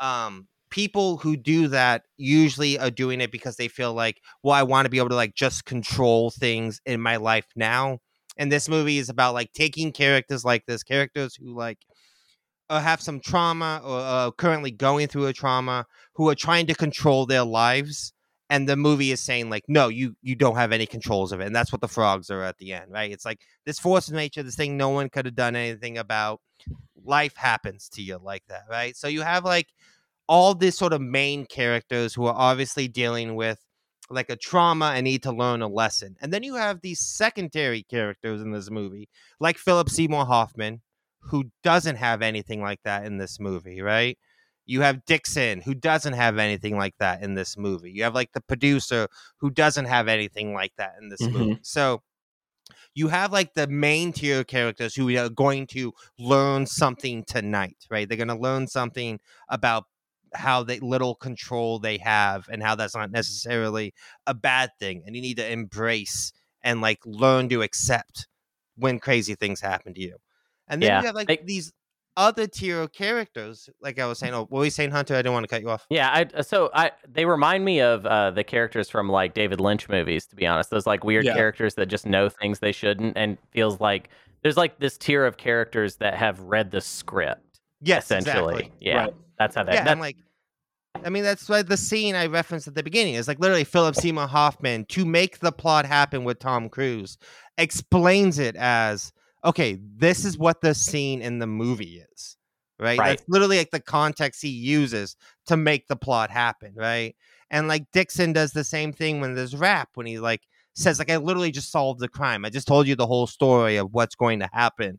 um 0.00 0.48
people 0.70 1.18
who 1.18 1.36
do 1.36 1.68
that 1.68 2.02
usually 2.16 2.78
are 2.78 2.90
doing 2.90 3.20
it 3.20 3.30
because 3.30 3.54
they 3.54 3.68
feel 3.68 3.94
like 3.94 4.20
well 4.42 4.52
i 4.52 4.62
want 4.64 4.86
to 4.86 4.90
be 4.90 4.98
able 4.98 5.08
to 5.08 5.14
like 5.14 5.32
just 5.32 5.64
control 5.64 6.32
things 6.32 6.80
in 6.84 7.00
my 7.00 7.14
life 7.14 7.46
now 7.54 8.00
and 8.36 8.50
this 8.50 8.68
movie 8.68 8.98
is 8.98 9.08
about 9.08 9.34
like 9.34 9.52
taking 9.52 9.92
characters 9.92 10.44
like 10.44 10.64
this 10.66 10.82
characters 10.82 11.34
who 11.34 11.54
like 11.54 11.78
uh, 12.70 12.80
have 12.80 13.00
some 13.00 13.20
trauma 13.20 13.80
or 13.84 14.00
uh, 14.00 14.30
currently 14.32 14.70
going 14.70 15.06
through 15.06 15.26
a 15.26 15.32
trauma 15.32 15.84
who 16.14 16.28
are 16.28 16.34
trying 16.34 16.66
to 16.66 16.74
control 16.74 17.26
their 17.26 17.44
lives 17.44 18.12
and 18.50 18.68
the 18.68 18.76
movie 18.76 19.10
is 19.10 19.20
saying 19.20 19.50
like 19.50 19.64
no 19.68 19.88
you 19.88 20.14
you 20.22 20.34
don't 20.34 20.56
have 20.56 20.72
any 20.72 20.86
controls 20.86 21.32
of 21.32 21.40
it 21.40 21.46
and 21.46 21.56
that's 21.56 21.72
what 21.72 21.80
the 21.80 21.88
frogs 21.88 22.30
are 22.30 22.42
at 22.42 22.56
the 22.58 22.72
end 22.72 22.90
right? 22.90 23.10
It's 23.10 23.24
like 23.24 23.40
this 23.66 23.78
force 23.78 24.08
of 24.08 24.14
nature 24.14 24.42
this 24.42 24.56
thing 24.56 24.76
no 24.76 24.90
one 24.90 25.08
could 25.08 25.26
have 25.26 25.34
done 25.34 25.56
anything 25.56 25.98
about 25.98 26.40
life 27.04 27.36
happens 27.36 27.88
to 27.90 28.02
you 28.02 28.18
like 28.22 28.42
that 28.48 28.62
right? 28.70 28.96
So 28.96 29.08
you 29.08 29.22
have 29.22 29.44
like 29.44 29.68
all 30.28 30.54
these 30.54 30.76
sort 30.76 30.92
of 30.92 31.00
main 31.00 31.46
characters 31.46 32.14
who 32.14 32.26
are 32.26 32.34
obviously 32.34 32.88
dealing 32.88 33.34
with 33.34 33.63
like 34.10 34.30
a 34.30 34.36
trauma 34.36 34.92
and 34.94 35.04
need 35.04 35.22
to 35.22 35.32
learn 35.32 35.62
a 35.62 35.68
lesson. 35.68 36.16
And 36.20 36.32
then 36.32 36.42
you 36.42 36.54
have 36.54 36.80
these 36.80 37.00
secondary 37.00 37.82
characters 37.82 38.42
in 38.42 38.52
this 38.52 38.70
movie, 38.70 39.08
like 39.40 39.56
Philip 39.58 39.88
Seymour 39.88 40.26
Hoffman, 40.26 40.82
who 41.20 41.44
doesn't 41.62 41.96
have 41.96 42.20
anything 42.22 42.60
like 42.60 42.80
that 42.84 43.04
in 43.06 43.18
this 43.18 43.40
movie, 43.40 43.80
right? 43.80 44.18
You 44.66 44.82
have 44.82 45.04
Dixon, 45.04 45.60
who 45.62 45.74
doesn't 45.74 46.14
have 46.14 46.38
anything 46.38 46.76
like 46.76 46.94
that 46.98 47.22
in 47.22 47.34
this 47.34 47.56
movie. 47.56 47.92
You 47.92 48.02
have 48.04 48.14
like 48.14 48.32
the 48.32 48.40
producer, 48.40 49.08
who 49.38 49.50
doesn't 49.50 49.86
have 49.86 50.08
anything 50.08 50.54
like 50.54 50.72
that 50.76 50.94
in 51.00 51.08
this 51.08 51.22
Mhm. 51.22 51.32
movie. 51.32 51.58
So 51.62 52.02
you 52.94 53.08
have 53.08 53.32
like 53.32 53.54
the 53.54 53.66
main 53.66 54.12
tier 54.12 54.44
characters 54.44 54.94
who 54.94 55.14
are 55.16 55.28
going 55.28 55.66
to 55.68 55.92
learn 56.18 56.66
something 56.66 57.24
tonight, 57.24 57.76
right? 57.90 58.08
They're 58.08 58.16
going 58.16 58.28
to 58.28 58.34
learn 58.34 58.66
something 58.68 59.20
about 59.48 59.84
how 60.34 60.62
they 60.62 60.78
little 60.80 61.14
control 61.14 61.78
they 61.78 61.98
have 61.98 62.46
and 62.50 62.62
how 62.62 62.74
that's 62.74 62.94
not 62.94 63.10
necessarily 63.10 63.92
a 64.26 64.34
bad 64.34 64.70
thing 64.78 65.02
and 65.06 65.14
you 65.16 65.22
need 65.22 65.36
to 65.36 65.50
embrace 65.50 66.32
and 66.62 66.80
like 66.80 66.98
learn 67.04 67.48
to 67.48 67.62
accept 67.62 68.26
when 68.76 68.98
crazy 68.98 69.34
things 69.34 69.60
happen 69.60 69.94
to 69.94 70.00
you 70.00 70.16
and 70.68 70.82
then 70.82 70.88
Yeah, 70.88 71.00
you 71.00 71.06
have 71.06 71.14
like 71.14 71.28
they- 71.28 71.40
these 71.44 71.72
other 72.16 72.46
tier 72.46 72.80
of 72.80 72.92
characters 72.92 73.68
like 73.80 73.98
i 73.98 74.06
was 74.06 74.20
saying 74.20 74.32
oh 74.32 74.42
what 74.42 74.52
were 74.52 74.64
you 74.64 74.70
saying 74.70 74.92
hunter 74.92 75.14
i 75.14 75.18
didn't 75.18 75.32
want 75.32 75.42
to 75.42 75.48
cut 75.48 75.60
you 75.60 75.68
off 75.68 75.84
Yeah, 75.90 76.10
I 76.36 76.42
so 76.42 76.70
I 76.72 76.92
they 77.08 77.24
remind 77.24 77.64
me 77.64 77.80
of 77.80 78.06
uh, 78.06 78.30
the 78.30 78.44
characters 78.44 78.88
from 78.88 79.08
like 79.08 79.34
David 79.34 79.60
Lynch 79.60 79.88
movies. 79.88 80.24
To 80.26 80.36
be 80.36 80.46
honest, 80.46 80.70
those 80.70 80.86
like 80.86 81.02
weird 81.02 81.24
Yeah. 81.24 81.34
characters 81.34 81.74
that 81.74 81.86
just 81.86 82.06
know 82.06 82.28
things 82.28 82.60
they 82.60 82.70
shouldn't, 82.70 83.16
and 83.16 83.36
feels 83.50 83.80
like 83.80 84.10
there's 84.42 84.56
like 84.56 84.78
this 84.78 84.96
tier 84.96 85.26
of 85.26 85.36
characters 85.38 85.96
that 85.96 86.14
have 86.14 86.38
read 86.38 86.70
the 86.70 86.80
script. 86.80 87.58
yes 87.82 88.04
essentially, 88.04 88.54
exactly. 88.54 88.72
yeah, 88.80 88.96
Right. 89.06 89.14
that's 89.38 89.56
how 89.56 89.64
that. 89.64 89.74
yeah 89.74 89.84
that 89.84 89.98
like 89.98 90.16
i 91.02 91.10
mean 91.10 91.22
that's 91.24 91.48
why 91.48 91.62
the 91.62 91.76
scene 91.76 92.14
i 92.14 92.26
referenced 92.26 92.68
at 92.68 92.74
the 92.74 92.82
beginning 92.82 93.14
is 93.14 93.26
like 93.26 93.38
literally 93.40 93.64
philip 93.64 93.96
seymour 93.96 94.26
hoffman 94.26 94.84
to 94.86 95.04
make 95.04 95.38
the 95.40 95.52
plot 95.52 95.84
happen 95.86 96.24
with 96.24 96.38
tom 96.38 96.68
cruise 96.68 97.18
explains 97.58 98.38
it 98.38 98.54
as 98.56 99.12
okay 99.44 99.78
this 99.96 100.24
is 100.24 100.38
what 100.38 100.60
the 100.60 100.74
scene 100.74 101.20
in 101.20 101.38
the 101.38 101.46
movie 101.46 102.02
is 102.12 102.36
right, 102.78 102.98
Right. 102.98 103.08
that's 103.16 103.28
literally 103.28 103.58
like 103.58 103.70
the 103.70 103.80
context 103.80 104.42
he 104.42 104.48
uses 104.48 105.16
to 105.46 105.56
make 105.56 105.86
the 105.88 105.96
plot 105.96 106.30
happen 106.30 106.72
right? 106.74 107.14
And 107.50 107.68
like 107.68 107.84
dixon 107.92 108.32
does 108.32 108.52
the 108.52 108.64
same 108.64 108.92
thing 108.92 109.20
when 109.20 109.34
there's 109.34 109.54
rap 109.54 109.90
when 109.94 110.06
he 110.06 110.18
like 110.18 110.42
says 110.74 110.98
like 110.98 111.10
i 111.10 111.16
literally 111.16 111.52
just 111.52 111.70
solved 111.70 112.00
the 112.00 112.08
crime. 112.08 112.44
I 112.44 112.50
just 112.50 112.66
told 112.66 112.86
you 112.88 112.96
the 112.96 113.06
whole 113.06 113.28
story 113.28 113.76
of 113.76 113.92
what's 113.92 114.16
going 114.16 114.40
to 114.40 114.48
happen. 114.52 114.98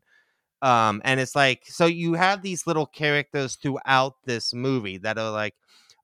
Um 0.62 1.02
and 1.04 1.20
it's 1.20 1.36
like 1.36 1.64
so 1.66 1.84
you 1.84 2.14
have 2.14 2.40
these 2.40 2.66
little 2.66 2.86
characters 2.86 3.56
throughout 3.56 4.14
this 4.24 4.54
movie 4.54 4.96
that 4.98 5.18
are 5.18 5.30
like 5.30 5.54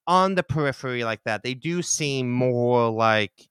on 0.07 0.35
the 0.35 0.43
periphery 0.43 1.05
like 1.05 1.23
that 1.25 1.43
they 1.43 1.55
do 1.55 1.83
seem 1.83 2.31
more 2.31 2.91
like 2.91 3.49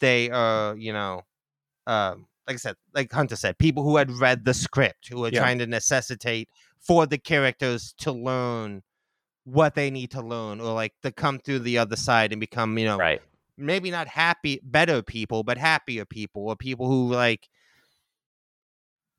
they 0.00 0.30
are 0.30 0.76
you 0.76 0.92
know 0.92 1.22
um 1.86 2.26
like 2.46 2.54
i 2.54 2.56
said 2.56 2.76
like 2.94 3.10
hunter 3.12 3.36
said 3.36 3.56
people 3.58 3.82
who 3.82 3.96
had 3.96 4.10
read 4.10 4.44
the 4.44 4.54
script 4.54 5.08
who 5.08 5.24
are 5.24 5.30
Yeah. 5.30 5.40
trying 5.40 5.58
to 5.58 5.66
necessitate 5.66 6.48
for 6.78 7.06
the 7.06 7.18
characters 7.18 7.94
to 7.98 8.12
learn 8.12 8.82
what 9.44 9.74
they 9.74 9.90
need 9.90 10.10
to 10.10 10.20
learn 10.20 10.60
or 10.60 10.72
like 10.74 10.92
to 11.02 11.10
come 11.10 11.38
through 11.38 11.60
the 11.60 11.78
other 11.78 11.96
side 11.96 12.32
and 12.32 12.40
become 12.40 12.76
you 12.78 12.84
know 12.84 12.98
right. 12.98 13.22
maybe 13.56 13.90
not 13.90 14.06
happy 14.06 14.60
better 14.62 15.02
people 15.02 15.42
but 15.42 15.56
happier 15.56 16.04
people 16.04 16.46
or 16.46 16.56
people 16.56 16.86
who 16.88 17.12
like 17.12 17.48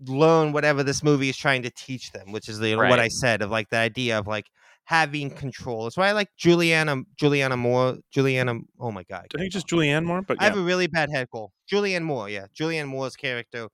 learn 0.08 0.52
whatever 0.52 0.84
this 0.84 1.04
movie 1.04 1.30
is 1.30 1.38
trying 1.38 1.62
to 1.64 1.70
teach 1.70 2.12
them, 2.12 2.32
which 2.32 2.50
is 2.50 2.60
the, 2.60 2.76
what 2.76 3.00
I 3.00 3.08
said 3.08 3.42
of 3.42 3.52
like 3.52 3.70
the 3.70 3.78
idea 3.78 4.18
of 4.18 4.28
like 4.28 4.48
having 4.92 5.30
control. 5.30 5.86
That's 5.86 5.96
why 5.96 6.10
I 6.10 6.12
like 6.12 6.28
Juliana 6.36 7.04
Juliana 7.16 7.56
Moore. 7.56 8.00
Juliana, 8.12 8.60
oh 8.78 8.92
my 8.92 9.04
god, 9.04 9.28
I 9.34 9.38
think 9.38 9.54
just 9.54 9.68
Julianne 9.68 10.04
Moore, 10.04 10.22
but 10.22 10.36
I 10.42 10.44
have 10.44 10.58
a 10.58 10.62
really 10.62 10.88
bad 10.88 11.10
head 11.10 11.30
cold. 11.32 11.52
Julianne 11.72 12.04
Moore, 12.04 12.28
yeah, 12.28 12.48
Julianne 12.54 12.88
Moore's 12.88 13.16
character. 13.16 13.70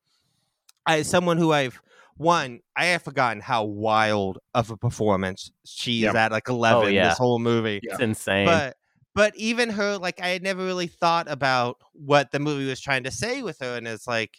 I 0.86 1.02
someone 1.02 1.38
who 1.38 1.52
I've 1.52 1.82
one, 2.18 2.60
I 2.76 2.86
have 2.86 3.02
forgotten 3.02 3.42
how 3.42 3.64
wild 3.64 4.38
of 4.54 4.70
a 4.70 4.78
performance 4.78 5.52
she 5.66 6.06
is 6.06 6.14
Yeah. 6.14 6.26
at 6.26 6.32
like 6.32 6.48
oh, 6.52 6.54
eleven 6.54 6.94
yeah. 6.94 7.10
this 7.10 7.18
whole 7.18 7.40
movie. 7.40 7.80
It's 7.82 8.00
insane. 8.00 8.46
But 8.46 8.78
but 9.16 9.36
even 9.36 9.72
her, 9.72 9.98
like 9.98 10.22
I 10.22 10.28
had 10.28 10.44
never 10.44 10.64
really 10.64 10.86
thought 10.86 11.28
about 11.32 11.78
what 11.94 12.32
the 12.32 12.38
movie 12.38 12.68
was 12.68 12.80
trying 12.80 13.06
to 13.06 13.12
say 13.12 13.42
with 13.42 13.58
her, 13.60 13.76
and 13.76 13.88
it's 13.88 14.06
like 14.06 14.38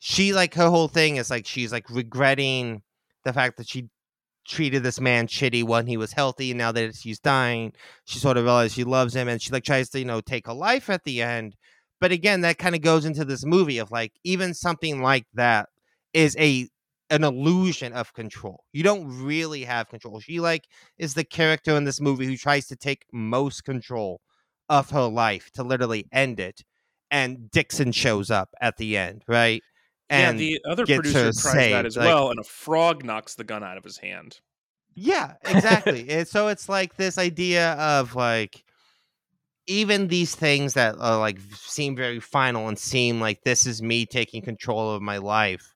she 0.00 0.32
like 0.32 0.54
her 0.54 0.68
whole 0.70 0.88
thing 0.88 1.16
is 1.16 1.30
like 1.30 1.46
she's 1.46 1.70
like 1.70 1.88
regretting 1.88 2.82
the 3.24 3.32
fact 3.32 3.58
that 3.58 3.68
she 3.68 3.88
treated 4.46 4.82
this 4.82 5.00
man 5.00 5.26
shitty 5.26 5.64
when 5.64 5.86
he 5.86 5.96
was 5.96 6.12
healthy 6.12 6.50
and 6.50 6.58
now 6.58 6.72
that 6.72 6.94
she's 6.94 7.18
dying 7.18 7.72
she 8.04 8.18
sort 8.18 8.36
of 8.36 8.44
realizes 8.44 8.74
she 8.74 8.84
loves 8.84 9.14
him 9.14 9.28
and 9.28 9.40
she 9.42 9.50
like 9.50 9.64
tries 9.64 9.88
to 9.90 9.98
you 9.98 10.04
know 10.04 10.20
take 10.20 10.46
a 10.46 10.52
life 10.52 10.88
at 10.90 11.04
the 11.04 11.22
end. 11.22 11.56
But 12.00 12.12
again 12.12 12.42
that 12.42 12.58
kind 12.58 12.74
of 12.74 12.82
goes 12.82 13.04
into 13.04 13.24
this 13.24 13.44
movie 13.44 13.78
of 13.78 13.90
like 13.90 14.12
even 14.24 14.54
something 14.54 15.02
like 15.02 15.26
that 15.34 15.68
is 16.12 16.36
a 16.38 16.68
an 17.10 17.22
illusion 17.22 17.92
of 17.92 18.12
control. 18.14 18.64
You 18.72 18.82
don't 18.82 19.06
really 19.24 19.62
have 19.64 19.88
control. 19.88 20.18
She 20.20 20.40
like 20.40 20.64
is 20.98 21.14
the 21.14 21.24
character 21.24 21.76
in 21.76 21.84
this 21.84 22.00
movie 22.00 22.26
who 22.26 22.36
tries 22.36 22.66
to 22.68 22.76
take 22.76 23.06
most 23.12 23.64
control 23.64 24.20
of 24.68 24.90
her 24.90 25.06
life 25.06 25.50
to 25.52 25.62
literally 25.62 26.06
end 26.12 26.40
it 26.40 26.62
and 27.10 27.50
dixon 27.50 27.92
shows 27.92 28.30
up 28.30 28.50
at 28.60 28.76
the 28.78 28.96
end 28.96 29.22
right 29.28 29.62
and 30.08 30.38
yeah, 30.40 30.46
the 30.46 30.60
other 30.70 30.86
producer 30.86 31.32
tries 31.32 31.70
that 31.72 31.86
as 31.86 31.96
like- 31.96 32.06
well, 32.06 32.30
and 32.30 32.38
a 32.38 32.44
frog 32.44 33.04
knocks 33.04 33.34
the 33.34 33.44
gun 33.44 33.62
out 33.62 33.76
of 33.76 33.84
his 33.84 33.98
hand. 33.98 34.40
Yeah, 34.94 35.34
exactly. 35.44 36.08
and 36.08 36.26
so 36.26 36.48
it's 36.48 36.68
like 36.68 36.96
this 36.96 37.18
idea 37.18 37.72
of 37.72 38.14
like 38.14 38.64
even 39.66 40.08
these 40.08 40.34
things 40.34 40.74
that 40.74 40.96
are 40.98 41.18
like 41.18 41.38
seem 41.54 41.96
very 41.96 42.20
final 42.20 42.68
and 42.68 42.78
seem 42.78 43.20
like 43.20 43.42
this 43.42 43.66
is 43.66 43.82
me 43.82 44.06
taking 44.06 44.42
control 44.42 44.92
of 44.92 45.02
my 45.02 45.18
life. 45.18 45.74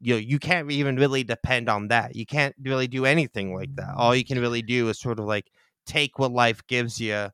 You 0.00 0.14
know, 0.14 0.18
you 0.18 0.38
can't 0.38 0.70
even 0.72 0.96
really 0.96 1.22
depend 1.22 1.68
on 1.68 1.88
that. 1.88 2.16
You 2.16 2.26
can't 2.26 2.56
really 2.60 2.88
do 2.88 3.04
anything 3.04 3.54
like 3.54 3.74
that. 3.76 3.94
All 3.96 4.16
you 4.16 4.24
can 4.24 4.40
really 4.40 4.62
do 4.62 4.88
is 4.88 4.98
sort 4.98 5.20
of 5.20 5.26
like 5.26 5.50
take 5.86 6.18
what 6.18 6.32
life 6.32 6.66
gives 6.66 7.00
you 7.00 7.28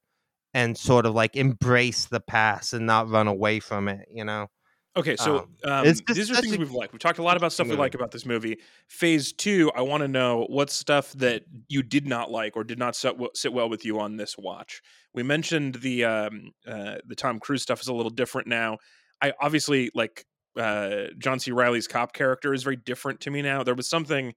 and 0.52 0.76
sort 0.76 1.06
of 1.06 1.14
like 1.14 1.36
embrace 1.36 2.06
the 2.06 2.20
past 2.20 2.74
and 2.74 2.84
not 2.84 3.08
run 3.08 3.28
away 3.28 3.60
from 3.60 3.88
it, 3.88 4.08
you 4.12 4.24
know? 4.24 4.48
Okay, 4.96 5.16
so 5.16 5.48
Um, 5.64 5.70
um, 5.70 5.84
just 5.84 6.06
these 6.08 6.30
are 6.30 6.36
things 6.36 6.56
a 6.56 6.58
we've 6.58 6.72
liked. 6.72 6.92
We've 6.92 7.00
talked 7.00 7.18
a 7.18 7.22
lot 7.22 7.36
about 7.36 7.52
stuff 7.52 7.68
we 7.68 7.76
like 7.76 7.94
about 7.94 8.10
this 8.10 8.26
movie. 8.26 8.58
Phase 8.88 9.32
two, 9.32 9.70
I 9.76 9.82
want 9.82 10.00
to 10.02 10.08
know 10.08 10.46
what 10.48 10.70
stuff 10.70 11.12
that 11.12 11.44
you 11.68 11.82
did 11.82 12.06
not 12.06 12.30
like 12.30 12.56
or 12.56 12.64
did 12.64 12.78
not 12.78 12.96
sit, 12.96 13.14
sit 13.34 13.52
well 13.52 13.68
with 13.68 13.84
you 13.84 14.00
on 14.00 14.16
this 14.16 14.36
watch. 14.36 14.82
We 15.14 15.22
mentioned 15.22 15.76
the 15.76 16.04
um, 16.04 16.50
uh, 16.66 16.96
the 17.06 17.14
Tom 17.14 17.38
Cruise 17.38 17.62
stuff 17.62 17.80
is 17.80 17.88
a 17.88 17.94
little 17.94 18.10
different 18.10 18.48
now. 18.48 18.78
I 19.22 19.34
obviously 19.40 19.90
like 19.94 20.24
uh, 20.58 21.04
John 21.18 21.38
C. 21.38 21.52
Reilly's 21.52 21.86
cop 21.86 22.12
character 22.12 22.52
is 22.52 22.64
very 22.64 22.76
different 22.76 23.20
to 23.20 23.30
me 23.30 23.42
now. 23.42 23.62
There 23.62 23.74
was 23.74 23.88
something 23.88 24.34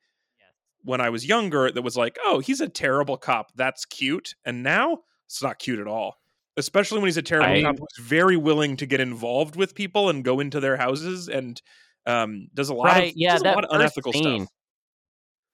when 0.84 1.02
I 1.02 1.10
was 1.10 1.26
younger 1.26 1.72
that 1.72 1.82
was 1.82 1.97
like, 1.97 2.18
oh, 2.24 2.39
he's 2.39 2.62
a 2.62 2.70
terrible 2.70 3.18
cop. 3.18 3.52
That's 3.56 3.86
cute, 3.86 4.36
and 4.45 4.62
now 4.62 4.99
it's 5.26 5.41
not 5.41 5.58
cute 5.60 5.80
at 5.80 5.88
all. 5.88 6.20
Especially 6.58 6.99
when 6.99 7.08
he's 7.08 7.18
a 7.18 7.22
terrible 7.22 7.49
I- 7.49 7.62
cop 7.62 7.80
who's 7.80 8.06
very 8.06 8.38
willing 8.38 8.78
to 8.78 8.86
get 8.86 8.99
involved 8.99 9.56
with 9.56 9.74
people 9.74 10.10
and 10.10 10.24
go 10.24 10.39
into 10.39 10.60
their 10.60 10.78
houses 10.78 11.30
and 11.30 11.62
um, 12.06 12.47
does 12.54 12.70
a 12.70 12.74
lot 12.74 12.86
right, 12.86 13.12
of 13.12 13.18
yeah, 13.18 13.38
that 13.38 13.66
unethical 13.70 14.12
scene, 14.12 14.45
stuff. 14.45 14.54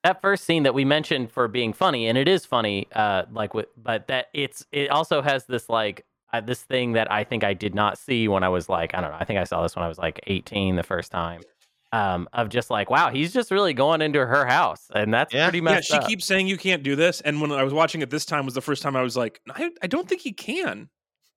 that 0.04 0.22
first 0.22 0.46
scene 0.46 0.64
that 0.64 0.74
we 0.74 0.86
mentioned 0.86 1.32
for 1.32 1.48
being 1.48 1.74
funny, 1.74 2.08
and 2.08 2.18
it 2.18 2.28
is 2.28 2.46
funny, 2.46 2.88
uh, 2.94 3.24
like 3.32 3.54
with, 3.54 3.68
but 3.76 4.08
that 4.08 4.28
it's 4.34 4.66
it 4.72 4.90
also 4.90 5.22
has 5.22 5.46
this 5.46 5.70
like 5.70 6.06
uh, 6.34 6.42
this 6.42 6.62
thing 6.62 6.94
that 6.94 7.12
I 7.12 7.24
think 7.24 7.44
I 7.44 7.54
did 7.54 7.76
not 7.76 7.98
see 7.98 8.28
when 8.28 8.44
I 8.44 8.50
was 8.50 8.70
like 8.70 8.96
I 8.96 9.02
don't 9.02 9.12
know, 9.12 9.18
I 9.20 9.26
think 9.26 9.40
I 9.40 9.44
saw 9.44 9.62
this 9.62 9.76
when 9.76 9.84
I 9.84 9.88
was 9.88 9.98
like 9.98 10.22
18 10.28 10.76
the 10.78 10.84
first 10.84 11.12
time. 11.12 11.42
Um, 11.94 12.28
of 12.34 12.50
just 12.50 12.70
like, 12.70 12.90
wow, 12.90 13.10
he's 13.12 13.32
just 13.32 13.50
really 13.50 13.74
going 13.74 14.02
into 14.02 14.20
her 14.26 14.46
house, 14.46 14.88
and 14.94 15.14
that's 15.14 15.34
Yeah. 15.34 15.46
pretty 15.46 15.62
much. 15.62 15.90
Yeah, 15.90 15.96
she 16.00 16.04
up. 16.04 16.08
keeps 16.10 16.26
saying 16.26 16.48
you 16.48 16.58
can't 16.58 16.84
do 16.84 16.98
this, 16.98 17.22
and 17.22 17.40
when 17.40 17.50
I 17.54 17.64
was 17.64 17.74
watching 17.74 18.02
it 18.02 18.10
this 18.10 18.26
time 18.26 18.44
was 18.44 18.54
the 18.56 18.62
first 18.62 18.82
time 18.84 18.98
I 18.98 19.02
was 19.02 19.16
like, 19.16 19.40
I, 19.50 19.70
I 19.82 19.88
don't 19.88 20.08
think 20.10 20.20
he 20.20 20.34
can. 20.34 20.90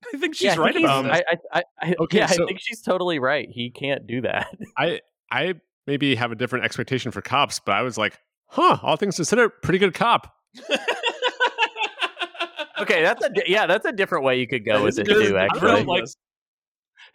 I 0.15 0.19
think 0.19 0.35
she's 0.35 0.47
Yeah, 0.47 0.53
I 0.53 0.55
think 0.55 0.65
right 0.65 0.75
he's- 0.77 0.91
about 0.91 1.03
this. 1.05 1.13
I, 1.13 1.57
I, 1.57 1.61
I, 1.61 1.91
I, 1.91 1.95
Okay, 2.01 2.19
yeah, 2.19 2.27
so- 2.27 2.43
I 2.43 2.47
think 2.49 2.59
she's 2.61 2.83
totally 2.83 3.21
right. 3.21 3.49
He 3.49 3.71
can't 3.71 4.09
do 4.09 4.23
that. 4.23 4.49
I 4.77 5.01
I 5.31 5.55
maybe 5.87 6.17
have 6.17 6.33
a 6.33 6.35
different 6.35 6.65
expectation 6.65 7.13
for 7.13 7.21
cops, 7.23 7.61
but 7.61 7.73
I 7.77 7.83
was 7.83 7.97
like, 7.97 8.19
huh, 8.49 8.79
all 8.83 8.97
things 8.97 9.15
considered, 9.17 9.51
pretty 9.63 9.79
good 9.79 9.95
cop. 9.95 10.35
okay, 12.81 13.03
that's 13.03 13.25
a 13.25 13.31
yeah, 13.47 13.67
that's 13.67 13.87
a 13.87 13.93
different 13.93 14.25
way 14.25 14.41
you 14.41 14.49
could 14.49 14.65
go 14.65 14.79
That 14.79 14.85
with 14.85 14.99
it 14.99 15.07
good. 15.07 15.29
too. 15.29 15.37
I 15.37 15.45
Actually, 15.45 15.61
really 15.71 15.85
like- 15.85 16.05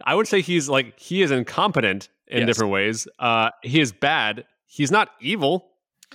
I 0.04 0.16
would 0.16 0.28
say 0.28 0.42
he's 0.42 0.68
like 0.70 1.00
he 1.00 1.22
is 1.22 1.32
incompetent 1.32 2.10
in 2.28 2.40
Yes. 2.40 2.48
different 2.48 2.72
ways. 2.74 3.08
Uh, 3.20 3.50
he 3.64 3.80
is 3.80 3.92
bad. 3.92 4.46
He's 4.66 4.92
not 4.92 5.10
evil. 5.22 5.72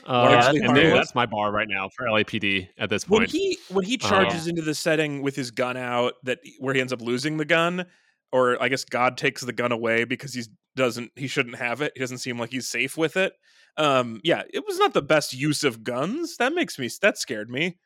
Uh, 0.06 0.12
Largely 0.12 0.60
and 0.60 0.72
maybe 0.72 0.90
that's 0.90 1.14
my 1.14 1.26
bar 1.26 1.52
right 1.52 1.68
now 1.68 1.88
for 1.96 2.06
LAPD 2.06 2.68
at 2.78 2.88
this 2.90 3.04
point. 3.04 3.20
when 3.20 3.28
he 3.28 3.58
when 3.68 3.84
he 3.84 3.98
Uh, 4.02 4.08
charges 4.08 4.46
into 4.46 4.62
the 4.62 4.74
setting 4.74 5.20
with 5.22 5.36
his 5.36 5.50
gun 5.50 5.76
out 5.76 6.14
that 6.24 6.38
where 6.58 6.72
he 6.74 6.80
ends 6.80 6.92
up 6.92 7.02
losing 7.02 7.36
the 7.36 7.44
gun 7.44 7.84
or 8.32 8.62
i 8.62 8.68
guess 8.68 8.84
god 8.84 9.18
takes 9.18 9.42
the 9.42 9.52
gun 9.52 9.72
away 9.72 10.04
because 10.04 10.32
he 10.32 10.42
doesn't 10.76 11.10
he 11.16 11.26
shouldn't 11.26 11.56
have 11.56 11.82
it 11.82 11.92
he 11.94 12.00
doesn't 12.00 12.18
seem 12.18 12.38
like 12.38 12.50
he's 12.50 12.68
safe 12.68 12.96
with 12.96 13.16
it 13.16 13.32
um 13.76 14.20
yeah 14.24 14.42
it 14.54 14.64
was 14.66 14.78
not 14.78 14.94
the 14.94 15.02
best 15.02 15.34
use 15.34 15.64
of 15.64 15.82
guns 15.84 16.36
that 16.38 16.54
makes 16.54 16.78
me 16.78 16.88
that 17.02 17.18
scared 17.18 17.50
me 17.50 17.76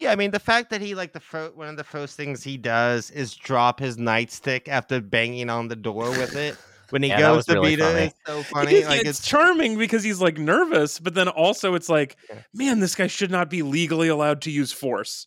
Yeah, 0.00 0.12
I 0.12 0.16
mean 0.16 0.30
the 0.30 0.38
fact 0.40 0.70
that 0.70 0.80
he 0.80 0.94
like 0.94 1.12
the 1.12 1.20
fir- 1.20 1.50
one 1.54 1.68
of 1.68 1.76
the 1.76 1.84
first 1.84 2.16
things 2.16 2.42
he 2.44 2.56
does 2.56 3.10
is 3.10 3.34
drop 3.34 3.80
his 3.80 3.96
nightstick 3.96 4.68
after 4.68 5.00
banging 5.00 5.50
on 5.50 5.68
the 5.68 5.76
door 5.76 6.10
with 6.10 6.36
it 6.36 6.56
when 6.90 7.02
he 7.02 7.08
Yeah, 7.08 7.18
goes 7.20 7.46
to 7.46 7.54
really 7.54 7.76
beat 7.76 7.82
funny. 7.82 8.00
it. 8.00 8.04
It's 8.06 8.18
so 8.26 8.42
funny. 8.44 8.74
Because 8.74 8.88
like 8.88 9.00
it's, 9.00 9.08
it's, 9.18 9.26
charming 9.28 9.76
because 9.76 10.04
he's 10.04 10.20
like 10.20 10.38
nervous 10.38 11.00
but 11.00 11.14
then 11.14 11.26
also 11.28 11.74
it's 11.74 11.88
like 11.88 12.16
Yeah. 12.30 12.42
man 12.54 12.78
this 12.80 12.94
guy 12.94 13.08
should 13.08 13.30
not 13.32 13.50
be 13.50 13.62
legally 13.62 14.06
allowed 14.08 14.40
to 14.42 14.50
use 14.52 14.72
force 14.72 15.26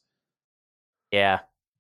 Yeah. 1.12 1.40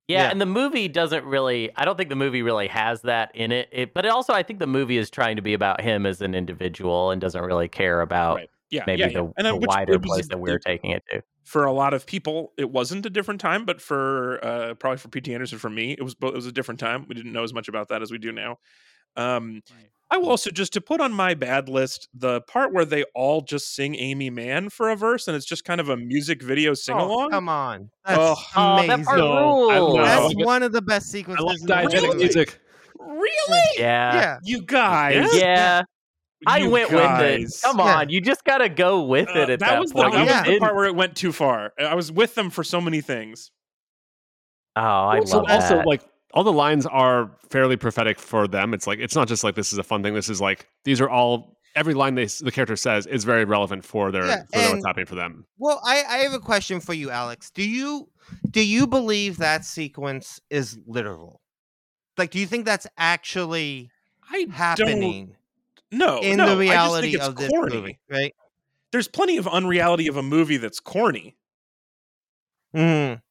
yeah. 0.09 0.23
Yeah. 0.25 0.29
and 0.31 0.41
the 0.41 0.45
movie 0.45 0.89
doesn't 0.89 1.23
really 1.23 1.71
I 1.77 1.85
don't 1.85 1.95
think 1.97 2.09
the 2.09 2.15
movie 2.17 2.41
really 2.41 2.67
has 2.67 3.01
that 3.03 3.31
in 3.33 3.53
it. 3.53 3.69
it 3.71 3.93
but 3.93 4.05
it 4.05 4.09
also 4.09 4.33
I 4.33 4.43
think 4.43 4.59
the 4.59 4.67
movie 4.67 4.97
is 4.97 5.09
trying 5.09 5.37
to 5.37 5.41
be 5.41 5.53
about 5.53 5.79
him 5.79 6.05
as 6.05 6.21
an 6.21 6.35
individual 6.35 7.11
and 7.11 7.21
doesn't 7.21 7.41
really 7.41 7.69
care 7.69 8.01
about 8.01 8.35
right 8.35 8.49
yeah 8.69 8.83
maybe 8.85 9.01
yeah, 9.03 9.07
the. 9.07 9.33
And, 9.37 9.47
uh, 9.47 9.51
the 9.51 9.55
which- 9.57 9.67
wider 9.69 9.93
it 9.93 10.03
place 10.03 10.27
that 10.27 10.37
we're 10.39 10.55
it- 10.57 10.63
taking 10.65 10.91
it 10.91 11.03
to. 11.11 11.23
For 11.43 11.65
a 11.65 11.71
lot 11.73 11.93
of 11.93 12.05
people, 12.05 12.53
it 12.57 12.69
wasn't 12.69 13.05
a 13.05 13.09
different 13.09 13.41
time, 13.41 13.65
but 13.65 13.81
for 13.81 14.39
uh, 14.45 14.73
probably 14.75 14.97
for 14.97 15.09
PT 15.09 15.29
Anderson, 15.29 15.57
for 15.57 15.69
me, 15.69 15.93
it 15.93 16.03
was 16.03 16.13
bo- 16.15 16.27
it 16.29 16.35
was 16.35 16.45
a 16.45 16.51
different 16.51 16.79
time. 16.79 17.05
We 17.09 17.15
didn't 17.15 17.33
know 17.33 17.43
as 17.43 17.53
much 17.53 17.67
about 17.67 17.89
that 17.89 18.01
as 18.01 18.11
we 18.11 18.17
do 18.19 18.31
now. 18.31 18.57
Um, 19.17 19.61
I 20.09 20.17
will 20.17 20.29
also 20.29 20.49
just 20.51 20.73
to 20.73 20.81
put 20.81 20.99
on 21.01 21.11
my 21.13 21.33
bad 21.33 21.67
list 21.69 22.09
the 22.13 22.41
part 22.41 22.73
where 22.73 22.85
they 22.85 23.03
all 23.15 23.41
just 23.41 23.73
sing 23.75 23.95
Aimee 23.95 24.29
Mann 24.29 24.69
for 24.69 24.89
a 24.89 24.95
verse, 24.95 25.27
and 25.27 25.35
it's 25.35 25.45
just 25.45 25.63
kind 25.65 25.81
of 25.81 25.89
a 25.89 25.97
music 25.97 26.41
video 26.43 26.73
sing 26.73 26.95
oh, 26.97 27.05
along. 27.07 27.31
come 27.31 27.49
on, 27.49 27.89
that's 28.05 28.19
Oh. 28.19 28.35
Oh, 28.55 28.73
amazing. 28.77 28.87
that 28.99 29.05
part 29.05 29.17
No, 29.17 29.69
I 29.69 29.77
rules. 29.77 29.93
love 29.95 30.05
That's 30.05 30.45
one 30.45 30.63
of 30.63 30.71
the 30.73 30.81
best 30.81 31.09
sequences. 31.09 31.43
I 31.43 31.47
like 31.47 31.59
in 31.61 31.65
the 31.65 31.73
diegetic 31.73 32.07
movie. 32.07 32.17
music. 32.19 32.59
really? 32.99 33.67
Yeah. 33.77 34.13
Yeah, 34.15 34.37
You 34.43 34.61
guys? 34.65 35.29
Yeah. 35.33 35.83
I 36.47 36.57
You 36.59 36.69
went 36.69 36.89
with 36.91 36.99
it. 36.99 37.03
guys. 37.03 37.61
Come 37.63 37.77
Yeah. 37.79 37.97
on, 37.99 38.09
you 38.09 38.21
just 38.21 38.43
gotta 38.43 38.69
go 38.69 39.03
with 39.03 39.29
Uh, 39.29 39.39
it 39.41 39.49
at 39.51 39.59
that, 39.59 39.69
that, 39.69 39.79
was 39.79 39.91
the, 39.91 39.95
point. 40.01 40.13
that 40.13 40.19
You 40.19 40.25
was 40.25 40.33
Yeah. 40.47 40.53
the 40.53 40.59
part 40.59 40.75
where 40.75 40.85
it 40.85 40.95
went 40.95 41.15
too 41.15 41.31
far. 41.31 41.73
I 41.79 41.95
was 41.95 42.11
with 42.11 42.35
them 42.35 42.49
for 42.49 42.63
so 42.63 42.81
many 42.81 43.01
things. 43.01 43.51
Oh, 44.75 44.81
I 44.81 45.19
also, 45.19 45.37
love 45.37 45.47
that. 45.47 45.61
also 45.61 45.81
like 45.83 46.01
all 46.33 46.43
the 46.43 46.51
lines 46.53 46.85
are 46.85 47.29
fairly 47.49 47.75
prophetic 47.75 48.19
for 48.19 48.47
them. 48.47 48.73
It's 48.73 48.87
like 48.87 48.99
it's 48.99 49.15
not 49.15 49.27
just 49.27 49.43
like 49.43 49.55
this 49.55 49.71
is 49.73 49.77
a 49.79 49.83
fun 49.83 50.01
thing. 50.01 50.13
This 50.13 50.29
is 50.29 50.39
like 50.39 50.67
these 50.85 51.01
are 51.01 51.09
all 51.09 51.57
every 51.75 51.93
line 51.93 52.15
they 52.15 52.25
the 52.25 52.51
character 52.51 52.75
says 52.75 53.05
is 53.05 53.23
very 53.23 53.43
relevant 53.45 53.83
for 53.85 54.11
their 54.11 54.25
Yeah, 54.25 54.43
for 54.53 54.73
what's 54.75 54.85
happening 54.85 55.05
for 55.05 55.15
them. 55.15 55.45
Well, 55.57 55.81
I, 55.85 56.03
I 56.07 56.17
have 56.19 56.33
a 56.33 56.39
question 56.39 56.79
for 56.79 56.93
you, 56.93 57.09
Alex. 57.11 57.51
Do 57.51 57.63
you 57.63 58.09
do 58.49 58.65
you 58.65 58.87
believe 58.87 59.37
that 59.37 59.65
sequence 59.65 60.39
is 60.49 60.77
literal? 60.87 61.41
Like, 62.17 62.31
do 62.31 62.39
you 62.39 62.47
think 62.47 62.65
that's 62.65 62.87
actually 62.97 63.89
I 64.31 64.43
don't 64.43 64.51
happening 64.51 65.35
no 65.91 66.19
in 66.19 66.37
no, 66.37 66.45
the 66.45 66.51
I 66.51 66.55
just 66.55 66.59
reality 66.59 67.01
think 67.11 67.15
it's 67.19 67.27
of 67.27 67.35
this 67.35 67.49
corny. 67.49 67.75
movie? 67.75 67.99
Right? 68.09 68.33
There's 68.91 69.07
plenty 69.07 69.37
of 69.37 69.47
unreality 69.47 70.07
of 70.07 70.17
a 70.17 70.23
movie 70.23 70.57
that's 70.57 70.79
corny. 70.79 71.35
Mm. 72.75 73.21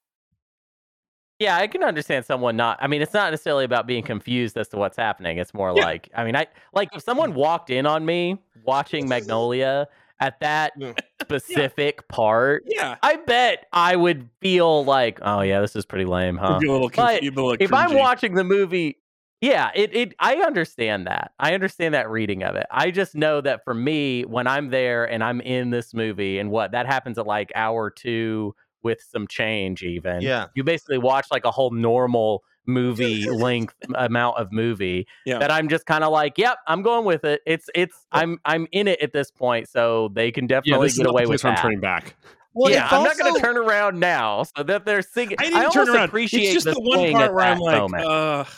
Yeah, 1.39 1.57
I 1.57 1.67
can 1.69 1.83
understand 1.83 2.27
someone 2.27 2.57
not. 2.57 2.79
I 2.83 2.87
mean, 2.87 3.01
it's 3.01 3.15
not 3.15 3.31
necessarily 3.31 3.65
about 3.65 3.87
being 3.87 4.03
confused 4.05 4.59
as 4.59 4.69
to 4.69 4.77
what's 4.77 4.97
happening. 4.97 5.39
It's 5.39 5.55
more 5.55 5.73
Yeah. 5.75 5.85
like, 5.85 6.11
I 6.15 6.25
mean, 6.25 6.37
I 6.37 6.47
like 6.75 6.91
if 6.95 7.03
someone 7.03 7.35
walked 7.35 7.71
in 7.71 7.87
on 7.87 8.05
me 8.05 8.37
watching 8.65 9.09
Magnolia 9.09 9.89
at 10.21 10.39
that 10.41 10.73
Yeah. 10.79 10.93
specific 11.23 12.07
part, 12.09 12.65
Yeah. 12.67 12.97
I 13.03 13.17
bet 13.17 13.67
I 13.73 13.97
would 13.97 14.29
feel 14.43 14.85
like, 14.85 15.19
oh 15.23 15.41
yeah, 15.41 15.61
this 15.63 15.75
is 15.77 15.87
pretty 15.87 16.05
lame, 16.05 16.37
huh? 16.37 16.59
A 16.63 16.67
little, 16.71 16.91
conf- 16.91 17.21
But 17.21 17.23
a 17.23 17.31
little 17.31 17.57
If 17.59 17.73
I'm 17.73 17.95
watching 17.95 18.35
the 18.35 18.45
movie 18.45 18.99
Yeah, 19.41 19.70
it, 19.74 19.95
it 19.95 20.14
I 20.18 20.36
understand 20.36 21.07
that. 21.07 21.32
I 21.38 21.55
understand 21.55 21.95
that 21.95 22.11
reading 22.11 22.43
of 22.43 22.57
it. 22.57 22.66
I 22.70 22.91
just 22.91 23.14
know 23.14 23.41
that 23.41 23.64
for 23.64 23.72
me, 23.72 24.24
when 24.24 24.47
I'm 24.47 24.68
there 24.70 25.05
and 25.11 25.24
I'm 25.24 25.41
in 25.41 25.70
this 25.70 25.95
movie 25.95 26.38
and 26.38 26.51
what 26.51 26.72
that 26.72 26.86
happens 26.86 27.16
at 27.18 27.26
like 27.26 27.51
hour 27.55 27.88
two 27.91 28.55
with 28.82 29.01
some 29.03 29.26
change 29.26 29.82
even. 29.82 30.20
Yeah. 30.20 30.47
You 30.55 30.64
basically 30.64 30.99
watch 30.99 31.26
like 31.30 31.45
a 31.45 31.51
whole 31.51 31.70
normal 31.70 32.43
movie 32.66 33.28
length 33.30 33.74
amount 33.95 34.36
of 34.36 34.53
movie 34.53 35.07
Yeah. 35.24 35.38
that 35.38 35.51
I'm 35.51 35.68
just 35.68 35.86
kind 35.86 36.05
of 36.05 36.12
like, 36.12 36.36
yep, 36.36 36.59
I'm 36.66 36.82
going 36.82 37.07
with 37.07 37.24
it. 37.24 37.41
It's 37.47 37.68
it's 37.74 38.07
I'm 38.12 38.38
I'm 38.45 38.66
in 38.72 38.88
it 38.88 39.01
at 39.01 39.12
this 39.14 39.30
point, 39.30 39.68
so 39.68 40.11
they 40.14 40.30
can 40.32 40.47
definitely 40.47 40.86
this 40.86 40.93
is 40.95 40.99
get 40.99 41.07
away 41.07 41.22
with 41.22 41.41
place 41.41 41.45
I'm 41.47 41.55
that. 41.55 41.62
turning 41.62 41.80
back. 41.80 42.14
Well, 42.53 42.72
yeah, 42.72 42.88
I'm 42.91 43.05
not 43.05 43.16
going 43.16 43.32
to 43.32 43.41
turn 43.41 43.57
around 43.57 44.01
now, 44.01 44.43
so 44.43 44.64
that 44.64 44.84
they're 44.84 45.03
singing. 45.03 45.36
I 45.38 45.45
didn't 45.45 45.57
almost 45.59 45.74
turn 45.74 45.88
around. 45.88 46.09
appreciate 46.09 46.43
it's 46.43 46.53
just 46.53 46.66
the 46.66 46.72
the 46.72 46.80
one 46.80 47.12
part 47.12 47.24
at 47.26 47.34
where 47.34 47.45
I'm 47.45 47.59
that 47.59 47.64
like, 47.64 47.78
moment. 47.78 48.49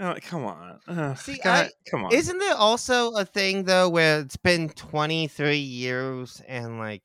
Ugh. 0.00 0.16
Oh, 0.16 0.20
come 0.28 0.44
on. 0.44 0.78
Ugh, 0.88 1.16
See, 1.18 1.38
God, 1.44 1.66
I- 1.66 1.90
come 1.90 2.04
on. 2.04 2.12
Isn't 2.12 2.38
there 2.38 2.54
also 2.56 3.12
a 3.12 3.24
thing 3.24 3.64
though 3.64 3.88
where 3.88 4.20
it's 4.20 4.36
been 4.36 4.68
23 4.70 5.56
years 5.56 6.42
and 6.48 6.78
like 6.78 7.02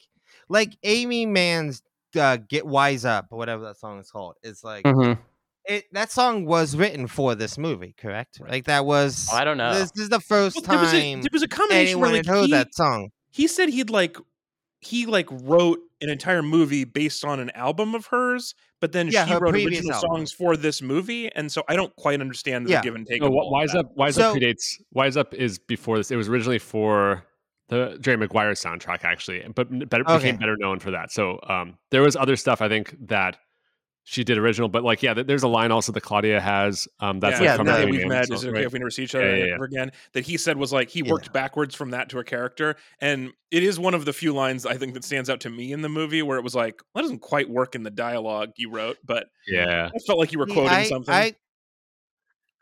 like 0.50 0.78
Aimee 0.84 1.26
Mann's 1.26 1.82
uh, 2.18 2.38
"Get 2.38 2.66
Wise 2.66 3.04
Up" 3.06 3.28
or 3.32 3.38
whatever 3.38 3.64
that 3.66 3.78
song 3.78 4.00
is 4.00 4.10
called? 4.10 4.36
It's 4.44 4.64
like 4.64 4.86
Mhm. 4.86 5.18
it. 5.66 5.86
That 5.92 6.12
song 6.12 6.46
was 6.46 6.76
written 6.78 7.08
for 7.08 7.36
this 7.36 7.58
movie, 7.58 7.94
correct? 8.00 8.40
Like 8.40 8.66
that 8.66 8.86
was. 8.86 9.28
Oh, 9.32 9.36
I 9.36 9.44
don't 9.44 9.58
know. 9.58 9.74
This, 9.74 9.92
this 9.92 10.04
is 10.04 10.10
the 10.10 10.20
first 10.22 10.56
Well, 10.56 10.64
there 10.64 10.80
was 10.80 10.94
a 10.94 11.02
time 11.02 11.22
there 11.22 11.30
was 11.34 11.44
a 11.44 11.48
combination 11.48 11.88
anyone 11.88 12.02
where 12.12 12.12
like 12.20 12.26
had 12.26 12.34
heard 12.36 12.46
he, 12.46 12.52
that 12.52 12.74
song. 12.74 13.10
he 13.32 13.48
said 13.48 13.70
he'd 13.70 13.90
like 13.90 14.18
he 14.80 15.06
like 15.08 15.28
wrote 15.32 15.80
an 16.06 16.12
entire 16.12 16.42
movie 16.42 16.84
based 16.86 17.26
on 17.26 17.40
an 17.40 17.50
album 17.52 17.94
of 17.96 18.06
hers, 18.08 18.56
but 18.80 18.92
then 18.94 19.08
Yeah, 19.10 19.26
she 19.26 19.34
her 19.34 19.40
wrote 19.40 19.56
original 19.56 19.92
album. 19.94 20.10
songs 20.16 20.32
for 20.32 20.56
this 20.56 20.82
movie, 20.82 21.30
and 21.36 21.52
so 21.52 21.64
I 21.68 21.76
don't 21.76 21.94
quite 21.98 22.22
understand 22.22 22.66
the 22.68 22.72
Yeah. 22.72 22.82
give 22.82 22.96
and 22.96 23.06
take. 23.06 23.20
No, 23.22 23.28
of 23.28 23.32
Wi- 23.32 23.44
all 23.46 23.52
Wise 23.52 23.72
that. 23.74 23.80
Up. 23.80 23.98
Wise 23.98 24.16
So- 24.16 24.30
Up 24.32 24.38
predates. 24.38 24.80
Wise 24.94 25.18
Up 25.18 25.34
is 25.34 25.60
before 25.60 25.98
this. 25.98 26.12
It 26.12 26.16
was 26.16 26.30
originally 26.30 26.60
for 26.60 27.26
the 27.70 27.98
Jerry 28.00 28.18
Maguire 28.18 28.52
soundtrack, 28.54 29.04
actually, 29.04 29.44
but 29.56 29.68
better 29.90 30.04
Okay. 30.04 30.18
became 30.18 30.38
better 30.38 30.56
known 30.58 30.80
for 30.80 30.92
that. 30.92 31.12
So 31.12 31.40
um, 31.50 31.78
there 31.92 32.02
was 32.04 32.16
other 32.16 32.36
stuff 32.36 32.62
I 32.62 32.70
think 32.70 32.96
that 33.08 33.38
she 34.08 34.24
did 34.24 34.38
original, 34.38 34.70
but 34.70 34.84
like 34.84 35.02
yeah, 35.04 35.14
there's 35.16 35.42
a 35.44 35.48
line 35.48 35.72
also 35.72 35.92
that 35.92 36.02
Claudia 36.02 36.40
has. 36.40 36.88
Um, 37.00 37.20
that's 37.20 37.42
yeah, 37.42 37.50
like 37.50 37.58
from 37.58 37.66
now 37.66 37.74
the 37.78 37.82
that 37.86 37.90
we've 37.92 38.00
Man, 38.02 38.10
met, 38.10 38.28
so- 38.28 38.36
is 38.36 38.44
it 38.44 38.50
okay 38.50 38.58
right. 38.60 38.66
if 38.68 38.72
we 38.74 38.78
never 38.80 38.92
see 38.92 39.04
each 39.04 39.16
other 39.16 39.28
Yeah, 39.30 39.36
yeah, 39.36 39.46
yeah. 39.48 39.54
ever 39.56 39.66
again? 39.66 39.92
That 40.14 40.24
he 40.26 40.38
said 40.38 40.58
was 40.58 40.72
like 40.72 40.90
he 40.90 41.02
Yeah. 41.02 41.12
worked 41.12 41.34
backwards 41.34 41.74
from 41.76 41.90
that 41.90 42.08
to 42.10 42.20
a 42.20 42.24
character, 42.24 42.76
and 43.02 43.32
it 43.52 43.64
is 43.64 43.80
one 43.80 43.94
of 43.96 44.06
the 44.06 44.14
few 44.14 44.32
lines 44.34 44.66
I 44.66 44.76
think 44.78 44.94
that 44.94 45.04
stands 45.04 45.30
out 45.30 45.40
to 45.42 45.50
me 45.50 45.72
in 45.74 45.82
the 45.82 45.90
movie 45.90 46.22
where 46.22 46.38
it 46.38 46.44
was 46.44 46.54
like 46.56 46.82
that 46.94 47.02
doesn't 47.02 47.20
quite 47.20 47.50
work 47.50 47.74
in 47.76 47.84
the 47.84 47.90
dialogue 47.92 48.52
you 48.58 48.70
wrote, 48.70 48.98
but 49.04 49.28
Yeah. 49.48 49.90
I 49.94 50.00
felt 50.06 50.20
like 50.20 50.32
you 50.32 50.40
were 50.40 50.48
See, 50.48 50.54
quoting 50.54 50.70
I- 50.72 50.84
something. 50.84 51.14
I, 51.14 51.36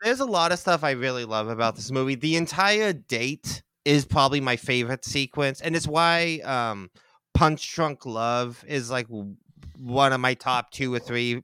there's 0.02 0.20
a 0.20 0.26
lot 0.26 0.52
of 0.52 0.58
stuff 0.58 0.84
I 0.84 0.90
really 0.92 1.24
love 1.24 1.48
about 1.48 1.76
this 1.76 1.90
movie. 1.90 2.14
The 2.14 2.36
entire 2.36 2.92
date 2.92 3.62
is 3.84 4.04
probably 4.04 4.40
my 4.40 4.56
favorite 4.56 5.04
sequence, 5.04 5.60
and 5.60 5.74
it's 5.76 5.86
why 5.86 6.40
um, 6.44 6.90
Punch 7.34 7.74
Drunk 7.74 8.04
Love 8.06 8.64
is 8.66 8.90
like 8.90 9.08
w- 9.08 9.36
one 9.78 10.12
of 10.12 10.20
my 10.20 10.34
top 10.34 10.70
two 10.70 10.92
or 10.94 10.98
three 10.98 11.42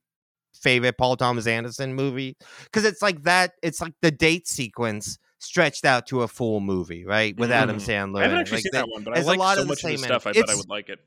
favorite 0.55 0.99
Paul 0.99 1.17
Thomas 1.17 1.47
Anderson 1.47 1.95
movie 1.95 2.37
because 2.65 2.85
it's 2.85 3.03
like 3.03 3.23
that. 3.25 3.53
It's 3.63 3.81
like 3.81 3.95
the 4.03 4.11
date 4.11 4.47
sequence 4.47 5.19
stretched 5.39 5.85
out 5.85 6.07
to 6.09 6.23
a 6.23 6.29
full 6.29 6.61
movie, 6.61 7.05
right? 7.05 7.37
With 7.39 7.51
Adam 7.51 7.79
Mhm. 7.79 7.81
Sandler. 7.81 8.21
I 8.21 8.23
haven't 8.25 8.39
actually 8.39 8.57
Like, 8.57 8.63
seen 8.65 8.73
that 8.75 8.89
one, 8.89 9.05
but 9.05 9.13
I 9.13 9.15
there's 9.15 9.27
a 9.27 9.31
like 9.31 9.39
lot 9.39 9.57
so 9.57 9.63
of 9.63 9.67
the 9.67 9.71
much 9.71 9.85
of 9.85 9.91
the 9.91 9.97
same 9.97 10.05
stuff. 10.07 10.27
I 10.27 10.33
thought 10.33 10.51
I 10.51 10.55
would 10.55 10.69
like 10.69 10.89
it. 10.91 10.99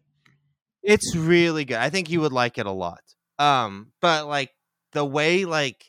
it's 0.82 1.16
really 1.16 1.66
good. 1.66 1.78
I 1.78 1.90
think 1.90 2.10
you 2.10 2.22
would 2.22 2.34
like 2.34 2.58
it 2.58 2.66
a 2.66 2.72
lot. 2.72 3.02
Um, 3.40 3.92
but 4.02 4.28
like 4.28 4.52
the 4.92 5.06
way 5.06 5.46
like 5.46 5.86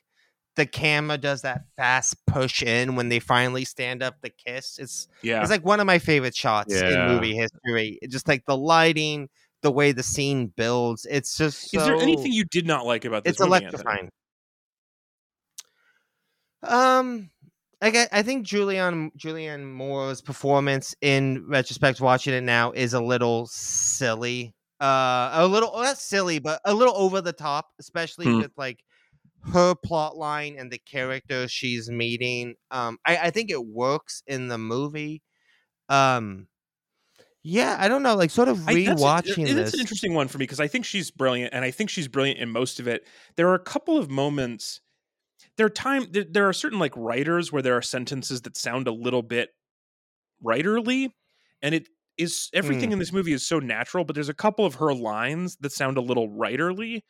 the 0.57 0.67
camera 0.67 1.19
does 1.19 1.43
that 1.43 1.63
fast 1.77 2.15
push 2.27 2.63
in 2.63 2.95
when 2.95 3.09
they 3.09 3.19
finally 3.19 3.65
stand 3.65 4.03
up 4.03 4.17
the 4.23 4.31
kiss, 4.31 4.79
it's 4.79 5.09
Yeah, 5.23 5.41
it's 5.41 5.51
like 5.51 5.65
one 5.65 5.81
of 5.81 5.87
my 5.87 5.99
favorite 5.99 6.35
shots 6.37 6.73
in 6.73 7.07
movie 7.07 7.35
history. 7.35 7.99
Just 8.09 8.29
like 8.29 8.45
the 8.47 8.57
lighting, 8.57 9.29
the 9.65 9.73
way 9.73 9.91
the 9.91 10.03
scene 10.05 10.53
builds. 10.57 11.07
It's 11.11 11.37
just 11.37 11.75
is 11.75 11.85
there 11.85 11.97
anything 11.97 12.33
you 12.33 12.45
did 12.45 12.67
not 12.67 12.87
like 12.87 13.05
about 13.05 13.25
this? 13.25 13.33
it's 13.33 13.41
electrifying. 13.41 14.11
Um, 16.63 17.31
I 17.81 17.91
get. 17.91 18.09
I 18.13 18.23
think 18.23 18.47
Julianne 18.47 19.11
Julianne 19.19 19.65
Moore's 19.73 20.21
performance 20.21 20.95
in 21.01 21.47
retrospect, 21.49 22.01
watching 22.01 22.35
it 22.35 22.43
now, 22.43 22.73
is 22.73 22.95
a 22.95 23.01
little 23.01 23.47
silly. 23.47 24.55
Uh, 24.81 25.31
a 25.33 25.47
little 25.47 25.73
not 25.75 25.99
silly, 25.99 26.39
but 26.39 26.61
a 26.65 26.75
little 26.75 26.97
over 26.97 27.21
the 27.21 27.33
top, 27.33 27.67
especially 27.81 28.27
Hmm. 28.27 28.41
with 28.41 28.53
like 28.57 28.81
her 29.53 29.75
plot 29.75 30.17
line 30.17 30.57
and 30.59 30.71
the 30.71 30.79
character 30.79 31.49
she's 31.49 31.91
meeting. 31.91 32.55
Um, 32.71 32.99
I, 33.07 33.17
I 33.17 33.31
think 33.31 33.51
it 33.51 33.65
works 33.65 34.23
in 34.27 34.49
the 34.49 34.59
movie. 34.59 35.23
Um, 35.89 36.49
yeah, 37.45 37.77
I 37.79 37.89
don't 37.89 38.03
know, 38.03 38.17
like 38.17 38.31
sort 38.31 38.49
of 38.49 38.67
I- 38.69 38.85
that's 38.85 39.01
rewatching 39.03 39.45
this. 39.47 39.69
It's 39.69 39.75
an 39.75 39.81
interesting 39.81 40.15
one 40.15 40.29
for 40.29 40.39
me 40.39 40.45
because 40.45 40.61
I 40.61 40.67
think 40.69 40.85
she's 40.85 41.11
brilliant, 41.11 41.55
and 41.55 41.65
I 41.65 41.71
think 41.71 41.91
she's 41.91 42.09
brilliant 42.09 42.41
in 42.41 42.51
most 42.51 42.81
of 42.81 42.89
it. 42.89 43.07
There 43.37 43.49
are 43.49 43.55
a 43.55 43.59
couple 43.63 43.99
of 43.99 44.11
moments. 44.11 44.81
There 45.57 45.67
are 45.67 45.71
time. 45.71 46.07
There, 46.11 46.25
there 46.29 46.49
are 46.49 46.53
certain 46.55 46.79
like 46.81 46.97
writers 46.97 47.53
where 47.53 47.63
there 47.63 47.77
are 47.77 47.83
sentences 47.83 48.43
that 48.43 48.57
sound 48.57 48.89
a 48.89 48.93
little 48.93 49.23
bit 49.23 49.51
writerly, 50.45 51.11
and 51.63 51.75
it 51.75 51.89
is 52.17 52.51
everything 52.55 52.91
Hmm. 52.91 52.95
in 52.95 52.99
this 52.99 53.13
movie 53.13 53.33
is 53.33 53.47
so 53.47 53.59
natural. 53.59 54.05
But 54.05 54.15
there's 54.15 54.29
a 54.29 54.35
couple 54.35 54.65
of 54.65 54.77
her 54.77 54.95
lines 54.95 55.57
that 55.61 55.73
sound 55.73 55.97
a 55.99 56.01
little 56.01 56.29
writerly, 56.29 57.03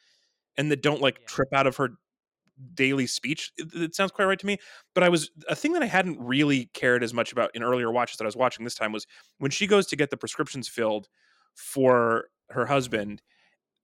and 0.56 0.70
that 0.70 0.82
don't 0.82 1.00
like 1.00 1.18
Yeah. 1.20 1.26
trip 1.28 1.48
out 1.52 1.66
of 1.66 1.76
her 1.76 1.90
daily 2.74 3.06
speech. 3.06 3.52
It, 3.56 3.68
it 3.74 3.94
sounds 3.94 4.12
quite 4.12 4.26
right 4.26 4.38
to 4.38 4.46
me. 4.46 4.58
But 4.94 5.04
I 5.04 5.08
was 5.08 5.30
a 5.48 5.56
thing 5.56 5.72
that 5.72 5.82
I 5.82 5.86
hadn't 5.86 6.18
really 6.20 6.66
cared 6.74 7.02
as 7.02 7.12
much 7.14 7.32
about 7.32 7.50
in 7.54 7.62
earlier 7.62 7.90
watches 7.90 8.16
that 8.18 8.24
I 8.24 8.26
was 8.26 8.36
watching 8.36 8.64
this 8.64 8.74
time 8.74 8.92
was 8.92 9.06
when 9.38 9.50
she 9.50 9.66
goes 9.66 9.86
to 9.86 9.96
get 9.96 10.10
the 10.10 10.16
prescriptions 10.16 10.68
filled 10.68 11.08
for 11.54 12.24
her 12.50 12.66
husband 12.66 13.22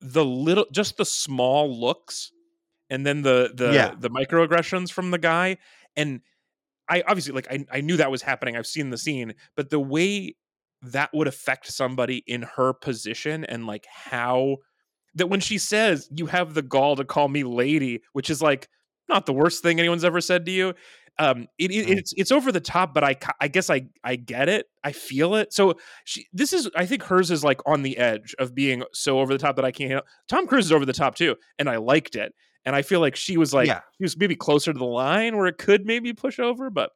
the 0.00 0.24
little 0.24 0.66
just 0.72 0.96
the 0.96 1.04
small 1.04 1.78
looks 1.78 2.30
and 2.88 3.06
then 3.06 3.22
the 3.22 3.52
the 3.54 3.72
Yeah. 3.72 3.94
the 3.98 4.10
microaggressions 4.10 4.90
from 4.90 5.10
the 5.10 5.18
guy 5.18 5.58
and 5.96 6.20
i 6.88 7.02
obviously 7.06 7.32
like 7.32 7.46
I, 7.50 7.64
I 7.70 7.80
knew 7.80 7.96
that 7.96 8.10
was 8.10 8.22
happening 8.22 8.56
i've 8.56 8.66
seen 8.66 8.90
the 8.90 8.98
scene 8.98 9.34
but 9.56 9.70
the 9.70 9.80
way 9.80 10.36
that 10.82 11.10
would 11.12 11.28
affect 11.28 11.72
somebody 11.72 12.24
in 12.26 12.42
her 12.42 12.72
position 12.72 13.44
and 13.44 13.66
like 13.66 13.86
how 13.86 14.56
that 15.14 15.28
when 15.28 15.40
she 15.40 15.58
says 15.58 16.08
you 16.14 16.26
have 16.26 16.54
the 16.54 16.62
gall 16.62 16.96
to 16.96 17.04
call 17.04 17.28
me 17.28 17.42
lady 17.44 18.00
which 18.12 18.30
is 18.30 18.40
like 18.40 18.68
not 19.08 19.26
the 19.26 19.32
worst 19.32 19.62
thing 19.62 19.78
anyone's 19.80 20.04
ever 20.04 20.20
said 20.20 20.44
to 20.46 20.52
you 20.52 20.74
um 21.18 21.48
it, 21.58 21.70
it- 21.72 21.86
Mm. 21.88 21.96
it's 21.98 22.14
it's 22.16 22.30
over 22.32 22.52
the 22.52 22.60
top 22.60 22.94
but 22.94 23.02
i 23.02 23.16
i 23.40 23.48
guess 23.48 23.68
i 23.70 23.82
i 24.04 24.14
get 24.16 24.48
it 24.48 24.66
i 24.84 24.92
feel 24.92 25.34
it 25.34 25.52
so 25.52 25.74
she 26.04 26.26
this 26.32 26.52
is 26.52 26.70
i 26.76 26.86
think 26.86 27.02
hers 27.02 27.30
is 27.30 27.42
like 27.42 27.60
on 27.66 27.82
the 27.82 27.98
edge 27.98 28.34
of 28.38 28.54
being 28.54 28.84
so 28.92 29.18
over 29.18 29.32
the 29.32 29.38
top 29.38 29.56
that 29.56 29.64
i 29.64 29.72
can't 29.72 29.90
handle 29.90 30.06
tom 30.28 30.46
cruise 30.46 30.66
is 30.66 30.72
over 30.72 30.86
the 30.86 30.92
top 30.92 31.16
too 31.16 31.34
and 31.58 31.68
i 31.68 31.76
liked 31.76 32.14
it 32.14 32.32
and 32.64 32.76
i 32.76 32.82
feel 32.82 33.00
like 33.00 33.16
she 33.16 33.36
was 33.36 33.52
like 33.52 33.66
Yeah. 33.66 33.80
she 33.98 34.04
was 34.04 34.16
maybe 34.16 34.36
closer 34.36 34.72
to 34.72 34.78
the 34.78 34.84
line 34.84 35.36
where 35.36 35.46
it 35.46 35.58
could 35.58 35.84
maybe 35.84 36.12
push 36.12 36.38
over 36.38 36.70
but 36.70 36.90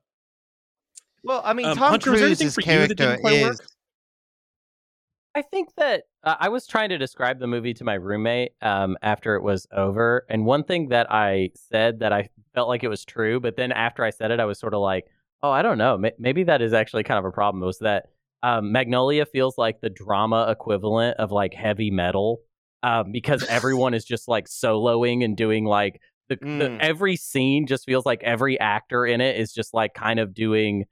well, 1.26 1.40
I 1.42 1.54
mean, 1.54 1.64
Um, 1.64 1.76
Tom 1.78 1.90
Hunter, 1.92 2.10
was 2.12 2.20
anything 2.20 2.48
Cruise's 2.48 2.54
for 2.54 2.60
you 2.60 2.64
character 2.66 3.16
quite 3.22 3.40
work? 3.42 3.52
is 3.54 3.60
I 5.34 5.40
think 5.42 5.70
that 5.78 6.02
uh, 6.24 6.36
I 6.40 6.48
was 6.48 6.66
trying 6.66 6.88
to 6.88 6.98
describe 6.98 7.38
the 7.38 7.46
movie 7.46 7.74
to 7.74 7.84
my 7.84 7.94
roommate 7.94 8.52
um, 8.62 8.96
after 9.02 9.36
it 9.36 9.42
was 9.42 9.66
over, 9.72 10.26
and 10.28 10.44
one 10.46 10.64
thing 10.64 10.88
that 10.88 11.10
I 11.10 11.50
said 11.54 12.00
that 12.00 12.12
I 12.12 12.28
felt 12.54 12.68
like 12.68 12.82
it 12.82 12.88
was 12.88 13.04
true, 13.04 13.40
but 13.40 13.56
then 13.56 13.72
after 13.72 14.04
I 14.04 14.10
said 14.10 14.30
it, 14.30 14.40
I 14.40 14.44
was 14.44 14.58
sort 14.58 14.74
of 14.74 14.80
like, 14.80 15.06
"Oh, 15.42 15.50
I 15.50 15.62
don't 15.62 15.78
know. 15.78 15.96
May- 15.98 16.12
Maybe 16.18 16.44
that 16.44 16.62
is 16.62 16.72
actually 16.72 17.04
kind 17.04 17.18
of 17.18 17.24
a 17.24 17.30
problem." 17.32 17.62
Was 17.62 17.78
that 17.78 18.06
um, 18.42 18.72
Magnolia 18.72 19.24
feels 19.26 19.56
like 19.56 19.80
the 19.80 19.90
drama 19.90 20.46
equivalent 20.50 21.18
of 21.18 21.30
like 21.32 21.54
heavy 21.54 21.90
metal 21.90 22.40
um, 22.82 23.10
because 23.12 23.42
everyone 23.48 23.94
is 23.94 24.04
just 24.04 24.28
like 24.28 24.46
soloing 24.46 25.24
and 25.24 25.36
doing 25.36 25.64
like 25.64 26.00
the, 26.28 26.36
the 26.36 26.68
Mm. 26.68 26.78
every 26.80 27.16
scene 27.16 27.66
just 27.66 27.86
feels 27.86 28.04
like 28.06 28.22
every 28.22 28.60
actor 28.60 29.06
in 29.06 29.20
it 29.22 29.36
is 29.38 29.52
just 29.52 29.72
like 29.74 29.94
kind 29.94 30.20
of 30.20 30.34
doing 30.34 30.84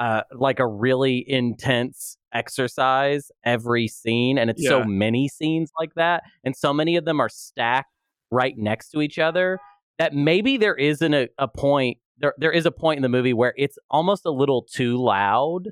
uh, 0.00 0.22
like 0.32 0.60
a 0.60 0.66
really 0.66 1.24
intense 1.26 2.17
exercise 2.32 3.30
every 3.44 3.88
scene, 3.88 4.38
and 4.38 4.50
it's 4.50 4.66
so 4.66 4.84
many 4.84 5.28
scenes 5.28 5.70
like 5.78 5.94
that, 5.94 6.22
and 6.44 6.56
so 6.56 6.72
many 6.72 6.96
of 6.96 7.04
them 7.04 7.20
are 7.20 7.28
stacked 7.28 7.90
right 8.30 8.56
next 8.58 8.90
to 8.90 9.00
each 9.00 9.18
other 9.18 9.58
that 9.98 10.14
maybe 10.14 10.56
there 10.56 10.74
isn't 10.74 11.14
a, 11.14 11.28
a 11.38 11.48
point 11.48 11.98
there 12.18 12.34
there 12.38 12.52
is 12.52 12.66
a 12.66 12.70
point 12.70 12.98
in 12.98 13.02
the 13.02 13.08
movie 13.08 13.32
where 13.32 13.54
it's 13.56 13.78
almost 13.90 14.24
a 14.26 14.30
little 14.30 14.62
too 14.62 14.96
loud, 14.96 15.68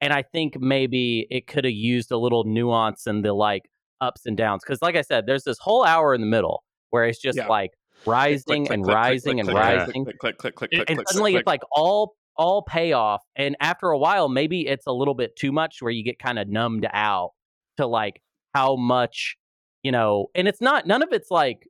and 0.00 0.12
I 0.12 0.22
think 0.22 0.60
maybe 0.60 1.26
it 1.30 1.46
could 1.46 1.64
have 1.64 1.74
used 1.74 2.10
a 2.10 2.16
little 2.18 2.44
nuance 2.44 3.06
in 3.06 3.22
the 3.22 3.32
like 3.32 3.70
ups 4.00 4.26
and 4.26 4.36
downs 4.36 4.62
because, 4.64 4.80
like 4.82 4.96
I 4.96 5.02
said, 5.02 5.26
there's 5.26 5.44
this 5.44 5.58
whole 5.58 5.84
hour 5.84 6.14
in 6.14 6.20
the 6.20 6.26
middle 6.26 6.64
where 6.90 7.04
it's 7.04 7.20
just 7.20 7.36
Yeah. 7.36 7.48
like 7.48 7.72
rising 8.06 8.66
Click, 8.66 8.76
and 8.76 8.84
click, 8.84 8.94
click, 8.94 8.94
rising 8.94 9.36
click, 9.36 9.38
and 9.40 9.48
click, 9.48 9.56
click, 9.56 9.78
rising 9.78 10.04
click 10.04 10.18
click 10.18 10.38
click 10.38 10.54
click 10.56 10.70
and, 10.72 10.86
click 10.86 10.98
and 10.98 11.08
suddenly 11.08 11.32
click, 11.32 11.40
it's 11.40 11.46
like 11.46 11.60
all 11.70 12.16
all 12.40 12.62
payoff 12.62 13.22
and 13.36 13.54
after 13.60 13.90
a 13.90 13.98
while 13.98 14.30
maybe 14.30 14.66
it's 14.66 14.86
a 14.86 14.92
little 14.92 15.12
bit 15.12 15.36
too 15.36 15.52
much 15.52 15.82
where 15.82 15.92
you 15.92 16.02
get 16.02 16.18
kind 16.18 16.38
of 16.38 16.48
numbed 16.48 16.86
out 16.94 17.32
to 17.76 17.86
like 17.86 18.22
how 18.54 18.76
much 18.76 19.36
you 19.82 19.92
know 19.92 20.28
and 20.34 20.48
it's 20.48 20.62
not 20.62 20.86
none 20.86 21.02
of 21.02 21.10
it's 21.12 21.30
like 21.30 21.66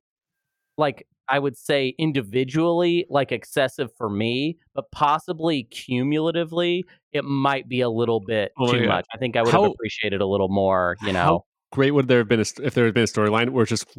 like 0.79 1.09
I 1.29 1.39
would 1.41 1.57
say 1.57 1.95
individually 1.99 3.07
like 3.09 3.31
excessive 3.31 3.91
for 3.97 4.09
me, 4.11 4.59
but 4.75 4.91
possibly 4.91 5.62
cumulatively 5.64 6.85
it 7.12 7.25
might 7.25 7.68
be 7.68 7.81
a 7.81 7.89
little 7.89 8.21
bit 8.21 8.53
Oh 8.59 8.71
too 8.73 8.81
God. 8.81 8.89
much. 8.89 9.07
I 9.14 9.18
think 9.18 9.37
I 9.37 9.43
would 9.43 9.53
How- 9.53 9.62
have 9.64 9.73
appreciated 9.73 10.21
a 10.21 10.27
little 10.27 10.49
more, 10.49 10.97
you 11.03 11.12
know. 11.12 11.45
great 11.73 11.93
would 11.93 12.09
there 12.09 12.18
have 12.18 12.29
been 12.29 12.41
a, 12.41 12.47
if 12.62 12.75
there 12.75 12.85
had 12.85 12.95
been 12.95 13.05
a 13.05 13.07
storyline 13.07 13.51
where 13.51 13.64
just 13.64 13.97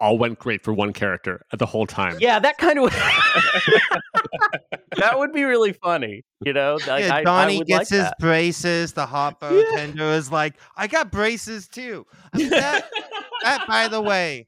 all 0.00 0.18
went 0.18 0.38
great 0.38 0.64
for 0.64 0.72
one 0.72 0.92
character 0.92 1.44
the 1.56 1.66
whole 1.66 1.86
time? 1.86 2.16
Yeah, 2.20 2.38
that 2.38 2.58
kind 2.58 2.78
of 2.78 2.90
that 4.96 5.18
would 5.18 5.32
be 5.32 5.44
really 5.44 5.72
funny, 5.72 6.24
you 6.44 6.52
know. 6.52 6.78
Like, 6.86 7.04
yeah, 7.04 7.14
I, 7.14 7.18
I 7.18 7.24
Donnie 7.24 7.58
would 7.58 7.66
gets 7.66 7.90
like 7.90 8.00
his 8.00 8.08
that. 8.08 8.18
braces. 8.18 8.92
The 8.92 9.06
hot 9.06 9.40
bartender 9.40 10.04
is 10.12 10.30
like, 10.32 10.54
"I 10.76 10.86
got 10.86 11.10
braces 11.12 11.68
too." 11.68 12.06
I 12.32 12.38
mean, 12.38 12.50
that, 12.50 12.88
that, 13.44 13.66
by 13.68 13.88
the 13.88 14.00
way, 14.00 14.46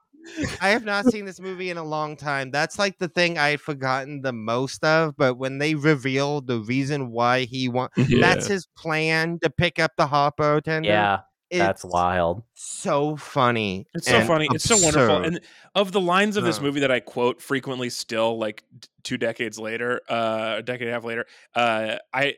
I 0.61 0.70
have 0.70 0.84
not 0.84 1.07
seen 1.07 1.24
this 1.24 1.40
movie 1.40 1.70
in 1.70 1.76
a 1.76 1.84
long 1.84 2.16
time. 2.16 2.50
That's 2.50 2.78
like 2.78 2.98
the 2.98 3.09
thing 3.09 3.38
I 3.38 3.48
had 3.50 3.61
forgotten 3.61 4.22
the 4.22 4.32
most 4.32 4.84
of. 4.84 5.16
But 5.16 5.36
when 5.38 5.59
they 5.59 5.74
reveal 5.74 6.40
the 6.40 6.61
reason 6.61 7.11
why 7.11 7.40
he 7.44 7.68
wants, 7.68 7.96
Yeah. 8.09 8.20
that's 8.20 8.46
his 8.46 8.66
plan 8.76 9.38
to 9.42 9.50
pick 9.50 9.78
up 9.78 9.92
the 9.96 10.07
hot 10.07 10.36
bartender. 10.36 10.88
Yeah, 10.88 11.20
that's 11.59 11.84
wild. 11.84 12.42
So 12.55 13.16
funny. 13.16 13.86
It's 13.94 14.09
so 14.09 14.18
and 14.18 14.26
funny. 14.26 14.48
It's 14.53 14.64
so 14.64 14.76
wonderful. 14.76 15.16
And 15.22 15.40
of 15.74 15.92
the 15.92 16.00
lines 16.00 16.36
of 16.36 16.44
this 16.44 16.61
movie 16.61 16.80
that 16.80 16.90
I 16.90 17.00
quote 17.00 17.42
frequently, 17.42 17.90
still 17.90 18.38
like 18.38 18.64
two 19.03 19.18
decades 19.18 19.59
later, 19.59 20.00
uh, 20.09 20.57
a 20.59 20.62
decade 20.62 20.88
and 20.88 20.90
a 20.90 20.94
half 20.94 21.05
later, 21.05 21.26
uh, 21.55 21.96
I 22.12 22.36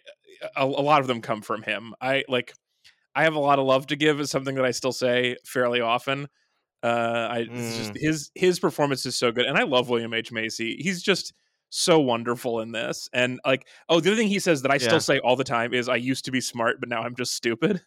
a, 0.57 0.65
a 0.65 0.67
lot 0.67 1.01
of 1.01 1.07
them 1.07 1.21
come 1.21 1.43
from 1.43 1.63
him. 1.63 1.95
I 2.01 2.25
like. 2.29 2.55
I 3.15 3.23
have 3.25 3.35
a 3.37 3.41
lot 3.41 3.61
of 3.61 3.67
love 3.67 3.87
to 3.89 3.97
give 3.97 4.19
is 4.21 4.31
something 4.31 4.57
that 4.57 4.65
I 4.65 4.73
still 4.73 4.93
say 4.93 5.37
fairly 5.45 5.81
often. 5.81 6.29
Uh, 6.83 7.29
I 7.31 7.39
it's 7.55 7.77
just 7.77 7.93
his 7.95 8.31
his 8.35 8.59
performance 8.59 9.07
is 9.07 9.17
so 9.17 9.33
good, 9.33 9.47
and 9.47 9.57
I 9.57 9.63
love 9.63 9.89
William 9.89 10.13
H 10.15 10.33
Macy. 10.33 10.77
He's 10.77 11.03
just 11.03 11.33
so 11.71 12.01
wonderful 12.01 12.61
in 12.61 12.73
this. 12.73 13.09
And 13.13 13.41
like, 13.47 13.69
oh, 13.89 14.01
the 14.01 14.11
other 14.11 14.17
thing 14.17 14.29
he 14.29 14.39
says 14.39 14.63
that 14.63 14.71
I 14.71 14.77
Yeah. 14.77 14.79
still 14.79 15.01
say 15.01 15.19
all 15.21 15.37
the 15.37 15.45
time 15.45 15.73
is, 15.73 15.89
"I 15.89 15.97
used 15.97 16.25
to 16.27 16.31
be 16.33 16.41
smart, 16.41 16.81
but 16.81 16.89
now 16.89 17.03
I'm 17.03 17.17
just 17.17 17.35
stupid." 17.35 17.81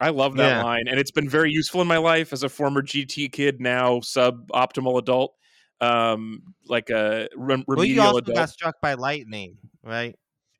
I 0.00 0.08
love 0.10 0.36
that 0.36 0.48
Yeah. 0.48 0.62
line, 0.64 0.88
and 0.88 0.98
it's 0.98 1.10
been 1.10 1.28
very 1.28 1.52
useful 1.52 1.80
in 1.82 1.86
my 1.86 1.98
life 1.98 2.32
as 2.32 2.42
a 2.42 2.48
former 2.48 2.82
GT 2.82 3.28
kid, 3.30 3.60
now 3.60 3.98
suboptimal 4.00 4.98
adult, 4.98 5.34
um, 5.80 6.42
like 6.66 6.88
a 6.90 7.28
rem- 7.36 7.64
well, 7.66 7.84
you 7.84 8.00
also 8.00 8.18
adult. 8.18 8.36
got 8.36 8.48
struck 8.50 8.80
by 8.80 8.94
lightning, 8.94 9.58
right? 9.82 10.16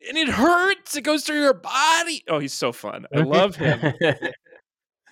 and 0.09 0.17
it 0.17 0.29
hurts. 0.29 0.97
It 0.97 1.03
goes 1.03 1.25
through 1.25 1.41
your 1.43 1.53
body. 1.53 2.23
Oh, 2.27 2.39
he's 2.39 2.55
so 2.55 2.73
fun. 2.73 3.05
I 3.15 3.21
love 3.21 3.57
him. 3.57 3.93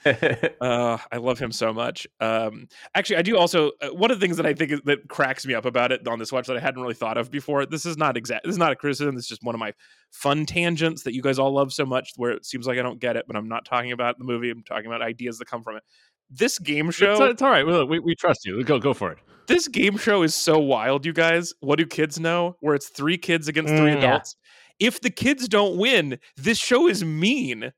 Uh, 0.61 0.99
I 1.13 1.17
love 1.19 1.39
him 1.39 1.53
so 1.53 1.73
much. 1.73 2.07
Um, 2.21 2.69
actually, 2.95 3.17
I 3.17 3.23
do 3.23 3.37
also. 3.37 3.73
Uh, 3.81 3.89
one 3.89 4.11
of 4.11 4.19
the 4.19 4.25
things 4.25 4.37
that 4.39 4.47
I 4.47 4.55
think 4.55 4.73
is, 4.73 4.81
that 4.87 5.09
cracks 5.09 5.47
me 5.47 5.55
up 5.55 5.65
about 5.65 5.93
it 5.93 6.07
on 6.09 6.19
this 6.19 6.33
watch 6.33 6.47
that 6.49 6.57
I 6.57 6.61
hadn't 6.61 6.81
really 6.83 6.95
thought 6.95 7.17
of 7.17 7.31
before. 7.31 7.65
This 7.67 7.87
is 7.87 7.97
not 7.97 8.17
exact. 8.17 8.45
This 8.45 8.53
is 8.53 8.59
not 8.59 8.73
a 8.73 8.77
criticism. 8.77 9.15
This 9.15 9.25
is 9.25 9.29
just 9.29 9.43
one 9.45 9.55
of 9.55 9.59
my 9.59 9.73
fun 10.11 10.47
tangents 10.47 11.03
that 11.05 11.15
you 11.15 11.23
guys 11.23 11.39
all 11.39 11.53
love 11.53 11.73
so 11.73 11.85
much. 11.87 12.11
Where 12.17 12.31
it 12.33 12.45
seems 12.45 12.67
like 12.67 12.79
I 12.79 12.83
don't 12.83 13.01
get 13.01 13.17
it, 13.17 13.25
but 13.27 13.37
I'm 13.37 13.49
not 13.49 13.65
talking 13.65 13.93
about 13.93 14.19
the 14.19 14.25
movie. 14.25 14.51
I'm 14.51 14.63
talking 14.63 14.87
about 14.87 15.03
ideas 15.03 15.39
that 15.39 15.47
come 15.47 15.63
from 15.63 15.77
it. 15.77 15.83
This 16.31 16.59
game 16.59 16.91
show. 16.91 17.13
It's, 17.13 17.21
it's 17.35 17.43
all 17.43 17.51
right. 17.51 17.67
Look, 17.67 17.89
we, 17.89 17.99
we 18.01 18.15
trust 18.15 18.45
you. 18.45 18.63
Go 18.65 18.79
go 18.79 18.95
for 18.95 19.13
it. 19.13 19.19
this 19.47 19.69
game 19.69 19.97
show 19.97 20.23
is 20.23 20.35
so 20.35 20.59
wild, 20.59 21.07
you 21.07 21.13
guys. 21.13 21.53
What 21.61 21.79
do 21.79 21.87
kids 21.87 22.19
know? 22.21 22.57
Where 22.61 22.75
it's 22.75 22.89
three 22.89 23.19
kids 23.19 23.49
against 23.49 23.71
three 23.73 23.91
Mm. 23.93 24.01
Yeah. 24.03 24.09
adults. 24.09 24.37
If 24.79 25.01
the 25.01 25.11
kids 25.11 25.49
don't 25.49 25.77
win, 25.77 26.19
this 26.37 26.59
show 26.59 26.87
is 26.89 27.05
mean. 27.05 27.73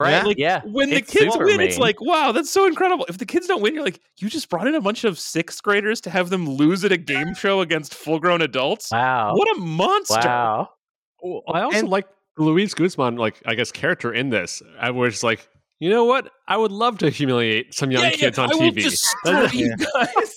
Right? 0.00 0.10
Yeah. 0.10 0.22
Like, 0.22 0.38
yeah. 0.38 0.60
When 0.64 0.90
the 0.90 1.00
kids 1.02 1.32
super 1.34 1.44
win, 1.46 1.60
it's 1.60 1.78
like, 1.78 2.00
wow, 2.00 2.32
that's 2.32 2.50
so 2.50 2.66
incredible. 2.66 3.04
If 3.08 3.18
the 3.18 3.26
kids 3.26 3.46
don't 3.46 3.60
win, 3.62 3.74
you're 3.74 3.84
like, 3.84 4.00
you 4.18 4.28
just 4.28 4.48
brought 4.48 4.66
in 4.66 4.74
a 4.74 4.80
bunch 4.80 5.04
of 5.04 5.18
sixth 5.18 5.62
graders 5.62 6.00
to 6.02 6.10
have 6.10 6.30
them 6.30 6.48
lose 6.48 6.84
at 6.84 6.92
a 6.92 6.96
game 6.96 7.34
show 7.34 7.60
against 7.60 7.94
full 7.94 8.18
grown 8.18 8.42
adults. 8.42 8.90
wow. 8.90 9.34
What 9.34 9.56
a 9.56 9.60
monster. 9.60 10.14
Wow. 10.20 10.70
Well, 11.22 11.42
I 11.52 11.62
also 11.62 11.78
And- 11.78 11.88
like 11.88 12.06
Luis 12.36 12.72
Guzman, 12.74 13.16
like 13.16 13.42
I 13.46 13.54
guess 13.54 13.72
character 13.72 14.12
in 14.12 14.30
this. 14.30 14.62
I 14.78 14.90
was 14.92 15.22
like, 15.24 15.48
you 15.80 15.90
know 15.90 16.04
what? 16.04 16.30
I 16.46 16.56
would 16.56 16.72
love 16.72 16.98
to 16.98 17.10
humiliate 17.10 17.72
some 17.74 17.90
young 17.90 18.02
Yeah, 18.04 18.10
kids 18.10 18.38
yeah, 18.38 18.44
on 18.44 18.52
I 18.52 18.54
will 18.54 18.70
TV. 18.72 18.82
destroy 18.82 19.46
you 19.52 19.74
guys. 19.94 20.27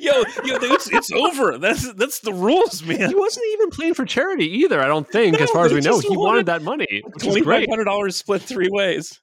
Yo, 0.00 0.12
yo, 0.44 0.56
it's, 0.62 0.90
it's 0.92 1.10
over. 1.12 1.58
That's 1.58 1.92
that's 1.94 2.20
the 2.20 2.32
rules, 2.32 2.82
man. 2.82 3.08
he 3.08 3.14
wasn't 3.14 3.46
even 3.54 3.70
playing 3.70 3.94
for 3.94 4.04
charity 4.04 4.46
either. 4.58 4.80
I 4.80 4.86
don't 4.86 5.08
think, 5.08 5.40
as 5.40 5.50
far 5.50 5.66
as 5.66 5.72
we 5.72 5.80
know, 5.80 5.92
just 5.96 6.08
he 6.08 6.16
wanted 6.16 6.28
wanted 6.28 6.46
that 6.46 6.62
money, 6.62 7.02
which 7.04 7.16
is 7.16 7.22
Twenty 7.22 7.40
five 7.40 7.44
great. 7.44 7.68
hundred 7.70 7.84
dollars 7.84 8.16
split 8.16 8.42
three 8.42 8.68
ways. 8.70 9.20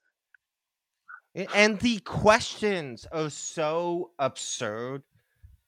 and 1.55 1.79
the 1.79 1.99
questions 1.99 3.05
are 3.11 3.29
so 3.29 4.11
absurd. 4.19 5.03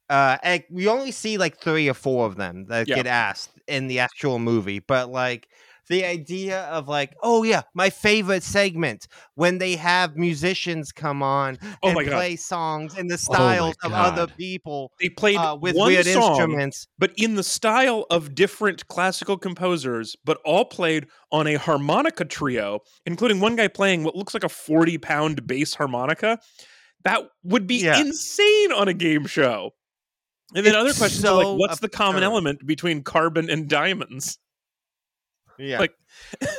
Uh, 0.10 0.38
and 0.44 0.64
we 0.70 0.88
only 0.88 1.12
see 1.12 1.38
like 1.40 1.58
three 1.58 1.90
or 1.90 1.94
four 1.96 2.28
of 2.28 2.36
them 2.36 2.66
that 2.66 2.88
Yeah. 2.88 2.96
get 2.98 3.08
asked 3.08 3.50
in 3.68 3.88
the 3.88 4.00
actual 4.00 4.38
movie, 4.38 4.78
but 4.80 5.10
like 5.10 5.48
the 5.90 6.04
idea 6.06 6.64
of 6.66 6.88
like, 6.88 7.16
oh 7.22 7.44
yeah, 7.44 7.62
my 7.74 7.90
favorite 7.90 8.44
segment 8.44 9.08
when 9.36 9.58
they 9.60 9.76
have 9.76 10.16
musicians 10.16 10.92
come 10.92 11.22
on 11.22 11.58
Oh 11.84 11.90
and 11.90 12.08
play 12.08 12.36
songs 12.36 12.98
in 12.98 13.08
the 13.08 13.16
Oh 13.16 13.18
styles 13.18 13.76
of 13.84 13.92
other 13.94 14.28
people 14.28 14.92
They 15.00 15.10
played 15.10 15.38
uh, 15.38 15.58
with 15.60 15.76
weird 15.76 16.06
song, 16.06 16.32
instruments. 16.40 16.88
but 16.98 17.12
in 17.18 17.36
the 17.36 17.44
style 17.44 18.06
of 18.10 18.34
different 18.36 18.88
classical 18.88 19.38
composers, 19.38 20.16
but 20.26 20.40
all 20.46 20.66
played 20.66 21.08
on 21.32 21.48
a 21.48 21.56
harmonica 21.56 22.26
trio, 22.26 22.80
including 23.06 23.40
one 23.40 23.56
guy 23.56 23.68
playing 23.68 24.04
what 24.04 24.16
looks 24.16 24.34
like 24.34 24.44
a 24.44 24.50
40 24.50 24.98
pound 24.98 25.46
bass 25.48 25.74
harmonica. 25.76 26.40
That 27.04 27.30
would 27.44 27.68
be 27.68 27.76
Yeah. 27.84 28.00
insane 28.02 28.72
on 28.72 28.88
a 28.88 28.94
game 28.94 29.28
show. 29.28 29.72
And 30.56 30.66
then 30.66 30.74
It's 30.74 30.80
other 30.82 30.94
questions 30.94 31.26
are 31.26 31.36
like, 31.36 31.46
so 31.46 31.54
what's 31.56 31.80
the 31.80 31.90
common 31.90 32.24
element 32.24 32.66
between 32.66 33.04
carbon 33.04 33.50
and 33.50 33.68
diamonds? 33.68 34.38
Yeah, 35.58 35.80
Like, 35.80 35.94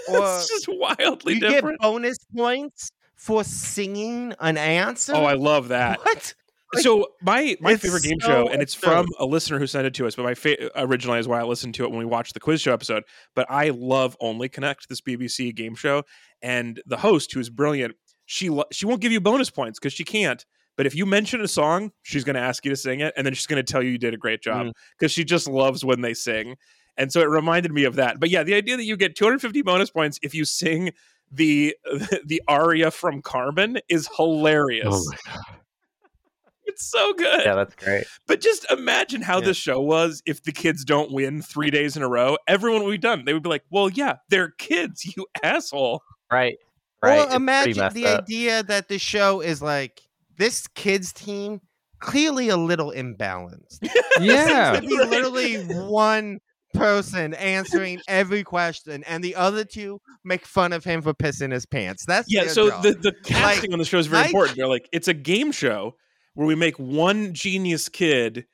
Or 0.08 0.18
it's 0.36 0.48
just 0.48 0.68
wildly 0.68 1.34
you 1.34 1.40
different. 1.40 1.80
get 1.80 1.86
bonus 1.86 2.18
points 2.36 2.90
for 3.16 3.44
singing 3.44 4.34
an 4.40 4.58
oh, 4.58 4.60
answer. 4.60 5.12
Oh, 5.14 5.24
I 5.24 5.34
love 5.34 5.68
that. 5.68 5.98
what? 6.00 6.34
Like, 6.74 6.82
so 6.82 7.06
my 7.22 7.56
my 7.60 7.76
favorite 7.76 8.02
game 8.02 8.18
so 8.20 8.26
show, 8.26 8.48
and 8.48 8.60
it's 8.60 8.74
from 8.74 9.06
a 9.20 9.24
listener 9.24 9.58
who 9.58 9.68
sent 9.68 9.86
it 9.86 9.94
to 9.94 10.06
us. 10.06 10.16
But 10.16 10.24
my 10.24 10.34
fa- 10.34 10.76
uh, 10.76 10.86
originally 10.86 11.20
is 11.20 11.28
why 11.28 11.40
I 11.40 11.44
listened 11.44 11.74
to 11.76 11.84
it 11.84 11.90
when 11.90 11.98
we 11.98 12.04
watched 12.04 12.34
the 12.34 12.40
quiz 12.40 12.60
show 12.60 12.72
episode. 12.72 13.04
But 13.36 13.46
I 13.48 13.70
love 13.70 14.16
Only 14.20 14.48
Connect, 14.48 14.88
this 14.88 15.00
BBC 15.00 15.54
game 15.54 15.76
show, 15.76 16.02
and 16.42 16.82
the 16.84 16.96
host, 16.96 17.32
who 17.32 17.40
is 17.40 17.50
brilliant, 17.50 17.94
she 18.26 18.50
lo- 18.50 18.64
she 18.72 18.84
won't 18.84 19.00
give 19.00 19.12
you 19.12 19.20
bonus 19.20 19.48
points 19.48 19.78
because 19.78 19.92
she 19.92 20.04
can't. 20.04 20.44
But 20.76 20.86
if 20.86 20.94
you 20.94 21.06
mention 21.06 21.40
a 21.40 21.48
song, 21.48 21.92
she's 22.02 22.24
going 22.24 22.34
to 22.34 22.42
ask 22.42 22.64
you 22.64 22.70
to 22.70 22.76
sing 22.76 23.00
it, 23.00 23.14
and 23.16 23.24
then 23.24 23.32
she's 23.32 23.46
going 23.46 23.64
to 23.64 23.72
tell 23.72 23.82
you 23.82 23.90
you 23.90 23.98
did 23.98 24.12
a 24.12 24.18
great 24.18 24.42
job 24.42 24.66
mm. 24.66 24.72
because 24.98 25.12
she 25.12 25.24
just 25.24 25.48
loves 25.48 25.84
when 25.84 26.00
they 26.00 26.14
sing. 26.14 26.56
And 26.98 27.12
so 27.12 27.20
it 27.20 27.28
reminded 27.28 27.72
me 27.72 27.84
of 27.84 27.96
that. 27.96 28.18
But 28.20 28.30
yeah, 28.30 28.42
the 28.42 28.54
idea 28.54 28.76
that 28.76 28.84
you 28.84 28.96
get 28.96 29.16
250 29.16 29.62
bonus 29.62 29.90
points 29.90 30.18
if 30.22 30.34
you 30.34 30.44
sing 30.44 30.92
the 31.30 31.76
the 32.24 32.42
aria 32.48 32.90
from 32.90 33.20
Carbon 33.22 33.78
is 33.88 34.08
hilarious. 34.16 34.86
Oh 34.88 35.04
my 35.10 35.32
god! 35.32 35.42
It's 36.64 36.84
so 36.90 37.12
good. 37.14 37.42
Yeah, 37.44 37.54
that's 37.54 37.74
great. 37.76 38.06
But 38.26 38.40
just 38.40 38.68
imagine 38.70 39.22
how 39.22 39.38
Yeah. 39.38 39.46
this 39.46 39.56
show 39.56 39.80
was 39.80 40.22
if 40.26 40.42
the 40.42 40.52
kids 40.52 40.84
don't 40.84 41.12
win 41.12 41.40
three 41.42 41.70
days 41.70 41.96
in 41.96 42.02
a 42.02 42.08
row. 42.08 42.36
Everyone 42.48 42.82
would 42.84 42.90
be 42.90 42.98
done. 42.98 43.24
They 43.24 43.32
would 43.34 43.42
be 43.44 43.48
like, 43.48 43.62
"Well, 43.70 43.88
yeah, 43.88 44.16
they're 44.30 44.50
kids, 44.58 45.04
you 45.16 45.26
asshole." 45.42 46.02
Right. 46.30 46.56
Right. 47.02 47.16
Well, 47.18 47.26
It's 47.26 47.34
imagine 47.36 47.92
the 47.92 48.06
up. 48.06 48.22
idea 48.22 48.62
that 48.64 48.88
the 48.88 48.98
show 48.98 49.40
is 49.40 49.62
like 49.62 50.02
this 50.38 50.66
kids 50.68 51.12
team 51.12 51.60
clearly 52.00 52.48
a 52.48 52.56
little 52.56 52.92
imbalanced. 52.92 53.78
Yeah, 54.20 54.80
Seems 54.80 54.92
literally 54.92 55.56
one 55.66 56.40
person 56.76 57.34
answering 57.34 58.00
every 58.08 58.44
question, 58.44 59.02
and 59.04 59.22
the 59.24 59.34
other 59.34 59.64
two 59.64 60.00
make 60.24 60.44
fun 60.46 60.72
of 60.72 60.84
him 60.84 61.02
for 61.02 61.14
pissing 61.14 61.52
his 61.52 61.66
pants. 61.66 62.04
That's 62.06 62.26
Yeah. 62.30 62.46
So 62.48 62.70
job. 62.70 62.82
the 62.82 62.92
the 62.94 63.12
casting 63.24 63.72
on 63.72 63.78
the 63.78 63.84
show 63.84 63.98
is 63.98 64.06
very 64.06 64.22
Mike- 64.22 64.30
important. 64.30 64.56
They're 64.58 64.68
like, 64.68 64.88
it's 64.92 65.08
a 65.08 65.14
game 65.14 65.52
show 65.52 65.96
where 66.34 66.46
we 66.46 66.54
make 66.54 66.78
one 66.78 67.32
genius 67.34 67.88
kid 67.88 68.46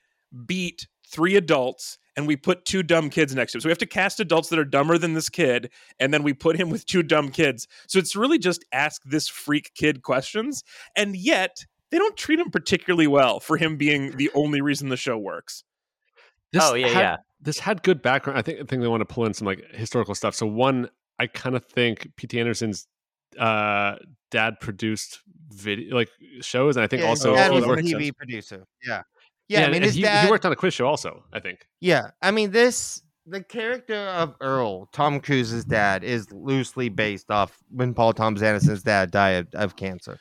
beat 0.47 0.87
three 1.09 1.37
adults. 1.37 1.99
And 2.15 2.27
we 2.27 2.37
put 2.37 2.67
two 2.67 2.83
dumb 2.83 3.09
kids 3.09 3.35
next 3.35 3.53
to 3.53 3.57
him. 3.57 3.61
So 3.63 3.69
we 3.69 3.71
have 3.71 3.79
to 3.79 3.87
cast 3.87 4.21
adults 4.21 4.51
that 4.51 4.59
are 4.59 4.67
dumber 4.67 4.99
than 4.99 5.15
this 5.15 5.31
kid, 5.31 5.71
and 5.99 6.13
then 6.13 6.23
we 6.23 6.35
put 6.35 6.57
him 6.61 6.69
with 6.69 6.85
two 6.85 7.03
dumb 7.03 7.31
kids. 7.31 7.67
So 7.87 7.99
it's 7.99 8.15
really 8.15 8.39
just 8.39 8.67
ask 8.71 9.01
this 9.07 9.29
freak 9.29 9.73
kid 9.75 10.03
questions. 10.03 10.63
And 10.95 11.17
yet, 11.17 11.65
they 11.91 11.97
don't 11.97 12.15
treat 12.15 12.39
him 12.39 12.51
particularly 12.51 13.07
well 13.07 13.41
for 13.41 13.57
him 13.57 13.79
being 13.79 14.15
the 14.19 14.31
only 14.35 14.61
reason 14.61 14.91
the 14.91 14.97
show 14.99 15.17
works. 15.17 15.65
This 16.53 16.63
oh 16.63 16.75
yeah, 16.75 16.89
had- 16.89 17.01
yeah. 17.01 17.17
This 17.43 17.59
had 17.59 17.83
good 17.83 18.01
background. 18.03 18.39
I 18.39 18.43
think 18.43 18.61
I 18.61 18.65
think 18.65 18.83
they 18.83 18.89
want 18.89 19.01
to 19.01 19.05
pull 19.15 19.27
in 19.27 19.35
some 19.35 19.47
like 19.47 19.63
historical 19.73 20.15
stuff. 20.15 20.35
So 20.35 20.47
one, 20.47 20.89
I 21.19 21.27
kind 21.27 21.57
of 21.57 21.65
think 21.65 22.09
P.T. 22.17 22.39
Anderson's 22.39 22.87
uh, 23.39 23.97
dad 24.31 24.61
produced 24.61 25.21
video 25.51 25.95
like 25.95 26.09
shows, 26.41 26.77
and 26.77 26.85
I 26.85 26.87
think 26.87 27.03
Yeah, 27.03 27.09
also 27.09 27.33
his 27.33 27.41
dad 27.41 27.53
was 27.53 27.65
a 27.65 27.67
TV 27.69 27.91
sense. 28.07 28.11
producer. 28.17 28.65
Yeah, 28.87 29.03
yeah. 29.49 29.61
I 29.63 29.67
mean, 29.67 29.75
and 29.77 29.85
his 29.85 29.95
he, 29.95 30.03
dad. 30.03 30.25
he 30.25 30.31
worked 30.31 30.47
on 30.47 30.53
a 30.53 30.57
quiz 30.57 30.75
show 30.75 30.87
also. 30.87 31.25
I 31.33 31.41
think. 31.41 31.67
Yeah, 31.81 32.11
I 32.21 32.31
mean 32.31 32.51
this 32.53 33.03
the 33.27 33.43
character 33.43 33.95
of 33.95 34.35
Earl, 34.41 34.87
Tom 34.93 35.21
Cruise's 35.21 35.65
dad, 35.65 36.03
is 36.05 36.31
loosely 36.33 36.89
based 36.89 37.31
off 37.31 37.57
when 37.71 37.95
Paul 37.95 38.13
Thomas 38.13 38.43
Anderson's 38.43 38.83
dad 38.83 39.11
died 39.13 39.47
of, 39.55 39.61
of 39.63 39.77
cancer. 39.77 40.19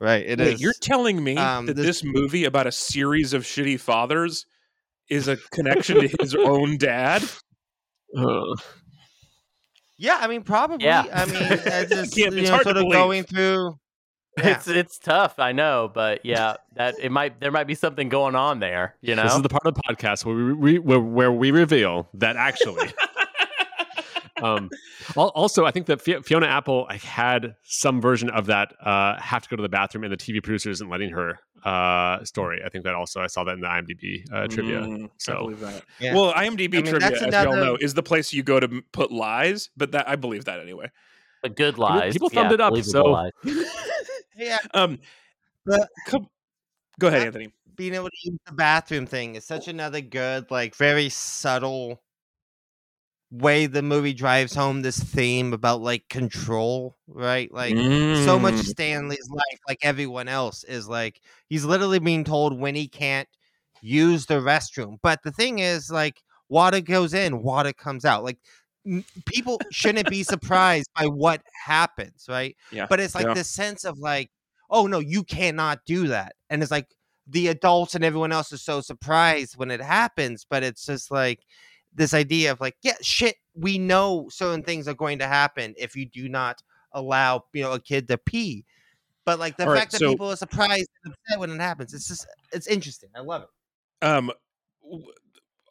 right? 0.00 0.24
It 0.24 0.40
is. 0.40 0.48
Wait, 0.54 0.60
you're 0.60 0.72
telling 0.80 1.22
me 1.22 1.36
Um, 1.36 1.66
that 1.66 1.74
this- 1.76 1.86
this 1.86 2.04
movie 2.04 2.44
about 2.44 2.66
a 2.66 2.72
series 2.72 3.32
of 3.32 3.42
shitty 3.42 3.78
fathers 3.80 4.46
is 5.08 5.28
a 5.28 5.36
connection 5.52 6.00
to 6.00 6.16
his 6.20 6.34
own 6.34 6.76
dad? 6.78 7.22
Uh, 8.16 8.54
yeah, 9.98 10.18
I 10.20 10.26
mean, 10.26 10.42
probably. 10.42 10.84
Yeah. 10.86 11.04
I 11.12 11.26
mean, 11.26 11.36
it's 11.42 11.90
just 11.90 12.16
Can't- 12.16 12.32
you 12.34 12.40
it's 12.40 12.48
know, 12.48 12.54
hard 12.54 12.64
sort 12.64 12.76
of 12.76 12.82
believe. 12.82 12.92
going 12.92 13.22
through. 13.24 13.74
Yeah. 14.36 14.48
It's 14.56 14.66
it's 14.66 14.98
tough, 14.98 15.38
I 15.38 15.52
know, 15.52 15.88
but 15.94 16.26
yeah, 16.26 16.56
that 16.74 16.96
it 17.00 17.12
might 17.12 17.38
there 17.38 17.52
might 17.52 17.68
be 17.68 17.76
something 17.76 18.08
going 18.08 18.34
on 18.34 18.58
there, 18.58 18.96
you 19.00 19.14
know. 19.14 19.22
This 19.22 19.36
is 19.36 19.42
the 19.42 19.48
part 19.48 19.64
of 19.64 19.74
the 19.74 19.82
podcast 19.82 20.24
where 20.24 20.34
we 20.34 20.42
re- 20.42 20.78
where, 20.80 20.98
where 21.00 21.30
we 21.30 21.52
reveal 21.52 22.08
that 22.14 22.34
actually. 22.34 22.92
um, 24.42 24.70
also, 25.16 25.64
I 25.64 25.70
think 25.70 25.86
that 25.86 26.00
Fiona 26.00 26.46
Apple 26.46 26.88
had 26.90 27.54
some 27.62 28.00
version 28.00 28.28
of 28.30 28.46
that 28.46 28.74
uh, 28.84 29.20
have 29.20 29.44
to 29.44 29.48
go 29.48 29.54
to 29.54 29.62
the 29.62 29.68
bathroom, 29.68 30.02
and 30.02 30.12
the 30.12 30.16
TV 30.16 30.42
producer 30.42 30.68
isn't 30.70 30.90
letting 30.90 31.10
her 31.10 31.38
uh, 31.64 32.22
story. 32.24 32.60
I 32.64 32.68
think 32.68 32.84
that 32.84 32.94
also 32.94 33.20
I 33.20 33.26
saw 33.26 33.44
that 33.44 33.52
in 33.52 33.60
the 33.60 33.66
IMDb 33.66 34.24
uh, 34.32 34.46
trivia. 34.46 34.80
Mm, 34.80 35.06
I 35.06 35.08
So- 35.18 35.38
believe 35.44 35.60
that. 35.60 35.82
Yeah. 35.98 36.14
Well, 36.14 36.32
IMDb 36.34 36.74
I 36.78 36.82
mean, 36.82 36.84
trivia, 36.86 36.98
that's 37.10 37.22
as 37.22 37.30
we 37.46 37.50
all 37.52 37.56
know, 37.56 37.76
is 37.80 37.94
the 37.94 38.02
place 38.02 38.32
you 38.32 38.42
go 38.42 38.60
to 38.60 38.82
put 38.92 39.10
lies. 39.10 39.70
But 39.76 39.92
that 39.92 40.08
I 40.08 40.16
believe 40.16 40.44
that 40.44 40.60
anyway. 40.60 40.90
But 41.42 41.56
good 41.56 41.78
lies. 41.78 42.12
people 42.12 42.28
thumbed 42.30 42.50
yeah, 42.50 42.54
it 42.54 42.60
up, 42.60 42.76
so- 42.82 43.30
yeah, 44.36 44.58
Um, 44.72 44.98
But- 45.66 45.88
come, 46.06 46.28
go 46.98 47.08
ahead, 47.08 47.22
Anthony. 47.26 47.52
being 47.76 47.94
able 47.94 48.08
to 48.08 48.16
use 48.22 48.38
the 48.46 48.52
bathroom 48.52 49.06
thing 49.06 49.34
is 49.34 49.44
such 49.44 49.68
another 49.68 50.00
good, 50.00 50.50
like, 50.50 50.74
very 50.74 51.08
subtle 51.08 52.00
way 53.30 53.66
the 53.66 53.82
movie 53.82 54.12
drives 54.12 54.54
home 54.54 54.82
this 54.82 54.98
theme 54.98 55.52
about 55.52 55.80
like 55.80 56.08
control, 56.08 56.96
right? 57.08 57.52
Like 57.52 57.74
so 58.24 58.38
much 58.38 58.54
Mm. 58.54 58.64
Stanley's 58.64 59.28
life, 59.30 59.60
like 59.68 59.78
everyone 59.82 60.28
else, 60.28 60.64
is 60.64 60.88
like 60.88 61.20
he's 61.48 61.64
literally 61.64 61.98
being 61.98 62.24
told 62.24 62.58
when 62.58 62.74
he 62.74 62.88
can't 62.88 63.28
use 63.80 64.26
the 64.26 64.34
restroom. 64.40 64.98
But 65.02 65.20
the 65.24 65.32
thing 65.32 65.58
is, 65.58 65.90
like, 65.90 66.22
water 66.48 66.80
goes 66.80 67.14
in, 67.14 67.42
water 67.42 67.72
comes 67.72 68.04
out. 68.04 68.24
Like 68.24 68.38
people 69.26 69.60
shouldn't 69.70 70.08
be 70.10 70.22
surprised 70.22 70.88
by 70.96 71.06
what 71.06 71.42
happens, 71.64 72.26
right? 72.28 72.56
Yeah, 72.70 72.86
But 72.88 73.00
it's 73.00 73.14
like 73.14 73.26
yeah. 73.26 73.34
this 73.34 73.50
sense 73.50 73.84
of 73.84 73.98
like, 73.98 74.30
oh 74.70 74.86
no, 74.86 74.98
you 74.98 75.24
cannot 75.24 75.80
do 75.86 76.08
that. 76.08 76.34
And 76.50 76.62
it's 76.62 76.70
like 76.70 76.86
the 77.26 77.48
adults 77.48 77.94
and 77.94 78.04
everyone 78.04 78.32
else 78.32 78.52
is 78.52 78.62
so 78.62 78.80
surprised 78.80 79.56
when 79.56 79.70
it 79.70 79.80
happens, 79.80 80.46
but 80.48 80.62
it's 80.62 80.84
just 80.84 81.10
like 81.10 81.40
this 81.94 82.14
idea 82.14 82.52
of 82.52 82.60
like, 82.60 82.76
yeah, 82.82 82.94
shit, 83.00 83.36
we 83.54 83.78
know 83.78 84.28
certain 84.30 84.62
things 84.62 84.88
are 84.88 84.94
going 84.94 85.18
to 85.20 85.26
happen 85.26 85.74
if 85.76 85.94
you 85.94 86.06
do 86.06 86.28
not 86.28 86.62
allow, 86.92 87.44
you 87.52 87.62
know, 87.62 87.72
a 87.72 87.80
kid 87.80 88.08
to 88.08 88.18
pee. 88.18 88.64
But 89.24 89.38
like 89.38 89.56
the 89.56 89.64
All 89.64 89.70
right, 89.70 89.78
fact 89.78 89.92
that 89.92 89.98
so- 89.98 90.10
people 90.10 90.30
are 90.30 90.36
surprised 90.36 90.88
and 91.04 91.14
upset 91.14 91.40
when 91.40 91.50
it 91.50 91.60
happens, 91.60 91.94
it's 91.94 92.08
just 92.08 92.26
it's 92.52 92.66
interesting. 92.66 93.10
I 93.16 93.20
love 93.20 93.42
it. 93.42 94.06
Um, 94.06 94.30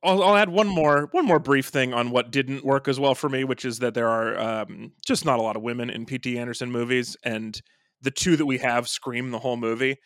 I'll, 0.04 0.24
I'll 0.24 0.36
add 0.36 0.50
one 0.50 0.68
more 0.68 1.08
one 1.12 1.26
more 1.26 1.40
brief 1.40 1.68
thing 1.68 1.94
on 1.94 2.10
what 2.10 2.32
didn't 2.32 2.66
work 2.66 2.88
as 2.88 3.00
well 3.00 3.16
for 3.16 3.30
me, 3.30 3.44
which 3.44 3.64
is 3.64 3.80
that 3.80 3.94
there 3.94 4.10
are 4.10 4.38
um, 4.40 4.92
just 5.06 5.24
not 5.24 5.40
a 5.40 5.42
lot 5.42 5.56
of 5.56 5.62
women 5.62 5.90
in 5.90 6.06
P.T. 6.06 6.38
Anderson 6.38 6.72
movies, 6.72 7.16
and 7.24 7.62
the 8.02 8.12
two 8.12 8.36
that 8.36 8.46
we 8.46 8.58
have 8.58 8.90
scream 8.90 9.32
the 9.32 9.40
whole 9.40 9.58
movie. 9.58 9.98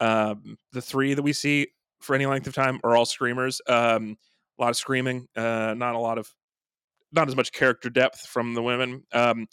Um, 0.00 0.58
the 0.72 0.82
three 0.82 1.14
that 1.14 1.22
we 1.22 1.32
see 1.32 1.68
for 2.00 2.14
any 2.14 2.26
length 2.26 2.46
of 2.46 2.54
time 2.54 2.80
are 2.82 2.96
all 2.96 3.06
screamers. 3.06 3.60
Um, 3.68 4.16
a 4.58 4.62
lot 4.62 4.70
of 4.70 4.76
screaming, 4.76 5.26
uh, 5.36 5.74
not 5.76 5.94
a 5.94 5.98
lot 5.98 6.18
of, 6.18 6.32
not 7.12 7.28
as 7.28 7.36
much 7.36 7.52
character 7.52 7.90
depth 7.90 8.20
from 8.26 8.54
the 8.54 8.62
women. 8.62 9.04
Um, 9.12 9.46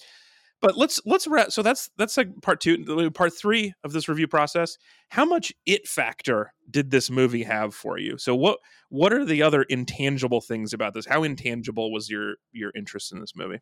but 0.61 0.77
let's 0.77 1.01
let's 1.07 1.25
wrap. 1.25 1.51
So 1.51 1.63
that's 1.63 1.89
that's 1.97 2.17
like 2.17 2.29
part 2.43 2.61
two, 2.61 3.09
part 3.11 3.33
three 3.35 3.73
of 3.83 3.93
this 3.93 4.07
review 4.07 4.27
process. 4.27 4.77
How 5.09 5.25
much 5.25 5.51
it 5.65 5.87
factor 5.87 6.53
did 6.69 6.91
this 6.91 7.09
movie 7.09 7.41
have 7.43 7.73
for 7.73 7.97
you? 7.97 8.17
So 8.19 8.35
what 8.35 8.59
what 8.89 9.11
are 9.11 9.25
the 9.25 9.41
other 9.41 9.63
intangible 9.63 10.39
things 10.39 10.71
about 10.71 10.93
this? 10.93 11.07
How 11.07 11.23
intangible 11.23 11.91
was 11.91 12.11
your 12.11 12.35
your 12.51 12.71
interest 12.75 13.11
in 13.11 13.19
this 13.19 13.35
movie? 13.35 13.59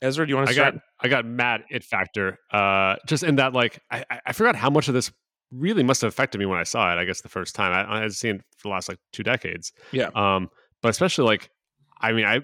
Ezra, 0.00 0.26
do 0.26 0.30
you 0.30 0.36
want 0.36 0.48
to 0.48 0.50
I 0.50 0.54
start? 0.54 0.74
got 0.74 0.82
I 1.00 1.08
got 1.08 1.24
mad 1.26 1.64
it 1.70 1.84
factor. 1.84 2.38
Uh, 2.50 2.96
just 3.06 3.22
in 3.22 3.36
that 3.36 3.52
like 3.52 3.80
I, 3.90 4.04
I- 4.10 4.20
I 4.26 4.32
forgot 4.32 4.56
how 4.56 4.70
much 4.70 4.88
of 4.88 4.94
this 4.94 5.12
really 5.52 5.82
must 5.82 6.00
have 6.02 6.08
affected 6.08 6.38
me 6.38 6.46
when 6.46 6.58
I 6.58 6.62
saw 6.64 6.92
it. 6.92 6.98
I 7.00 7.04
guess 7.04 7.20
the 7.20 7.28
first 7.28 7.54
time 7.54 7.72
I, 7.72 7.98
I 7.98 8.02
had 8.02 8.12
seen 8.12 8.36
it 8.36 8.42
for 8.56 8.68
the 8.68 8.72
last 8.72 8.88
like 8.88 8.98
two 9.12 9.22
decades. 9.22 9.72
Yeah. 9.92 10.10
Um, 10.14 10.48
but 10.80 10.88
especially 10.88 11.24
like, 11.26 11.50
I 12.00 12.12
mean, 12.12 12.24
I 12.24 12.40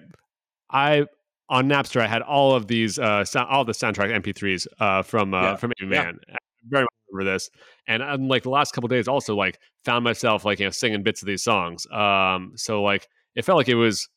I 0.71 1.07
on 1.49 1.69
Napster 1.69 2.01
I 2.01 2.07
had 2.07 2.23
all 2.23 2.55
of 2.55 2.67
these 2.67 2.99
uh 2.99 3.25
sound, 3.25 3.49
all 3.51 3.65
the 3.65 3.73
soundtrack 3.73 4.11
MP3s 4.23 4.67
uh 4.81 5.03
from 5.03 5.35
uh 5.35 5.43
Yeah. 5.43 5.57
from 5.57 5.73
Aimee 5.83 5.97
Yeah. 5.97 6.03
Mann. 6.05 6.19
I 6.31 6.37
very 6.69 6.83
much 6.83 6.89
remember 7.11 7.33
this, 7.33 7.49
and 7.87 8.03
um, 8.03 8.29
like 8.29 8.43
the 8.43 8.51
last 8.51 8.73
couple 8.73 8.89
days 8.89 9.09
also 9.09 9.35
like 9.35 9.59
found 9.85 10.05
myself 10.05 10.45
like 10.45 10.59
you 10.61 10.67
know 10.67 10.71
singing 10.71 11.03
bits 11.03 11.23
of 11.23 11.27
these 11.27 11.43
songs. 11.43 11.87
Um, 11.91 12.53
so 12.57 12.83
like 12.83 13.09
it 13.35 13.45
felt 13.45 13.57
like 13.57 13.69
it 13.69 13.75
was 13.77 14.09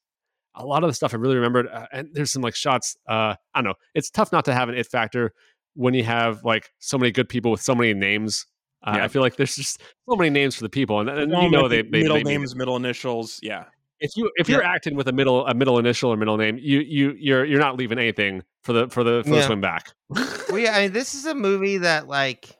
a 0.55 0.65
lot 0.65 0.83
of 0.83 0.89
the 0.89 0.93
stuff 0.93 1.13
I 1.13 1.17
really 1.17 1.35
remembered. 1.35 1.67
Uh, 1.67 1.85
and 1.93 2.09
there's 2.11 2.31
some 2.31 2.41
like 2.41 2.55
shots. 2.55 2.97
Uh, 3.07 3.35
I 3.53 3.61
don't 3.61 3.63
know. 3.65 3.73
It's 3.95 4.09
tough 4.09 4.33
not 4.33 4.43
to 4.45 4.53
have 4.53 4.67
an 4.67 4.75
it 4.75 4.85
factor 4.87 5.31
when 5.75 5.93
you 5.93 6.03
have 6.03 6.43
like 6.43 6.69
so 6.79 6.97
many 6.97 7.11
good 7.11 7.29
people 7.29 7.51
with 7.51 7.61
so 7.61 7.73
many 7.73 7.93
names. 7.93 8.45
Uh, 8.83 8.93
Yeah. 8.97 9.03
I 9.03 9.07
feel 9.07 9.21
like 9.21 9.35
there's 9.35 9.55
just 9.55 9.81
so 10.09 10.15
many 10.15 10.29
names 10.29 10.55
for 10.55 10.63
the 10.63 10.69
people, 10.69 10.99
and, 10.99 11.09
and 11.09 11.31
you 11.31 11.49
know 11.49 11.67
they, 11.67 11.81
they 11.83 12.01
middle 12.01 12.17
they 12.17 12.23
names, 12.23 12.55
middle 12.55 12.75
initials. 12.75 13.39
Yeah, 13.43 13.65
If 13.99 14.11
you 14.17 14.31
if 14.37 14.49
you're 14.49 14.63
acting 14.63 14.95
with 14.95 15.07
a 15.07 15.11
middle 15.11 15.45
a 15.47 15.53
middle 15.53 15.77
initial 15.79 16.11
or 16.11 16.17
middle 16.17 16.37
name, 16.37 16.57
you 16.59 16.79
you 16.79 17.15
you're 17.19 17.45
you're 17.45 17.59
not 17.59 17.77
leaving 17.77 17.99
anything 17.99 18.43
for 18.63 18.73
the 18.73 18.89
for 18.89 19.03
the 19.03 19.21
for 19.23 19.29
the 19.31 19.35
Yeah. 19.37 19.45
swim 19.45 19.61
back. 19.61 19.93
well, 20.09 20.57
yeah, 20.57 20.75
I 20.77 20.81
mean, 20.83 20.93
this 20.93 21.13
is 21.13 21.25
a 21.25 21.35
movie 21.35 21.77
that 21.79 22.07
like 22.07 22.57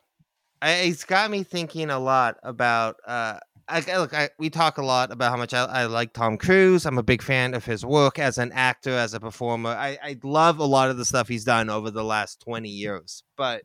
I, 0.62 0.74
it's 0.74 1.04
got 1.06 1.32
me 1.32 1.44
thinking 1.44 1.90
a 1.90 2.00
lot 2.00 2.38
about. 2.44 2.98
uh 3.08 3.40
I, 3.68 3.78
I- 3.90 3.98
look, 4.00 4.14
I, 4.14 4.30
we 4.38 4.50
talk 4.50 4.80
a 4.80 4.84
lot 4.84 5.12
about 5.14 5.32
how 5.32 5.38
much 5.38 5.54
I, 5.54 5.64
I 5.64 5.86
like 5.86 6.12
Tom 6.14 6.38
Cruise. 6.38 6.86
I'm 6.86 6.98
a 6.98 7.04
big 7.04 7.22
fan 7.22 7.54
of 7.54 7.64
his 7.64 7.86
work 7.86 8.20
as 8.20 8.38
an 8.38 8.52
actor, 8.52 8.90
as 8.92 9.14
a 9.14 9.20
performer. 9.20 9.70
I, 9.70 9.98
I 10.04 10.18
love 10.24 10.60
a 10.60 10.66
lot 10.66 10.90
of 10.90 10.98
the 10.98 11.06
stuff 11.06 11.30
he's 11.30 11.46
done 11.46 11.70
over 11.70 11.90
the 11.90 12.04
last 12.04 12.42
20 12.42 12.68
years. 12.68 13.24
But 13.38 13.62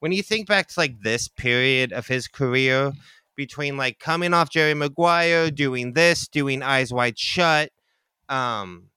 when 0.00 0.12
you 0.12 0.22
think 0.22 0.46
back 0.46 0.68
to 0.68 0.80
like 0.80 1.00
this 1.02 1.28
period 1.28 1.92
of 1.92 2.06
his 2.06 2.28
career, 2.28 2.92
between 3.36 3.76
like 3.76 3.98
coming 3.98 4.34
off 4.34 4.50
Jerry 4.50 4.74
Maguire, 4.74 5.50
doing 5.50 5.92
this, 5.92 6.26
doing 6.26 6.62
Eyes 6.62 6.92
Wide 6.92 7.18
Shut, 7.18 7.70
um, 8.28 8.88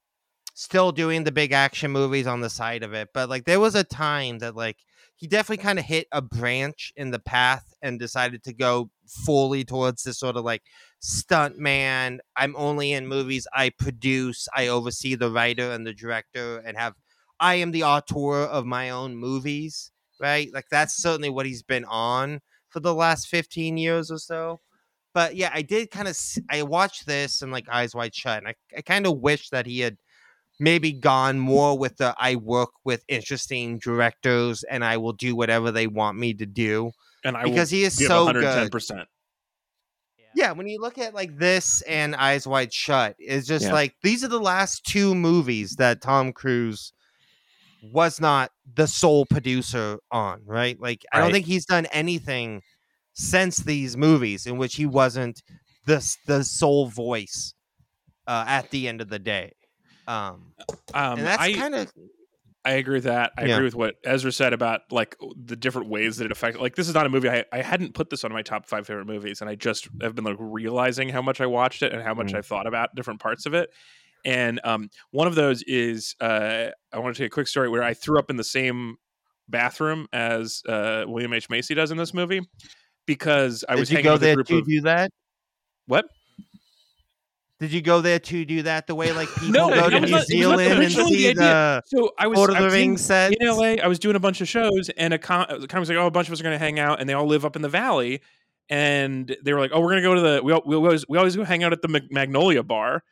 still 0.56 0.92
doing 0.92 1.24
the 1.24 1.32
big 1.32 1.52
action 1.52 1.92
movies 1.92 2.26
on 2.26 2.42
the 2.42 2.50
side 2.50 2.84
of 2.84 2.94
it. 2.94 3.10
But 3.14 3.30
like 3.30 3.46
there 3.46 3.60
was 3.60 3.76
a 3.76 3.84
time 3.84 4.40
that 4.40 4.56
like 4.56 4.78
he 5.16 5.28
definitely 5.28 5.62
kind 5.62 5.78
of 5.78 5.86
hit 5.86 6.08
a 6.12 6.22
branch 6.22 6.94
in 6.96 7.12
the 7.12 7.20
path 7.20 7.74
and 7.82 8.00
decided 8.00 8.44
to 8.44 8.54
go 8.54 8.90
fully 9.06 9.66
towards 9.66 10.04
this 10.04 10.18
sort 10.18 10.38
of 10.38 10.46
like 10.46 10.64
stunt 11.00 11.58
man. 11.58 12.22
I'm 12.36 12.56
only 12.56 12.94
in 12.94 13.08
movies 13.08 13.46
I 13.54 13.70
produce, 13.70 14.48
I 14.56 14.68
oversee 14.68 15.16
the 15.16 15.32
writer 15.32 15.72
and 15.72 15.86
the 15.86 15.94
director, 15.94 16.60
and 16.60 16.78
have 16.78 16.96
I 17.40 17.56
am 17.56 17.72
the 17.72 17.84
auteur 17.84 18.44
of 18.44 18.66
my 18.66 18.90
own 18.90 19.16
movies, 19.16 19.92
right? 20.20 20.50
Like 20.54 20.66
that's 20.70 20.98
certainly 20.98 21.30
what 21.30 21.46
he's 21.46 21.64
been 21.64 21.86
on 21.86 22.42
for 22.70 22.80
the 22.80 22.94
last 22.94 23.28
15 23.28 23.78
years 23.78 24.12
or 24.12 24.18
so. 24.18 24.60
But 25.14 25.36
yeah, 25.36 25.50
I 25.54 25.62
did 25.64 25.90
kind 25.92 26.08
of 26.08 26.18
I 26.50 26.62
watched 26.64 27.06
this 27.08 27.42
and 27.42 27.52
like 27.52 27.68
eyes 27.70 27.96
wide 27.96 28.14
shut, 28.14 28.38
and 28.40 28.48
I, 28.48 28.56
I 28.78 28.82
kind 28.82 29.08
of 29.08 29.20
wish 29.20 29.50
that 29.50 29.66
he 29.66 29.80
had 29.80 29.98
maybe 30.60 30.92
gone 30.92 31.40
more 31.40 31.78
with 31.78 31.98
the 31.98 32.14
I 32.18 32.36
work 32.36 32.70
with 32.84 33.04
interesting 33.08 33.80
directors 33.80 34.64
and 34.64 34.84
I 34.84 34.98
will 34.98 35.14
do 35.14 35.36
whatever 35.36 35.72
they 35.72 35.88
want 35.88 36.18
me 36.18 36.34
to 36.34 36.46
do 36.46 36.92
and 37.24 37.38
I 37.38 37.44
because 37.44 37.70
he 37.70 37.84
is 37.84 37.98
give 37.98 38.08
so 38.08 38.26
110. 38.26 38.70
good. 38.70 39.06
Yeah, 40.36 40.52
when 40.52 40.68
you 40.68 40.80
look 40.80 40.98
at 40.98 41.16
like 41.16 41.38
this 41.38 41.82
and 41.84 42.16
Eyes 42.16 42.46
Wide 42.46 42.72
Shut, 42.72 43.16
it's 43.20 43.48
just 43.48 43.66
Yeah. 43.66 43.74
like 43.74 43.96
these 44.04 44.24
are 44.24 44.28
the 44.28 44.40
last 44.40 44.86
two 44.86 45.16
movies 45.16 45.76
that 45.78 46.02
Tom 46.02 46.34
Cruise 46.34 46.94
was 47.82 48.20
not 48.20 48.52
the 48.76 48.88
sole 48.88 49.26
producer 49.26 50.00
on, 50.12 50.42
right? 50.46 50.80
Like 50.80 51.06
I 51.12 51.20
don't 51.20 51.32
think 51.32 51.46
he's 51.46 51.66
done 51.66 51.86
anything 51.88 52.62
since 53.14 53.58
these 53.58 53.98
movies 53.98 54.46
in 54.46 54.58
which 54.58 54.76
he 54.76 54.86
wasn't 54.86 55.42
the 55.86 56.18
the 56.26 56.44
sole 56.44 56.88
voice 56.88 57.54
uh, 58.28 58.46
at 58.48 58.70
the 58.72 58.88
end 58.88 59.02
of 59.02 59.10
the 59.10 59.20
day. 59.20 59.54
Um, 60.08 60.54
Um, 60.94 61.20
and 61.20 61.28
that's 61.28 61.42
I, 61.42 61.54
kind 61.54 61.76
of 61.76 61.92
I 62.66 62.72
agree 62.74 62.96
with 62.96 63.06
that. 63.06 63.32
I 63.38 63.46
Yeah. 63.46 63.56
agree 63.56 63.66
with 63.66 63.76
what 63.76 63.96
Ezra 64.04 64.32
said 64.32 64.54
about 64.54 64.82
like 64.92 65.16
the 65.42 65.56
different 65.56 65.88
ways 65.90 66.18
that 66.18 66.26
it 66.26 66.32
affected. 66.32 66.62
Like 66.62 66.76
this 66.76 66.88
is 66.90 66.94
not 66.94 67.06
a 67.06 67.10
movie 67.10 67.30
I, 67.30 67.46
I 67.54 67.62
hadn't 67.62 67.94
put 67.94 68.10
this 68.10 68.24
on 68.24 68.34
my 68.34 68.42
top 68.42 68.68
five 68.68 68.86
favorite 68.86 69.06
movies, 69.08 69.40
and 69.42 69.50
I 69.50 69.56
just 69.56 69.88
have 70.02 70.16
been 70.16 70.26
like 70.26 70.36
realizing 70.40 71.10
how 71.10 71.22
much 71.22 71.40
I 71.42 71.46
watched 71.46 71.82
it 71.84 71.94
and 71.94 72.02
how 72.04 72.14
much 72.14 72.34
Mm. 72.34 72.38
I 72.38 72.42
thought 72.42 72.68
about 72.68 72.96
different 72.96 73.22
parts 73.22 73.46
of 73.46 73.54
it. 73.54 73.70
And 74.26 74.60
um, 74.64 74.90
one 75.12 75.28
of 75.28 75.36
those 75.36 75.64
is 75.64 76.16
uh, 76.22 76.68
I 76.94 77.00
want 77.00 77.16
to 77.16 77.18
tell 77.20 77.24
you 77.26 77.28
a 77.28 77.30
quick 77.30 77.48
story 77.48 77.70
where 77.70 77.84
I 77.84 77.94
threw 77.94 78.20
up 78.20 78.30
in 78.30 78.36
the 78.36 78.44
same 78.44 78.98
bathroom 79.48 80.08
as 80.14 80.62
uh, 80.68 81.06
William 81.08 81.34
H 81.34 81.50
Macy 81.50 81.74
does 81.74 81.92
in 81.92 81.98
this 81.98 82.14
movie 82.14 82.42
because 83.06 83.64
I 83.68 83.74
did 83.76 83.80
was 83.80 83.90
you 83.92 83.96
hanging 83.98 84.04
go 84.06 84.14
with 84.14 84.22
a 84.24 84.26
there 84.26 84.36
group 84.36 84.48
to 84.48 84.58
of 84.60 84.66
do 84.68 84.82
that? 84.82 85.12
what 85.88 86.06
Did 87.60 87.72
you 87.74 87.82
go 87.82 88.00
there 88.02 88.20
to 88.20 88.46
do 88.46 88.62
that 88.64 88.88
the 88.88 88.96
way 88.96 89.12
like 89.12 89.28
people 89.36 89.50
No, 89.50 89.70
go 89.70 89.90
to 89.90 90.00
New 90.00 90.02
not- 90.02 90.02
it 90.02 90.02
was 90.02 90.12
not 90.12 90.26
Zealand 90.28 90.84
and 90.84 90.92
see 90.92 91.34
the 91.34 91.82
So 91.88 92.12
I 92.18 92.28
was, 92.28 92.38
Lord 92.38 92.52
of 92.52 92.58
I 92.58 92.62
the 92.62 92.70
Rings 92.70 93.04
sets? 93.04 93.36
in 93.40 93.48
LA. 93.48 93.76
I 93.84 93.88
was 93.88 94.00
doing 94.00 94.16
a 94.16 94.20
bunch 94.20 94.40
of 94.42 94.48
shows, 94.48 94.90
and 94.98 95.14
a 95.14 95.18
the 95.18 95.20
con 95.68 95.80
was 95.80 95.90
like, 95.90 95.98
"Oh, 95.98 96.06
a 96.08 96.12
bunch 96.12 96.28
of 96.28 96.34
us 96.34 96.40
are 96.40 96.44
going 96.44 96.54
to 96.56 96.60
hang 96.64 96.80
out," 96.80 97.00
and 97.00 97.10
they 97.10 97.14
all 97.14 97.26
live 97.26 97.44
up 97.46 97.56
in 97.56 97.62
the 97.62 97.70
valley. 97.70 98.22
And 98.70 99.36
they 99.44 99.52
were 99.52 99.60
like, 99.60 99.72
"Oh, 99.74 99.80
we're 99.82 99.90
going 99.90 100.04
to 100.04 100.08
go 100.08 100.14
to 100.16 100.22
the 100.22 100.42
we, 100.44 100.54
we 100.54 100.76
always 100.76 101.06
we 101.10 101.18
always 101.18 101.36
go 101.36 101.44
hang 101.44 101.64
out 101.64 101.74
at 101.74 101.82
the 101.82 102.02
Magnolia 102.12 102.62
Bar." 102.64 103.04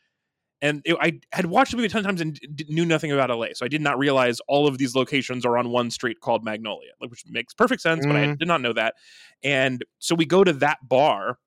And 0.62 0.82
it, 0.86 0.96
I 1.00 1.20
had 1.34 1.46
watched 1.46 1.72
the 1.72 1.78
movie 1.78 1.86
a 1.88 1.90
ton 1.90 2.00
of 2.00 2.06
times 2.06 2.20
and 2.22 2.34
d- 2.56 2.66
knew 2.70 2.86
nothing 2.86 3.12
about 3.12 3.30
LA, 3.30 3.48
so 3.54 3.64
I 3.66 3.68
did 3.68 3.82
not 3.82 3.98
realize 4.00 4.40
all 4.48 4.68
of 4.68 4.78
these 4.80 4.96
locations 4.96 5.46
are 5.46 5.58
on 5.58 5.70
one 5.70 5.92
street 5.92 6.20
called 6.20 6.44
Magnolia, 6.44 6.92
which 7.00 7.24
makes 7.28 7.54
perfect 7.54 7.82
sense. 7.82 8.06
But 8.06 8.16
I 8.16 8.26
Mhm. 8.26 8.40
did 8.40 8.48
not 8.48 8.62
know 8.62 8.74
that. 8.74 8.96
And 9.44 9.86
so 10.00 10.16
we 10.16 10.26
go 10.26 10.44
to 10.44 10.54
that 10.54 10.80
bar, 10.88 11.38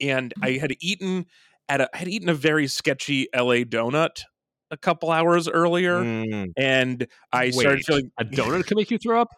and 0.00 0.32
I 0.42 0.52
had 0.52 0.74
eaten 0.80 1.26
at 1.68 1.80
a 1.80 1.88
I 1.94 1.98
had 1.98 2.08
eaten 2.08 2.28
a 2.28 2.34
very 2.34 2.66
sketchy 2.66 3.28
LA 3.34 3.64
donut 3.64 4.22
a 4.70 4.76
couple 4.76 5.10
hours 5.10 5.48
earlier 5.48 6.02
Mm. 6.02 6.52
and 6.56 7.06
I 7.32 7.50
started 7.50 7.84
feeling 7.84 8.10
a 8.18 8.24
donut 8.24 8.66
can 8.66 8.76
make 8.76 8.90
you 8.90 8.98
throw 8.98 9.20
up. 9.20 9.28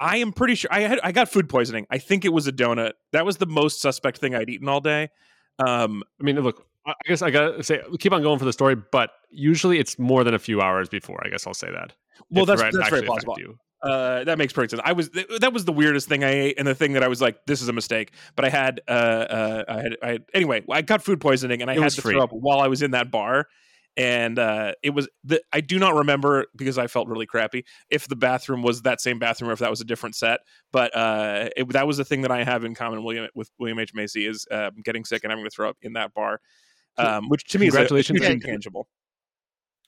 I 0.00 0.18
am 0.18 0.32
pretty 0.32 0.54
sure 0.54 0.70
I 0.72 0.80
had 0.80 1.00
I 1.02 1.12
got 1.12 1.28
food 1.28 1.48
poisoning. 1.48 1.86
I 1.90 1.98
think 1.98 2.24
it 2.24 2.32
was 2.32 2.46
a 2.46 2.52
donut. 2.52 2.92
That 3.12 3.26
was 3.26 3.36
the 3.38 3.46
most 3.46 3.80
suspect 3.80 4.18
thing 4.18 4.34
I'd 4.34 4.48
eaten 4.50 4.68
all 4.68 4.80
day. 4.80 5.08
Um, 5.58 6.02
I 6.20 6.24
mean, 6.24 6.38
look, 6.40 6.66
I 6.86 6.94
guess 7.08 7.22
I 7.22 7.30
gotta 7.30 7.62
say, 7.62 7.80
keep 7.98 8.12
on 8.12 8.22
going 8.22 8.38
for 8.38 8.44
the 8.44 8.52
story, 8.52 8.76
but 8.76 9.10
usually 9.30 9.78
it's 9.78 9.98
more 9.98 10.24
than 10.24 10.34
a 10.34 10.38
few 10.38 10.60
hours 10.60 10.88
before. 10.88 11.20
I 11.24 11.28
guess 11.28 11.46
I'll 11.46 11.54
say 11.54 11.70
that. 11.70 11.92
well, 12.30 12.46
that's 12.46 12.62
that's 12.62 12.88
very 12.88 13.02
plausible. 13.02 13.34
you. 13.38 13.58
Uh, 13.82 14.24
that 14.24 14.38
makes 14.38 14.52
perfect 14.52 14.70
sense. 14.70 14.82
I 14.84 14.92
was 14.92 15.10
th- 15.10 15.26
that 15.40 15.52
was 15.52 15.64
the 15.64 15.72
weirdest 15.72 16.08
thing 16.08 16.24
I 16.24 16.30
ate, 16.30 16.58
and 16.58 16.66
the 16.66 16.74
thing 16.74 16.94
that 16.94 17.02
I 17.02 17.08
was 17.08 17.20
like, 17.20 17.44
"This 17.46 17.60
is 17.60 17.68
a 17.68 17.72
mistake." 17.72 18.12
But 18.34 18.44
I 18.44 18.48
had, 18.48 18.80
uh, 18.88 18.90
uh, 18.90 19.64
I 19.68 19.76
had, 19.76 19.96
I 20.02 20.08
had, 20.12 20.24
anyway. 20.32 20.64
I 20.70 20.82
got 20.82 21.02
food 21.02 21.20
poisoning, 21.20 21.60
and 21.60 21.70
I 21.70 21.74
It 21.74 21.82
had 21.82 21.92
to 21.92 22.02
free. 22.02 22.14
throw 22.14 22.22
up 22.22 22.30
while 22.32 22.60
I 22.60 22.68
was 22.68 22.82
in 22.82 22.92
that 22.92 23.10
bar. 23.10 23.46
And 23.98 24.38
uh, 24.38 24.72
it 24.82 24.90
was 24.90 25.08
the 25.24 25.40
I 25.54 25.60
do 25.62 25.78
not 25.78 25.94
remember 25.94 26.46
because 26.54 26.76
I 26.76 26.86
felt 26.86 27.08
really 27.08 27.24
crappy 27.24 27.64
if 27.88 28.06
the 28.08 28.16
bathroom 28.16 28.62
was 28.62 28.82
that 28.82 29.00
same 29.00 29.18
bathroom 29.18 29.48
or 29.50 29.54
if 29.54 29.58
that 29.60 29.70
was 29.70 29.80
a 29.80 29.84
different 29.86 30.14
set. 30.16 30.40
But 30.70 30.94
uh, 30.94 31.48
it, 31.56 31.66
that 31.72 31.86
was 31.86 31.96
the 31.96 32.04
thing 32.04 32.20
that 32.22 32.30
I 32.30 32.44
have 32.44 32.64
in 32.64 32.74
common 32.74 33.04
William 33.04 33.28
with 33.34 33.50
William 33.58 33.78
H 33.78 33.94
Macy 33.94 34.26
is 34.26 34.46
uh, 34.50 34.70
getting 34.84 35.04
sick 35.06 35.22
and 35.24 35.30
having 35.30 35.44
to 35.44 35.50
throw 35.50 35.70
up 35.70 35.78
in 35.80 35.94
that 35.94 36.12
bar, 36.12 36.40
um, 36.98 37.28
which 37.28 37.44
to 37.44 37.58
me 37.58 37.66
is 37.68 37.74
a- 37.74 37.76
a 37.76 37.80
Congratulations. 37.80 38.18
huge 38.18 38.22
Yeah. 38.28 38.34
intangible. 38.34 38.88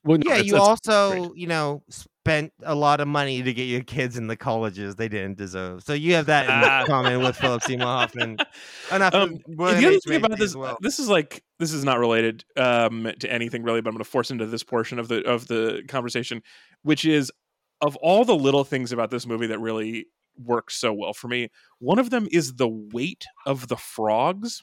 Well, 0.04 0.18
no, 0.18 0.30
Yeah, 0.32 0.38
you 0.38 0.56
also, 0.56 1.26
great. 1.26 1.36
you 1.40 1.46
know, 1.48 1.82
spent 1.90 2.52
a 2.62 2.74
lot 2.74 3.00
of 3.00 3.08
money 3.08 3.42
to 3.42 3.52
get 3.52 3.64
your 3.64 3.82
kids 3.82 4.16
in 4.16 4.28
the 4.28 4.36
colleges 4.36 4.94
they 4.94 5.08
didn't 5.08 5.36
deserve. 5.38 5.82
So 5.82 5.92
you 5.92 6.14
have 6.14 6.26
that 6.26 6.44
in 6.44 6.50
Ah. 6.52 6.84
common 6.86 7.20
with 7.20 7.36
Philip 7.36 7.62
Seymour 7.64 7.86
Hoffman. 7.86 8.38
Enough 8.92 9.14
Um, 9.14 9.38
the 9.48 9.64
other 9.64 9.98
thing 9.98 10.24
about 10.24 10.38
this, 10.38 10.54
well. 10.54 10.78
this 10.80 10.98
is 11.00 11.08
like 11.08 11.42
this 11.58 11.72
is 11.72 11.84
not 11.84 11.98
related 11.98 12.44
um, 12.56 13.10
to 13.18 13.30
anything 13.30 13.64
really, 13.64 13.80
but 13.80 13.88
I'm 13.88 13.94
going 13.94 14.04
to 14.04 14.08
force 14.10 14.30
into 14.30 14.46
this 14.46 14.62
portion 14.62 14.98
of 15.00 15.08
the 15.08 15.24
of 15.26 15.48
the 15.48 15.82
conversation, 15.88 16.42
which 16.82 17.04
is 17.04 17.32
of 17.80 17.96
all 17.96 18.24
the 18.24 18.36
little 18.36 18.64
things 18.64 18.92
about 18.92 19.10
this 19.10 19.26
movie 19.26 19.48
that 19.48 19.58
really 19.58 20.06
works 20.36 20.76
so 20.76 20.92
well 20.92 21.12
for 21.12 21.26
me. 21.28 21.48
One 21.80 21.98
of 21.98 22.10
them 22.10 22.28
is 22.30 22.54
the 22.54 22.68
weight 22.68 23.24
of 23.46 23.66
the 23.68 23.76
frogs. 23.76 24.62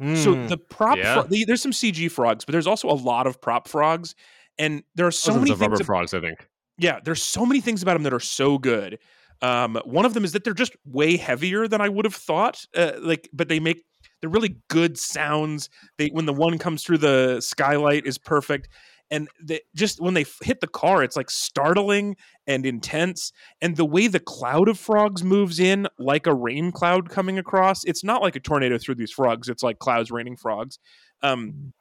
So 0.00 0.34
Mm. 0.34 0.48
the 0.48 0.56
prop, 0.56 0.96
Yeah. 0.98 1.14
fro- 1.14 1.22
the- 1.24 1.44
there's 1.44 1.60
some 1.60 1.72
CG 1.72 2.08
frogs, 2.08 2.44
but 2.44 2.52
there's 2.52 2.66
also 2.68 2.88
a 2.88 2.94
lot 2.94 3.26
of 3.26 3.40
prop 3.40 3.66
frogs, 3.66 4.14
and 4.58 4.82
there 4.94 5.06
are 5.06 5.10
so 5.10 5.30
Dozens 5.32 5.42
many 5.42 5.52
of 5.52 5.60
rubber 5.60 5.74
ab- 5.80 5.86
frogs. 5.86 6.14
I 6.14 6.20
think. 6.20 6.46
yeah, 6.78 7.00
there's 7.04 7.22
so 7.22 7.44
many 7.44 7.60
things 7.60 7.82
about 7.82 7.94
them 7.94 8.04
that 8.04 8.12
are 8.14 8.20
so 8.20 8.58
good. 8.58 8.98
Um, 9.42 9.80
one 9.84 10.04
of 10.04 10.14
them 10.14 10.24
is 10.24 10.32
that 10.32 10.44
they're 10.44 10.54
just 10.54 10.76
way 10.84 11.16
heavier 11.16 11.66
than 11.68 11.80
I 11.80 11.88
would 11.88 12.04
have 12.04 12.14
thought. 12.14 12.64
Uh, 12.76 12.92
like, 13.00 13.28
but 13.32 13.48
they 13.48 13.58
make 13.60 13.84
they're 14.20 14.30
really 14.30 14.56
good 14.68 14.98
sounds. 14.98 15.68
They 15.96 16.08
when 16.08 16.26
the 16.26 16.32
one 16.32 16.58
comes 16.58 16.82
through 16.84 16.98
the 16.98 17.40
skylight 17.40 18.06
is 18.06 18.18
perfect, 18.18 18.68
and 19.10 19.28
they, 19.42 19.60
just 19.74 20.00
when 20.00 20.14
they 20.14 20.24
hit 20.42 20.60
the 20.60 20.66
car, 20.66 21.02
it's 21.02 21.16
like 21.16 21.30
startling 21.30 22.16
and 22.46 22.66
intense. 22.66 23.32
And 23.62 23.76
the 23.76 23.84
way 23.84 24.06
the 24.06 24.20
cloud 24.20 24.68
of 24.68 24.78
frogs 24.78 25.24
moves 25.24 25.58
in, 25.58 25.88
like 25.98 26.26
a 26.26 26.34
rain 26.34 26.72
cloud 26.72 27.08
coming 27.08 27.38
across, 27.38 27.84
it's 27.84 28.04
not 28.04 28.22
like 28.22 28.36
a 28.36 28.40
tornado 28.40 28.78
through 28.78 28.96
these 28.96 29.10
frogs. 29.12 29.48
It's 29.48 29.62
like 29.62 29.78
clouds 29.78 30.10
raining 30.10 30.36
frogs. 30.36 30.78
Um, 31.22 31.72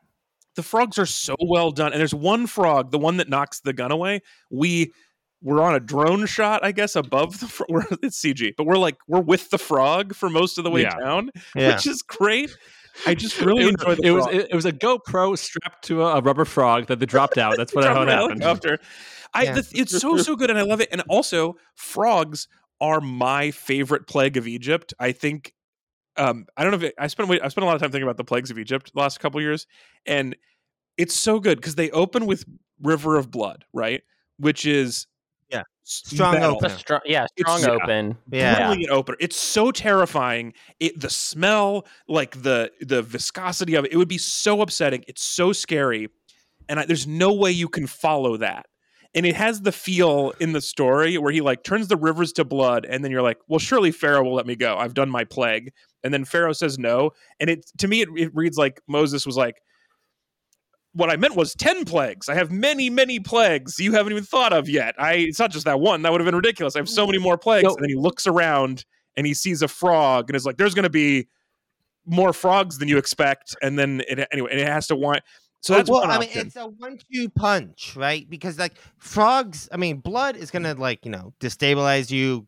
the 0.56 0.64
frogs 0.64 0.98
are 0.98 1.06
so 1.06 1.36
well 1.40 1.72
done, 1.72 1.92
and 1.92 2.00
there's 2.00 2.16
one 2.16 2.48
frog, 2.48 2.92
the 2.92 2.98
one 2.98 3.18
that 3.18 3.30
knocks 3.30 3.60
the 3.60 3.74
gun 3.74 3.92
away. 3.92 4.22
We 4.50 4.92
we're 5.44 5.62
on 5.62 5.76
a 5.76 5.80
drone 5.80 6.26
shot, 6.26 6.66
I 6.66 6.72
guess, 6.72 6.96
above 6.96 7.40
the. 7.40 7.48
Fro- 7.48 7.68
we're, 7.70 7.86
it's 8.02 8.20
CG, 8.20 8.54
but 8.58 8.66
we're 8.66 8.78
like 8.78 8.98
we're 9.08 9.22
with 9.22 9.52
the 9.52 9.60
frog 9.60 10.16
for 10.16 10.30
most 10.30 10.58
of 10.58 10.64
the 10.64 10.72
way 10.72 10.82
Yeah. 10.82 10.96
down, 10.98 11.30
yeah. 11.56 11.76
which 11.76 11.86
is 11.86 12.02
great. 12.02 12.50
I 13.06 13.14
just 13.16 13.40
really 13.42 13.66
it, 13.66 13.70
enjoy 13.70 13.96
the. 13.96 14.02
it 14.08 14.12
was 14.12 14.24
frog. 14.26 14.36
it, 14.36 14.48
it 14.52 14.56
was 14.56 14.66
a 14.66 14.72
GoPro 14.74 15.38
strapped 15.38 15.86
to 15.86 16.04
a, 16.04 16.18
a 16.18 16.22
rubber 16.22 16.46
frog 16.46 16.88
that 16.88 17.00
they 17.00 17.06
dropped 17.06 17.38
out. 17.38 17.56
That's 17.58 17.74
what 17.76 17.82
Drop 17.86 17.96
how 17.96 18.06
happened. 18.06 18.42
helicopter. 18.42 18.80
I 19.34 19.44
Yeah. 19.44 19.54
the, 19.54 19.72
it's 19.76 19.98
so 20.00 20.18
so 20.18 20.36
good, 20.36 20.50
and 20.50 20.58
I 20.58 20.64
love 20.64 20.82
it. 20.82 20.90
And 20.92 21.02
also, 21.10 21.56
frogs 21.76 22.48
are 22.82 23.02
my 23.02 23.52
favorite 23.52 24.08
plague 24.08 24.38
of 24.38 24.48
Egypt. 24.48 24.94
I 25.00 25.12
think. 25.12 25.54
Um, 26.16 26.48
I 26.58 26.64
don't 26.64 26.72
know 26.72 26.78
if 26.78 26.84
it, 26.84 26.96
I 26.98 27.08
spent 27.08 27.30
I 27.30 27.48
spent 27.48 27.64
a 27.64 27.66
lot 27.68 27.76
of 27.76 27.82
time 27.82 27.92
thinking 27.92 28.04
about 28.08 28.18
the 28.18 28.24
plagues 28.24 28.50
of 28.50 28.58
Egypt 28.58 28.92
the 28.94 29.00
last 29.00 29.20
couple 29.20 29.40
years, 29.40 29.68
and 30.06 30.36
it's 30.98 31.14
so 31.14 31.40
good 31.40 31.60
because 31.60 31.76
they 31.76 31.92
open 31.92 32.26
with 32.26 32.44
River 32.82 33.18
of 33.18 33.30
Blood, 33.30 33.66
right? 33.74 34.02
Which 34.40 34.66
is 34.66 34.76
Yeah. 34.76 34.90
s- 34.90 35.06
Strong 35.90 36.34
metal. 36.34 36.56
opener. 36.58 36.74
A 36.76 36.78
strong, 36.78 37.00
yeah, 37.06 37.26
It's- 37.38 37.58
strong 37.58 37.62
yeah. 37.62 37.84
open. 37.84 38.18
Yeah. 38.32 38.68
brilliant 38.68 38.92
opener. 38.92 39.18
It's 39.22 39.38
so 39.38 39.72
terrifying. 39.72 40.54
It 40.80 41.00
the 41.00 41.10
smell, 41.10 41.86
like 42.10 42.42
the 42.44 42.72
the 42.82 43.02
viscosity 43.02 43.76
of 43.76 43.86
it, 43.86 43.94
it 43.94 43.98
would 43.98 44.10
be 44.10 44.18
so 44.18 44.62
upsetting. 44.62 45.06
It's 45.08 45.24
so 45.24 45.54
scary, 45.54 46.10
and 46.68 46.80
I, 46.82 46.86
there's 46.86 47.08
no 47.08 47.32
way 47.34 47.52
you 47.52 47.70
can 47.70 47.88
follow 47.88 48.36
that. 48.38 48.66
And 49.16 49.26
it 49.26 49.36
has 49.36 49.62
the 49.62 49.72
feel 49.72 50.34
in 50.42 50.52
the 50.52 50.60
story 50.62 51.18
where 51.18 51.32
he 51.32 51.40
like 51.42 51.64
turns 51.64 51.88
the 51.88 51.96
rivers 51.98 52.34
to 52.34 52.44
blood, 52.44 52.86
and 52.86 53.04
then 53.04 53.10
you're 53.12 53.22
like, 53.22 53.38
well, 53.48 53.58
surely 53.60 53.92
Pharaoh 53.92 54.24
will 54.24 54.36
let 54.36 54.46
me 54.46 54.56
go. 54.58 54.76
I've 54.78 54.94
done 54.94 55.10
my 55.10 55.24
plague, 55.24 55.72
and 56.04 56.14
then 56.14 56.26
Pharaoh 56.26 56.52
says 56.54 56.78
no, 56.78 57.12
and 57.40 57.50
it 57.50 57.66
to 57.78 57.88
me 57.88 58.02
it, 58.02 58.10
it 58.18 58.32
reads 58.36 58.58
like 58.58 58.82
Moses 58.88 59.26
was 59.26 59.38
like. 59.38 59.56
What 60.94 61.10
I 61.10 61.16
meant 61.16 61.36
was 61.36 61.54
ten 61.54 61.86
plagues. 61.86 62.28
I 62.30 62.34
have 62.34 62.52
many, 62.52 62.90
many 62.90 63.20
plagues 63.20 63.80
you 63.80 63.94
haven't 63.94 64.14
even 64.14 64.24
thought 64.24 64.54
of 64.54 64.68
yet. 64.68 64.96
I 64.98 65.14
it's 65.14 65.40
not 65.40 65.52
just 65.52 65.66
that 65.66 65.80
one. 65.80 66.02
That 66.02 66.12
would 66.12 66.22
have 66.22 66.26
been 66.26 66.36
ridiculous. 66.36 66.76
I 66.76 66.80
have 66.80 66.90
so 66.90 67.06
many 67.06 67.20
more 67.20 67.38
plagues. 67.38 67.68
And 67.68 67.84
then 67.84 67.90
he 67.90 67.96
looks 67.96 68.26
around 68.26 68.84
and 69.16 69.28
he 69.28 69.34
sees 69.34 69.62
a 69.62 69.68
frog 69.68 70.30
and 70.30 70.36
is 70.36 70.46
like, 70.46 70.58
"There's 70.58 70.74
going 70.74 70.84
to 70.84 70.90
be 70.90 71.28
more 72.06 72.34
frogs 72.34 72.78
than 72.78 72.88
you 72.88 72.98
expect." 72.98 73.56
And 73.62 73.78
then 73.78 74.02
it 74.08 74.28
anyway, 74.32 74.52
and 74.52 74.60
it 74.60 74.68
has 74.68 74.88
to 74.88 74.96
want. 74.96 75.22
So 75.62 75.74
oh, 75.74 75.78
that's 75.78 75.90
well, 75.90 76.02
one 76.02 76.12
I 76.12 76.20
mean, 76.20 76.30
it's 76.34 76.56
a 76.56 76.68
one-two 76.68 77.30
punch, 77.30 77.96
right? 77.96 78.28
Because 78.30 78.58
like 78.58 78.74
frogs, 78.98 79.68
I 79.72 79.78
mean, 79.78 79.98
blood 79.98 80.38
is 80.38 80.52
gonna 80.52 80.74
like 80.76 81.04
you 81.04 81.12
know 81.12 81.34
destabilize 81.40 82.10
you, 82.12 82.48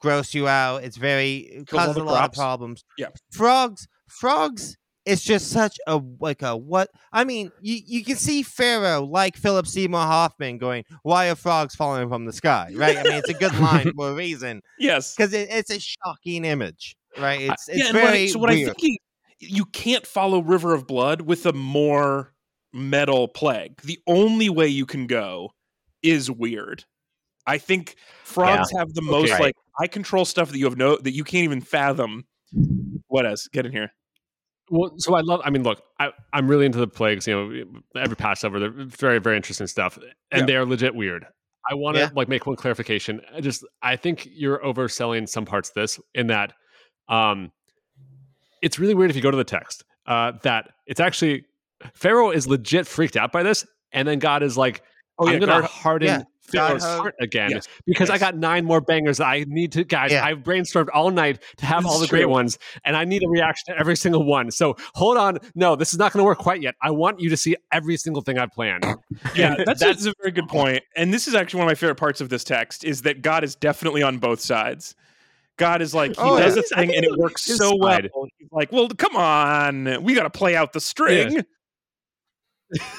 gross 0.00 0.34
you 0.34 0.48
out. 0.48 0.84
It's 0.84 0.96
very 0.96 1.36
it 1.36 1.66
causes 1.66 1.96
a 1.96 2.02
lot 2.02 2.24
of 2.24 2.32
problems. 2.32 2.84
Yeah. 2.96 3.08
frogs, 3.30 3.88
frogs. 4.08 4.76
It's 5.08 5.22
just 5.22 5.50
such 5.50 5.78
a 5.86 6.00
like 6.20 6.42
a 6.42 6.56
what? 6.56 6.90
I 7.12 7.24
mean, 7.24 7.50
you 7.60 7.78
you 7.86 8.04
can 8.04 8.16
see 8.16 8.42
Pharaoh 8.42 9.02
like 9.04 9.36
Philip 9.36 9.66
Seymour 9.66 10.00
Hoffman 10.02 10.58
going, 10.58 10.84
"Why 11.02 11.30
are 11.30 11.34
frogs 11.34 11.74
falling 11.74 12.08
from 12.08 12.26
the 12.26 12.32
sky?" 12.32 12.72
Right? 12.74 12.96
I 12.96 13.02
mean, 13.02 13.12
it's 13.14 13.28
a 13.30 13.34
good 13.34 13.58
line 13.58 13.92
for 13.96 14.10
a 14.10 14.14
reason 14.14 14.60
yes. 14.78 15.14
because 15.16 15.32
it, 15.32 15.48
it's 15.50 15.70
a 15.70 15.80
shocking 15.80 16.44
image, 16.44 16.94
right? 17.18 17.40
It's 17.40 17.68
it's 17.68 17.78
yeah, 17.78 17.88
I- 17.88 17.92
very 17.92 18.28
so 18.28 18.38
what 18.38 18.50
I 18.50 18.54
weird. 18.54 18.76
think 18.76 18.78
he, 18.80 19.00
you 19.40 19.64
can't 19.64 20.06
follow 20.06 20.40
River 20.42 20.74
of 20.74 20.86
Blood 20.86 21.22
with 21.22 21.46
a 21.46 21.52
more 21.54 22.34
metal 22.74 23.28
plague. 23.28 23.80
The 23.82 23.98
only 24.06 24.50
way 24.50 24.68
you 24.68 24.84
can 24.84 25.06
go 25.06 25.52
is 26.02 26.30
weird. 26.30 26.84
I 27.46 27.56
think 27.56 27.96
frogs 28.24 28.70
have 28.76 28.92
the 28.92 29.00
most 29.02 29.32
Okay. 29.32 29.42
like 29.42 29.54
I 29.80 29.86
control 29.86 30.26
stuff 30.26 30.50
that 30.50 30.58
you 30.58 30.66
have 30.66 30.76
no 30.76 30.96
that 30.98 31.12
you 31.12 31.24
can't 31.24 31.44
even 31.44 31.62
fathom. 31.62 32.26
What 33.06 33.24
else? 33.26 33.48
Get 33.48 33.64
in 33.64 33.72
here. 33.72 33.90
Well, 34.70 34.92
so 34.98 35.14
I 35.14 35.20
love. 35.20 35.40
I 35.44 35.50
mean, 35.50 35.62
look, 35.62 35.82
I, 35.98 36.10
I'm 36.32 36.48
really 36.48 36.66
into 36.66 36.78
the 36.78 36.86
plagues. 36.88 37.26
You 37.26 37.34
know, 37.34 37.64
every 38.00 38.16
Passover, 38.16 38.58
they're 38.60 38.70
very, 38.70 39.18
very 39.18 39.36
interesting 39.36 39.66
stuff, 39.66 39.96
and 40.30 40.40
Yeah. 40.40 40.46
they 40.46 40.56
are 40.56 40.64
legit 40.66 40.94
weird. 40.94 41.26
I 41.70 41.74
want 41.74 41.96
to 41.96 42.02
Yeah. 42.02 42.10
like 42.14 42.28
make 42.28 42.46
one 42.46 42.56
clarification. 42.56 43.20
I 43.34 43.40
just, 43.40 43.64
I 43.82 43.96
think 43.96 44.26
you're 44.30 44.58
overselling 44.58 45.28
some 45.28 45.44
parts 45.44 45.68
of 45.70 45.74
this 45.74 46.00
in 46.14 46.28
that, 46.28 46.52
um, 47.08 47.50
it's 48.62 48.78
really 48.78 48.94
weird 48.94 49.10
if 49.10 49.16
you 49.16 49.22
go 49.22 49.30
to 49.30 49.36
the 49.36 49.44
text 49.44 49.84
uh, 50.06 50.32
that 50.42 50.70
it's 50.86 51.00
actually 51.00 51.44
Pharaoh 51.94 52.30
is 52.30 52.46
legit 52.46 52.86
freaked 52.86 53.16
out 53.16 53.32
by 53.32 53.42
this, 53.42 53.66
and 53.92 54.06
then 54.08 54.18
God 54.18 54.42
is 54.42 54.56
like, 54.56 54.82
Oh, 55.18 55.26
I'm 55.26 55.34
yeah, 55.34 55.38
gonna 55.40 55.60
God- 55.62 55.70
harden 55.70 56.24
God 56.52 56.80
ho- 56.80 56.96
heart 57.02 57.14
again 57.20 57.50
Yes, 57.50 57.68
because 57.86 58.10
I 58.10 58.18
got 58.18 58.36
nine 58.36 58.64
more 58.64 58.80
bangers. 58.80 59.20
I 59.20 59.44
need 59.48 59.72
to, 59.72 59.84
guys. 59.84 60.12
Yeah. 60.12 60.24
I've 60.24 60.38
brainstormed 60.38 60.88
all 60.94 61.10
night 61.10 61.42
to 61.58 61.66
have 61.66 61.82
This 61.82 61.90
all 61.92 61.96
is 61.96 62.00
the 62.02 62.06
great 62.08 62.22
true. 62.22 62.30
ones, 62.30 62.58
and 62.84 62.96
I 62.96 63.04
need 63.04 63.22
a 63.24 63.28
reaction 63.28 63.74
to 63.74 63.80
every 63.80 63.96
single 63.96 64.24
one. 64.24 64.50
So 64.50 64.76
hold 64.94 65.16
on, 65.16 65.38
no, 65.54 65.76
this 65.76 65.92
is 65.92 65.98
not 65.98 66.12
going 66.12 66.20
to 66.20 66.24
work 66.24 66.38
quite 66.38 66.62
yet. 66.62 66.74
I 66.82 66.90
want 66.90 67.20
you 67.20 67.28
to 67.30 67.36
see 67.36 67.56
every 67.72 67.96
single 67.96 68.22
thing 68.22 68.38
I've 68.38 68.52
planned. 68.52 68.84
Yeah, 69.34 69.56
that's, 69.66 69.80
that's 69.80 70.06
a 70.06 70.12
very 70.20 70.32
good 70.32 70.48
point. 70.48 70.82
And 70.96 71.12
this 71.12 71.28
is 71.28 71.34
actually 71.34 71.58
one 71.58 71.66
of 71.66 71.70
my 71.70 71.74
favorite 71.74 71.96
parts 71.96 72.20
of 72.20 72.28
this 72.28 72.44
text 72.44 72.84
is 72.84 73.02
that 73.02 73.22
God 73.22 73.44
is 73.44 73.54
definitely 73.56 74.02
on 74.02 74.18
both 74.18 74.40
sides. 74.40 74.94
God 75.58 75.82
is 75.82 75.92
like 75.94 76.12
he 76.12 76.16
Oh, 76.18 76.38
does 76.38 76.54
yeah. 76.56 76.60
a 76.60 76.76
thing 76.76 76.94
and 76.94 77.04
it 77.04 77.10
works 77.18 77.44
His 77.46 77.58
so 77.58 77.74
well. 77.76 77.98
He's 78.38 78.48
like, 78.52 78.70
well, 78.72 78.88
come 78.88 79.16
on, 79.16 80.02
we 80.04 80.14
got 80.14 80.22
to 80.22 80.30
play 80.30 80.54
out 80.56 80.72
the 80.72 80.80
string. 80.80 81.42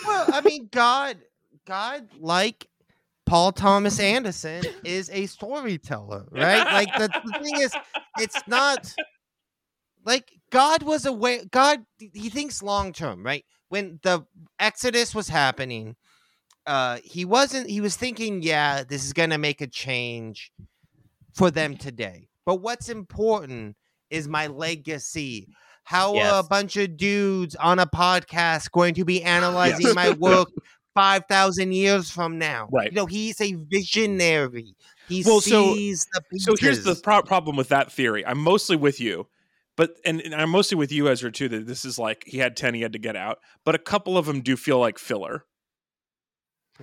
well, 0.06 0.26
I 0.28 0.41
mean, 0.41 0.68
God, 0.72 1.18
God, 1.66 2.08
like 2.20 2.68
Paul 3.30 3.51
Thomas 3.51 3.99
Anderson, 3.99 4.63
is 4.84 5.11
a 5.11 5.27
storyteller, 5.27 6.25
right? 6.32 6.65
Like 6.65 6.89
the, 6.97 7.09
the 7.23 7.39
thing 7.43 7.61
is, 7.61 7.71
it's 8.17 8.41
not 8.47 8.91
like 10.03 10.32
God 10.51 10.82
was 10.82 11.05
aware. 11.05 11.41
God, 11.51 11.86
he 11.99 12.30
thinks 12.30 12.63
long 12.63 12.91
term, 12.91 13.23
right? 13.23 13.45
When 13.67 13.99
the 14.01 14.25
Exodus 14.57 15.13
was 15.13 15.30
happening, 15.30 15.95
uh, 16.65 16.97
he 17.03 17.23
wasn't. 17.23 17.69
He 17.69 17.82
was 17.82 17.95
thinking, 17.95 18.41
yeah, 18.41 18.84
this 18.84 19.05
is 19.05 19.13
gonna 19.13 19.38
make 19.38 19.61
a 19.61 19.67
change 19.67 20.51
for 21.36 21.51
them 21.51 21.77
today. 21.77 22.30
But 22.47 22.55
what's 22.55 22.89
important 22.89 23.75
is 24.09 24.27
my 24.27 24.47
legacy. 24.47 25.47
How 25.84 26.17
are 26.17 26.39
a 26.39 26.43
bunch 26.43 26.77
of 26.77 26.97
dudes 26.97 27.55
on 27.55 27.80
a 27.80 27.86
podcast 27.86 28.71
going 28.71 28.93
to 28.95 29.05
be 29.05 29.23
analyzing 29.23 29.93
my 29.95 30.11
work 30.11 30.49
five 30.96 31.24
thousand 31.30 31.74
years 31.74 32.10
from 32.10 32.38
now? 32.38 32.68
Right. 32.72 32.92
You 32.92 32.96
know, 32.96 33.06
he's 33.06 33.40
a 33.42 33.54
visionary. 33.54 34.76
He 35.08 35.24
Well, 35.26 35.42
so- 35.42 35.74
sees 35.74 36.06
the 36.14 36.40
So 36.40 36.56
here's 36.60 36.84
the 36.84 36.96
pro- 36.96 37.22
problem 37.24 37.56
with 37.56 37.70
that 37.70 37.92
theory. 37.92 38.26
I'm 38.26 38.40
mostly 38.40 38.76
with 38.76 39.00
you, 39.00 39.28
but 39.76 39.92
and, 40.06 40.22
and 40.22 40.36
I'm 40.36 40.50
mostly 40.52 40.78
with 40.78 40.92
you, 40.92 41.10
Ezra, 41.10 41.32
too. 41.32 41.50
That 41.50 41.66
this 41.68 41.84
is 41.86 41.98
like 41.98 42.24
he 42.28 42.38
had 42.38 42.56
ten, 42.56 42.74
he 42.74 42.82
had 42.82 42.94
to 42.94 43.00
get 43.00 43.16
out, 43.16 43.40
but 43.66 43.74
a 43.76 43.80
couple 43.80 44.18
of 44.18 44.26
them 44.26 44.42
do 44.42 44.56
feel 44.56 44.80
like 44.80 45.00
filler. 45.00 45.46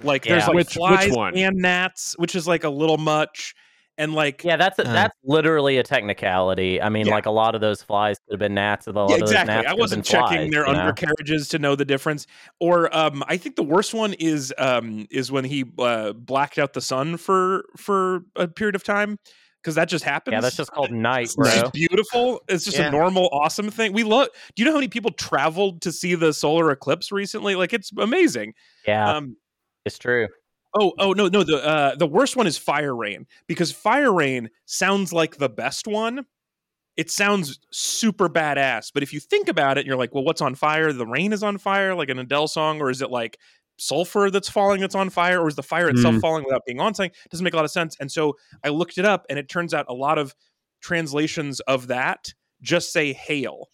Like 0.02 0.24
there's 0.24 0.46
like 0.46 0.54
Which- 0.56 0.66
which 0.68 0.74
flies 0.74 1.12
one? 1.12 1.36
and 1.36 1.56
gnats, 1.56 2.14
which 2.18 2.34
is 2.34 2.46
like 2.46 2.64
a 2.64 2.68
little 2.68 2.98
much, 2.98 3.54
and 3.98 4.14
like 4.14 4.44
Yeah, 4.44 4.56
that's 4.56 4.78
a, 4.78 4.86
Uh. 4.88 4.92
that's 4.92 5.14
literally 5.24 5.78
a 5.78 5.82
technicality. 5.82 6.80
I 6.80 6.88
mean, 6.88 7.06
Yeah. 7.06 7.14
like 7.14 7.26
a 7.26 7.30
lot 7.30 7.54
of 7.54 7.60
those 7.60 7.82
flies 7.82 8.18
could 8.20 8.34
have 8.34 8.40
been 8.40 8.54
gnats. 8.54 8.86
A 8.86 8.92
lot 8.92 9.08
Yeah, 9.10 9.14
of 9.14 9.20
those 9.20 9.30
exactly. 9.30 9.54
gnats 9.54 9.68
I 9.68 9.74
wasn't 9.74 10.04
checking 10.04 10.36
flies, 10.38 10.50
their 10.50 10.66
you 10.66 10.72
know? 10.72 10.80
undercarriages 10.80 11.48
to 11.48 11.58
know 11.58 11.74
the 11.76 11.84
difference. 11.84 12.26
Or 12.60 12.94
um, 12.96 13.22
I 13.26 13.36
think 13.36 13.56
the 13.56 13.62
worst 13.64 13.94
one 13.94 14.12
is 14.14 14.52
um, 14.58 15.06
is 15.10 15.32
when 15.32 15.44
he 15.44 15.64
uh, 15.78 16.12
blacked 16.12 16.58
out 16.58 16.72
the 16.74 16.80
sun 16.80 17.16
for 17.16 17.64
for 17.76 18.20
a 18.36 18.46
period 18.48 18.74
of 18.76 18.84
time 18.84 19.18
because 19.62 19.74
that 19.74 19.88
just 19.88 20.04
happens. 20.04 20.32
Yeah, 20.34 20.40
that's 20.42 20.56
just 20.56 20.70
called 20.70 20.92
night, 20.92 21.24
It's 21.24 21.34
bro. 21.34 21.50
just 21.50 21.72
beautiful. 21.72 22.40
It's 22.48 22.64
just 22.64 22.78
Yeah. 22.78 22.86
a 22.88 22.90
normal, 22.90 23.28
awesome 23.32 23.68
thing. 23.70 23.92
We 23.92 24.04
love. 24.04 24.28
Do 24.54 24.62
you 24.62 24.64
know 24.64 24.70
how 24.72 24.76
many 24.78 24.86
people 24.88 25.10
traveled 25.10 25.82
to 25.82 25.90
see 25.90 26.14
the 26.14 26.32
solar 26.32 26.70
eclipse 26.70 27.10
recently? 27.10 27.56
Like 27.56 27.72
it's 27.72 27.90
amazing. 27.98 28.54
Yeah, 28.86 29.16
Um, 29.16 29.36
it's 29.84 29.98
true. 29.98 30.28
Oh, 30.78 30.92
oh 30.98 31.12
no, 31.12 31.28
no. 31.28 31.42
The 31.42 31.64
uh, 31.64 31.94
the 31.96 32.06
worst 32.06 32.36
one 32.36 32.46
is 32.46 32.58
fire 32.58 32.94
rain 32.94 33.26
because 33.46 33.72
fire 33.72 34.12
rain 34.12 34.50
sounds 34.64 35.12
like 35.12 35.36
the 35.36 35.48
best 35.48 35.86
one. 35.86 36.26
It 36.96 37.10
sounds 37.10 37.58
super 37.70 38.28
badass, 38.28 38.90
but 38.94 39.02
if 39.02 39.12
you 39.12 39.20
think 39.20 39.48
about 39.48 39.76
it, 39.76 39.84
you're 39.84 39.96
like, 39.96 40.14
well, 40.14 40.24
what's 40.24 40.40
on 40.40 40.54
fire? 40.54 40.92
The 40.92 41.06
rain 41.06 41.32
is 41.34 41.42
on 41.42 41.58
fire, 41.58 41.94
like 41.94 42.08
an 42.08 42.18
Adele 42.18 42.48
song, 42.48 42.80
or 42.80 42.88
is 42.88 43.02
it 43.02 43.10
like 43.10 43.38
sulfur 43.76 44.30
that's 44.30 44.48
falling 44.48 44.80
that's 44.80 44.94
on 44.94 45.10
fire, 45.10 45.40
or 45.40 45.48
is 45.48 45.56
the 45.56 45.62
fire 45.62 45.90
itself 45.90 46.14
Mm. 46.14 46.20
falling 46.22 46.44
without 46.44 46.64
being 46.64 46.80
on 46.80 46.94
something? 46.94 47.12
Doesn't 47.30 47.44
make 47.44 47.52
a 47.52 47.56
lot 47.56 47.66
of 47.66 47.70
sense. 47.70 47.96
And 48.00 48.10
so 48.10 48.36
I 48.64 48.70
looked 48.70 48.96
it 48.96 49.04
up, 49.04 49.26
and 49.28 49.38
it 49.38 49.48
turns 49.50 49.74
out 49.74 49.84
a 49.88 49.94
lot 49.94 50.16
of 50.16 50.34
translations 50.80 51.60
of 51.60 51.88
that 51.88 52.32
just 52.62 52.92
say 52.92 53.12
hail. 53.12 53.68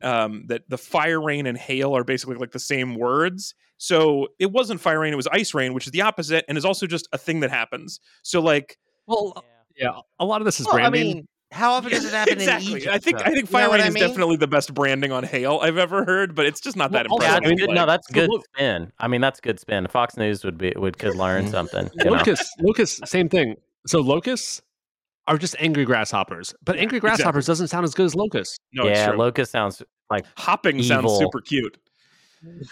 Um, 0.00 0.46
that 0.48 0.62
the 0.68 0.78
fire 0.78 1.20
rain 1.20 1.46
and 1.46 1.56
hail 1.56 1.96
are 1.96 2.02
basically 2.02 2.34
like 2.36 2.50
the 2.50 2.58
same 2.58 2.96
words. 2.96 3.54
So 3.82 4.28
it 4.38 4.52
wasn't 4.52 4.80
fire 4.80 5.00
rain; 5.00 5.12
it 5.12 5.16
was 5.16 5.26
ice 5.32 5.54
rain, 5.54 5.74
which 5.74 5.86
is 5.86 5.90
the 5.90 6.02
opposite, 6.02 6.44
and 6.46 6.56
is 6.56 6.64
also 6.64 6.86
just 6.86 7.08
a 7.12 7.18
thing 7.18 7.40
that 7.40 7.50
happens. 7.50 7.98
So 8.22 8.40
like, 8.40 8.78
Well, 9.08 9.44
yeah, 9.76 9.98
a 10.20 10.24
lot 10.24 10.40
of 10.40 10.44
this 10.44 10.60
is 10.60 10.66
Well, 10.66 10.76
I 10.76 10.88
branding. 10.88 11.16
mean, 11.16 11.28
how 11.50 11.72
often 11.72 11.90
does 11.90 12.04
it 12.04 12.12
happen 12.12 12.34
exactly. 12.34 12.70
in 12.70 12.76
Egypt? 12.78 12.94
I 12.94 12.98
think 12.98 13.18
though? 13.18 13.24
I 13.24 13.26
think 13.26 13.36
You 13.38 13.42
know 13.42 13.46
fire 13.48 13.70
rain 13.72 13.80
I 13.80 13.88
is 13.88 13.94
definitely 13.94 14.36
the 14.36 14.46
best 14.46 14.72
branding 14.72 15.10
on 15.10 15.24
hail 15.24 15.58
I've 15.60 15.78
ever 15.78 16.04
heard, 16.04 16.36
but 16.36 16.46
it's 16.46 16.60
just 16.60 16.76
not 16.76 16.92
that 16.92 17.06
Well, 17.08 17.14
also, 17.14 17.26
Yeah, 17.26 17.38
impressive. 17.38 17.58
that's 17.58 17.62
I 17.62 17.66
mean, 17.66 17.74
good. 17.74 17.74
No, 17.74 17.86
that's 17.86 18.06
good 18.06 18.30
look- 18.30 18.44
spin. 18.54 18.92
I 19.00 19.08
mean, 19.08 19.20
that's 19.20 19.40
good 19.40 19.58
spin. 19.58 19.88
Fox 19.88 20.16
News 20.16 20.44
would 20.44 20.58
be 20.58 20.72
would 20.76 20.98
could 20.98 21.16
learn 21.16 21.42
mm-hmm. 21.42 21.50
something. 21.50 21.90
You 21.98 22.04
know? 22.04 22.12
Locust, 22.12 22.54
locust, 22.60 23.04
same 23.08 23.28
thing. 23.28 23.56
So 23.88 24.00
locusts 24.00 24.62
are 25.26 25.38
just 25.38 25.56
angry 25.58 25.84
grasshoppers, 25.86 26.54
but 26.62 26.76
angry 26.76 26.98
exactly. 26.98 27.00
grasshoppers 27.00 27.46
doesn't 27.46 27.66
sound 27.66 27.82
as 27.82 27.94
good 27.94 28.06
as 28.06 28.14
locusts. 28.14 28.58
no, 28.72 28.86
it's 28.86 29.00
yeah, 29.00 29.08
true. 29.08 29.18
locust 29.18 29.50
sounds 29.50 29.82
like 30.08 30.24
Hopping 30.36 30.80
sounds 30.84 31.18
super 31.18 31.40
cute. 31.40 31.78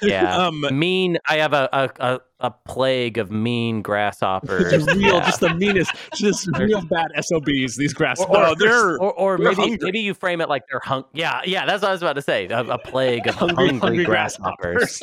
Yeah. 0.03 0.37
Um, 0.47 0.65
mean. 0.79 1.19
I 1.29 1.37
have 1.37 1.53
a, 1.53 1.69
a, 2.01 2.21
a, 2.41 2.51
plague 2.51 3.19
of 3.19 3.31
mean 3.31 3.83
grasshoppers. 3.83 4.71
Just 4.73 4.91
real, 4.97 5.15
Yeah. 5.15 5.25
just 5.27 5.41
the 5.41 5.55
meanest, 5.55 5.93
just 6.15 6.49
real 6.59 6.83
bad 6.83 7.09
SOBs. 7.21 7.77
These 7.77 7.93
grasshoppers. 7.95 8.37
oh, 8.39 8.55
they're 8.59 8.97
or, 8.99 9.13
or 9.13 9.37
They're 9.39 9.49
maybe 9.51 9.61
hungry. 9.63 9.79
maybe 9.83 10.01
you 10.01 10.15
frame 10.15 10.41
it 10.41 10.49
like 10.49 10.63
they're 10.71 10.81
hung. 10.83 11.05
Yeah, 11.13 11.41
yeah, 11.45 11.67
that's 11.67 11.83
what 11.83 11.89
I 11.89 11.93
was 11.93 12.03
about 12.03 12.15
to 12.15 12.23
say. 12.23 12.47
A, 12.49 12.61
a 12.61 12.79
plague 12.79 13.27
of 13.27 13.35
Hungry, 13.35 13.67
hungry, 13.69 13.79
hungry 13.81 14.05
grasshoppers. 14.05 15.03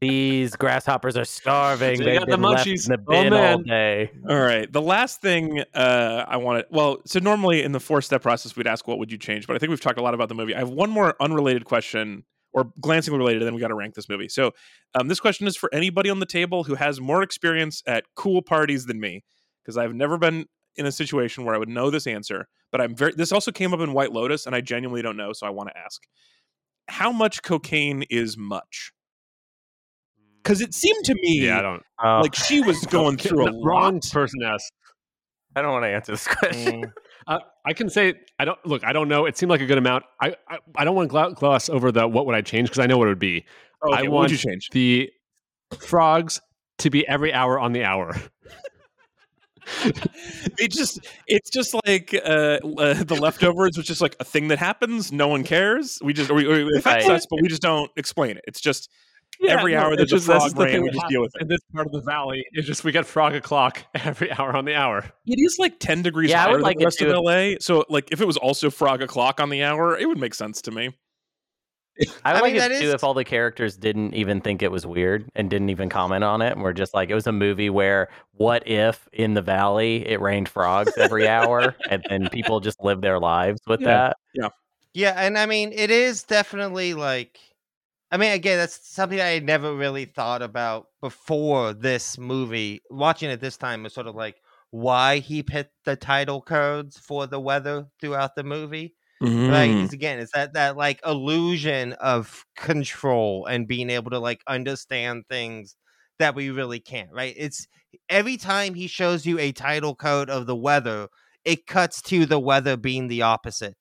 These 0.00 0.56
grasshoppers 0.56 1.16
are 1.16 1.24
starving. 1.24 1.98
They 2.00 2.04
They've 2.04 2.18
got 2.18 2.28
the 2.28 2.36
munchies. 2.36 2.84
in 2.86 2.92
the 2.92 2.98
Oh, 3.08 3.22
bin 3.22 3.32
all 3.32 3.58
day. 3.58 4.10
All 4.28 4.38
right. 4.38 4.70
The 4.70 4.82
last 4.82 5.22
thing 5.22 5.62
uh, 5.74 6.24
I 6.28 6.36
want 6.36 6.60
to, 6.60 6.66
well, 6.74 6.98
so 7.06 7.18
normally 7.18 7.62
in 7.62 7.72
the 7.72 7.80
four 7.80 8.02
step 8.02 8.20
process, 8.20 8.54
we'd 8.56 8.66
ask, 8.66 8.86
what 8.86 8.98
would 8.98 9.10
you 9.10 9.16
change? 9.16 9.46
But 9.46 9.56
I 9.56 9.58
think 9.58 9.70
we've 9.70 9.80
talked 9.80 9.98
a 9.98 10.02
lot 10.02 10.12
about 10.12 10.28
the 10.28 10.34
movie. 10.34 10.54
I 10.54 10.58
have 10.58 10.68
one 10.68 10.90
more 10.90 11.16
unrelated 11.18 11.64
question 11.64 12.24
or 12.56 12.72
glancingly 12.80 13.18
related, 13.18 13.42
and 13.42 13.46
then 13.46 13.54
we 13.54 13.60
got 13.60 13.68
to 13.68 13.74
rank 13.74 13.94
this 13.94 14.08
movie. 14.08 14.28
So 14.28 14.52
um, 14.98 15.08
this 15.08 15.20
question 15.20 15.46
is 15.46 15.56
for 15.58 15.72
anybody 15.74 16.08
on 16.08 16.20
the 16.20 16.26
table 16.26 16.64
who 16.64 16.74
has 16.74 16.98
more 16.98 17.22
experience 17.22 17.82
at 17.86 18.04
cool 18.14 18.40
parties 18.40 18.86
than 18.86 18.98
me, 18.98 19.22
because 19.62 19.76
I've 19.76 19.94
never 19.94 20.16
been 20.16 20.46
in 20.74 20.86
a 20.86 20.92
situation 20.92 21.44
where 21.44 21.54
I 21.54 21.58
would 21.58 21.68
know 21.68 21.90
this 21.90 22.06
answer. 22.06 22.48
But 22.72 22.80
I'm 22.80 22.96
very, 22.96 23.12
this 23.14 23.30
also 23.30 23.52
came 23.52 23.74
up 23.74 23.80
in 23.80 23.92
White 23.92 24.10
Lotus, 24.10 24.46
and 24.46 24.56
I 24.56 24.62
genuinely 24.62 25.02
don't 25.02 25.18
know. 25.18 25.34
So 25.34 25.46
I 25.46 25.50
want 25.50 25.68
to 25.68 25.78
ask 25.78 26.02
how 26.88 27.12
much 27.12 27.42
cocaine 27.42 28.04
is 28.08 28.38
much? 28.38 28.92
Because 30.42 30.62
it 30.62 30.72
seemed 30.72 31.04
to 31.04 31.14
me 31.14 31.46
yeah, 31.46 31.58
I 31.58 31.62
don't. 31.62 31.82
Oh, 32.02 32.20
like 32.22 32.34
she 32.34 32.62
was 32.62 32.80
going 32.90 33.18
through 33.18 33.46
a 33.46 33.52
wrong 33.62 33.94
lot. 33.94 34.10
person 34.10 34.42
asked. 34.42 34.72
I 35.54 35.60
don't 35.60 35.72
want 35.72 35.84
to 35.84 35.88
answer 35.88 36.12
this 36.12 36.26
question. 36.28 36.90
Uh, 37.26 37.40
I 37.64 37.72
can 37.72 37.90
say 37.90 38.14
I 38.38 38.44
don't 38.44 38.64
look. 38.64 38.84
I 38.84 38.92
don't 38.92 39.08
know. 39.08 39.26
It 39.26 39.36
seemed 39.36 39.50
like 39.50 39.60
a 39.60 39.66
good 39.66 39.78
amount. 39.78 40.04
I 40.20 40.36
I, 40.48 40.58
I 40.76 40.84
don't 40.84 40.94
want 40.94 41.10
to 41.10 41.34
gloss 41.34 41.68
over 41.68 41.90
the 41.90 42.06
what 42.06 42.26
would 42.26 42.34
I 42.34 42.40
change 42.40 42.68
because 42.68 42.78
I 42.78 42.86
know 42.86 42.98
what 42.98 43.06
it 43.06 43.10
would 43.10 43.18
be. 43.18 43.44
Oh, 43.82 43.92
I 43.92 44.02
what 44.02 44.10
want 44.10 44.22
would 44.22 44.30
you 44.32 44.38
change? 44.38 44.68
the 44.70 45.10
frogs 45.78 46.40
to 46.78 46.90
be 46.90 47.06
every 47.08 47.32
hour 47.32 47.58
on 47.58 47.72
the 47.72 47.84
hour. 47.84 48.16
it 50.58 50.70
just 50.70 51.00
it's 51.26 51.50
just 51.50 51.74
like 51.86 52.14
uh, 52.14 52.58
uh 52.78 52.94
the 53.02 53.18
leftovers 53.20 53.76
which 53.76 53.90
is 53.90 54.00
like 54.00 54.14
a 54.20 54.24
thing 54.24 54.46
that 54.46 54.58
happens 54.58 55.10
no 55.10 55.26
one 55.26 55.42
cares 55.42 55.98
we 56.04 56.12
just 56.12 56.30
or, 56.30 56.36
or 56.36 56.60
it 56.60 56.76
affects 56.76 57.08
us 57.08 57.26
but 57.28 57.40
we 57.42 57.48
just 57.48 57.62
don't 57.62 57.90
explain 57.96 58.36
it 58.36 58.44
it's 58.46 58.60
just 58.60 58.88
Yeah, 59.40 59.58
every 59.58 59.72
no, 59.74 59.80
hour 59.80 59.96
that 59.96 60.02
it's 60.02 60.10
just 60.12 60.26
that's 60.26 60.44
frog 60.52 60.56
the 60.56 60.64
ran 60.64 60.82
we 60.82 60.90
just 60.90 61.08
deal 61.08 61.20
with 61.20 61.32
it 61.36 61.42
in 61.42 61.48
this 61.48 61.60
part 61.74 61.86
of 61.86 61.92
the 61.92 62.00
valley. 62.00 62.44
It's 62.52 62.66
just 62.66 62.84
we 62.84 62.92
get 62.92 63.06
frog 63.06 63.34
o'clock 63.34 63.82
every 63.94 64.30
hour 64.32 64.56
on 64.56 64.64
the 64.64 64.74
hour. 64.74 65.04
it 65.26 65.38
is 65.38 65.56
like 65.58 65.78
10 65.78 66.02
degrees 66.02 66.30
Yeah, 66.30 66.38
I 66.38 66.42
higher 66.44 66.50
would 66.52 66.56
than 66.58 66.62
like 66.64 66.78
the 66.78 66.84
rest 66.84 67.00
of 67.02 67.08
la 67.22 67.54
so 67.60 67.84
like 67.88 68.08
if 68.12 68.20
it 68.20 68.26
was 68.26 68.36
also 68.36 68.70
frog 68.70 69.02
o'clock 69.02 69.40
on 69.40 69.50
the 69.50 69.62
hour 69.62 69.96
it 69.98 70.06
would 70.06 70.18
make 70.18 70.34
sense 70.34 70.62
to 70.62 70.70
me 70.70 70.90
I 72.26 72.32
would 72.34 72.38
I 72.38 72.40
like 72.42 72.44
mean, 72.52 72.56
it 72.56 72.58
that 72.68 72.68
too 72.80 72.88
is- 72.88 72.94
if 72.94 73.02
all 73.04 73.14
the 73.14 73.24
characters 73.24 73.76
didn't 73.78 74.12
even 74.14 74.42
think 74.42 74.62
it 74.62 74.70
was 74.70 74.86
weird 74.86 75.30
and 75.34 75.48
didn't 75.48 75.70
even 75.70 75.88
comment 75.88 76.24
on 76.24 76.42
it, 76.42 76.52
and 76.52 76.62
we're 76.62 76.74
just 76.74 76.92
like 76.92 77.08
it 77.08 77.14
was 77.14 77.26
a 77.26 77.32
movie 77.32 77.70
where 77.70 78.08
what 78.32 78.68
if 78.68 79.08
in 79.14 79.32
the 79.32 79.40
valley 79.40 80.06
it 80.06 80.20
rained 80.20 80.46
frogs 80.46 80.92
every 80.98 81.26
hour, 81.26 81.74
and 81.88 82.04
then 82.10 82.28
people 82.28 82.60
just 82.60 82.82
live 82.84 83.00
their 83.00 83.18
lives 83.18 83.60
with 83.66 83.80
Yeah. 83.80 83.86
that. 83.86 84.16
Yeah. 84.34 84.48
Yeah, 84.92 85.14
and 85.16 85.38
I 85.38 85.46
mean, 85.46 85.72
it 85.72 85.90
is 85.90 86.22
definitely 86.22 86.92
like, 86.92 87.38
I 88.10 88.16
mean, 88.18 88.32
again, 88.32 88.58
that's 88.58 88.88
something 88.88 89.20
I 89.20 89.28
had 89.30 89.44
never 89.44 89.74
really 89.74 90.04
thought 90.04 90.42
about 90.42 90.86
before 91.00 91.72
this 91.72 92.16
movie. 92.18 92.80
Watching 92.90 93.30
it 93.30 93.40
this 93.40 93.56
time 93.56 93.82
was 93.82 93.94
sort 93.94 94.06
of 94.06 94.14
like 94.14 94.36
why 94.70 95.18
he 95.18 95.42
picked 95.42 95.72
the 95.84 95.96
title 95.96 96.40
codes 96.40 96.98
for 96.98 97.26
the 97.26 97.40
weather 97.40 97.86
throughout 98.00 98.36
the 98.36 98.44
movie. 98.44 98.94
Right? 99.20 99.70
Mm. 99.70 99.84
It's 99.84 99.92
again, 99.94 100.18
it's 100.20 100.32
that 100.32 100.52
that 100.54 100.76
like 100.76 101.00
illusion 101.04 101.94
of 101.94 102.44
control 102.56 103.46
and 103.46 103.66
being 103.66 103.90
able 103.90 104.10
to 104.10 104.18
like 104.18 104.40
understand 104.46 105.24
things 105.28 105.74
that 106.18 106.34
we 106.34 106.50
really 106.50 106.80
can't. 106.80 107.10
Right? 107.12 107.34
It's 107.36 107.66
every 108.08 108.36
time 108.36 108.74
he 108.74 108.86
shows 108.86 109.24
you 109.26 109.38
a 109.38 109.52
title 109.52 109.94
code 109.96 110.30
of 110.30 110.46
the 110.46 110.54
weather, 110.56 111.08
it 111.44 111.66
cuts 111.66 112.02
to 112.02 112.26
the 112.26 112.38
weather 112.38 112.76
being 112.76 113.08
the 113.08 113.22
opposite 113.22 113.76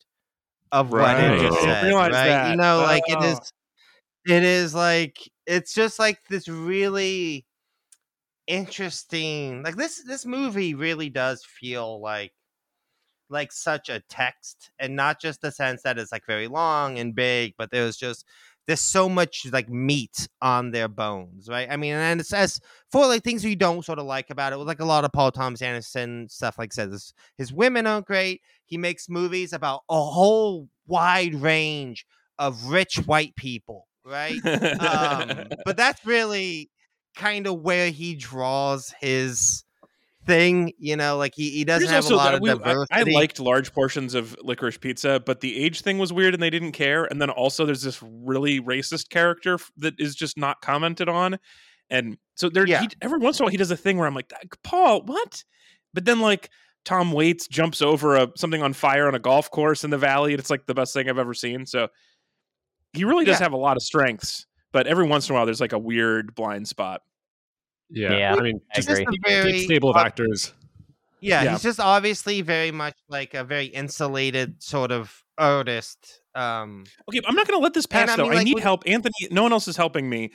of 0.71 0.91
what 0.91 1.01
Right. 1.01 1.19
it 1.35 1.41
just 1.41 1.61
said. 1.61 1.93
Right? 1.93 2.11
that. 2.11 2.51
You 2.51 2.57
know, 2.57 2.79
like 2.79 3.03
it 3.07 3.17
Oh. 3.19 3.23
is. 3.23 3.39
It 4.25 4.43
is 4.43 4.73
like 4.73 5.17
it's 5.45 5.73
just 5.73 5.99
like 5.99 6.19
this 6.29 6.47
really 6.47 7.45
interesting. 8.47 9.63
Like 9.63 9.75
this 9.75 10.01
this 10.05 10.25
movie 10.25 10.73
really 10.75 11.09
does 11.09 11.43
feel 11.43 11.99
like 12.01 12.31
like 13.29 13.51
such 13.51 13.89
a 13.89 14.01
text 14.09 14.71
and 14.79 14.95
not 14.95 15.19
just 15.21 15.41
the 15.41 15.51
sense 15.51 15.81
that 15.83 15.97
it's 15.97 16.11
like 16.11 16.25
very 16.27 16.47
long 16.47 16.99
and 16.99 17.15
big 17.15 17.53
but 17.57 17.71
there's 17.71 17.97
just 17.97 18.25
there's 18.67 18.81
so 18.81 19.09
much 19.09 19.45
like 19.51 19.69
meat 19.69 20.27
on 20.41 20.71
their 20.71 20.87
bones, 20.87 21.47
right? 21.49 21.67
I 21.69 21.77
mean, 21.77 21.93
and 21.93 22.19
it 22.21 22.25
says 22.25 22.59
for 22.91 23.05
like 23.07 23.23
things 23.23 23.45
you 23.45 23.55
don't 23.55 23.85
sort 23.85 23.99
of 23.99 24.05
like 24.07 24.31
about 24.31 24.53
it, 24.53 24.57
like 24.57 24.79
a 24.79 24.85
lot 24.85 25.05
of 25.05 25.11
Paul 25.13 25.31
Thomas 25.31 25.61
Anderson 25.61 26.27
stuff. 26.29 26.57
Like 26.59 26.73
says 26.73 27.13
his 27.37 27.53
women 27.53 27.87
aren't 27.87 28.07
great. 28.07 28.41
He 28.65 28.77
makes 28.77 29.09
movies 29.09 29.53
about 29.53 29.81
a 29.89 30.01
whole 30.01 30.69
wide 30.87 31.35
range 31.35 32.05
of 32.39 32.65
rich 32.67 32.97
white 33.05 33.35
people, 33.35 33.87
right? 34.05 34.39
um, 34.45 35.47
but 35.65 35.77
that's 35.77 36.05
really 36.05 36.69
kind 37.15 37.47
of 37.47 37.61
where 37.61 37.89
he 37.89 38.15
draws 38.15 38.93
his 39.01 39.63
thing. 40.25 40.73
You 40.77 40.95
know, 40.95 41.17
like 41.17 41.33
he, 41.35 41.49
he 41.51 41.63
doesn't 41.63 41.89
Here's 41.89 42.05
have 42.05 42.11
a 42.13 42.15
lot 42.15 42.25
that 42.25 42.33
of 42.35 42.41
we- 42.41 42.49
I- 42.51 42.53
diversity. 42.55 43.11
I, 43.15 43.19
liked 43.19 43.39
large 43.39 43.73
portions 43.73 44.13
of 44.13 44.35
licorice 44.41 44.77
pizza, 44.77 45.21
but 45.25 45.41
the 45.41 45.57
age 45.63 45.81
thing 45.81 45.97
was 45.97 46.11
weird 46.13 46.33
and 46.33 46.41
they 46.43 46.49
didn't 46.49 46.73
care. 46.73 47.05
And 47.05 47.21
then 47.21 47.29
also 47.29 47.65
there's 47.65 47.81
this 47.83 48.01
really 48.03 48.59
racist 48.59 49.09
character 49.09 49.57
that 49.77 49.93
is 49.99 50.15
just 50.15 50.37
not 50.37 50.61
commented 50.61 51.09
on. 51.09 51.37
And 51.89 52.17
so 52.35 52.49
there, 52.49 52.65
Yeah. 52.67 52.81
he, 52.81 52.89
every 53.01 53.19
once 53.19 53.39
in 53.39 53.43
a 53.43 53.45
while 53.45 53.51
he 53.51 53.57
does 53.57 53.71
a 53.71 53.77
thing 53.77 53.97
where 53.97 54.07
I'm 54.07 54.15
like, 54.15 54.31
Paul, 54.63 55.03
what? 55.05 55.43
But 55.93 56.05
then 56.05 56.19
like 56.19 56.49
Tom 56.83 57.11
Waits 57.11 57.47
jumps 57.47 57.81
over 57.81 58.15
a 58.15 58.27
something 58.35 58.61
on 58.61 58.73
fire 58.73 59.07
on 59.07 59.15
a 59.15 59.19
golf 59.19 59.49
course 59.51 59.83
in 59.83 59.89
the 59.91 59.97
valley, 59.97 60.33
and 60.33 60.39
it's 60.39 60.49
like 60.49 60.65
the 60.65 60.73
best 60.73 60.93
thing 60.93 61.09
I've 61.09 61.17
ever 61.17 61.33
seen. 61.33 61.65
So 61.65 61.87
he 62.95 63.03
really 63.03 63.25
does 63.25 63.39
Yeah. 63.39 63.43
have 63.45 63.53
a 63.53 63.57
lot 63.57 63.77
of 63.77 63.83
strengths, 63.83 64.45
but 64.71 64.87
every 64.87 65.05
once 65.07 65.29
in 65.29 65.33
a 65.33 65.37
while 65.37 65.45
there's 65.45 65.61
like 65.61 65.73
a 65.73 65.79
weird 65.79 66.33
blind 66.35 66.67
spot. 66.67 67.01
Yeah, 67.89 68.17
Yeah, 68.17 68.35
I 68.35 68.41
mean, 68.41 68.59
I 68.71 68.75
just 68.77 68.87
Just 68.89 69.01
agree. 69.01 69.17
a 69.27 69.39
a 69.39 69.43
very 69.43 69.59
stable 69.59 69.89
of 69.91 69.97
actors. 69.97 70.53
Yeah, 71.21 71.43
Yeah. 71.43 71.51
he's 71.51 71.63
just 71.63 71.79
obviously 71.79 72.41
very 72.41 72.71
much 72.71 72.95
like 73.09 73.33
a 73.33 73.43
very 73.43 73.65
insulated 73.67 74.61
sort 74.61 74.91
of 74.91 75.23
artist. 75.37 76.21
Um, 76.33 76.85
Okay, 77.09 77.19
I'm 77.27 77.35
not 77.35 77.47
going 77.47 77.59
to 77.59 77.63
let 77.63 77.73
this 77.73 77.85
And 77.85 77.91
pass 77.91 78.09
I 78.09 78.15
though. 78.17 78.29
mean, 78.29 78.37
I 78.39 78.43
need 78.43 78.55
when- 78.55 78.63
help. 78.63 78.83
Anthony, 78.87 79.13
no 79.31 79.43
one 79.43 79.51
else 79.53 79.67
is 79.67 79.77
helping 79.77 80.09
me. 80.09 80.31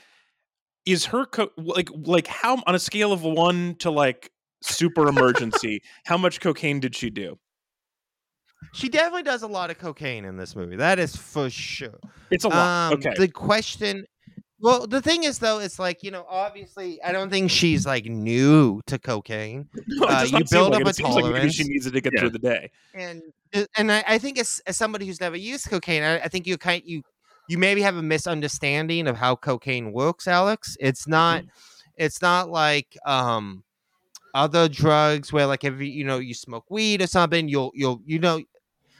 Is 0.86 1.06
her 1.06 1.26
co- 1.26 1.50
like 1.58 1.90
like 1.94 2.26
how 2.26 2.62
on 2.66 2.74
a 2.74 2.78
scale 2.78 3.12
of 3.12 3.22
1 3.22 3.76
to 3.80 3.90
like 3.90 4.30
super 4.62 5.06
emergency, 5.08 5.82
how 6.06 6.16
much 6.16 6.40
cocaine 6.40 6.80
did 6.80 6.94
she 6.96 7.10
do? 7.10 7.38
She 8.72 8.88
definitely 8.88 9.22
does 9.22 9.42
a 9.42 9.46
lot 9.46 9.70
of 9.70 9.78
cocaine 9.78 10.24
in 10.24 10.36
this 10.36 10.54
movie. 10.54 10.76
That 10.76 10.98
is 10.98 11.16
for 11.16 11.50
sure. 11.50 11.98
It's 12.30 12.44
a 12.44 12.48
lot. 12.48 12.92
Um, 12.92 12.98
okay. 12.98 13.14
The 13.16 13.28
question, 13.28 14.04
well, 14.60 14.86
the 14.86 15.00
thing 15.02 15.24
is 15.24 15.38
though, 15.38 15.58
it's 15.58 15.78
like 15.78 16.02
you 16.02 16.10
know, 16.10 16.24
obviously, 16.28 17.02
I 17.02 17.12
don't 17.12 17.30
think 17.30 17.50
she's 17.50 17.86
like 17.86 18.04
new 18.06 18.80
to 18.86 18.98
cocaine, 18.98 19.68
No, 19.88 20.06
uh, 20.06 20.22
you 20.22 20.32
not 20.32 20.48
seem 20.48 20.58
build 20.58 20.72
like 20.72 20.82
up 20.82 20.82
it. 20.82 20.86
a 20.86 20.90
It 20.90 20.96
seems 20.96 21.14
like 21.16 21.32
maybe 21.32 21.50
she 21.50 21.64
needs 21.64 21.86
it 21.86 21.92
to 21.92 22.00
get 22.00 22.12
Yeah. 22.14 22.20
through 22.20 22.30
the 22.30 22.38
day. 22.38 22.70
and 22.94 23.22
uh, 23.54 23.64
and 23.76 23.90
I, 23.90 24.04
I 24.06 24.18
think 24.18 24.38
as, 24.38 24.60
as 24.66 24.76
somebody 24.76 25.06
who's 25.06 25.20
never 25.20 25.36
used 25.36 25.68
cocaine, 25.68 26.02
I, 26.02 26.20
I 26.20 26.28
think 26.28 26.46
you 26.46 26.56
kind 26.56 26.82
you 26.84 27.02
you 27.48 27.58
maybe 27.58 27.82
have 27.82 27.96
a 27.96 28.02
misunderstanding 28.02 29.08
of 29.08 29.16
how 29.16 29.34
cocaine 29.34 29.92
works, 29.92 30.28
Alex. 30.28 30.76
It's 30.78 31.08
not 31.08 31.42
it's 31.96 32.22
not 32.22 32.48
like 32.48 32.96
um 33.04 33.64
other 34.34 34.68
drugs 34.68 35.32
where 35.32 35.46
like 35.46 35.64
if 35.64 35.74
you 35.80 35.86
you 35.86 36.04
know 36.04 36.18
you 36.18 36.34
smoke 36.34 36.66
weed 36.70 37.02
or 37.02 37.06
something, 37.06 37.48
you'll 37.48 37.72
you'll 37.74 38.00
you 38.04 38.18
know 38.18 38.42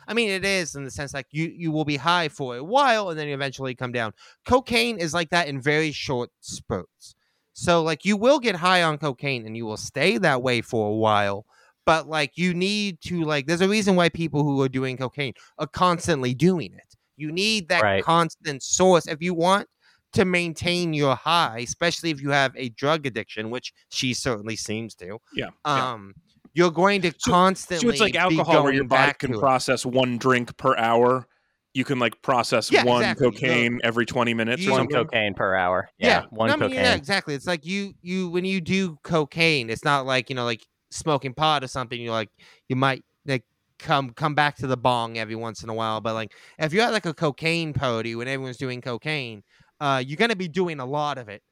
I 0.09 0.15
mean 0.15 0.31
it 0.31 0.45
is 0.45 0.75
in 0.75 0.85
the 0.85 0.91
sense 0.91 1.15
like 1.15 1.27
you 1.31 1.53
you 1.55 1.71
will 1.71 1.85
be 1.85 1.97
high 1.97 2.29
for 2.29 2.57
a 2.57 2.65
while 2.65 3.11
and 3.11 3.19
then 3.19 3.29
you 3.29 3.35
eventually 3.35 3.75
come 3.75 3.93
down. 3.93 4.13
Cocaine 4.47 4.99
is 4.99 5.15
like 5.15 5.31
that 5.31 5.49
in 5.49 5.61
very 5.61 5.93
short 5.93 6.31
spurts. 6.41 7.15
So 7.53 7.83
like 7.83 8.05
you 8.05 8.17
will 8.17 8.39
get 8.41 8.57
high 8.57 8.83
on 8.83 8.99
cocaine 8.99 9.47
and 9.47 9.57
you 9.57 9.67
will 9.67 9.77
stay 9.77 10.19
that 10.19 10.43
way 10.43 10.61
for 10.63 10.89
a 10.91 10.95
while 10.95 11.45
but 11.87 12.07
like 12.09 12.37
you 12.37 12.55
need 12.55 13.01
to 13.03 13.25
like 13.25 13.47
there's 13.47 13.61
a 13.61 13.69
reason 13.69 13.97
why 13.97 14.09
people 14.09 14.43
who 14.45 14.61
are 14.63 14.69
doing 14.69 14.97
cocaine 14.97 15.33
are 15.59 15.67
constantly 15.67 16.35
doing 16.35 16.73
it 16.75 16.97
you 17.17 17.33
need 17.33 17.69
that 17.69 17.83
Right. 17.83 18.05
constant 18.05 18.63
source 18.63 19.07
if 19.07 19.21
you 19.23 19.35
want 19.35 19.67
to 20.13 20.25
maintain 20.25 20.93
your 20.93 21.15
high 21.15 21.61
especially 21.61 22.11
if 22.11 22.21
you 22.21 22.31
have 22.31 22.53
a 22.57 22.69
drug 22.71 23.07
addiction 23.07 23.51
which 23.51 23.73
she 23.91 24.13
certainly 24.15 24.57
seems 24.57 24.95
to 24.97 25.19
Yeah, 25.35 25.47
yeah. 25.67 25.91
um 25.93 26.15
you're 26.53 26.71
going 26.73 27.01
to 27.03 27.13
So- 27.17 27.31
constantly 27.31 27.87
So 27.87 27.91
it's 27.91 28.01
like 28.01 28.17
alcohol 28.17 28.65
where 28.65 28.73
your 28.73 28.85
body 28.85 29.13
can 29.19 29.31
to 29.31 29.37
it. 29.37 29.41
process 29.41 29.87
one 29.87 30.19
drink 30.19 30.57
per 30.57 30.77
hour. 30.77 31.29
You 31.75 31.85
can 31.85 32.01
like 32.01 32.21
process 32.23 32.73
Yeah, 32.73 32.83
one 32.83 33.03
exactly. 33.03 33.31
cocaine 33.31 33.79
every 33.85 34.05
20 34.05 34.35
minutes 34.35 34.61
You- 34.63 34.71
or 34.71 34.73
One 34.73 34.81
something. 34.81 34.97
cocaine 35.05 35.35
per 35.35 35.55
hour. 35.55 35.89
Yeah, 35.99 36.25
one 36.31 36.51
I 36.51 36.55
mean, 36.57 36.71
cocaine. 36.71 36.85
yeah, 36.85 36.95
exactly. 36.95 37.35
It's 37.37 37.47
like 37.47 37.65
you 37.65 37.95
you 38.03 38.29
when 38.31 38.45
you 38.45 38.61
do 38.61 38.99
cocaine, 39.05 39.71
it's 39.71 39.85
not 39.85 40.07
like 40.07 40.29
you 40.29 40.35
know 40.35 40.45
like 40.45 40.67
smoking 40.91 41.35
pot 41.35 41.63
or 41.63 41.69
something. 41.69 42.01
You're 42.01 42.11
like 42.13 42.31
you 42.69 42.75
might 42.75 43.05
like 43.27 43.45
come 43.79 44.11
come 44.11 44.35
back 44.35 44.57
to 44.57 44.67
the 44.67 44.77
bong 44.77 45.19
every 45.19 45.37
once 45.37 45.63
in 45.63 45.69
a 45.69 45.75
while, 45.75 46.01
but 46.01 46.15
like 46.15 46.33
if 46.59 46.73
you're 46.73 46.83
at 46.85 46.93
like 46.93 47.07
a 47.07 47.15
cocaine 47.15 47.73
party 47.73 48.17
when 48.17 48.27
everyone's 48.27 48.57
doing 48.57 48.81
cocaine, 48.81 49.45
uh, 49.81 50.03
you're 50.07 50.17
gonna 50.17 50.37
be 50.37 50.49
doing 50.49 50.81
a 50.81 50.87
lot 50.87 51.19
of 51.19 51.29
it 51.29 51.43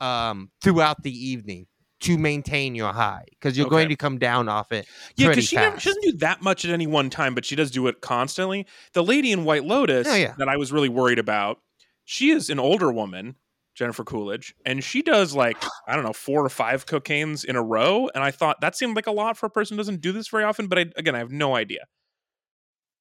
um 0.00 0.50
throughout 0.62 1.02
the 1.02 1.10
evening 1.12 1.66
to 2.00 2.16
maintain 2.16 2.74
your 2.74 2.92
high 2.94 3.24
because 3.32 3.58
you're 3.58 3.68
going 3.68 3.90
to 3.90 3.96
come 3.96 4.16
down 4.18 4.48
off 4.48 4.72
it. 4.72 4.86
Yeah, 5.16 5.28
because 5.28 5.44
she, 5.44 5.56
never- 5.56 5.78
she 5.78 5.90
doesn't 5.90 6.02
do 6.02 6.12
that 6.20 6.40
much 6.40 6.64
at 6.64 6.70
any 6.70 6.86
one 6.86 7.10
time, 7.10 7.34
but 7.34 7.44
she 7.44 7.54
does 7.56 7.70
do 7.70 7.86
it 7.88 8.00
constantly. 8.00 8.66
The 8.94 9.04
lady 9.04 9.32
in 9.32 9.44
White 9.44 9.64
Lotus 9.66 10.08
Oh, 10.08 10.14
yeah. 10.14 10.32
that 10.38 10.48
I 10.48 10.56
was 10.56 10.72
really 10.72 10.88
worried 10.88 11.18
about, 11.18 11.58
she 12.06 12.30
is 12.30 12.48
an 12.48 12.58
older 12.58 12.90
woman, 12.90 13.34
Jennifer 13.74 14.02
Coolidge, 14.02 14.54
and 14.64 14.82
she 14.82 15.02
does 15.02 15.34
like, 15.34 15.62
I 15.86 15.94
don't 15.94 16.04
know, 16.06 16.14
four 16.14 16.42
or 16.42 16.48
five 16.48 16.86
cocaines 16.86 17.44
in 17.44 17.54
a 17.54 17.62
row. 17.62 18.08
And 18.14 18.24
I 18.24 18.30
thought 18.30 18.62
that 18.62 18.74
seemed 18.76 18.96
like 18.96 19.06
a 19.06 19.12
lot 19.12 19.36
for 19.36 19.44
a 19.44 19.50
person 19.50 19.76
who 19.76 19.80
doesn't 19.80 20.00
do 20.00 20.12
this 20.12 20.28
very 20.28 20.44
often, 20.44 20.68
but 20.68 20.78
I, 20.78 20.86
again, 20.96 21.14
I 21.14 21.18
have 21.18 21.30
no 21.30 21.54
idea. 21.54 21.80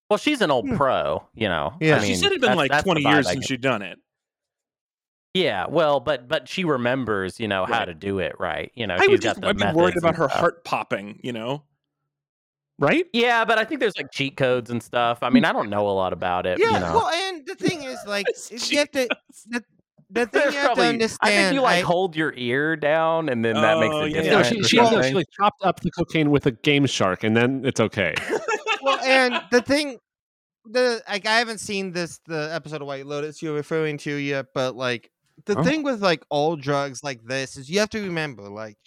Well, 0.10 0.18
she's 0.18 0.42
an 0.42 0.52
old 0.52 0.68
Hmm. 0.68 0.76
pro, 0.76 1.24
you 1.34 1.48
know. 1.48 1.74
Yeah. 1.80 1.96
I 1.98 2.00
she 2.02 2.08
mean, 2.10 2.16
said 2.18 2.26
it'd 2.34 2.42
been 2.42 2.50
that's- 2.50 2.58
like 2.58 2.72
that's 2.72 2.84
20 2.84 3.02
years 3.02 3.28
since 3.28 3.40
get. 3.40 3.48
she'd 3.48 3.62
done 3.62 3.82
it. 3.82 3.98
Yeah, 5.34 5.68
well, 5.70 6.00
but 6.00 6.28
but 6.28 6.48
she 6.50 6.64
remembers, 6.64 7.40
you 7.40 7.48
know, 7.48 7.66
how 7.66 7.86
to 7.86 7.94
do 7.94 8.20
it 8.20 8.36
right. 8.40 8.72
You 8.76 8.88
know, 8.88 8.96
I 8.96 9.02
she's 9.02 9.10
would 9.10 9.22
got 9.22 9.30
just 9.30 9.42
the 9.42 9.48
I'd 9.50 9.58
be 9.58 9.80
worried 9.80 9.98
about 9.98 10.16
her 10.16 10.28
stuff. 10.28 10.40
heart 10.40 10.66
popping, 10.66 11.20
you 11.24 11.32
know? 11.34 11.64
Right? 12.80 13.06
Yeah, 13.14 13.44
but 13.46 13.58
I 13.60 13.66
think 13.66 13.82
there's 13.82 13.98
like 13.98 14.10
cheat 14.12 14.38
codes 14.38 14.70
and 14.70 14.82
stuff. 14.82 15.20
I 15.22 15.30
mean, 15.30 15.44
I 15.46 15.52
don't 15.52 15.70
know 15.70 15.88
a 15.90 15.92
lot 15.92 16.14
about 16.14 16.46
it. 16.46 16.60
Yeah, 16.60 16.68
you 16.72 16.80
know. 16.80 16.94
well, 16.96 17.08
and 17.10 17.46
the 17.46 17.56
thing 17.56 17.84
is, 17.84 18.00
like, 18.08 18.26
you 18.50 18.78
have 18.80 18.90
to 18.92 19.08
the, 19.48 19.64
the 20.10 20.26
thing 20.26 20.42
There's 20.42 20.54
you 20.56 20.60
have 20.62 20.76
to 20.76 20.82
understand. 20.84 21.20
I 21.22 21.30
think 21.36 21.54
you 21.54 21.62
like 21.62 21.84
I- 21.84 21.88
hold 21.88 22.16
your 22.16 22.34
ear 22.36 22.76
down, 22.76 23.30
and 23.30 23.44
then 23.46 23.56
that 23.56 23.80
makes 23.80 23.94
Oh, 23.94 24.06
it 24.06 24.12
yeah. 24.16 24.22
different. 24.22 24.32
No, 24.32 24.64
she 24.64 24.64
she, 24.64 24.78
for 24.78 24.84
no, 24.92 25.02
she 25.04 25.14
like 25.14 25.28
chopped 25.40 25.62
up 25.64 25.82
the 25.82 25.92
cocaine 25.92 26.32
with 26.32 26.46
a 26.48 26.54
GameShark, 26.54 27.24
and 27.24 27.36
then 27.38 27.64
it's 27.66 27.80
okay. 27.82 28.16
well, 28.82 28.98
and 29.04 29.42
the 29.52 29.62
thing, 29.62 29.98
the 30.66 31.04
like, 31.08 31.28
I 31.28 31.38
haven't 31.38 31.60
seen 31.60 31.92
this 31.92 32.20
the 32.26 32.50
episode 32.52 32.82
of 32.82 32.88
White 32.88 33.06
Lotus 33.06 33.42
you're 33.44 33.54
referring 33.54 33.98
to 34.00 34.16
yet, 34.16 34.48
but 34.56 34.76
like 34.76 35.12
the 35.50 35.60
Oh. 35.60 35.64
thing 35.64 35.84
with 35.84 36.02
like 36.02 36.24
all 36.30 36.56
drugs 36.56 37.04
like 37.04 37.22
this 37.26 37.58
is 37.58 37.70
you 37.70 37.80
have 37.80 37.90
to 37.90 38.02
remember 38.02 38.44
like 38.44 38.78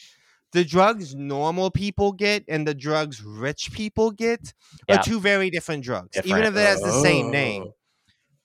the 0.53 0.65
drugs 0.65 1.15
normal 1.15 1.71
people 1.71 2.13
get 2.13 2.45
and 2.49 2.67
the 2.67 2.75
drugs 2.75 3.23
rich 3.23 3.73
people 3.73 4.11
get 4.11 4.53
Yeah. 4.89 4.97
are 5.01 5.03
two 5.03 5.19
very 5.21 5.51
different 5.51 5.83
drugs, 5.85 6.17
even 6.25 6.43
if 6.45 6.55
it 6.57 6.67
has 6.67 6.81
the 6.81 7.01
same 7.03 7.31
name. 7.31 7.65
Oh. 7.69 7.75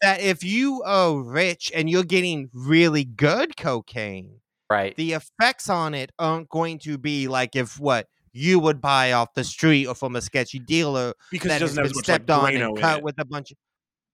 That 0.01 0.21
if 0.21 0.43
you 0.43 0.83
are 0.83 1.15
rich 1.19 1.71
and 1.73 1.89
you're 1.89 2.03
getting 2.03 2.49
really 2.53 3.03
good 3.03 3.57
cocaine, 3.57 4.39
right. 4.69 4.95
the 4.95 5.13
effects 5.13 5.69
on 5.69 5.93
it 5.95 6.11
aren't 6.19 6.49
going 6.49 6.79
to 6.79 6.97
be 6.97 7.27
like 7.27 7.55
if 7.55 7.79
what 7.79 8.07
you 8.31 8.59
would 8.59 8.79
buy 8.79 9.13
off 9.13 9.33
the 9.33 9.43
street 9.43 9.87
or 9.87 9.95
from 9.95 10.15
a 10.15 10.21
sketchy 10.21 10.59
dealer 10.59 11.13
Because 11.31 11.49
that 11.49 11.55
it 11.55 11.61
has 11.61 11.71
doesn't 11.75 11.83
have 11.83 11.91
been 11.91 11.97
much 11.97 12.07
like 12.09 12.21
stepped 12.21 12.29
on 12.29 12.55
and 12.55 12.77
cut 12.79 13.01
with 13.03 13.15
a 13.19 13.25
bunch 13.25 13.51
of 13.51 13.57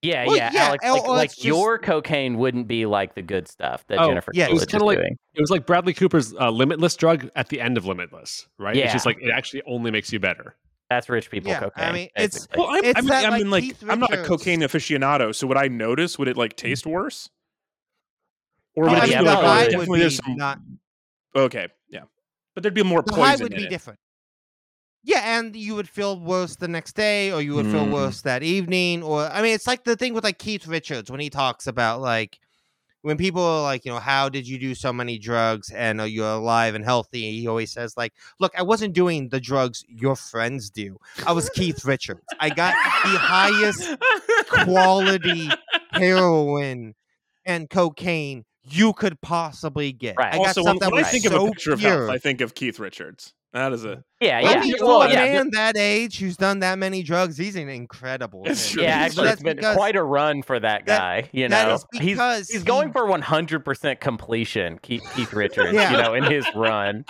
Yeah, 0.03 0.25
Well, 0.27 0.35
yeah, 0.35 0.49
yeah, 0.53 0.63
Alex. 0.65 0.83
Like, 0.83 1.03
or 1.05 1.15
like 1.15 1.29
just- 1.29 1.45
your 1.45 1.79
cocaine 1.79 2.37
wouldn't 2.37 2.67
be 2.67 2.85
like 2.85 3.15
the 3.15 3.21
good 3.21 3.47
stuff 3.47 3.85
that 3.87 3.99
Oh, 3.99 4.07
Jennifer 4.09 4.31
yeah, 4.35 4.47
it 4.47 4.53
was 4.53 4.65
kinda 4.65 4.83
like- 4.85 4.97
doing. 4.97 5.17
It 5.33 5.39
was 5.41 5.49
like 5.49 5.65
Bradley 5.65 5.93
Cooper's 5.93 6.33
uh, 6.35 6.49
Limitless 6.51 6.95
drug 6.97 7.29
at 7.35 7.47
the 7.49 7.61
end 7.61 7.77
of 7.77 7.85
Limitless, 7.85 8.47
right? 8.59 8.75
It's 8.75 8.91
just 8.93 9.05
like 9.05 9.17
it 9.21 9.31
actually 9.33 9.63
only 9.65 9.89
makes 9.91 10.11
you 10.11 10.19
better. 10.19 10.55
That's 10.89 11.07
rich 11.09 11.31
people 11.31 11.49
Yeah, 11.51 11.69
I 11.77 11.91
mean, 11.93 12.09
it's- 12.17 12.33
basically. 12.45 12.59
Well, 12.61 12.69
I'm, 12.71 12.83
It's 12.83 12.97
I 12.97 13.01
mean, 13.01 13.09
that, 13.09 13.31
I 13.33 13.37
mean, 13.37 13.49
like, 13.49 13.63
Keith 13.63 13.83
I'm 13.89 13.99
not 13.99 14.13
a 14.13 14.23
cocaine 14.23 14.59
aficionado, 14.59 15.33
so 15.33 15.47
would 15.47 15.57
I 15.57 15.69
notice? 15.69 16.19
Would 16.19 16.27
it 16.27 16.37
like 16.37 16.55
taste 16.57 16.85
worse? 16.85 17.29
Or 18.75 18.85
Oh, 18.85 18.89
would 18.89 18.99
I 18.99 19.05
it 19.05 19.07
mean, 19.07 19.11
just 19.11 19.17
the 19.17 19.23
be 19.23 19.29
like, 19.29 19.37
high 19.45 19.53
oh, 19.53 19.63
would 19.63 19.71
definitely 19.71 19.99
there's 20.01 20.15
some. 20.17 20.35
not 20.35 20.59
Okay, 21.35 21.67
yeah, 21.89 22.01
but 22.53 22.61
there'd 22.63 22.73
be 22.73 22.83
more 22.83 23.01
the 23.01 23.13
high 23.13 23.31
poison 23.31 23.43
would 23.45 23.53
in 23.53 23.59
be 23.59 23.65
it. 23.65 23.69
different. 23.69 23.99
Yeah, 25.03 25.37
and 25.37 25.55
you 25.55 25.75
would 25.75 25.89
feel 25.89 26.17
worse 26.19 26.55
the 26.55 26.67
next 26.67 26.93
day, 26.93 27.31
or 27.31 27.41
you 27.41 27.55
would 27.55 27.65
feel 27.65 27.85
Mm. 27.85 27.91
worse 27.91 28.21
that 28.21 28.41
evening, 28.41 29.03
or 29.03 29.25
I 29.25 29.41
mean, 29.41 29.53
it's 29.53 29.67
like 29.67 29.83
the 29.83 29.97
thing 29.97 30.13
with 30.13 30.23
like 30.23 30.39
Keith 30.39 30.65
Richards 30.65 31.11
when 31.11 31.19
he 31.19 31.29
talks 31.29 31.67
about 31.67 31.99
like 31.99 32.39
when 33.01 33.17
people 33.17 33.41
are 33.43 33.61
like, 33.63 33.83
you 33.83 33.91
know, 33.91 33.99
how 33.99 34.29
did 34.29 34.47
you 34.47 34.57
do 34.57 34.73
so 34.73 34.93
many 34.93 35.19
drugs 35.19 35.69
and 35.71 35.99
are 35.99 36.07
you 36.07 36.23
alive 36.23 36.73
and 36.73 36.85
healthy? 36.85 37.37
He 37.37 37.47
always 37.49 37.69
says 37.69 37.97
like, 37.97 38.13
look, 38.39 38.53
I 38.57 38.61
wasn't 38.63 38.93
doing 38.93 39.27
the 39.27 39.41
drugs 39.41 39.83
your 39.89 40.15
friends 40.15 40.69
do. 40.69 40.97
I 41.27 41.33
was 41.33 41.49
Keith 41.49 41.83
Richards. 41.83 42.21
I 42.39 42.49
got 42.49 42.73
the 43.03 43.19
highest 43.19 43.97
quality 44.49 45.49
heroin 45.91 46.95
and 47.45 47.69
cocaine 47.69 48.45
you 48.63 48.93
could 48.93 49.19
possibly 49.19 49.91
get. 49.91 50.15
Right. 50.17 50.33
I 50.33 50.37
got 50.37 50.47
also, 50.47 50.61
stuff 50.61 50.73
when, 50.75 50.79
that 50.79 50.91
when 50.91 50.99
I 50.99 51.01
was 51.01 51.11
think 51.11 51.25
of 51.25 51.33
a 51.33 51.45
picture 51.47 51.73
of 51.73 51.81
health, 51.81 52.09
I 52.09 52.17
think 52.17 52.39
of 52.39 52.55
Keith 52.55 52.79
Richards. 52.79 53.33
That 53.53 53.71
is 53.71 53.85
a 53.85 54.03
Yeah, 54.19 54.37
I 54.39 54.41
yeah. 54.41 54.59
mean, 54.61 54.73
well, 54.81 55.03
a 55.03 55.09
yeah, 55.09 55.15
man 55.25 55.49
that 55.51 55.77
age 55.77 56.17
who's 56.17 56.35
done 56.37 56.59
that 56.61 56.79
many 56.79 57.03
drugs, 57.03 57.37
he's 57.37 57.55
an 57.55 57.69
incredible. 57.69 58.41
It's 58.47 58.75
man. 58.75 58.85
yeah, 58.85 58.91
actually, 58.95 59.29
it's 59.29 59.43
been 59.43 59.59
quite 59.59 59.95
a 59.95 60.03
run 60.03 60.41
for 60.41 60.59
that 60.59 60.85
that- 60.87 60.99
guy. 60.99 61.29
you 61.31 61.47
know, 61.49 61.75
is 61.75 61.85
he's 61.93 62.01
because 62.15 62.49
he's 62.49 62.61
he- 62.61 62.65
going 62.65 62.91
for 62.91 63.03
100% 63.05 63.99
completion. 63.99 64.79
Keith, 64.81 65.03
Keith 65.15 65.31
Richards, 65.33 65.73
Yeah. 65.73 65.91
you 65.91 65.97
know, 65.97 66.13
in 66.15 66.23
his 66.23 66.47
run. 66.55 67.05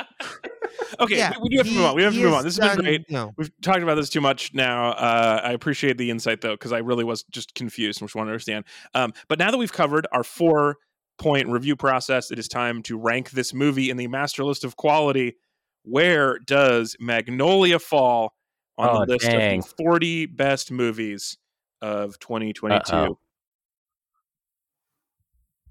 okay. 0.99 1.17
Yeah, 1.17 1.31
we, 1.37 1.43
we 1.43 1.49
do 1.49 1.57
have 1.57 1.65
to 1.65 1.71
he- 1.71 1.77
move 1.77 1.85
on. 1.85 1.95
We 1.95 2.03
have 2.03 2.13
to 2.13 2.19
move 2.21 2.33
on. 2.33 2.43
This 2.43 2.57
has 2.57 2.75
been 2.75 2.83
great. 2.85 3.05
You 3.07 3.13
know, 3.15 3.31
We've 3.37 3.51
talked 3.61 3.81
about 3.81 3.95
this 3.95 4.09
too 4.09 4.21
much 4.21 4.53
now. 4.53 4.91
Uh, 4.91 5.39
I 5.43 5.51
appreciate 5.53 5.97
the 5.97 6.09
insight 6.09 6.41
though, 6.41 6.55
because 6.55 6.73
I 6.73 6.79
really 6.79 7.03
was 7.05 7.23
just 7.31 7.55
confused 7.55 8.01
and 8.01 8.07
just 8.09 8.15
want 8.15 8.27
to 8.27 8.31
understand. 8.31 8.65
Um, 8.93 9.13
but 9.29 9.39
now 9.39 9.49
that 9.51 9.57
we've 9.57 9.71
covered 9.73 10.07
our 10.11 10.23
four 10.23 10.77
point 11.17 11.47
review 11.47 11.75
process, 11.77 12.31
it 12.31 12.39
is 12.39 12.47
time 12.49 12.83
to 12.83 12.97
rank 12.97 13.31
this 13.31 13.53
movie 13.53 13.89
in 13.89 13.97
the 13.97 14.07
master 14.07 14.43
list 14.43 14.63
of 14.65 14.75
quality. 14.75 15.35
Where 15.83 16.39
does 16.39 16.95
Magnolia 16.99 17.79
fall 17.79 18.33
on 18.77 18.89
Oh, 18.89 19.05
the 19.05 19.13
list 19.13 19.25
dang. 19.25 19.59
of 19.59 19.65
the 19.65 19.73
40 19.83 20.25
best 20.27 20.71
movies 20.71 21.37
of 21.81 22.17
2022? 22.19 22.93
Uh-oh. 22.95 23.17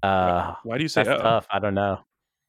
Uh, 0.01 0.55
Why 0.63 0.77
do 0.77 0.83
you 0.83 0.89
say 0.89 1.03
that's 1.03 1.21
tough. 1.21 1.47
I 1.49 1.59
don't 1.59 1.73
know. 1.75 1.99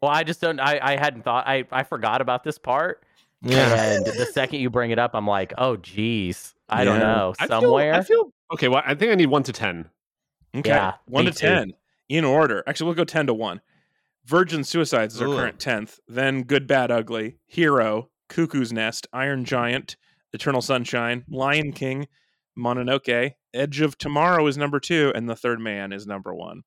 Well, 0.02 0.10
I 0.10 0.24
just 0.24 0.40
don't. 0.40 0.58
I, 0.60 0.78
I 0.82 0.96
hadn't 0.96 1.22
thought. 1.22 1.46
I, 1.46 1.64
I 1.70 1.82
forgot 1.84 2.20
about 2.20 2.44
this 2.44 2.58
part. 2.58 3.04
yeah. 3.42 3.92
And 3.94 4.04
the 4.04 4.26
second 4.26 4.60
you 4.60 4.70
bring 4.70 4.90
it 4.90 4.98
up, 4.98 5.12
I'm 5.14 5.26
like, 5.26 5.52
oh, 5.56 5.76
geez. 5.76 6.54
I 6.68 6.84
don't 6.84 6.98
Yeah. 7.00 7.06
know. 7.06 7.34
I 7.38 7.46
feel- 7.46 7.60
Somewhere. 7.60 7.94
I 7.94 8.02
feel 8.02 8.32
okay. 8.52 8.68
Well, 8.68 8.82
I 8.84 8.94
think 8.94 9.12
I 9.12 9.14
need 9.14 9.26
one 9.26 9.42
to 9.44 9.52
ten. 9.52 9.88
Okay. 10.54 10.70
Yeah, 10.70 10.94
one 11.06 11.24
to 11.26 11.30
too. 11.32 11.46
10 11.46 11.72
in 12.08 12.24
order. 12.24 12.62
Actually, 12.66 12.86
we'll 12.86 12.94
go 12.94 13.04
10 13.04 13.26
to 13.26 13.34
1. 13.34 13.60
Virgin 14.26 14.64
Suicides 14.64 15.14
is 15.16 15.22
our 15.22 15.28
Ooh. 15.28 15.36
current 15.36 15.58
10th. 15.58 15.98
Then 16.08 16.42
Good, 16.42 16.66
Bad, 16.66 16.90
Ugly, 16.90 17.38
Hero, 17.46 18.10
Cuckoo's 18.28 18.72
Nest, 18.72 19.06
Iron 19.12 19.44
Giant, 19.44 19.96
Eternal 20.32 20.62
Sunshine, 20.62 21.24
Lion 21.28 21.72
King, 21.72 22.06
Mononoke, 22.58 23.32
Edge 23.52 23.80
of 23.80 23.98
Tomorrow 23.98 24.46
is 24.46 24.56
number 24.56 24.80
two, 24.80 25.12
and 25.14 25.28
The 25.28 25.36
Third 25.36 25.60
Man 25.60 25.92
is 25.92 26.06
number 26.06 26.34
one. 26.34 26.62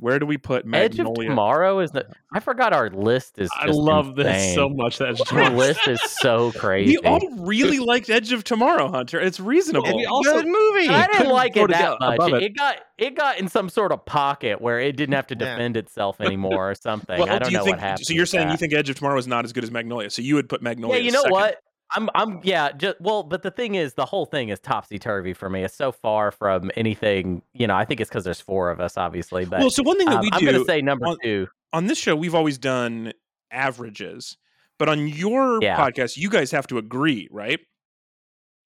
Where 0.00 0.20
do 0.20 0.26
we 0.26 0.38
put 0.38 0.64
Edge 0.72 0.98
of 1.00 1.12
Tomorrow 1.14 1.80
is 1.80 1.90
the. 1.90 2.06
Uh, 2.06 2.12
I 2.32 2.38
forgot 2.40 2.72
our 2.72 2.88
list 2.88 3.38
is. 3.38 3.50
I 3.58 3.66
just 3.66 3.78
love 3.78 4.14
this 4.14 4.54
so 4.54 4.68
much. 4.68 4.98
That 4.98 5.20
Our 5.32 5.50
list 5.50 5.88
is 5.88 6.00
so 6.02 6.52
crazy. 6.56 6.96
We 7.02 7.06
all 7.08 7.20
really 7.38 7.80
liked 7.80 8.08
Edge 8.08 8.30
of 8.32 8.44
Tomorrow, 8.44 8.90
Hunter. 8.90 9.18
It's 9.18 9.40
reasonable. 9.40 9.86
And 9.88 9.96
we 9.96 10.02
It's 10.02 10.10
a 10.10 10.12
also- 10.12 10.32
good 10.34 10.46
movie. 10.46 10.88
I 10.88 11.02
didn't 11.06 11.16
couldn't 11.16 11.32
like 11.32 11.56
it 11.56 11.68
that 11.70 11.98
much. 11.98 12.32
It. 12.34 12.42
it. 12.44 12.56
got 12.56 12.76
it 12.96 13.16
got 13.16 13.38
in 13.40 13.48
some 13.48 13.68
sort 13.68 13.90
of 13.90 14.04
pocket 14.04 14.60
where 14.60 14.78
it 14.78 14.96
didn't 14.96 15.14
have 15.14 15.26
to 15.28 15.34
Yeah. 15.38 15.52
defend 15.56 15.76
itself 15.76 16.20
anymore 16.20 16.70
or 16.70 16.74
something. 16.76 17.18
Well, 17.18 17.28
I 17.28 17.38
don't 17.40 17.48
do 17.48 17.52
you 17.52 17.58
know 17.58 17.64
think, 17.64 17.76
what 17.76 17.80
happened. 17.80 18.06
So 18.06 18.12
you're 18.14 18.22
with 18.22 18.28
saying 18.28 18.50
you 18.50 18.56
think 18.56 18.72
Edge 18.74 18.90
of 18.90 18.96
Tomorrow 18.96 19.18
is 19.18 19.26
not 19.26 19.44
as 19.44 19.52
good 19.52 19.64
as 19.64 19.70
Magnolia? 19.72 20.10
So 20.10 20.22
you 20.22 20.36
would 20.36 20.48
put 20.48 20.62
Magnolia? 20.62 20.98
Yeah, 20.98 21.04
you 21.04 21.10
know 21.12 21.18
second. 21.22 21.32
what? 21.32 21.56
I'm 21.90 22.10
I'm 22.14 22.40
yeah, 22.42 22.72
just 22.72 23.00
well, 23.00 23.22
but 23.22 23.42
the 23.42 23.50
thing 23.50 23.74
is 23.74 23.94
the 23.94 24.04
whole 24.04 24.26
thing 24.26 24.50
is 24.50 24.60
topsy 24.60 24.98
turvy 24.98 25.32
for 25.32 25.48
me. 25.48 25.62
It's 25.64 25.74
so 25.74 25.90
far 25.90 26.30
from 26.30 26.70
anything, 26.76 27.42
you 27.54 27.66
know, 27.66 27.74
I 27.76 27.84
think 27.86 28.00
it's 28.00 28.10
because 28.10 28.24
there's 28.24 28.40
four 28.40 28.70
of 28.70 28.78
us, 28.80 28.96
obviously. 28.98 29.44
But 29.46 29.60
Well, 29.60 29.70
so 29.70 29.82
one 29.82 29.96
thing 29.96 30.06
that 30.08 30.16
um, 30.16 30.20
we 30.22 30.30
I'm 30.32 30.40
do 30.40 30.46
gonna 30.52 30.64
say 30.64 30.82
number 30.82 31.06
on- 31.06 31.16
two. 31.22 31.48
on 31.72 31.86
this 31.86 31.96
show, 31.98 32.14
we've 32.14 32.34
always 32.34 32.58
done 32.58 33.12
averages, 33.50 34.36
but 34.78 34.88
on 34.88 35.08
your 35.08 35.62
Yeah. 35.62 35.76
podcast, 35.78 36.16
you 36.18 36.28
guys 36.28 36.50
have 36.50 36.66
to 36.68 36.78
agree, 36.78 37.26
right? 37.30 37.60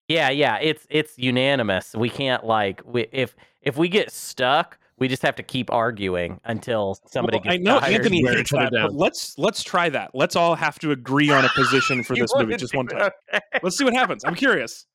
Yeah, 0.09 0.31
yeah, 0.31 0.59
it's 0.61 0.85
it's 0.91 1.17
unanimous. 1.17 1.95
We 1.95 2.11
can't 2.11 2.45
like 2.45 2.83
we, 2.85 3.07
if 3.13 3.37
if 3.61 3.77
we 3.77 3.89
get 3.89 4.11
stuck, 4.11 4.79
we 5.03 5.09
just 5.09 5.23
have 5.23 5.35
to 5.35 5.43
keep 5.43 5.69
arguing 5.73 6.41
until 6.45 6.97
somebody 7.11 7.39
Well, 7.45 7.53
I 7.53 7.57
gets 7.57 7.65
know 7.67 7.81
tired. 7.81 7.95
Anthony 7.95 8.23
hates 8.25 8.51
that, 8.53 8.71
but 8.73 8.95
let's 8.95 9.37
let's 9.37 9.65
try 9.65 9.89
that. 9.89 10.13
Let's 10.15 10.37
all 10.37 10.55
have 10.55 10.79
to 10.79 10.93
agree 10.93 11.29
on 11.31 11.45
a 11.45 11.49
position 11.49 12.05
for 12.05 12.15
this 12.17 12.33
movie 12.37 12.57
just 12.57 12.75
one 12.75 12.87
time. 12.87 13.11
Okay. 13.35 13.41
Let's 13.65 13.77
see 13.77 13.83
what 13.85 13.95
happens. 13.95 14.25
I'm 14.25 14.37
curious. 14.37 14.87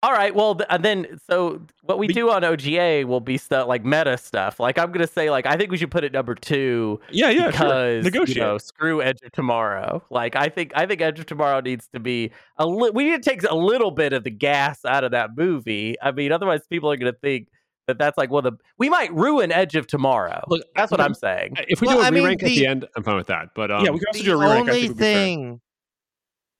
All 0.00 0.12
right. 0.12 0.32
Well, 0.32 0.54
th- 0.54 0.66
and 0.70 0.84
then 0.84 1.18
so 1.28 1.60
what 1.82 1.98
we 1.98 2.06
Be- 2.06 2.12
do 2.14 2.30
on 2.30 2.42
OGA 2.42 3.04
will 3.04 3.18
be 3.18 3.36
stuff 3.36 3.66
like 3.66 3.84
meta 3.84 4.16
stuff. 4.16 4.60
Like 4.60 4.78
I'm 4.78 4.92
gonna 4.92 5.08
say, 5.08 5.28
like 5.30 5.44
I 5.46 5.56
think 5.56 5.72
we 5.72 5.76
should 5.76 5.90
put 5.90 6.04
it 6.04 6.12
number 6.12 6.36
two 6.36 7.00
Yeah, 7.10 7.30
yeah, 7.30 7.42
sure. 7.44 7.50
because 7.50 8.04
Negotiate. 8.04 8.36
you 8.36 8.42
know, 8.42 8.58
screw 8.58 9.02
Edge 9.02 9.18
of 9.24 9.32
Tomorrow. 9.32 10.04
Like 10.10 10.36
I 10.36 10.50
think 10.50 10.70
I 10.76 10.86
think 10.86 11.00
Edge 11.00 11.18
of 11.18 11.26
Tomorrow 11.26 11.62
needs 11.62 11.88
to 11.94 11.98
be 11.98 12.30
a 12.58 12.66
li- 12.66 12.90
we 12.94 13.04
need 13.10 13.22
to 13.22 13.28
take 13.30 13.42
a 13.50 13.56
little 13.56 13.90
bit 13.90 14.12
of 14.12 14.22
the 14.22 14.30
gas 14.30 14.84
out 14.84 15.02
of 15.02 15.10
that 15.12 15.30
movie. 15.36 15.96
I 16.00 16.12
mean, 16.12 16.30
otherwise 16.30 16.60
people 16.70 16.92
are 16.92 16.96
gonna 16.96 17.12
think 17.12 17.48
that 17.88 17.98
that's 17.98 18.16
like 18.16 18.30
well 18.30 18.42
the 18.42 18.52
we 18.78 18.88
might 18.88 19.12
ruin 19.12 19.50
Edge 19.50 19.74
of 19.74 19.86
Tomorrow. 19.88 20.44
Look, 20.46 20.62
that's 20.76 20.90
what 20.92 21.00
I'm 21.00 21.14
saying. 21.14 21.56
If 21.68 21.80
we 21.80 21.88
Well, 21.88 21.96
do 21.96 22.02
a 22.02 22.06
I 22.06 22.08
re-rank 22.10 22.42
at 22.42 22.46
the- 22.46 22.56
the 22.58 22.66
end, 22.66 22.86
I'm 22.96 23.02
fine 23.02 23.16
with 23.16 23.26
that. 23.26 23.48
But 23.56 23.70
um, 23.72 23.84
yeah, 23.84 23.90
we 23.90 23.98
can 23.98 24.06
also 24.08 24.22
do 24.24 24.32
a 24.32 24.36
remake. 24.36 24.50
I 24.56 24.58
only 24.60 24.72
think 24.72 24.88
would 24.90 24.96
be 24.98 25.02
fair. 25.04 25.14
thing. 25.24 25.60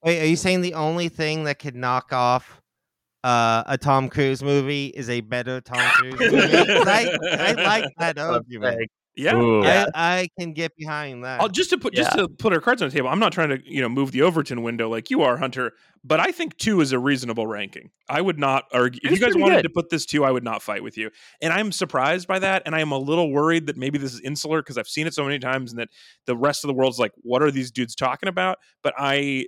Wait, 0.05 0.23
are 0.23 0.27
you 0.27 0.37
saying 0.37 0.63
the 0.63 0.75
only 0.75 1.09
thing 1.09 1.45
that 1.45 1.59
could 1.59 1.77
knock 1.77 2.13
off 2.13 2.61
uh, 3.25 3.63
a 3.67 3.77
Tom 3.77 4.09
Cruise 4.09 4.43
movie 4.43 4.87
is 4.87 5.11
a 5.11 5.21
better 5.21 5.61
Tom 5.61 5.79
Cruise 5.93 6.19
movie? 6.19 6.37
I, 6.57 7.17
I 7.23 7.53
like 7.53 7.85
that 7.99 8.17
That's 8.17 8.19
what 8.19 8.19
I'm 8.29 8.35
argument. 8.35 8.91
Saying. 9.19 9.37
Yeah. 9.37 9.43
Ooh. 9.43 9.65
I, 9.65 9.87
I 9.95 10.29
can 10.39 10.53
get 10.53 10.75
behind 10.77 11.21
oh, 11.21 11.27
that. 11.27 11.41
I'll, 11.41 11.49
just 11.49 11.71
to 11.71 11.79
put 11.79 11.95
just 11.95 12.15
Yeah. 12.15 12.23
to 12.23 12.29
put 12.29 12.53
our 12.53 12.61
cards 12.61 12.83
on 12.83 12.89
the 12.89 12.95
table, 12.95 13.09
I'm 13.09 13.19
not 13.19 13.33
trying 13.33 13.51
to 13.51 13.61
you 13.65 13.81
know 13.81 13.89
move 13.89 14.13
the 14.13 14.23
Overton 14.23 14.63
window 14.63 14.89
like 14.89 15.11
you 15.11 15.23
are, 15.23 15.37
Hunter. 15.37 15.73
But 16.05 16.21
I 16.21 16.31
think 16.31 16.57
two 16.57 16.81
is 16.81 16.93
a 16.93 16.99
reasonable 16.99 17.47
ranking. 17.47 17.91
I 18.09 18.21
would 18.21 18.39
not 18.39 18.65
argue 18.73 19.01
if 19.03 19.11
you 19.11 19.19
guys 19.19 19.35
wanted 19.35 19.57
good. 19.57 19.63
to 19.65 19.71
put 19.71 19.91
this 19.91 20.07
two. 20.07 20.25
I 20.25 20.31
would 20.31 20.45
not 20.45 20.63
fight 20.63 20.83
with 20.83 20.97
you. 20.97 21.11
And 21.43 21.53
I'm 21.53 21.73
surprised 21.73 22.29
by 22.29 22.39
that, 22.39 22.63
and 22.67 22.75
I 22.75 22.81
am 22.81 22.93
a 22.93 22.99
little 22.99 23.31
worried 23.33 23.67
that 23.67 23.77
maybe 23.77 23.99
this 23.99 24.15
is 24.15 24.21
insular 24.21 24.63
because 24.63 24.79
I've 24.79 24.89
seen 24.89 25.07
it 25.07 25.15
so 25.15 25.25
many 25.25 25.39
times, 25.39 25.73
and 25.73 25.81
that 25.81 25.89
the 26.27 26.37
rest 26.37 26.65
of 26.65 26.69
the 26.69 26.75
world's 26.75 26.99
like, 26.99 27.13
"What 27.17 27.43
are 27.43 27.51
these 27.51 27.71
dudes 27.71 27.95
talking 27.95 28.29
about?" 28.29 28.59
But 28.83 28.95
I, 28.97 29.47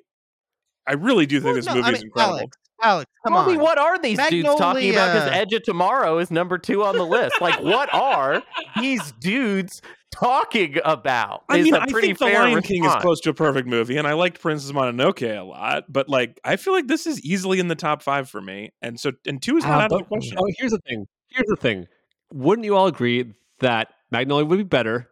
I 0.86 0.94
really 0.94 1.26
do 1.26 1.36
think 1.36 1.46
Well, 1.46 1.54
this 1.54 1.66
no, 1.66 1.74
movie 1.76 1.88
I 1.88 1.92
is 1.92 2.02
incredible. 2.02 2.38
Alex, 2.38 2.56
Alex, 2.82 3.10
come 3.24 3.34
Well, 3.34 3.42
I 3.42 3.46
on. 3.46 3.52
mean, 3.52 3.60
what 3.60 3.78
are 3.78 3.98
these 3.98 4.18
dudes 4.28 4.48
talking 4.56 4.90
about? 4.90 5.12
Because 5.12 5.28
Edge 5.32 5.52
of 5.52 5.62
Tomorrow 5.64 6.18
is 6.18 6.30
number 6.30 6.58
two 6.58 6.82
on 6.84 6.96
the 6.96 7.04
list. 7.06 7.40
like, 7.40 7.60
what 7.62 7.92
are 7.92 8.42
these 8.80 9.12
dudes 9.20 9.82
talking 10.12 10.78
about? 10.84 11.44
I 11.48 11.62
mean, 11.62 11.74
a 11.74 11.80
I 11.80 11.86
pretty 11.86 12.08
think 12.08 12.18
The 12.20 12.26
fair 12.26 12.40
Lion 12.44 12.62
King 12.62 12.84
is 12.84 12.94
close 12.96 13.20
to 13.20 13.30
a 13.30 13.34
perfect 13.34 13.68
movie, 13.68 13.96
and 13.96 14.06
I 14.06 14.14
liked 14.14 14.40
Princess 14.40 14.72
Mononoke 14.72 15.22
a 15.38 15.42
lot. 15.42 15.84
But 15.92 16.08
like, 16.08 16.40
I 16.44 16.56
feel 16.56 16.72
like 16.72 16.86
this 16.86 17.06
is 17.06 17.20
easily 17.22 17.58
in 17.60 17.68
the 17.68 17.74
top 17.74 18.02
five 18.02 18.28
for 18.30 18.40
me, 18.40 18.70
and 18.80 18.98
so 18.98 19.12
and 19.26 19.42
two 19.42 19.56
is 19.58 19.64
not 19.64 19.72
Ah, 19.72 19.80
out 19.84 19.92
of 19.92 19.98
the 19.98 20.04
question. 20.04 20.36
Oh, 20.40 20.46
here's 20.58 20.72
the 20.72 20.80
thing. 20.86 21.06
Here's 21.28 21.46
the 21.48 21.56
thing. 21.56 21.86
Wouldn't 22.32 22.64
you 22.64 22.76
all 22.76 22.86
agree 22.86 23.34
that 23.60 23.88
Magnolia 24.10 24.46
would 24.46 24.56
be 24.56 24.62
better 24.64 25.08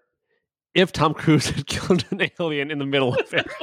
if 0.74 0.92
Tom 0.92 1.12
Cruise 1.14 1.50
had 1.50 1.66
killed 1.68 2.04
an 2.10 2.22
alien 2.40 2.70
in 2.70 2.78
the 2.78 2.86
middle 2.86 3.14
of 3.14 3.32
it? 3.34 3.46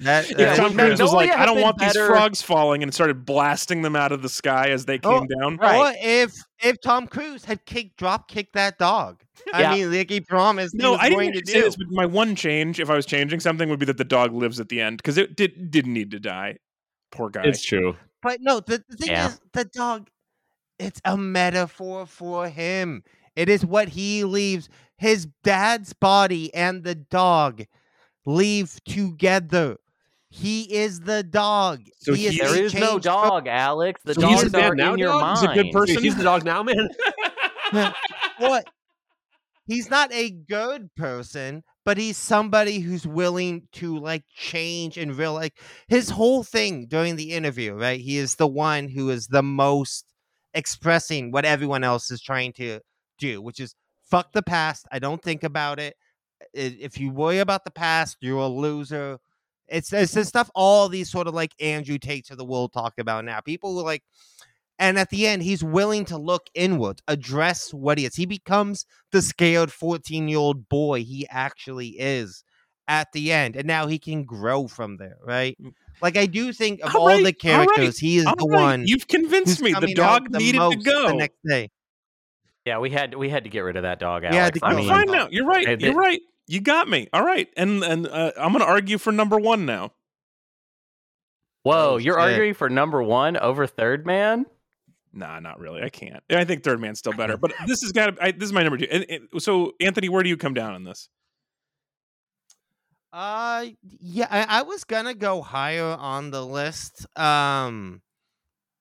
That, 0.00 0.30
If 0.30 0.38
Yeah, 0.38 0.54
Tom 0.54 0.74
Cruise 0.74 1.00
was 1.02 1.12
like, 1.12 1.30
"I 1.30 1.44
don't 1.44 1.56
been 1.56 1.64
want 1.64 1.78
these 1.78 1.92
frogs 1.96 2.40
falling," 2.40 2.82
and 2.84 2.94
started 2.94 3.24
blasting 3.24 3.82
them 3.82 3.96
out 3.96 4.12
of 4.12 4.22
the 4.22 4.28
sky 4.28 4.68
as 4.68 4.84
they 4.84 5.00
oh, 5.02 5.20
came 5.20 5.28
Oh, 5.34 5.40
down. 5.40 5.56
right. 5.56 5.76
Or 5.76 5.92
if 6.00 6.32
if 6.62 6.80
Tom 6.80 7.08
Cruise 7.08 7.44
had 7.44 7.64
kicked 7.66 7.96
drop 7.96 8.28
kicked 8.28 8.52
that 8.54 8.78
dog. 8.78 9.22
Yeah. 9.46 9.70
I 9.70 9.74
mean, 9.76 9.92
like 9.92 10.10
he 10.10 10.20
promised 10.20 10.74
he 10.76 10.82
No, 10.82 10.92
was 10.92 11.00
I 11.02 11.10
going 11.10 11.32
didn't 11.32 11.46
to 11.46 11.52
say 11.52 11.58
do. 11.58 11.64
this. 11.64 11.76
But 11.76 11.86
my 11.90 12.06
one 12.06 12.36
change, 12.36 12.78
if 12.80 12.90
I 12.90 12.94
was 12.96 13.06
changing 13.06 13.40
something, 13.40 13.68
would 13.70 13.78
be 13.80 13.86
that 13.86 13.96
the 13.98 14.04
dog 14.04 14.32
lives 14.34 14.60
at 14.60 14.68
the 14.68 14.80
end 14.80 14.98
because 14.98 15.18
it 15.18 15.36
did 15.36 15.70
didn't 15.70 15.92
need 15.94 16.10
to 16.12 16.20
die. 16.20 16.58
Poor 17.10 17.30
guy. 17.30 17.42
It's 17.44 17.64
true. 17.64 17.96
But 18.22 18.40
no, 18.40 18.60
the, 18.60 18.82
the 18.88 18.96
thing 18.96 19.10
Yeah. 19.10 19.28
is, 19.28 19.40
the 19.52 19.64
dog, 19.64 20.10
it's 20.78 21.00
a 21.04 21.16
metaphor 21.16 22.04
for 22.06 22.48
him. 22.48 23.02
It 23.36 23.48
is 23.48 23.64
what 23.64 23.88
he 23.90 24.24
leaves. 24.24 24.68
His 24.96 25.26
dad's 25.44 25.92
body 25.92 26.52
and 26.54 26.82
the 26.84 26.96
dog 26.96 27.64
leave 28.26 28.78
together. 28.84 29.76
He 30.30 30.62
is 30.74 31.00
the 31.00 31.22
dog. 31.22 31.80
So 32.00 32.12
he 32.14 32.28
he- 32.28 32.38
There 32.38 32.62
is 32.62 32.74
no 32.74 32.80
changed 32.80 33.04
from- 33.04 33.12
dog, 33.12 33.46
Alex. 33.48 34.00
The 34.04 34.14
So 34.14 34.26
he's 34.28 34.42
dogs 34.42 34.54
a 34.54 34.62
are 34.64 34.74
now, 34.74 34.92
in 34.92 34.98
your 34.98 35.08
dog? 35.12 35.20
mind. 35.22 35.38
He's 35.38 35.48
a 35.48 35.54
good 35.62 35.72
person. 35.72 36.02
He's 36.02 36.16
the 36.16 36.22
dog 36.24 36.44
now, 36.44 36.62
man. 36.62 36.88
what? 38.38 38.66
He's 39.66 39.90
not 39.90 40.10
a 40.12 40.30
good 40.30 40.94
person, 40.94 41.62
but 41.84 41.98
he's 41.98 42.16
somebody 42.16 42.80
who's 42.80 43.06
willing 43.06 43.68
to 43.72 43.98
like 43.98 44.24
change 44.34 44.96
and 44.96 45.14
real 45.14 45.34
like 45.34 45.58
his 45.88 46.10
whole 46.10 46.42
thing 46.42 46.86
during 46.86 47.16
the 47.16 47.32
interview, 47.34 47.74
right? 47.74 48.00
He 48.00 48.16
is 48.16 48.36
the 48.36 48.46
one 48.46 48.88
who 48.88 49.10
is 49.10 49.26
the 49.26 49.42
most 49.42 50.06
expressing 50.54 51.30
what 51.32 51.44
everyone 51.44 51.84
else 51.84 52.10
is 52.10 52.22
trying 52.22 52.52
to 52.54 52.80
do, 53.18 53.42
which 53.42 53.60
is 53.60 53.74
fuck 54.10 54.32
the 54.32 54.42
past. 54.42 54.86
I 54.90 54.98
don't 54.98 55.22
think 55.22 55.42
about 55.44 55.78
it. 55.78 55.96
If 56.54 56.98
you 56.98 57.10
worry 57.10 57.38
about 57.40 57.64
the 57.64 57.70
past, 57.70 58.16
you're 58.20 58.38
a 58.38 58.46
loser. 58.48 59.18
It's 59.68 59.92
it's 59.92 60.12
the 60.12 60.24
stuff 60.24 60.50
all 60.54 60.88
these 60.88 61.10
sort 61.10 61.26
of 61.26 61.34
like 61.34 61.52
Andrew 61.60 61.98
Tates 61.98 62.30
of 62.30 62.38
the 62.38 62.44
world 62.44 62.72
talk 62.72 62.94
about 62.98 63.24
now. 63.24 63.40
People 63.40 63.74
who 63.74 63.84
like 63.84 64.02
and 64.78 64.98
at 64.98 65.10
the 65.10 65.26
end, 65.26 65.42
he's 65.42 65.64
willing 65.64 66.04
to 66.06 66.16
look 66.16 66.46
inward, 66.54 67.02
address 67.08 67.74
what 67.74 67.98
he 67.98 68.04
is. 68.04 68.14
He 68.14 68.26
becomes 68.26 68.86
the 69.10 69.20
scared 69.22 69.72
14 69.72 70.28
year 70.28 70.38
old 70.38 70.68
boy 70.68 71.02
he 71.02 71.26
actually 71.28 71.88
is 71.98 72.44
at 72.86 73.08
the 73.12 73.32
end. 73.32 73.56
And 73.56 73.66
now 73.66 73.88
he 73.88 73.98
can 73.98 74.24
grow 74.24 74.68
from 74.68 74.96
there, 74.96 75.16
right? 75.24 75.56
Mm. 75.60 75.72
Like, 76.00 76.16
I 76.16 76.26
do 76.26 76.52
think 76.52 76.80
of 76.80 76.94
All 76.94 77.02
all, 77.02 77.08
right, 77.08 77.16
the 77.16 77.50
all 77.50 77.58
right, 77.58 77.68
characters, 77.68 77.98
he 77.98 78.18
is 78.18 78.24
the 78.24 78.46
right, 78.48 78.60
one 78.60 78.86
You've 78.86 79.08
convinced 79.08 79.60
me. 79.60 79.72
The 79.72 79.94
dog 79.94 80.30
the 80.30 80.38
needed 80.38 80.58
to 80.60 80.76
go. 80.76 81.08
the 81.08 81.14
next 81.14 81.38
day. 81.44 81.70
Yeah, 82.64 82.78
we 82.78 82.90
had 82.90 83.14
we 83.14 83.30
had 83.30 83.44
to 83.44 83.50
get 83.50 83.60
rid 83.60 83.76
of 83.76 83.82
that 83.82 83.98
dog, 83.98 84.24
Yeah, 84.24 84.34
Alex. 84.34 84.60
to 84.60 84.66
I 84.66 84.70
I'm 84.70 84.76
mean, 84.76 84.88
fine 84.88 85.06
now. 85.06 85.28
You're 85.30 85.46
right. 85.46 85.80
You're 85.80 85.94
right. 85.94 86.20
You 86.48 86.60
got 86.60 86.88
me. 86.88 87.08
All 87.12 87.22
right, 87.24 87.48
and 87.56 87.84
and 87.84 88.06
uh, 88.08 88.32
I'm 88.38 88.52
gonna 88.52 88.64
argue 88.64 88.98
for 88.98 89.12
number 89.12 89.38
one 89.38 89.66
now. 89.66 89.92
Whoa, 91.62 91.90
Oh, 91.92 91.96
you're 91.98 92.14
shit. 92.14 92.30
arguing 92.32 92.54
for 92.54 92.70
number 92.70 93.02
one 93.02 93.36
over 93.36 93.66
Third 93.66 94.06
Man? 94.06 94.46
Nah, 95.12 95.40
not 95.40 95.58
really. 95.60 95.82
I 95.82 95.90
can't. 95.90 96.22
I 96.30 96.44
think 96.44 96.62
Third 96.64 96.80
Man's 96.80 96.98
still 97.00 97.12
better, 97.12 97.36
but 97.38 97.52
this 97.66 97.82
is 97.82 97.92
got. 97.92 98.16
to 98.16 98.32
This 98.32 98.46
is 98.48 98.52
my 98.52 98.62
number 98.62 98.78
two. 98.78 98.86
And, 98.90 99.04
and- 99.10 99.42
so, 99.42 99.72
Anthony, 99.80 100.08
where 100.08 100.22
do 100.22 100.28
you 100.30 100.36
come 100.38 100.54
down 100.54 100.72
on 100.74 100.84
this? 100.84 101.08
Uh, 103.12 103.66
yeah, 104.00 104.26
I, 104.30 104.60
I 104.60 104.62
was 104.62 104.84
gonna 104.84 105.14
go 105.14 105.42
higher 105.42 105.84
on 105.98 106.30
the 106.30 106.44
list. 106.44 107.06
Um, 107.18 108.02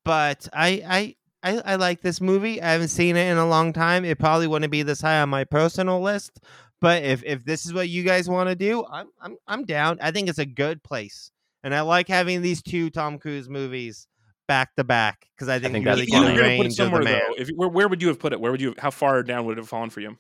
but 0.04 0.48
I, 0.54 0.84
I, 0.88 1.16
I, 1.58 1.62
I 1.74 1.76
like 1.76 2.02
this 2.02 2.20
movie. 2.22 2.62
I 2.62 2.72
haven't 2.72 2.90
seen 2.90 3.16
it 3.16 3.30
in 3.32 3.38
a 3.38 3.48
long 3.48 3.74
time. 3.74 4.04
It 4.06 4.20
probably 4.20 4.48
wouldn't 4.48 4.72
be 4.72 4.84
this 4.84 5.02
high 5.02 5.22
on 5.22 5.30
my 5.30 5.44
personal 5.46 6.02
list. 6.02 6.40
But 6.80 7.04
if 7.04 7.24
if 7.24 7.44
this 7.44 7.66
is 7.66 7.74
what 7.74 7.90
you 7.90 8.04
guys 8.04 8.30
want 8.30 8.50
to 8.50 8.56
do, 8.56 8.86
I'm 8.92 9.08
I'm 9.22 9.38
I'm 9.48 9.66
down. 9.66 9.98
I 10.02 10.12
think 10.12 10.30
it's 10.30 10.40
a 10.40 10.46
good 10.46 10.84
place, 10.84 11.32
and 11.64 11.74
I 11.74 11.82
like 11.82 12.08
having 12.08 12.42
these 12.42 12.62
two 12.62 12.90
Tom 12.90 13.18
Cruise 13.18 13.50
movies 13.50 14.08
back 14.48 14.76
to 14.76 14.84
back 14.84 15.28
because 15.36 15.50
I 15.50 15.60
think, 15.60 15.74
think 15.74 15.86
he 15.86 15.90
really 15.90 16.02
that's 16.02 16.12
You 16.12 16.20
got 16.20 16.22
were 16.22 16.30
the 16.30 16.36
gonna 16.36 16.42
put 16.42 16.46
it 16.46 16.50
range 16.50 16.66
of 16.66 16.78
the 16.78 16.84
somewhere 16.84 17.04
man. 17.04 17.22
though. 17.30 17.36
If 17.42 17.50
where, 17.50 17.70
where 17.70 17.88
would 17.88 18.02
you 18.02 18.08
have 18.10 18.20
put 18.20 18.34
it? 18.34 18.40
Where 18.40 18.52
would 18.52 18.62
you? 18.62 18.76
How 18.78 18.92
far 18.92 19.24
down 19.24 19.46
would 19.46 19.58
it 19.58 19.62
have 19.62 19.70
fallen 19.70 19.90
for 19.90 20.02
you? 20.02 20.18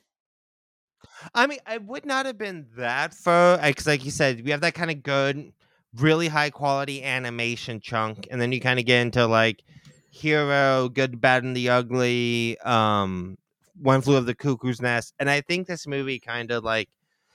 I 1.34 1.47
mean, 1.47 1.59
I 1.65 1.77
would 1.77 2.05
not 2.05 2.25
have 2.25 2.38
been 2.38 2.67
that 2.75 3.13
far 3.13 3.57
because, 3.57 3.88
like 3.88 4.03
you 4.03 4.11
said, 4.11 4.43
we 4.43 4.51
have 4.51 4.61
that 4.61 4.73
kind 4.73 4.91
of 4.91 5.03
good, 5.03 5.51
really 5.95 6.27
high 6.27 6.49
quality 6.49 7.03
animation 7.03 7.79
chunk, 7.79 8.27
and 8.29 8.41
then 8.41 8.51
you 8.51 8.59
kind 8.59 8.79
of 8.79 8.85
get 8.85 9.01
into 9.01 9.25
like 9.27 9.63
hero, 10.09 10.89
good, 10.89 11.21
bad, 11.21 11.43
and 11.43 11.55
the 11.55 11.69
ugly, 11.69 12.57
um, 12.59 13.38
one 13.81 14.01
flew 14.01 14.15
of 14.15 14.25
the 14.25 14.35
cuckoo's 14.35 14.81
nest, 14.81 15.13
and 15.19 15.29
I 15.29 15.41
think 15.41 15.67
this 15.67 15.87
movie 15.87 16.19
kind 16.19 16.51
of 16.51 16.63
like 16.63 16.89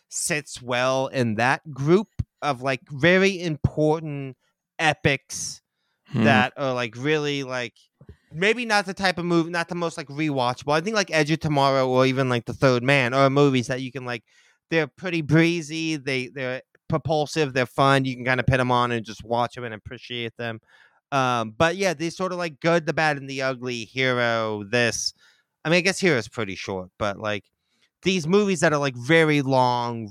sits 0.08 0.60
well 0.60 1.06
in 1.08 1.36
that 1.36 1.62
group 1.72 2.08
of 2.42 2.62
like 2.62 2.80
very 2.90 3.40
important 3.40 4.36
epics 4.78 5.60
Hmm. 6.12 6.24
that 6.24 6.52
are 6.58 6.74
like 6.74 6.94
really 6.96 7.42
like 7.42 7.72
maybe 8.30 8.66
not 8.66 8.84
the 8.84 8.92
type 8.92 9.16
of 9.18 9.24
movie, 9.24 9.50
not 9.50 9.68
the 9.68 9.74
most 9.74 9.96
like 9.96 10.08
rewatchable. 10.08 10.72
I 10.74 10.80
think 10.82 10.94
like 10.94 11.10
Edge 11.10 11.30
of 11.30 11.40
Tomorrow 11.40 11.88
or 11.88 12.04
even 12.04 12.28
like 12.28 12.44
The 12.44 12.52
Third 12.52 12.82
Man 12.82 13.14
are 13.14 13.30
movies 13.30 13.68
that 13.68 13.80
you 13.80 13.90
can 13.90 14.04
like. 14.04 14.22
They're 14.70 14.86
pretty 14.86 15.22
breezy. 15.22 15.96
They 15.96 16.28
they're 16.28 16.62
propulsive. 16.88 17.52
They're 17.54 17.66
fun. 17.66 18.04
You 18.04 18.14
can 18.14 18.24
kind 18.24 18.40
of 18.40 18.46
put 18.46 18.58
them 18.58 18.70
on 18.70 18.92
and 18.92 19.04
just 19.06 19.24
watch 19.24 19.54
them 19.54 19.64
and 19.64 19.72
appreciate 19.74 20.36
them. 20.36 20.60
Um, 21.12 21.54
but 21.56 21.76
yeah, 21.76 21.94
they 21.94 22.10
sort 22.10 22.32
of 22.32 22.38
like 22.38 22.60
good, 22.60 22.84
the 22.86 22.92
bad, 22.92 23.16
and 23.16 23.28
the 23.28 23.42
ugly. 23.42 23.84
Hero. 23.84 24.64
This. 24.70 25.14
I 25.64 25.68
mean, 25.70 25.78
I 25.78 25.80
guess 25.80 26.00
Hero 26.00 26.18
is 26.18 26.28
pretty 26.28 26.54
short, 26.54 26.90
but 26.98 27.18
like 27.18 27.44
these 28.02 28.26
movies 28.26 28.60
that 28.60 28.72
are 28.72 28.78
like 28.78 28.96
very 28.96 29.42
long, 29.42 30.10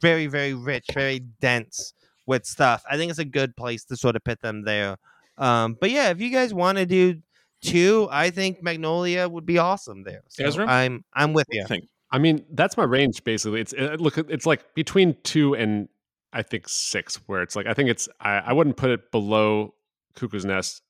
very 0.00 0.26
very 0.26 0.54
rich, 0.54 0.86
very 0.92 1.20
dense 1.40 1.92
with 2.26 2.44
stuff. 2.44 2.84
I 2.90 2.96
think 2.96 3.10
it's 3.10 3.18
a 3.18 3.24
good 3.24 3.56
place 3.56 3.84
to 3.84 3.96
sort 3.96 4.16
of 4.16 4.24
put 4.24 4.40
them 4.40 4.62
there. 4.62 4.96
Um, 5.38 5.76
but 5.80 5.90
yeah, 5.90 6.10
if 6.10 6.20
you 6.20 6.30
guys 6.30 6.54
want 6.54 6.78
to 6.78 6.86
do 6.86 7.20
two, 7.62 8.08
I 8.10 8.30
think 8.30 8.62
Magnolia 8.62 9.28
would 9.28 9.46
be 9.46 9.58
awesome 9.58 10.02
there. 10.02 10.22
So 10.28 10.44
Ezra? 10.44 10.66
I'm 10.66 11.04
I'm 11.14 11.32
with 11.32 11.46
you. 11.50 11.60
you 11.60 11.66
think? 11.66 11.88
I 12.10 12.18
mean, 12.18 12.44
that's 12.52 12.76
my 12.76 12.84
range 12.84 13.22
basically. 13.24 13.60
It's 13.60 13.72
it, 13.72 14.00
look, 14.00 14.18
it's 14.18 14.46
like 14.46 14.74
between 14.74 15.16
two 15.22 15.54
and 15.54 15.88
I 16.32 16.42
think 16.42 16.68
six, 16.68 17.16
where 17.26 17.42
it's 17.42 17.56
like 17.56 17.66
I 17.66 17.74
think 17.74 17.90
it's 17.90 18.08
I, 18.20 18.38
I 18.38 18.52
wouldn't 18.52 18.76
put 18.76 18.90
it 18.90 19.10
below 19.10 19.74
Cuckoo's 20.14 20.44
Nest, 20.44 20.82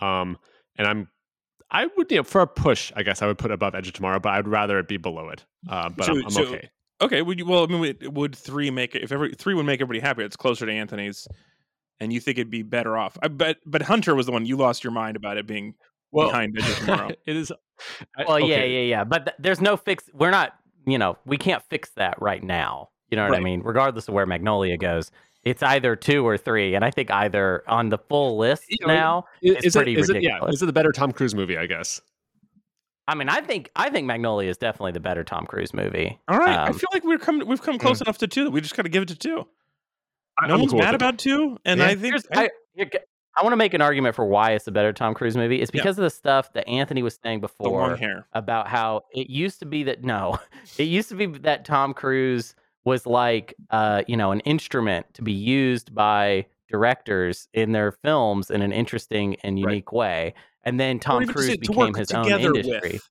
um, 0.00 0.38
and 0.76 0.86
I'm 0.86 1.08
I 1.70 1.86
would 1.96 2.10
you 2.10 2.18
know 2.18 2.22
for 2.22 2.40
a 2.40 2.46
push, 2.46 2.92
I 2.96 3.02
guess 3.02 3.20
I 3.22 3.26
would 3.26 3.38
put 3.38 3.50
it 3.50 3.54
above 3.54 3.74
Edge 3.74 3.88
of 3.88 3.94
Tomorrow, 3.94 4.20
but 4.20 4.30
I'd 4.32 4.48
rather 4.48 4.78
it 4.78 4.88
be 4.88 4.96
below 4.96 5.28
it. 5.30 5.44
Uh, 5.68 5.88
but 5.90 6.06
So- 6.06 6.12
I'm, 6.12 6.24
I'm 6.24 6.30
so- 6.30 6.44
okay. 6.46 6.70
Okay. 7.00 7.22
Would 7.22 7.38
you? 7.38 7.46
Well, 7.46 7.62
I 7.62 7.66
mean, 7.68 7.80
would, 7.80 8.16
would 8.16 8.34
three 8.36 8.70
make 8.72 8.96
it? 8.96 9.02
If 9.04 9.12
every 9.12 9.32
three 9.34 9.54
would 9.54 9.66
make 9.66 9.80
everybody 9.80 10.00
happy, 10.00 10.24
it's 10.24 10.34
closer 10.36 10.66
to 10.66 10.72
Anthony's, 10.72 11.28
and 12.00 12.12
you 12.12 12.18
think 12.18 12.38
it'd 12.38 12.50
be 12.50 12.62
better 12.64 12.96
off. 12.96 13.16
I 13.22 13.28
bet. 13.28 13.58
But 13.64 13.82
Hunter 13.82 14.16
was 14.16 14.26
the 14.26 14.32
one 14.32 14.46
you 14.46 14.56
lost 14.56 14.82
your 14.82 14.92
mind 14.92 15.16
about 15.16 15.36
it 15.36 15.46
being 15.46 15.74
Well, 16.10 16.28
behind 16.28 16.56
Edge 16.58 16.68
of 16.68 16.76
Tomorrow. 16.78 17.10
it 17.24 17.36
is. 17.36 17.52
I- 18.16 18.24
Well, 18.26 18.40
yeah, 18.40 18.56
okay. 18.56 18.72
yeah, 18.86 18.96
yeah. 18.96 19.04
But 19.04 19.26
th- 19.26 19.36
there's 19.38 19.60
no 19.60 19.76
fix. 19.76 20.10
We're 20.12 20.32
not, 20.32 20.54
you 20.86 20.98
know, 20.98 21.16
we 21.24 21.36
can't 21.36 21.62
fix 21.70 21.90
that 21.96 22.20
right 22.20 22.42
now. 22.42 22.88
You 23.10 23.16
know 23.16 23.28
what 23.28 23.36
I 23.38 23.40
mean? 23.40 23.62
Regardless 23.62 24.08
of 24.08 24.14
where 24.14 24.26
Magnolia 24.26 24.76
goes, 24.76 25.12
it's 25.48 25.62
either 25.62 25.96
two 25.96 26.26
or 26.26 26.36
three. 26.36 26.74
And 26.74 26.84
I 26.84 26.90
think 26.90 27.10
either 27.10 27.62
on 27.68 27.88
the 27.88 27.98
full 27.98 28.36
list 28.38 28.64
You 28.68 28.86
know, 28.86 28.94
now, 28.94 29.24
Is, 29.42 29.64
is 29.64 29.76
it, 29.76 29.78
pretty 29.78 29.96
is 29.96 30.08
it, 30.10 30.22
yeah, 30.22 30.30
ridiculous. 30.34 30.56
is 30.56 30.62
it 30.62 30.66
the 30.66 30.72
better 30.72 30.92
Tom 30.92 31.12
Cruise 31.12 31.34
movie? 31.34 31.56
I 31.56 31.66
guess. 31.66 32.00
I 33.06 33.14
mean, 33.14 33.28
I 33.30 33.40
think 33.40 33.70
I 33.74 33.88
think 33.90 34.06
Magnolia 34.06 34.50
is 34.50 34.58
definitely 34.58 34.92
the 34.92 35.00
better 35.00 35.24
Tom 35.24 35.46
Cruise 35.46 35.72
movie. 35.72 36.18
All 36.28 36.38
right. 36.38 36.58
I 36.58 36.66
Um, 36.68 36.74
feel 36.74 36.88
like 36.92 37.04
we're 37.04 37.18
come. 37.18 37.42
We've 37.46 37.62
come 37.62 37.78
close 37.78 38.00
enough 38.02 38.18
to 38.18 38.26
two 38.26 38.44
that 38.44 38.50
we 38.50 38.60
just 38.60 38.76
got 38.76 38.82
to 38.82 38.88
give 38.90 39.02
it 39.02 39.08
to 39.08 39.16
two. 39.16 39.46
I- 40.38 40.46
No 40.46 40.54
I'm 40.54 40.60
one's 40.60 40.72
cool 40.72 40.78
with 40.78 40.84
mad 40.86 40.94
it. 40.94 40.96
about 40.96 41.18
two, 41.18 41.56
and 41.64 41.80
Yeah. 41.80 41.86
I 41.86 41.94
think 41.94 42.02
Here's- 42.04 42.26
I, 42.32 42.50
I 43.36 43.42
want 43.42 43.52
to 43.52 43.56
make 43.56 43.72
an 43.72 43.80
argument 43.80 44.14
for 44.14 44.24
why 44.26 44.50
it's 44.52 44.66
a 44.66 44.72
better 44.72 44.92
Tom 44.92 45.14
Cruise 45.14 45.36
movie. 45.36 45.60
It's 45.62 45.70
Yeah. 45.72 45.80
because 45.80 45.96
of 45.98 46.02
the 46.02 46.10
stuff 46.10 46.52
that 46.52 46.68
Anthony 46.68 47.02
was 47.02 47.18
saying 47.22 47.40
before 47.40 47.96
hair. 47.96 48.26
about 48.34 48.68
how 48.68 49.02
it 49.14 49.30
used 49.30 49.60
to 49.60 49.66
be 49.66 49.84
that 49.84 50.04
no, 50.04 50.38
it 50.78 50.84
used 50.84 51.08
to 51.08 51.14
be 51.14 51.26
that 51.26 51.64
Tom 51.64 51.94
Cruise 51.94 52.54
was 52.84 53.06
like 53.06 53.54
uh, 53.70 54.02
you 54.06 54.16
know, 54.16 54.30
an 54.32 54.40
instrument 54.40 55.06
to 55.14 55.22
be 55.22 55.32
used 55.32 55.94
by 55.94 56.46
directors 56.68 57.48
in 57.54 57.72
their 57.72 57.92
films 57.92 58.50
in 58.50 58.62
an 58.62 58.72
interesting 58.72 59.36
and 59.42 59.56
Right. 59.56 59.70
unique 59.70 59.92
way. 59.92 60.34
And 60.64 60.78
then 60.78 60.98
Tom 60.98 61.26
Cruise 61.26 61.56
became 61.56 61.94
his 61.94 62.10
own 62.12 62.30
industry. 62.30 62.92
with. 62.92 63.10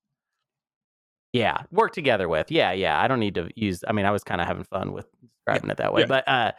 Yeah, 1.33 1.63
work 1.71 1.93
together 1.93 2.29
with. 2.29 2.51
Yeah, 2.51 2.71
yeah. 2.71 3.01
I 3.01 3.07
don't 3.07 3.19
need 3.19 3.35
to 3.35 3.49
use. 3.55 3.83
I 3.87 3.93
mean, 3.93 4.05
I 4.05 4.11
was 4.11 4.23
kind 4.23 4.41
of 4.41 4.47
having 4.47 4.63
fun 4.63 4.93
with 4.93 5.07
describing 5.21 5.69
it 5.69 5.77
that 5.77 5.93
way, 5.93 6.01
yeah. 6.01 6.07
but 6.07 6.27
uh, 6.27 6.51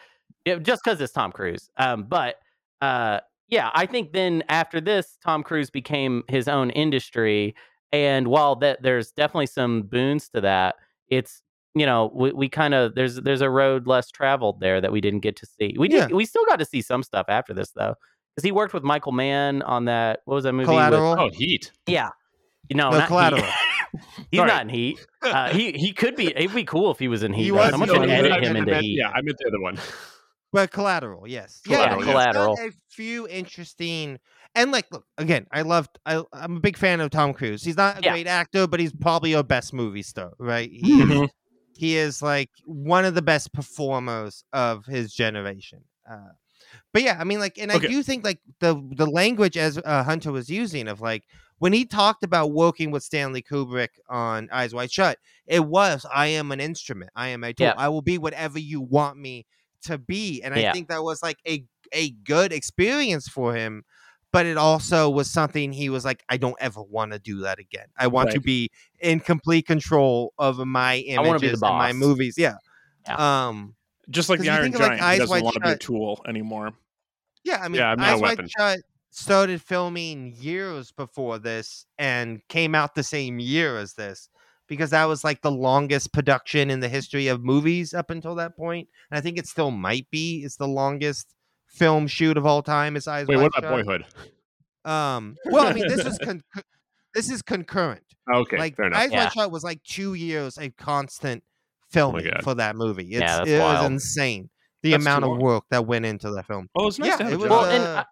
yeah, 0.44 0.56
just 0.56 0.82
because 0.84 1.00
it's 1.00 1.12
Tom 1.12 1.32
Cruise. 1.32 1.70
Um, 1.76 2.04
but 2.04 2.36
uh, 2.80 3.20
yeah, 3.48 3.70
I 3.74 3.86
think 3.86 4.12
then 4.12 4.44
after 4.48 4.80
this, 4.80 5.18
Tom 5.24 5.42
Cruise 5.42 5.70
became 5.70 6.22
his 6.28 6.48
own 6.48 6.70
industry, 6.70 7.54
and 7.92 8.28
while 8.28 8.56
that 8.56 8.82
there's 8.82 9.10
definitely 9.12 9.46
some 9.46 9.82
boons 9.82 10.28
to 10.30 10.40
that, 10.42 10.76
it's 11.08 11.42
you 11.78 11.86
know 11.86 12.10
we, 12.14 12.32
we 12.32 12.48
kind 12.48 12.74
of 12.74 12.94
there's 12.94 13.16
there's 13.16 13.40
a 13.40 13.50
road 13.50 13.86
less 13.86 14.10
traveled 14.10 14.60
there 14.60 14.80
that 14.80 14.92
we 14.92 15.00
didn't 15.00 15.20
get 15.20 15.36
to 15.36 15.46
see. 15.46 15.74
We 15.78 15.88
did 15.88 16.12
we 16.12 16.24
still 16.24 16.44
got 16.46 16.58
to 16.58 16.64
see 16.64 16.82
some 16.82 17.02
stuff 17.02 17.26
after 17.28 17.52
this 17.54 17.70
though, 17.72 17.94
because 18.34 18.44
he 18.44 18.52
worked 18.52 18.74
with 18.74 18.82
Michael 18.82 19.12
Mann 19.12 19.62
on 19.62 19.84
that. 19.86 20.20
What 20.24 20.34
was 20.36 20.44
that 20.44 20.52
movie? 20.52 20.62
with- 20.68 20.68
Collateral. 20.76 21.16
Oh, 21.18 21.30
Heat. 21.32 21.72
yeah. 21.86 22.10
You 22.68 22.76
know, 22.76 22.90
No, 22.90 22.98
not 22.98 23.08
Collateral. 23.08 23.42
Heat. 23.42 23.52
He's 24.30 24.38
Sorry. 24.38 24.48
not 24.48 24.62
in 24.62 24.68
Heat. 24.68 25.06
Uh, 25.22 25.48
he 25.48 25.72
he 25.72 25.92
could 25.92 26.14
be. 26.14 26.26
It'd 26.26 26.54
be 26.54 26.64
cool 26.64 26.90
if 26.90 26.98
he 26.98 27.08
was 27.08 27.22
in 27.22 27.32
Heat. 27.32 27.44
He 27.44 27.50
though. 27.50 27.56
was 27.56 27.70
Someone 27.70 27.88
in 27.88 27.94
should 27.94 28.08
Heat. 28.10 28.14
edit 28.32 28.44
him 28.44 28.56
into 28.56 28.70
meant- 28.72 28.84
Heat. 28.84 28.98
Yeah, 28.98 29.08
I 29.10 29.22
meant 29.22 29.38
the 29.38 29.46
other 29.48 29.60
one. 29.60 29.78
But 30.52 30.70
collateral, 30.70 31.28
yes. 31.28 31.60
Collateral, 31.64 32.00
yeah, 32.00 32.06
yes. 32.06 32.10
Collateral. 32.12 32.56
He's 32.56 32.58
done 32.58 32.68
a 32.68 32.94
few 32.94 33.28
interesting 33.28 34.18
and 34.54 34.72
like 34.72 34.86
look 34.90 35.04
again. 35.18 35.46
I 35.52 35.60
loved. 35.62 35.98
I, 36.06 36.22
I'm 36.32 36.56
a 36.56 36.60
big 36.60 36.76
fan 36.78 37.00
of 37.00 37.10
Tom 37.10 37.32
Cruise. 37.34 37.62
He's 37.62 37.76
not 37.76 37.98
a 37.98 38.02
Yeah. 38.02 38.12
great 38.12 38.26
actor, 38.26 38.66
but 38.66 38.80
he's 38.80 38.92
probably 38.92 39.30
your 39.30 39.42
best 39.42 39.72
movie 39.74 40.02
star, 40.02 40.32
right? 40.38 40.70
He, 40.70 41.02
Mm-hmm. 41.02 41.24
He 41.78 41.96
is 41.96 42.22
like 42.22 42.50
one 42.66 43.04
of 43.06 43.14
the 43.14 43.22
best 43.22 43.52
performers 43.54 44.44
of 44.52 44.86
his 44.86 45.14
generation. 45.14 45.84
Uh, 46.10 46.30
but 46.92 47.02
yeah, 47.02 47.16
I 47.20 47.24
mean, 47.24 47.38
like, 47.40 47.58
and 47.58 47.72
Okay. 47.74 47.86
I 47.86 47.86
do 47.86 48.02
think 48.02 48.24
like 48.24 48.40
the 48.60 48.74
the 48.96 49.06
language 49.06 49.56
as 49.56 49.78
uh, 49.78 50.02
Hunter 50.04 50.32
was 50.32 50.50
using 50.50 50.88
of 50.88 51.00
like 51.00 51.24
when 51.58 51.72
he 51.72 51.84
talked 51.84 52.22
about 52.24 52.52
working 52.52 52.90
with 52.90 53.02
Stanley 53.02 53.42
Kubrick 53.42 53.90
on 54.08 54.48
Eyes 54.52 54.74
Wide 54.74 54.92
Shut, 54.92 55.18
it 55.46 55.66
was 55.66 56.06
I 56.12 56.28
am 56.28 56.52
an 56.52 56.60
instrument. 56.60 57.10
I 57.16 57.28
am 57.28 57.44
a 57.44 57.52
tool. 57.54 57.74
Yeah. 57.74 57.74
I 57.76 57.88
will 57.88 58.02
be 58.02 58.18
whatever 58.18 58.58
you 58.58 58.80
want 58.80 59.18
me 59.18 59.46
to 59.82 59.98
be. 59.98 60.42
And 60.42 60.54
I 60.54 60.62
Yeah. 60.62 60.72
think 60.72 60.88
that 60.88 61.02
was 61.02 61.22
like 61.22 61.38
a 61.46 61.64
a 61.92 62.10
good 62.10 62.52
experience 62.52 63.28
for 63.28 63.54
him. 63.54 63.84
But 64.32 64.46
it 64.46 64.58
also 64.58 65.08
was 65.08 65.30
something 65.30 65.72
he 65.72 65.88
was 65.88 66.04
like, 66.04 66.22
I 66.28 66.36
don't 66.36 66.56
ever 66.60 66.82
want 66.82 67.12
to 67.12 67.18
do 67.18 67.40
that 67.40 67.58
again. 67.58 67.86
I 67.96 68.08
want 68.08 68.30
to 68.32 68.40
be 68.40 68.70
in 69.00 69.20
complete 69.20 69.66
control 69.66 70.34
of 70.38 70.58
my 70.58 70.98
images 70.98 71.62
and 71.62 71.76
my 71.76 71.92
movies. 71.92 72.34
Yeah. 72.36 72.56
Yeah. 73.06 73.46
Um. 73.46 73.74
Just 74.10 74.28
like 74.30 74.40
the 74.40 74.48
Iron 74.48 74.74
of, 74.74 74.80
like, 74.80 74.88
Giant, 74.88 75.02
Eyes 75.02 75.18
doesn't 75.18 75.44
want 75.44 75.54
to 75.54 75.60
be 75.60 75.68
a 75.70 75.76
tool 75.76 76.22
anymore. 76.26 76.72
Yeah, 77.44 77.60
I 77.62 77.68
mean, 77.68 77.80
Yeah, 77.80 77.90
I'm 77.90 77.98
not 77.98 78.08
a 78.08 78.12
Eyes 78.14 78.20
Wide. 78.38 78.50
Shut 78.50 78.78
started 79.10 79.60
filming 79.60 80.34
years 80.38 80.92
before 80.92 81.38
this 81.38 81.86
and 81.98 82.40
came 82.48 82.74
out 82.74 82.94
the 82.94 83.02
same 83.02 83.38
year 83.38 83.78
as 83.78 83.94
this 83.94 84.28
because 84.66 84.90
that 84.90 85.04
was 85.06 85.24
like 85.24 85.40
the 85.40 85.50
longest 85.50 86.12
production 86.12 86.70
in 86.70 86.80
the 86.80 86.88
history 86.88 87.26
of 87.28 87.42
movies 87.42 87.94
up 87.94 88.10
until 88.10 88.34
that 88.34 88.56
point. 88.56 88.88
And 89.10 89.18
I 89.18 89.20
think 89.20 89.38
it 89.38 89.46
still 89.46 89.70
might 89.70 90.08
be. 90.10 90.42
It's 90.44 90.56
the 90.56 90.68
longest 90.68 91.34
film 91.68 92.06
shoot 92.06 92.36
of 92.36 92.46
all 92.46 92.62
time. 92.62 92.96
Is 92.96 93.06
Eyes 93.06 93.26
Wait, 93.26 93.36
what 93.36 93.46
about 93.56 93.62
Shut. 93.62 93.86
Boyhood? 93.86 94.04
Um, 94.84 95.36
well, 95.46 95.66
I 95.66 95.72
mean, 95.72 95.88
this 95.88 96.04
was 96.04 96.18
con- 96.18 96.42
con- 96.54 96.62
this 97.14 97.30
is 97.30 97.42
concurrent. 97.42 98.02
Okay, 98.32 98.58
like 98.58 98.76
fair 98.76 98.86
enough. 98.86 99.00
Eyes 99.00 99.10
Yeah. 99.12 99.24
Wide 99.24 99.32
Shut 99.32 99.50
was 99.50 99.64
like 99.64 99.82
two 99.82 100.14
years 100.14 100.56
of 100.58 100.76
constant 100.76 101.42
filming 101.90 102.24
God. 102.24 102.42
for 102.42 102.54
that 102.54 102.76
movie. 102.76 103.04
It's, 103.10 103.20
Yeah, 103.20 103.44
it 103.46 103.58
wild. 103.60 103.82
was 103.84 103.90
insane 103.92 104.50
the 104.82 104.92
That's 104.92 105.02
amount 105.04 105.24
of 105.24 105.38
work 105.38 105.64
that 105.70 105.86
went 105.86 106.04
into 106.04 106.30
that 106.30 106.46
film. 106.46 106.68
Oh, 106.76 106.88
it's 106.88 106.98
nice 106.98 107.08
Yeah, 107.10 107.16
to 107.18 107.24
have 107.24 107.32
it 107.32 107.36
was, 107.38 107.48
job. 107.48 107.62
Well, 107.62 107.64
and 107.70 107.84
uh, 107.84 108.04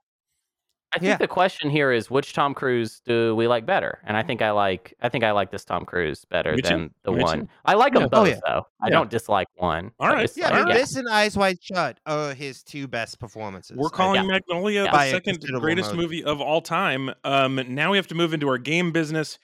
I- 0.93 0.97
I 0.97 0.99
think 0.99 1.09
Yeah. 1.11 1.17
the 1.19 1.29
question 1.29 1.69
here 1.69 1.93
is 1.93 2.11
which 2.11 2.33
Tom 2.33 2.55
Cruise 2.55 3.01
do 3.05 3.35
we 3.37 3.49
like 3.49 3.67
better? 3.67 3.99
And 4.05 4.17
I 4.17 4.23
think 4.23 4.41
I 4.41 4.51
like 4.53 4.95
I 5.03 5.09
think 5.09 5.25
I 5.25 5.33
like 5.33 5.51
this 5.51 5.65
Tom 5.65 5.85
Cruise 5.85 6.25
better 6.25 6.53
Me 6.55 6.63
too. 6.63 6.69
than 6.69 6.95
the 7.03 7.13
Me 7.13 7.23
one. 7.23 7.41
too. 7.43 7.49
I 7.65 7.75
like 7.75 7.93
them 7.93 8.05
both 8.09 8.13
Oh, 8.15 8.25
yeah. 8.25 8.41
though. 8.47 8.67
I 8.81 8.89
don't 8.89 9.11
dislike 9.11 9.49
one. 9.57 9.91
All 9.99 10.07
I 10.07 10.13
right. 10.13 10.23
just 10.23 10.37
Yeah, 10.39 10.45
like- 10.47 10.55
I 10.55 10.59
mean, 10.61 10.69
yeah. 10.69 10.75
this 10.75 10.97
and 10.97 11.09
Eyes 11.09 11.37
Wide 11.37 11.59
Shut 11.63 11.99
are 12.07 12.33
his 12.35 12.63
two 12.63 12.87
best 12.89 13.19
performances. 13.19 13.77
We're 13.77 13.91
calling 13.91 14.21
think. 14.23 14.31
Magnolia 14.49 14.85
Yeah. 14.85 14.91
the 14.91 14.97
By 14.97 15.11
second 15.11 15.41
greatest 15.61 15.89
margin. 15.89 16.01
movie 16.03 16.25
of 16.25 16.41
all 16.41 16.61
time. 16.63 17.11
Um, 17.25 17.61
now 17.69 17.91
we 17.91 17.97
have 17.99 18.07
to 18.09 18.15
move 18.15 18.33
into 18.33 18.49
our 18.49 18.59
game 18.59 18.93
business. 18.93 19.39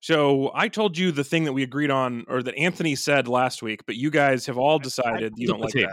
So 0.00 0.52
I 0.54 0.68
told 0.68 0.98
you 0.98 1.10
the 1.12 1.24
thing 1.24 1.44
that 1.44 1.54
we 1.54 1.62
agreed 1.62 1.90
on, 1.90 2.26
or 2.28 2.42
that 2.42 2.54
Anthony 2.56 2.94
said 2.94 3.26
last 3.26 3.62
week, 3.62 3.86
but 3.86 3.96
you 3.96 4.10
guys 4.10 4.44
have 4.46 4.58
all 4.58 4.78
decided 4.78 5.32
you 5.36 5.48
don't 5.48 5.60
like 5.60 5.72
potato. 5.72 5.92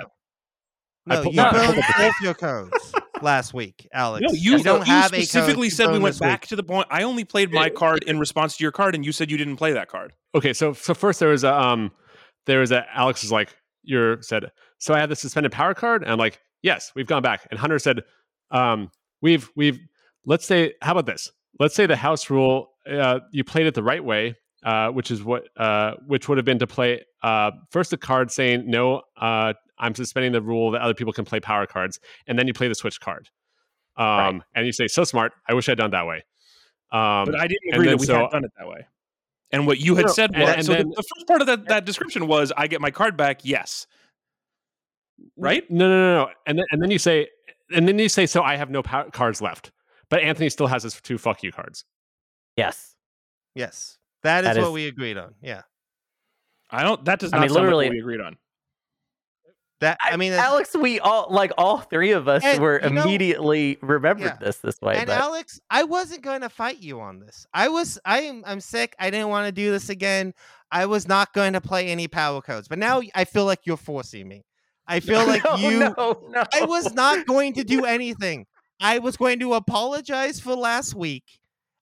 that. 1.07 1.19
I 1.19 1.23
No, 1.23 1.29
you 1.29 1.35
no, 1.37 1.43
I 1.45 1.51
burned 1.51 1.65
pulled 1.65 1.77
the- 1.77 1.93
both 1.97 2.13
your 2.21 2.33
codes 2.33 2.93
last 3.23 3.53
week, 3.53 3.87
Alex. 3.93 4.25
No, 4.27 4.33
you, 4.33 4.63
don't 4.63 4.85
you 4.87 4.93
have 4.93 5.07
specifically 5.07 5.69
code 5.69 5.75
said 5.75 5.91
we 5.91 5.99
went 5.99 6.19
back 6.19 6.41
week. 6.41 6.49
to 6.49 6.55
the 6.55 6.63
point. 6.63 6.87
I 6.89 7.03
only 7.03 7.23
played 7.23 7.51
my 7.51 7.69
card 7.69 8.03
in 8.03 8.19
response 8.19 8.57
to 8.57 8.63
your 8.63 8.71
card, 8.71 8.95
and 8.95 9.05
you 9.05 9.11
said 9.11 9.31
you 9.31 9.37
didn't 9.37 9.57
play 9.57 9.73
that 9.73 9.87
card. 9.87 10.13
Okay, 10.35 10.53
so 10.53 10.73
so 10.73 10.93
first 10.93 11.19
there 11.19 11.29
was 11.29 11.43
a 11.43 11.53
um 11.53 11.91
there 12.45 12.59
was 12.59 12.71
a 12.71 12.85
Alex 12.93 13.21
was 13.21 13.31
like 13.31 13.55
you 13.83 14.17
said 14.21 14.51
so 14.77 14.93
I 14.93 14.99
had 14.99 15.09
the 15.09 15.15
suspended 15.15 15.51
power 15.51 15.73
card 15.73 16.03
and 16.03 16.11
I'm 16.11 16.19
like 16.19 16.39
yes 16.61 16.91
we've 16.95 17.07
gone 17.07 17.21
back 17.21 17.47
and 17.49 17.59
Hunter 17.59 17.79
said 17.79 18.01
um 18.51 18.91
we've 19.21 19.49
we've 19.55 19.79
let's 20.25 20.45
say 20.45 20.73
how 20.81 20.91
about 20.91 21.05
this 21.05 21.31
let's 21.59 21.75
say 21.75 21.85
the 21.85 21.95
house 21.95 22.29
rule 22.29 22.71
uh, 22.89 23.19
you 23.31 23.43
played 23.43 23.65
it 23.65 23.73
the 23.73 23.83
right 23.83 24.03
way 24.03 24.35
uh, 24.63 24.89
which 24.89 25.09
is 25.11 25.23
what 25.23 25.45
uh, 25.57 25.93
which 26.07 26.29
would 26.29 26.37
have 26.37 26.45
been 26.45 26.59
to 26.59 26.67
play 26.67 27.03
uh, 27.23 27.51
first 27.71 27.93
a 27.93 27.97
card 27.97 28.31
saying 28.31 28.69
no 28.69 29.01
uh, 29.17 29.53
I'm 29.81 29.93
suspending 29.95 30.31
the 30.31 30.41
rule 30.41 30.71
that 30.71 30.81
other 30.81 30.93
people 30.93 31.11
can 31.11 31.25
play 31.25 31.39
power 31.41 31.65
cards 31.65 31.99
and 32.27 32.39
then 32.39 32.47
you 32.47 32.53
play 32.53 32.67
the 32.69 32.75
switch 32.75 33.01
card 33.01 33.29
um, 33.97 34.05
Right. 34.07 34.41
and 34.55 34.65
you 34.65 34.71
say 34.71 34.87
so 34.87 35.03
smart 35.03 35.33
I 35.49 35.53
wish 35.53 35.67
I'd 35.67 35.77
done 35.77 35.91
that 35.91 36.07
way 36.07 36.23
um, 36.93 37.25
But 37.25 37.35
I 37.39 37.47
didn't 37.47 37.59
and 37.65 37.75
agree 37.75 37.87
then 37.87 37.97
that 37.97 37.99
we 38.01 38.05
so- 38.05 38.19
had 38.19 38.29
done 38.31 38.45
it 38.45 38.51
that 38.57 38.67
way. 38.67 38.85
And 39.53 39.67
what 39.67 39.79
you 39.79 39.95
had 39.95 40.05
No, 40.05 40.11
said 40.13 40.31
and- 40.33 40.43
was 40.43 40.49
and 40.55 40.65
so 40.65 40.71
the- 40.71 40.77
then- 40.77 40.89
the, 40.89 41.03
first 41.03 41.27
part 41.27 41.41
of 41.41 41.47
that, 41.47 41.67
that 41.67 41.83
description 41.85 42.25
was 42.27 42.53
I 42.55 42.67
get 42.67 42.79
my 42.79 42.89
card 42.91 43.17
back. 43.17 43.41
Yes, 43.43 43.85
right? 45.37 45.69
No, 45.69 45.89
no, 45.89 45.97
no, 45.99 46.23
no. 46.25 46.31
And 46.47 46.57
then 46.57 46.65
and 46.71 46.81
then 46.81 46.91
you 46.91 46.99
say, 46.99 47.27
and 47.73 47.87
then 47.87 47.99
you 47.99 48.09
say, 48.09 48.25
so 48.25 48.43
I 48.43 48.55
have 48.55 48.69
no 48.69 48.81
pow- 48.81 49.09
cards 49.09 49.41
left, 49.41 49.71
but 50.09 50.21
Anthony 50.21 50.49
still 50.49 50.67
has 50.67 50.83
his 50.83 50.99
two 51.01 51.17
fuck 51.17 51.43
you 51.43 51.51
cards. 51.51 51.85
Yes. 52.55 52.95
Yes, 53.55 53.97
that 54.23 54.45
is 54.45 54.55
That 54.55 54.61
what 54.61 54.67
is- 54.67 54.73
we 54.73 54.87
agreed 54.87 55.17
on. 55.17 55.35
Yeah, 55.41 55.63
I 56.69 56.83
don't. 56.83 57.03
That 57.03 57.19
does 57.19 57.33
I 57.33 57.37
not 57.37 57.41
mean, 57.41 57.49
sound 57.49 57.55
like 57.57 57.63
literally- 57.65 57.85
what 57.87 57.93
we 57.93 57.99
agreed 57.99 58.21
on. 58.21 58.37
That 59.81 59.97
I, 60.01 60.15
mean, 60.17 60.31
Alex, 60.33 60.75
we 60.75 60.99
all 60.99 61.27
like 61.29 61.51
all 61.57 61.79
three 61.79 62.11
of 62.11 62.27
us 62.27 62.43
And, 62.43 62.61
were 62.61 62.79
you 62.81 62.89
know- 62.91 63.01
immediately 63.03 63.77
remembered 63.81 64.23
Yeah. 64.25 64.37
this 64.39 64.57
this 64.57 64.79
way. 64.81 64.95
and 64.97 65.07
but 65.07 65.17
Alex, 65.19 65.59
I 65.69 65.83
wasn't 65.83 66.21
going 66.21 66.41
to 66.41 66.49
fight 66.49 66.79
you 66.79 67.01
on 67.01 67.19
this. 67.19 67.45
I 67.53 67.67
was, 67.67 67.99
I 68.05 68.21
am, 68.21 68.43
I'm 68.45 68.61
sick. 68.61 68.95
I 68.99 69.09
didn't 69.09 69.29
want 69.29 69.47
to 69.47 69.51
do 69.51 69.71
this 69.71 69.89
again. 69.89 70.33
I 70.71 70.85
was 70.85 71.07
not 71.07 71.33
going 71.33 71.53
to 71.53 71.61
play 71.61 71.87
any 71.89 72.07
power 72.07 72.41
codes, 72.41 72.67
but 72.67 72.77
now 72.79 73.01
I 73.13 73.25
feel 73.25 73.45
like 73.45 73.59
you're 73.65 73.75
forcing 73.77 74.27
me. 74.27 74.45
I 74.87 74.99
feel 75.01 75.25
like 75.27 75.43
no, 75.43 75.55
you. 75.57 75.79
no, 75.79 76.23
no. 76.29 76.43
I 76.53 76.65
was 76.65 76.93
not 76.93 77.25
going 77.25 77.53
to 77.53 77.63
do 77.63 77.85
anything. 77.97 78.45
I 78.79 78.99
was 78.99 79.17
going 79.17 79.39
to 79.39 79.53
apologize 79.53 80.39
for 80.39 80.55
last 80.55 80.95
week, 80.95 81.23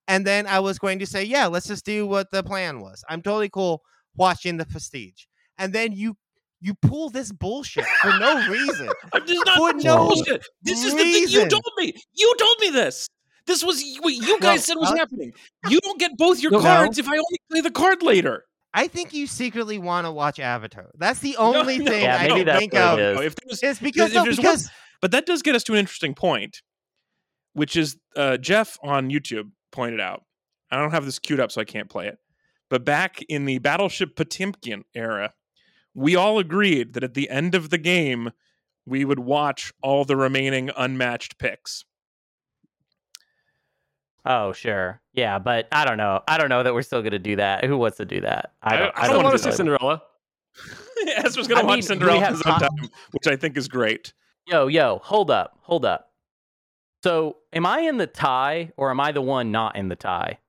and 0.07 0.25
then 0.27 0.47
I 0.47 0.59
was 0.59 0.79
going 0.79 0.99
to 0.99 1.05
say, 1.05 1.23
"Yeah, 1.23 1.47
let's 1.47 1.67
just 1.67 1.85
do 1.85 2.05
what 2.07 2.31
the 2.31 2.43
plan 2.43 2.81
was." 2.81 3.03
I'm 3.09 3.21
totally 3.21 3.49
cool 3.49 3.81
watching 4.15 4.57
the 4.57 4.65
Prestige, 4.65 5.23
and 5.57 5.71
then 5.71 5.93
you 5.93 6.17
you 6.61 6.73
pull 6.81 7.09
this 7.09 7.31
bullshit 7.31 7.85
for 8.01 8.09
no 8.19 8.47
reason. 8.49 8.89
I'm 9.13 9.25
just 9.25 9.47
For 9.57 9.73
no 9.73 10.07
bullshit. 10.09 10.45
This 10.61 10.83
is 10.83 10.93
the 10.93 10.99
thing 10.99 11.27
you 11.29 11.47
told 11.47 11.63
me. 11.77 11.93
You 12.13 12.35
told 12.37 12.55
me 12.59 12.69
this. 12.71 13.07
This 13.45 13.63
was 13.63 13.83
what 14.01 14.13
you 14.13 14.39
guys 14.39 14.41
Well, 14.41 14.57
said 14.59 14.75
was 14.75 14.87
Alex- 14.89 14.99
happening. 14.99 15.31
You 15.69 15.79
don't 15.81 15.99
get 15.99 16.11
both 16.17 16.41
your 16.41 16.51
No. 16.51 16.59
cards 16.61 16.97
if 16.99 17.07
I 17.07 17.13
only 17.13 17.39
play 17.49 17.61
the 17.61 17.71
card 17.71 18.03
later. 18.03 18.43
I 18.73 18.87
think 18.87 19.13
you 19.13 19.25
secretly 19.25 19.79
want 19.79 20.05
to 20.05 20.11
watch 20.11 20.39
Avatar. 20.39 20.91
That's 20.99 21.19
the 21.19 21.35
only 21.37 21.79
no, 21.79 21.85
thing 21.91 22.03
Yeah, 22.03 22.17
I 22.17 22.27
maybe 22.27 22.43
can 22.45 22.59
think 22.59 22.73
what 22.73 22.81
of. 22.81 22.99
it 22.99 23.03
is. 23.03 23.21
If 23.25 23.35
there's, 23.35 23.63
It's 23.63 23.79
because 23.79 24.09
if 24.09 24.15
no, 24.15 24.23
there's 24.25 24.37
one- 24.37 24.43
because 24.43 24.69
but 25.01 25.11
that 25.11 25.25
does 25.25 25.41
get 25.41 25.55
us 25.55 25.63
to 25.63 25.73
an 25.73 25.79
interesting 25.79 26.13
point, 26.13 26.61
which 27.53 27.75
is 27.75 27.97
uh, 28.15 28.37
Jeff 28.37 28.77
on 28.83 29.09
YouTube 29.09 29.49
pointed 29.71 29.99
out. 30.01 30.23
I 30.71 30.77
don't 30.77 30.91
have 30.91 31.05
this 31.05 31.17
queued 31.19 31.39
up, 31.39 31.51
so 31.51 31.61
I 31.61 31.63
can't 31.65 31.89
play 31.89 32.07
it. 32.07 32.17
But 32.69 32.85
back 32.85 33.23
in 33.29 33.45
the 33.45 33.57
Battleship 33.59 34.15
Potemkin 34.15 34.83
era, 34.93 35.33
we 35.93 36.15
all 36.15 36.39
agreed 36.39 36.93
that 36.93 37.03
at 37.03 37.13
the 37.13 37.29
end 37.29 37.55
of 37.55 37.69
the 37.69 37.77
game, 37.77 38.31
we 38.85 39.05
would 39.05 39.19
watch 39.19 39.73
all 39.81 40.05
the 40.05 40.15
remaining 40.15 40.71
unmatched 40.75 41.37
picks. 41.37 41.85
Oh, 44.25 44.51
sure. 44.51 45.01
Yeah, 45.13 45.39
but 45.39 45.67
I 45.71 45.85
don't 45.85 45.97
know. 45.97 46.21
I 46.27 46.37
don't 46.37 46.49
know 46.49 46.63
that 46.63 46.73
we're 46.73 46.81
still 46.81 47.01
going 47.01 47.11
to 47.13 47.19
do 47.19 47.37
that. 47.37 47.65
Who 47.65 47.77
wants 47.77 47.97
to 47.97 48.05
do 48.05 48.21
that? 48.21 48.53
I, 48.61 48.77
don't. 48.77 48.91
I, 48.95 49.07
don't 49.07 49.17
wanna 49.17 49.29
want 49.29 49.37
to 49.37 49.43
see 49.43 49.49
that. 49.49 49.55
Cinderella. 49.55 50.01
Ezra's 51.17 51.47
going 51.47 51.61
to 51.61 51.65
watch 51.65 51.75
mean, 51.75 51.81
Cinderella 51.83 52.17
we 52.17 52.23
at 52.23 52.29
have 52.29 52.37
his 52.37 52.45
own 52.45 52.59
time. 52.59 52.69
time, 52.77 52.89
which 53.11 53.27
I 53.27 53.35
think 53.35 53.57
is 53.57 53.67
great. 53.67 54.13
Yo, 54.47 54.67
yo, 54.67 54.99
hold 55.03 55.31
up, 55.31 55.57
hold 55.61 55.85
up. 55.85 56.11
So, 57.03 57.37
am 57.53 57.65
I 57.65 57.81
in 57.81 57.97
the 57.97 58.07
tie, 58.07 58.71
or 58.75 58.89
am 58.89 58.99
I 58.99 59.11
the 59.13 59.21
one 59.21 59.51
not 59.51 59.77
in 59.77 59.87
the 59.87 59.95
tie? 59.95 60.39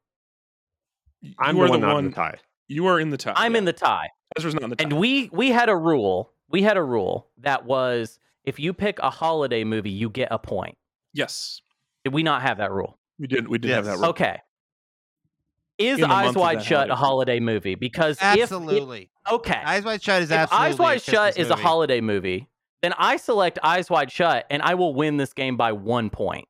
I'm 1.39 1.57
you 1.57 1.65
the 1.65 1.71
one 1.71 1.81
the 1.81 1.87
not 1.87 1.99
in 1.99 2.05
the 2.07 2.13
tie. 2.13 2.39
You 2.71 2.87
are 2.87 3.01
in 3.01 3.11
the 3.11 3.17
tie. 3.17 3.33
I'm 3.35 3.53
yeah. 3.53 3.59
in 3.59 3.65
the 3.65 3.73
tie. 3.73 4.09
Ezra's 4.37 4.55
not 4.55 4.63
in 4.63 4.71
the 4.71 4.77
tie. 4.77 4.85
And 4.85 4.93
we 4.95 5.29
we 5.33 5.49
had 5.51 5.69
a 5.69 5.77
rule. 5.77 6.33
We 6.49 6.63
had 6.63 6.77
a 6.77 6.83
rule 6.83 7.29
that 7.39 7.65
was 7.65 8.19
if 8.45 8.61
you 8.61 8.73
pick 8.73 8.99
a 9.01 9.11
holiday 9.11 9.65
movie, 9.65 9.91
you 9.91 10.09
get 10.09 10.29
a 10.31 10.39
point. 10.39 10.77
yes, 11.13 11.61
Did 12.05 12.13
we 12.15 12.23
not 12.23 12.43
have 12.43 12.59
that 12.59 12.71
rule? 12.71 12.97
we 13.19 13.27
did. 13.27 13.49
We 13.49 13.59
did 13.59 13.73
have 13.73 13.85
that. 13.87 13.97
Rule. 13.97 14.07
Okay. 14.07 14.39
Is 15.79 15.97
In 15.97 16.03
the 16.03 16.09
month 16.09 16.29
Eyes 16.29 16.35
Wide 16.37 16.59
that 16.59 16.65
Shut 16.65 16.91
a 16.91 16.95
holiday. 16.95 17.39
holiday 17.39 17.41
movie? 17.41 17.75
Because 17.75 18.19
if 18.19 18.37
it- 18.37 18.43
absolutely, 18.43 19.11
okay, 19.31 19.61
Eyes 19.65 19.85
Wide 19.85 20.03
Shut 20.03 20.23
is 20.23 20.31
if 20.31 20.37
absolutely 20.37 20.67
Eyes 20.69 20.79
Wide 20.79 20.97
a 20.99 21.01
Shut 21.01 21.35
Christmas 21.35 21.47
is 21.47 21.51
a 21.51 21.57
holiday 21.57 22.01
movie, 22.01 22.49
then 22.83 22.93
I 22.99 23.17
select 23.17 23.59
Eyes 23.63 23.91
Wide 23.91 24.13
Shut, 24.13 24.47
and 24.51 24.63
I 24.63 24.75
will 24.75 24.95
win 24.95 25.17
this 25.17 25.33
game 25.33 25.57
by 25.57 25.73
one 25.73 26.11
point. 26.11 26.47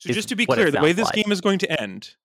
So 0.00 0.12
just 0.12 0.28
to 0.28 0.36
be 0.36 0.46
clear, 0.46 0.70
the 0.70 0.80
way 0.80 0.92
this 0.92 1.06
like. 1.06 1.14
game 1.14 1.32
is 1.32 1.40
going 1.40 1.60
to 1.60 1.80
end 1.80 2.16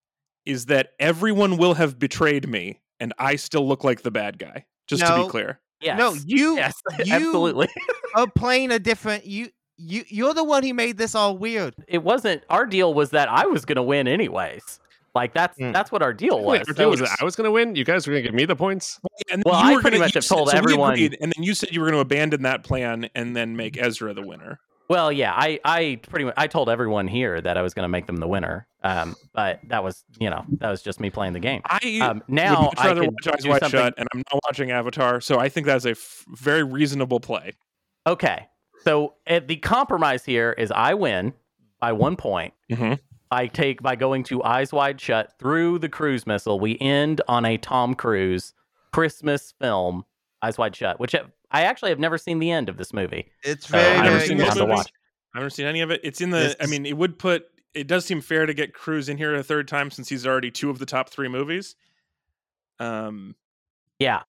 is 0.46 0.66
that 0.66 0.90
everyone 1.00 1.58
will 1.58 1.76
have 1.76 1.98
betrayed 2.00 2.50
me, 2.50 2.81
and 3.02 3.14
I 3.20 3.36
still 3.36 3.68
look 3.68 3.84
like 3.84 4.02
the 4.04 4.12
bad 4.12 4.40
guy. 4.40 4.66
Just 4.88 5.06
to 5.06 5.24
be 5.24 5.28
clear. 5.30 5.60
Yes. 5.82 5.98
No, 5.98 6.14
you 6.26 6.56
yes, 6.56 6.76
you- 7.06 7.14
absolutely. 7.14 7.68
are 8.16 8.28
playing 8.28 8.72
a 8.72 8.80
different. 8.80 9.26
You 9.26 9.50
you 9.78 10.04
you're 10.08 10.34
the 10.34 10.44
one 10.44 10.64
who 10.64 10.74
made 10.74 10.98
this 10.98 11.16
all 11.16 11.38
weird. 11.38 11.74
It 11.88 12.04
wasn't 12.04 12.44
our 12.50 12.66
deal 12.66 12.94
was 12.94 13.10
that 13.10 13.28
I 13.30 13.46
was 13.48 13.66
going 13.66 13.78
to 13.78 13.84
win 13.84 14.08
anyways. 14.08 14.80
Like 15.16 15.34
that's 15.34 15.58
Mm. 15.58 15.74
that's 15.74 15.92
what 15.92 16.02
our 16.02 16.14
deal 16.14 16.40
was. 16.42 16.60
Wait, 16.60 16.68
our 16.70 16.74
deal 16.74 16.90
was 16.90 17.00
So 17.00 17.06
that 17.06 17.18
I 17.20 17.26
was 17.26 17.36
going 17.36 17.46
to 17.46 17.52
win. 17.52 17.76
You 17.76 17.84
guys 17.84 18.08
were 18.08 18.14
going 18.14 18.24
to 18.24 18.30
give 18.30 18.36
me 18.36 18.46
the 18.46 18.56
points. 18.56 19.00
And 19.30 19.44
Well, 19.46 19.60
you 19.66 19.72
I 19.72 19.74
were 19.76 19.82
pretty 19.82 19.98
gonna, 19.98 20.06
much 20.06 20.16
you 20.16 20.20
have 20.20 20.26
said- 20.26 20.36
told 20.36 20.50
so 20.52 20.58
everyone- 20.58 20.94
agreed, 20.94 21.18
and 21.20 21.34
then 21.36 21.44
you 21.44 21.54
said 21.54 21.70
you 21.74 21.82
were 21.82 21.88
going 21.88 21.96
to 21.98 22.00
abandon 22.02 22.44
that 22.44 22.64
plan 22.64 23.10
and 23.16 23.36
then 23.36 23.58
make 23.58 23.76
Ezra 23.78 24.14
the 24.14 24.22
winner. 24.26 24.60
Well, 24.92 25.10
yeah, 25.10 25.32
I, 25.34 25.60
I 25.64 26.00
pretty 26.10 26.26
much 26.26 26.34
I 26.36 26.48
told 26.48 26.68
everyone 26.70 27.08
here 27.08 27.40
that 27.40 27.58
I 27.58 27.62
was 27.62 27.74
going 27.74 27.86
to 27.86 27.90
make 27.90 28.08
them 28.08 28.18
the 28.18 28.28
winner. 28.28 28.68
Um, 28.84 29.16
but 29.34 29.60
that 29.70 29.84
was 29.86 30.04
you 30.20 30.30
know 30.30 30.44
that 30.60 30.70
was 30.70 30.82
just 30.82 31.00
me 31.00 31.10
playing 31.10 31.32
the 31.32 31.40
game. 31.40 31.62
I 31.66 32.00
Um, 32.02 32.18
would 32.18 32.30
now 32.30 32.62
much 32.64 32.74
I 32.78 32.88
rather 32.88 33.02
could 33.02 33.12
watch 33.26 33.28
Eyes 33.36 33.48
Wide 33.48 33.60
something. 33.62 33.80
Shut, 33.80 33.94
and 33.98 34.08
I'm 34.14 34.20
not 34.34 34.42
watching 34.46 34.72
Avatar, 34.72 35.22
so 35.22 35.40
I 35.40 35.48
think 35.48 35.66
that's 35.66 35.86
a 35.86 35.92
f- 35.92 36.26
very 36.34 36.64
reasonable 36.64 37.22
play. 37.22 37.54
Okay, 38.06 38.48
so 38.84 39.14
uh, 39.28 39.40
the 39.46 39.56
compromise 39.58 40.26
here 40.26 40.52
is 40.58 40.72
I 40.72 40.94
win 40.96 41.34
by 41.80 41.94
one 41.94 42.18
point. 42.18 42.54
Mhm. 42.70 43.00
I 43.32 43.48
take 43.48 43.82
by 43.82 43.96
going 43.96 44.24
to 44.26 44.44
Eyes 44.44 44.74
Wide 44.74 45.00
Shut 45.00 45.32
through 45.40 45.80
the 45.80 45.88
cruise 45.88 46.28
missile. 46.28 46.60
We 46.60 46.78
end 46.82 47.22
on 47.30 47.46
a 47.46 47.58
Tom 47.58 47.96
Cruise 47.96 48.54
Christmas 48.92 49.54
film, 49.58 50.04
Eyes 50.42 50.58
Wide 50.58 50.76
Shut, 50.76 51.00
which 51.00 51.16
I 51.52 51.64
actually 51.64 51.90
have 51.90 52.00
never 52.00 52.18
seen 52.18 52.40
the 52.40 52.50
end 52.52 52.70
of 52.70 52.78
this 52.78 52.94
movie. 52.94 53.30
It's 53.44 53.68
So 53.68 53.78
very 53.78 53.98
I've 53.98 54.04
never 54.06 54.16
very 54.18 54.28
seen 54.28 54.38
good. 54.38 54.48
this 54.48 54.54
to 54.56 54.60
movie. 54.62 54.72
watch. 54.74 54.92
I 55.36 55.38
haven't 55.40 55.52
seen 55.52 55.66
any 55.66 55.82
of 55.82 55.92
it. 55.92 56.02
It's 56.04 56.22
in 56.22 56.30
the. 56.30 56.38
This 56.40 56.56
I 56.60 56.66
mean, 56.68 56.86
it 56.86 56.98
would 56.98 57.18
put. 57.20 57.46
It 57.74 57.88
does 57.88 58.04
seem 58.06 58.20
fair 58.22 58.46
to 58.46 58.54
get 58.54 58.74
Cruise 58.74 59.08
in 59.10 59.18
here 59.18 59.34
a 59.36 59.44
third 59.44 59.68
time 59.68 59.92
since 59.92 60.10
he's 60.10 60.28
already 60.28 60.52
two 60.52 60.70
of 60.70 60.80
the 60.80 60.86
top 60.86 61.10
three 61.10 61.28
movies. 61.30 61.76
Um, 62.80 63.36
Yeah. 64.00 64.22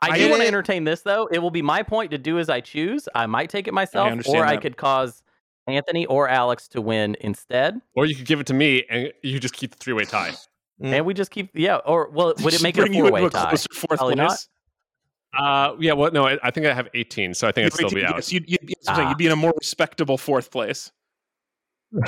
I, 0.00 0.10
I 0.10 0.18
do 0.18 0.30
want 0.30 0.42
to 0.42 0.46
entertain 0.48 0.84
this 0.84 1.00
though. 1.02 1.26
It 1.30 1.40
will 1.40 1.50
be 1.50 1.62
my 1.62 1.82
point 1.82 2.12
to 2.12 2.18
do 2.18 2.38
as 2.38 2.48
I 2.48 2.60
choose. 2.60 3.08
I 3.16 3.26
might 3.26 3.50
take 3.50 3.66
it 3.66 3.74
myself, 3.74 4.10
understand 4.12 4.38
or 4.38 4.44
I 4.46 4.56
could 4.56 4.76
cause 4.76 5.24
Anthony 5.66 6.06
or 6.06 6.28
Alex 6.28 6.68
to 6.68 6.80
win 6.80 7.16
instead. 7.20 7.80
Or 7.96 8.06
you 8.06 8.14
could 8.14 8.24
give 8.26 8.38
it 8.38 8.46
to 8.46 8.54
me 8.54 8.84
and 8.88 9.12
you 9.24 9.40
just 9.40 9.54
keep 9.54 9.72
the 9.72 9.76
three 9.76 9.92
way 9.94 10.04
tie. 10.04 10.30
Mm. 10.80 10.92
And 10.92 11.04
we 11.06 11.14
just 11.14 11.32
keep 11.32 11.50
yeah. 11.52 11.76
Or 11.78 12.08
well, 12.10 12.32
would 12.42 12.54
it 12.54 12.62
make 12.62 12.78
it 12.78 12.88
a 12.88 12.92
four 12.92 13.10
way 13.10 13.28
tie? 13.28 13.48
closer 13.48 13.66
fourth 13.72 13.98
Probably 13.98 14.14
not. 14.14 14.28
place? 14.28 14.48
Uh, 15.36 15.74
yeah, 15.78 15.92
well, 15.92 16.10
no, 16.12 16.26
I, 16.26 16.38
I 16.42 16.50
think 16.50 16.66
I 16.66 16.72
have 16.74 16.88
18, 16.94 17.34
so 17.34 17.46
I 17.48 17.52
think 17.52 17.66
I'd 17.66 17.72
still 17.74 17.90
be 17.90 18.04
out. 18.04 18.14
Yes, 18.16 18.32
you'd, 18.32 18.48
you'd, 18.48 18.60
yes, 18.62 18.84
I'm 18.88 19.06
Ah. 19.06 19.08
you'd 19.10 19.18
be 19.18 19.26
in 19.26 19.32
a 19.32 19.36
more 19.36 19.52
respectable 19.56 20.16
fourth 20.18 20.50
place. 20.50 20.90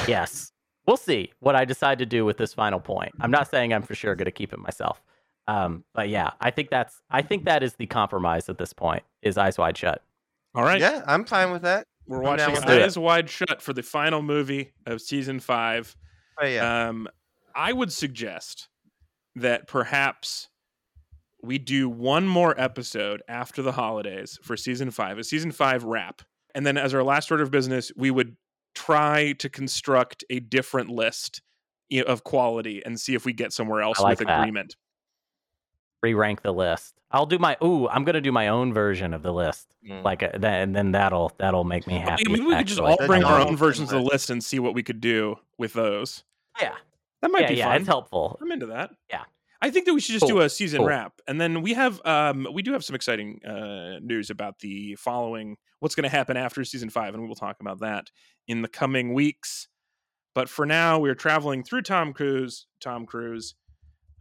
yes. 0.09 0.53
We'll 0.87 0.97
see 0.97 1.33
what 1.41 1.55
I 1.55 1.65
decide 1.65 1.99
to 1.99 2.07
do 2.07 2.25
with 2.25 2.37
this 2.39 2.55
final 2.55 2.81
point. 2.81 3.13
I'm 3.21 3.31
not 3.31 3.49
saying 3.51 3.73
I'm 3.73 3.83
for 3.83 3.95
sure 3.95 4.15
going 4.15 4.25
to 4.27 4.31
keep 4.33 4.53
it 4.53 4.59
myself. 4.59 5.03
Um, 5.47 5.85
but 5.95 6.09
yeah, 6.09 6.31
I 6.41 6.51
think 6.51 6.71
that's 6.71 7.01
I 7.11 7.23
think 7.23 7.45
that 7.45 7.63
is 7.63 7.75
the 7.75 7.87
compromise 7.87 8.49
at 8.49 8.59
this 8.59 8.73
point. 8.73 9.03
Is 9.23 9.37
eyes 9.39 9.59
wide 9.59 9.77
shut. 9.77 10.03
All 10.55 10.63
right, 10.65 10.81
Yeah, 10.81 11.03
I'm 11.07 11.25
fine 11.25 11.53
with 11.53 11.63
that. 11.63 11.87
we're 12.07 12.21
watching 12.21 12.53
with 12.53 12.65
that. 12.65 12.83
Eyes 12.83 12.99
Wide 12.99 13.29
Shut 13.31 13.63
for 13.63 13.73
the 13.73 13.83
final 13.83 14.21
movie 14.23 14.73
of 14.87 15.01
season 15.01 15.39
five. 15.39 15.95
But 16.39 16.51
yeah. 16.51 16.89
Um, 16.89 17.09
I 17.55 17.73
would 17.73 17.93
suggest 17.93 18.69
that 19.37 19.67
perhaps 19.69 20.49
we 21.43 21.59
do 21.59 21.89
one 21.89 22.27
more 22.27 22.59
episode 22.61 23.23
after 23.29 23.63
the 23.63 23.73
holidays 23.73 24.39
for 24.43 24.57
season 24.57 24.91
five, 24.91 25.19
a 25.19 25.25
season 25.25 25.53
five 25.53 25.85
wrap. 25.85 26.23
And 26.55 26.67
then, 26.67 26.77
as 26.77 26.95
our 26.95 27.03
last 27.05 27.31
order 27.31 27.43
of 27.43 27.51
business, 27.51 27.93
we 27.97 28.11
would 28.11 28.37
try 28.75 29.33
to 29.39 29.49
construct 29.49 30.25
a 30.31 30.41
different 30.41 30.91
list 30.91 31.43
of 32.07 32.25
quality 32.25 32.83
and 32.85 33.01
see 33.01 33.15
if 33.15 33.25
we 33.25 33.33
get 33.33 33.53
somewhere 33.53 33.83
else 33.83 34.01
like 34.01 34.19
with 34.19 34.29
that. 34.29 34.41
agreement. 34.41 34.77
Re-rank 36.03 36.43
the 36.43 36.53
list. 36.53 36.95
I'll 37.11 37.27
do 37.27 37.39
my. 37.39 37.57
Ooh, 37.63 37.89
I'm 37.89 38.05
gonna 38.05 38.21
do 38.21 38.33
my 38.33 38.49
own 38.49 38.73
version 38.73 39.13
of 39.13 39.23
the 39.23 39.33
list. 39.33 39.75
Mm. 39.89 40.03
Like, 40.03 40.23
uh, 40.23 40.31
then 40.39 40.55
and 40.63 40.77
then 40.77 40.93
that'll 40.93 41.33
that'll 41.39 41.65
make 41.65 41.87
me 41.87 41.99
happy. 41.99 42.25
Maybe 42.27 42.41
we 42.41 42.55
could 42.57 42.67
just 42.67 42.81
all 42.81 42.97
bring 43.07 43.23
our 43.25 43.41
own 43.41 43.57
versions 43.57 43.93
of 43.93 43.99
the 43.99 44.03
list. 44.03 44.13
list 44.13 44.31
and 44.31 44.43
see 44.45 44.59
what 44.59 44.75
we 44.75 44.83
could 44.83 45.01
do 45.01 45.37
with 45.59 45.73
those. 45.75 46.25
yeah, 46.61 46.75
That 47.21 47.31
might 47.31 47.43
yeah, 47.43 47.49
be 47.49 47.55
yeah. 47.57 47.67
fun. 47.67 47.77
It's 47.77 47.87
helpful. 47.87 48.39
I'm 48.41 48.51
into 48.51 48.67
that. 48.67 48.93
Yeah. 49.11 49.25
I 49.63 49.71
think 49.71 49.85
that 49.87 49.93
we 49.95 50.01
should 50.01 50.15
just 50.15 50.27
do 50.27 50.41
a 50.41 50.49
season 50.49 50.79
Cool. 50.79 50.87
wrap, 50.89 51.13
and 51.29 51.41
then 51.41 51.61
we 51.63 51.75
have 51.75 52.01
um 52.07 52.47
we 52.53 52.63
do 52.63 52.73
have 52.73 52.85
some 52.85 52.97
exciting 52.97 53.41
uh 53.45 53.99
news 54.01 54.31
about 54.31 54.59
the 54.61 54.95
following 54.97 55.57
what's 55.81 55.95
going 55.95 56.05
to 56.05 56.09
happen 56.17 56.37
after 56.37 56.65
season 56.65 56.91
five, 56.91 57.15
and 57.15 57.23
we 57.23 57.29
will 57.29 57.35
talk 57.37 57.57
about 57.61 57.81
that 57.81 58.07
in 58.49 58.63
the 58.63 58.69
coming 58.69 59.13
weeks. 59.15 59.69
But 60.35 60.49
for 60.49 60.65
now, 60.65 60.99
we 60.99 61.11
are 61.11 61.15
traveling 61.15 61.63
through 61.65 61.83
Tom 61.83 62.13
Cruise, 62.13 62.67
Tom 62.81 63.05
Cruise, 63.05 63.55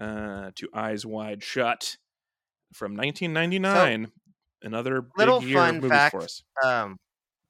uh, 0.01 0.51
to 0.55 0.67
Eyes 0.73 1.05
Wide 1.05 1.43
Shut 1.43 1.97
from 2.73 2.95
1999. 2.95 4.11
Another 4.61 5.01
big 5.01 5.11
Little 5.17 5.43
year 5.43 5.57
of 5.59 5.65
fun 5.65 5.75
movies 5.75 5.89
fact. 5.91 6.11
for 6.15 6.21
us. 6.23 6.43
um 6.65 6.97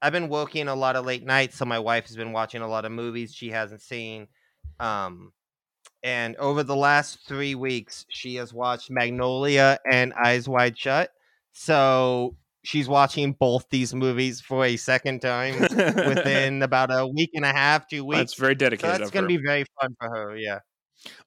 I've 0.02 0.12
been 0.12 0.28
working 0.28 0.68
a 0.68 0.74
lot 0.74 0.96
of 0.96 1.04
late 1.04 1.24
nights, 1.26 1.56
so 1.56 1.64
my 1.66 1.78
wife 1.78 2.06
has 2.06 2.16
been 2.16 2.32
watching 2.32 2.62
a 2.62 2.68
lot 2.68 2.84
of 2.84 2.92
movies 2.92 3.34
she 3.34 3.50
hasn't 3.50 3.82
seen. 3.82 4.28
Um 4.78 5.32
and 6.02 6.36
over 6.36 6.62
the 6.62 6.76
last 6.76 7.26
three 7.26 7.54
weeks, 7.54 8.06
she 8.08 8.36
has 8.36 8.54
watched 8.54 8.90
Magnolia 8.90 9.78
and 9.90 10.12
Eyes 10.14 10.48
Wide 10.48 10.78
Shut. 10.78 11.10
So 11.52 12.36
she's 12.62 12.88
watching 12.88 13.32
both 13.32 13.66
these 13.70 13.94
movies 13.94 14.40
for 14.40 14.64
a 14.64 14.76
second 14.76 15.20
time 15.20 15.60
within 15.60 16.62
about 16.62 16.90
a 16.90 17.06
week 17.06 17.30
and 17.34 17.44
a 17.44 17.52
half, 17.52 17.88
two 17.88 18.04
weeks. 18.04 18.18
That's 18.18 18.34
very 18.34 18.54
so 18.54 18.58
dedicated. 18.58 19.00
that's 19.00 19.10
going 19.10 19.24
to 19.24 19.28
be 19.28 19.42
very 19.44 19.64
fun 19.80 19.94
for 20.00 20.08
her. 20.08 20.36
Yeah. 20.36 20.60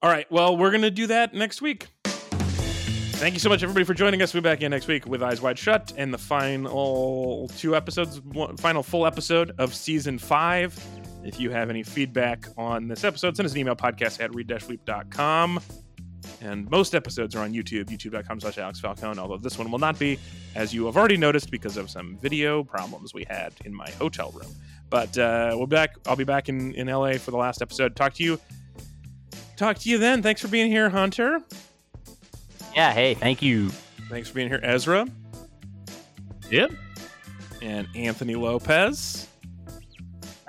All 0.01 0.09
right. 0.09 0.31
Well, 0.31 0.57
we're 0.57 0.71
going 0.71 0.83
to 0.83 0.91
do 0.91 1.07
that 1.07 1.33
next 1.33 1.61
week. 1.61 1.87
Thank 2.05 3.35
you 3.35 3.39
so 3.39 3.49
much, 3.49 3.63
everybody, 3.63 3.85
for 3.85 3.93
joining 3.93 4.21
us. 4.21 4.33
We'll 4.33 4.41
be 4.41 4.49
back 4.49 4.61
in 4.61 4.71
next 4.71 4.87
week 4.87 5.05
with 5.05 5.23
Eyes 5.23 5.39
Wide 5.39 5.57
Shut 5.57 5.93
and 5.95 6.13
the 6.13 6.17
final 6.17 7.49
two 7.57 7.75
episodes, 7.75 8.19
one, 8.21 8.57
final 8.57 8.83
full 8.83 9.05
episode 9.05 9.53
of 9.59 9.73
season 9.73 10.17
five. 10.19 10.77
If 11.23 11.39
you 11.39 11.49
have 11.51 11.69
any 11.69 11.83
feedback 11.83 12.47
on 12.57 12.87
this 12.87 13.03
episode, 13.03 13.35
send 13.37 13.45
us 13.45 13.53
an 13.53 13.59
email 13.59 13.75
podcast 13.75 14.21
at 14.21 14.33
read-weep.com. 14.35 15.59
And 16.41 16.69
most 16.69 16.95
episodes 16.95 17.35
are 17.35 17.39
on 17.43 17.53
YouTube, 17.53 17.85
youtube.com 17.85 18.39
slash 18.41 18.57
Alex 18.57 18.79
Falcone, 18.79 19.17
although 19.19 19.37
this 19.37 19.57
one 19.57 19.71
will 19.71 19.79
not 19.79 19.97
be, 19.99 20.19
as 20.55 20.73
you 20.73 20.85
have 20.85 20.97
already 20.97 21.17
noticed, 21.17 21.51
because 21.51 21.77
of 21.77 21.89
some 21.89 22.17
video 22.17 22.63
problems 22.63 23.13
we 23.13 23.25
had 23.29 23.53
in 23.65 23.73
my 23.73 23.89
hotel 23.91 24.31
room. 24.31 24.51
But 24.89 25.17
uh, 25.17 25.51
we'll 25.53 25.67
be 25.67 25.75
back. 25.75 25.95
I'll 26.05 26.15
be 26.15 26.23
back 26.23 26.49
in, 26.49 26.73
in 26.75 26.87
LA 26.87 27.13
for 27.13 27.31
the 27.31 27.37
last 27.37 27.61
episode. 27.61 27.95
Talk 27.95 28.13
to 28.15 28.23
you 28.23 28.39
talk 29.55 29.77
to 29.79 29.89
you 29.89 29.97
then. 29.97 30.21
Thanks 30.21 30.41
for 30.41 30.47
being 30.49 30.69
here, 30.69 30.89
Hunter. 30.89 31.39
Yeah. 32.75 32.91
Hey, 32.91 33.13
thank 33.13 33.41
you. 33.41 33.69
Thanks 34.09 34.27
for 34.29 34.35
being 34.35 34.49
here, 34.49 34.59
Ezra 34.63 35.07
Yep. 36.51 36.71
and 37.61 37.87
Anthony 37.95 38.35
Lopez. 38.35 39.27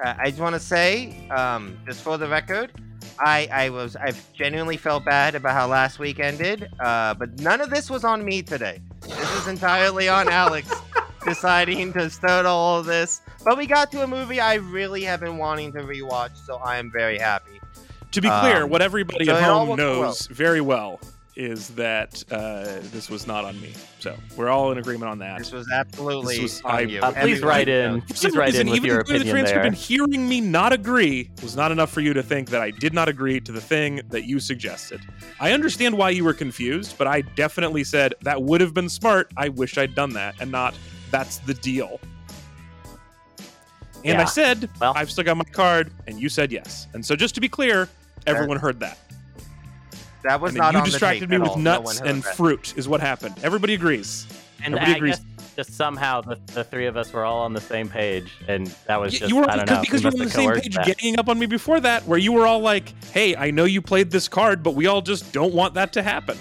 Uh, 0.05 0.15
I 0.19 0.29
just 0.29 0.41
want 0.41 0.55
to 0.55 0.61
say, 0.61 1.27
um, 1.31 1.79
just 1.87 2.03
for 2.03 2.19
the 2.19 2.29
record, 2.29 2.73
I, 3.21 3.49
I 3.51 3.71
was 3.71 3.97
I 3.97 4.13
genuinely 4.35 4.77
felt 4.77 5.05
bad 5.07 5.35
about 5.35 5.55
how 5.55 5.67
last 5.67 5.99
week 5.99 6.21
ended, 6.21 6.69
uh, 6.81 7.15
but 7.15 7.41
none 7.41 7.63
of 7.63 7.71
this 7.71 7.89
was 7.89 8.05
on 8.05 8.23
me 8.23 8.43
today. 8.43 8.83
This 9.01 9.41
is 9.41 9.49
entirely 9.49 10.09
on 10.09 10.29
Alex 10.29 10.71
deciding 11.25 11.95
to 11.95 12.11
start 12.11 12.45
all 12.45 12.81
of 12.81 12.85
this. 12.85 13.23
But 13.45 13.57
we 13.57 13.67
got 13.67 13.91
to 13.93 14.03
a 14.03 14.07
movie 14.07 14.41
I 14.41 14.55
really 14.55 15.05
have 15.05 15.21
been 15.21 15.39
wanting 15.39 15.73
to 15.73 15.79
rewatch, 15.81 16.37
so 16.37 16.57
I 16.57 16.77
am 16.77 16.91
very 16.93 17.19
happy. 17.19 17.59
To 18.13 18.21
be 18.21 18.29
clear, 18.29 18.65
Um, 18.65 18.71
what 18.71 18.83
everybody 18.83 19.25
so 19.25 19.37
at 19.37 19.43
home 19.43 19.77
knows 19.77 20.27
very 20.27 20.61
well 20.61 21.01
is 21.37 21.69
that 21.71 22.23
uh, 22.31 22.65
this 22.93 23.11
was 23.11 23.27
not 23.27 23.45
on 23.45 23.61
me. 23.61 23.73
So 23.99 24.17
we're 24.37 24.49
all 24.51 24.71
in 24.71 24.79
agreement 24.79 25.11
on 25.11 25.19
that. 25.19 25.39
This 25.39 25.51
was 25.53 25.69
absolutely 25.73 26.35
This 26.37 26.43
was- 26.43 26.63
on 26.63 26.71
I- 26.71 26.81
you. 26.83 27.01
Uh, 27.01 27.11
please 27.11 27.17
Everybody 27.19 27.43
write 27.45 27.69
knows. 27.69 27.95
in. 27.95 28.01
For 28.03 28.07
Please 28.07 28.21
some 28.21 28.33
write 28.39 28.47
reason, 28.47 28.61
in 28.61 28.67
with 28.69 28.77
even 28.77 28.87
your 28.89 29.01
including 29.01 29.23
the 29.27 29.31
opinion 29.31 29.45
transcript 29.47 29.63
there. 29.63 29.67
and 29.67 29.75
hearing 30.15 30.29
me 30.29 30.41
not 30.41 30.73
agree 30.73 31.31
was 31.43 31.57
not 31.57 31.73
enough 31.73 31.91
for 31.91 32.01
you 32.03 32.13
to 32.15 32.23
think 32.23 32.51
that 32.51 32.61
I 32.63 32.71
did 32.71 32.95
not 32.95 33.09
agree 33.09 33.41
to 33.41 33.51
the 33.53 33.61
thing 33.61 34.01
that 34.11 34.25
you 34.25 34.39
suggested. 34.39 35.01
I 35.41 35.53
understand 35.53 35.99
why 35.99 36.11
you 36.11 36.23
were 36.25 36.35
confused, 36.35 36.97
but 36.99 37.07
I 37.09 37.23
definitely 37.23 37.83
said 37.85 38.15
that 38.23 38.41
would 38.41 38.61
have 38.61 38.73
been 38.75 38.89
smart. 38.89 39.33
I 39.37 39.49
wish 39.49 39.77
I'd 39.77 39.95
done 39.97 40.11
that, 40.15 40.37
and 40.41 40.53
not 40.53 40.75
that's 41.11 41.39
the 41.39 41.55
deal. 41.55 42.01
And 44.05 44.21
I 44.21 44.25
said 44.27 44.69
Well- 44.81 44.93
I've 44.95 45.11
still 45.11 45.25
got 45.25 45.37
my 45.37 45.45
card, 45.45 45.91
and 46.07 46.21
you 46.21 46.29
said 46.29 46.53
yes. 46.53 46.87
And 46.93 47.05
so 47.05 47.17
just 47.17 47.35
to 47.37 47.41
be 47.41 47.49
clear, 47.49 47.89
everyone 48.27 48.59
heard 48.59 48.79
that. 48.81 48.99
That 50.25 50.41
was 50.41 50.51
and 50.53 50.59
not 50.59 50.73
you 50.73 50.79
on 50.81 50.85
the 50.85 50.91
distracted 50.91 51.21
tape 51.21 51.29
me 51.31 51.37
at 51.37 51.43
with 51.43 51.51
all. 51.51 51.57
No 51.59 51.79
nuts 51.79 52.01
one 52.01 52.09
and 52.09 52.23
that. 52.23 52.37
fruit 52.37 52.75
is 52.77 52.89
what 52.89 53.01
happened. 53.01 53.35
Everybody 53.43 53.75
agrees. 53.75 54.27
And 54.65 54.75
Everybody 54.75 54.93
I 54.93 54.97
agrees. 54.97 55.17
guess 55.17 55.25
just 55.57 55.75
somehow 55.75 56.21
the, 56.21 56.39
the 56.53 56.65
three 56.65 56.87
of 56.87 56.97
us 56.97 57.13
were 57.13 57.25
all 57.25 57.43
on 57.43 57.53
the 57.53 57.61
same 57.61 57.89
page, 57.89 58.33
and 58.49 58.67
that 58.87 59.01
was 59.01 59.13
just 59.13 59.31
you 59.31 59.37
were 59.37 59.49
I 59.49 59.57
don't 59.57 59.67
because, 59.67 59.77
know. 59.77 59.83
because 59.83 60.03
you 60.03 60.09
were 60.09 60.13
on 60.13 60.19
the 60.19 60.31
same 60.31 60.53
page 60.53 60.75
that. 60.75 60.99
ganging 60.99 61.19
up 61.19 61.29
on 61.29 61.39
me 61.39 61.47
before 61.47 61.79
that, 61.81 62.05
where 62.07 62.19
you 62.19 62.33
were 62.33 62.47
all 62.47 62.61
like, 62.61 62.93
"Hey, 63.13 63.37
I 63.37 63.51
know 63.53 63.65
you 63.65 63.81
played 63.81 64.11
this 64.11 64.27
card, 64.27 64.63
but 64.63 64.75
we 64.75 64.87
all 64.87 65.01
just 65.03 65.33
don't 65.33 65.55
want 65.55 65.75
that 65.75 65.93
to 65.93 66.03
happen." 66.03 66.37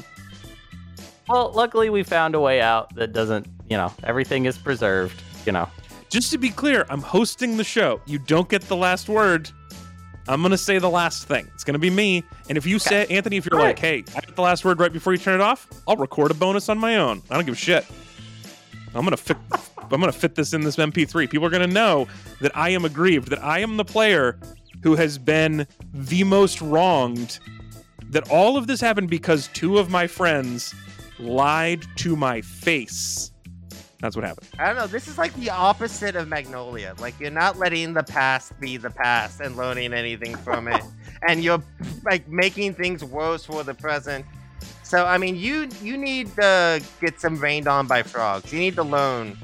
Well, 1.27 1.51
luckily 1.53 1.89
we 1.89 2.03
found 2.03 2.35
a 2.35 2.39
way 2.39 2.59
out 2.59 2.93
that 2.95 3.13
doesn't, 3.13 3.47
you 3.69 3.77
know, 3.77 3.93
everything 4.03 4.45
is 4.45 4.57
preserved. 4.57 5.21
You 5.45 5.51
know, 5.51 5.69
Just 6.09 6.31
to 6.31 6.37
be 6.37 6.49
clear, 6.49 6.85
I'm 6.89 7.01
hosting 7.01 7.57
the 7.57 7.63
show. 7.63 8.01
You 8.05 8.17
don't 8.19 8.47
get 8.49 8.61
the 8.63 8.75
last 8.75 9.09
word. 9.09 9.51
I'm 10.27 10.41
gonna 10.41 10.57
say 10.57 10.77
the 10.79 10.89
last 10.89 11.27
thing. 11.27 11.47
It's 11.53 11.63
gonna 11.63 11.79
be 11.79 11.89
me. 11.89 12.23
And 12.49 12.57
if 12.57 12.65
you 12.65 12.79
say, 12.79 13.05
Anthony, 13.07 13.37
if 13.37 13.45
you're 13.49 13.59
Right. 13.59 13.67
like, 13.67 13.79
"Hey, 13.79 14.03
I 14.15 14.21
got 14.21 14.35
the 14.35 14.41
last 14.41 14.63
word 14.63 14.79
right 14.79 14.91
before 14.93 15.13
you 15.13 15.19
turn 15.19 15.35
it 15.35 15.41
off," 15.41 15.67
I'll 15.87 15.97
record 15.97 16.31
a 16.31 16.33
bonus 16.33 16.69
on 16.69 16.77
my 16.77 16.95
own. 16.97 17.21
I 17.29 17.35
don't 17.35 17.45
give 17.45 17.55
a 17.55 17.57
shit. 17.57 17.85
I'm 18.95 19.03
gonna 19.03 19.17
fit. 19.17 19.37
I'm 19.91 19.99
gonna 19.99 20.11
fit 20.11 20.35
this 20.35 20.53
in 20.53 20.61
this 20.61 20.77
MP3. 20.77 21.27
People 21.27 21.45
are 21.45 21.51
gonna 21.51 21.67
know 21.67 22.07
that 22.41 22.55
I 22.55 22.69
am 22.69 22.85
aggrieved. 22.85 23.29
That 23.29 23.43
I 23.43 23.59
am 23.59 23.77
the 23.77 23.85
player 23.85 24.39
who 24.81 24.95
has 24.95 25.17
been 25.17 25.67
the 25.93 26.23
most 26.23 26.61
wronged. 26.61 27.39
That 28.09 28.29
all 28.29 28.55
of 28.57 28.67
this 28.67 28.79
happened 28.79 29.09
because 29.09 29.49
two 29.53 29.77
of 29.77 29.89
my 29.89 30.07
friends 30.07 30.73
lied 31.19 31.83
to 31.97 32.15
my 32.15 32.41
face. 32.41 33.31
That's 34.03 34.17
what 34.17 34.25
happened. 34.25 34.49
I 34.59 34.65
don't 34.65 34.75
know. 34.75 34.85
This 34.85 35.07
is 35.07 35.17
like 35.17 35.33
the 35.35 35.49
opposite 35.49 36.17
of 36.17 36.27
Magnolia. 36.27 36.93
Like 36.99 37.17
you're 37.21 37.31
not 37.31 37.57
letting 37.57 37.93
the 37.93 38.03
past 38.03 38.51
be 38.59 38.75
the 38.75 38.89
past 38.89 39.39
and 39.39 39.55
learning 39.55 39.93
anything 39.93 40.35
from 40.35 40.67
it, 40.67 40.83
and 41.27 41.41
you're 41.41 41.63
like 42.03 42.27
making 42.27 42.73
things 42.73 43.01
worse 43.01 43.45
for 43.45 43.63
the 43.63 43.73
present. 43.73 44.25
So 44.83 45.05
I 45.05 45.17
mean, 45.17 45.37
you 45.37 45.69
you 45.81 45.95
need 45.95 46.35
to 46.35 46.83
get 46.99 47.21
some 47.21 47.37
rained 47.37 47.65
on 47.69 47.87
by 47.87 48.03
frogs. 48.03 48.51
You 48.51 48.59
need 48.59 48.75
to 48.75 48.83
learn 48.83 49.37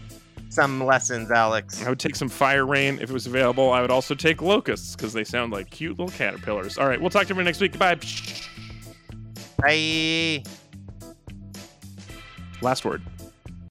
some 0.49 0.83
lessons, 0.85 1.31
Alex. 1.31 1.81
I 1.85 1.87
would 1.87 1.99
take 1.99 2.17
some 2.17 2.27
fire 2.27 2.65
rain 2.65 2.95
if 2.95 3.09
it 3.09 3.13
was 3.13 3.27
available. 3.27 3.71
I 3.71 3.79
would 3.79 3.91
also 3.91 4.13
take 4.13 4.41
locusts 4.41 4.93
because 4.93 5.13
they 5.13 5.23
sound 5.23 5.53
like 5.53 5.69
cute 5.69 5.97
little 5.97 6.13
caterpillars. 6.13 6.77
All 6.77 6.85
right, 6.85 6.99
we'll 6.99 7.09
talk 7.09 7.27
to 7.27 7.33
you 7.33 7.43
next 7.43 7.61
week. 7.61 7.71
Goodbye. 7.71 7.97
Bye. 9.57 10.43
Last 12.61 12.83
word. 12.83 13.01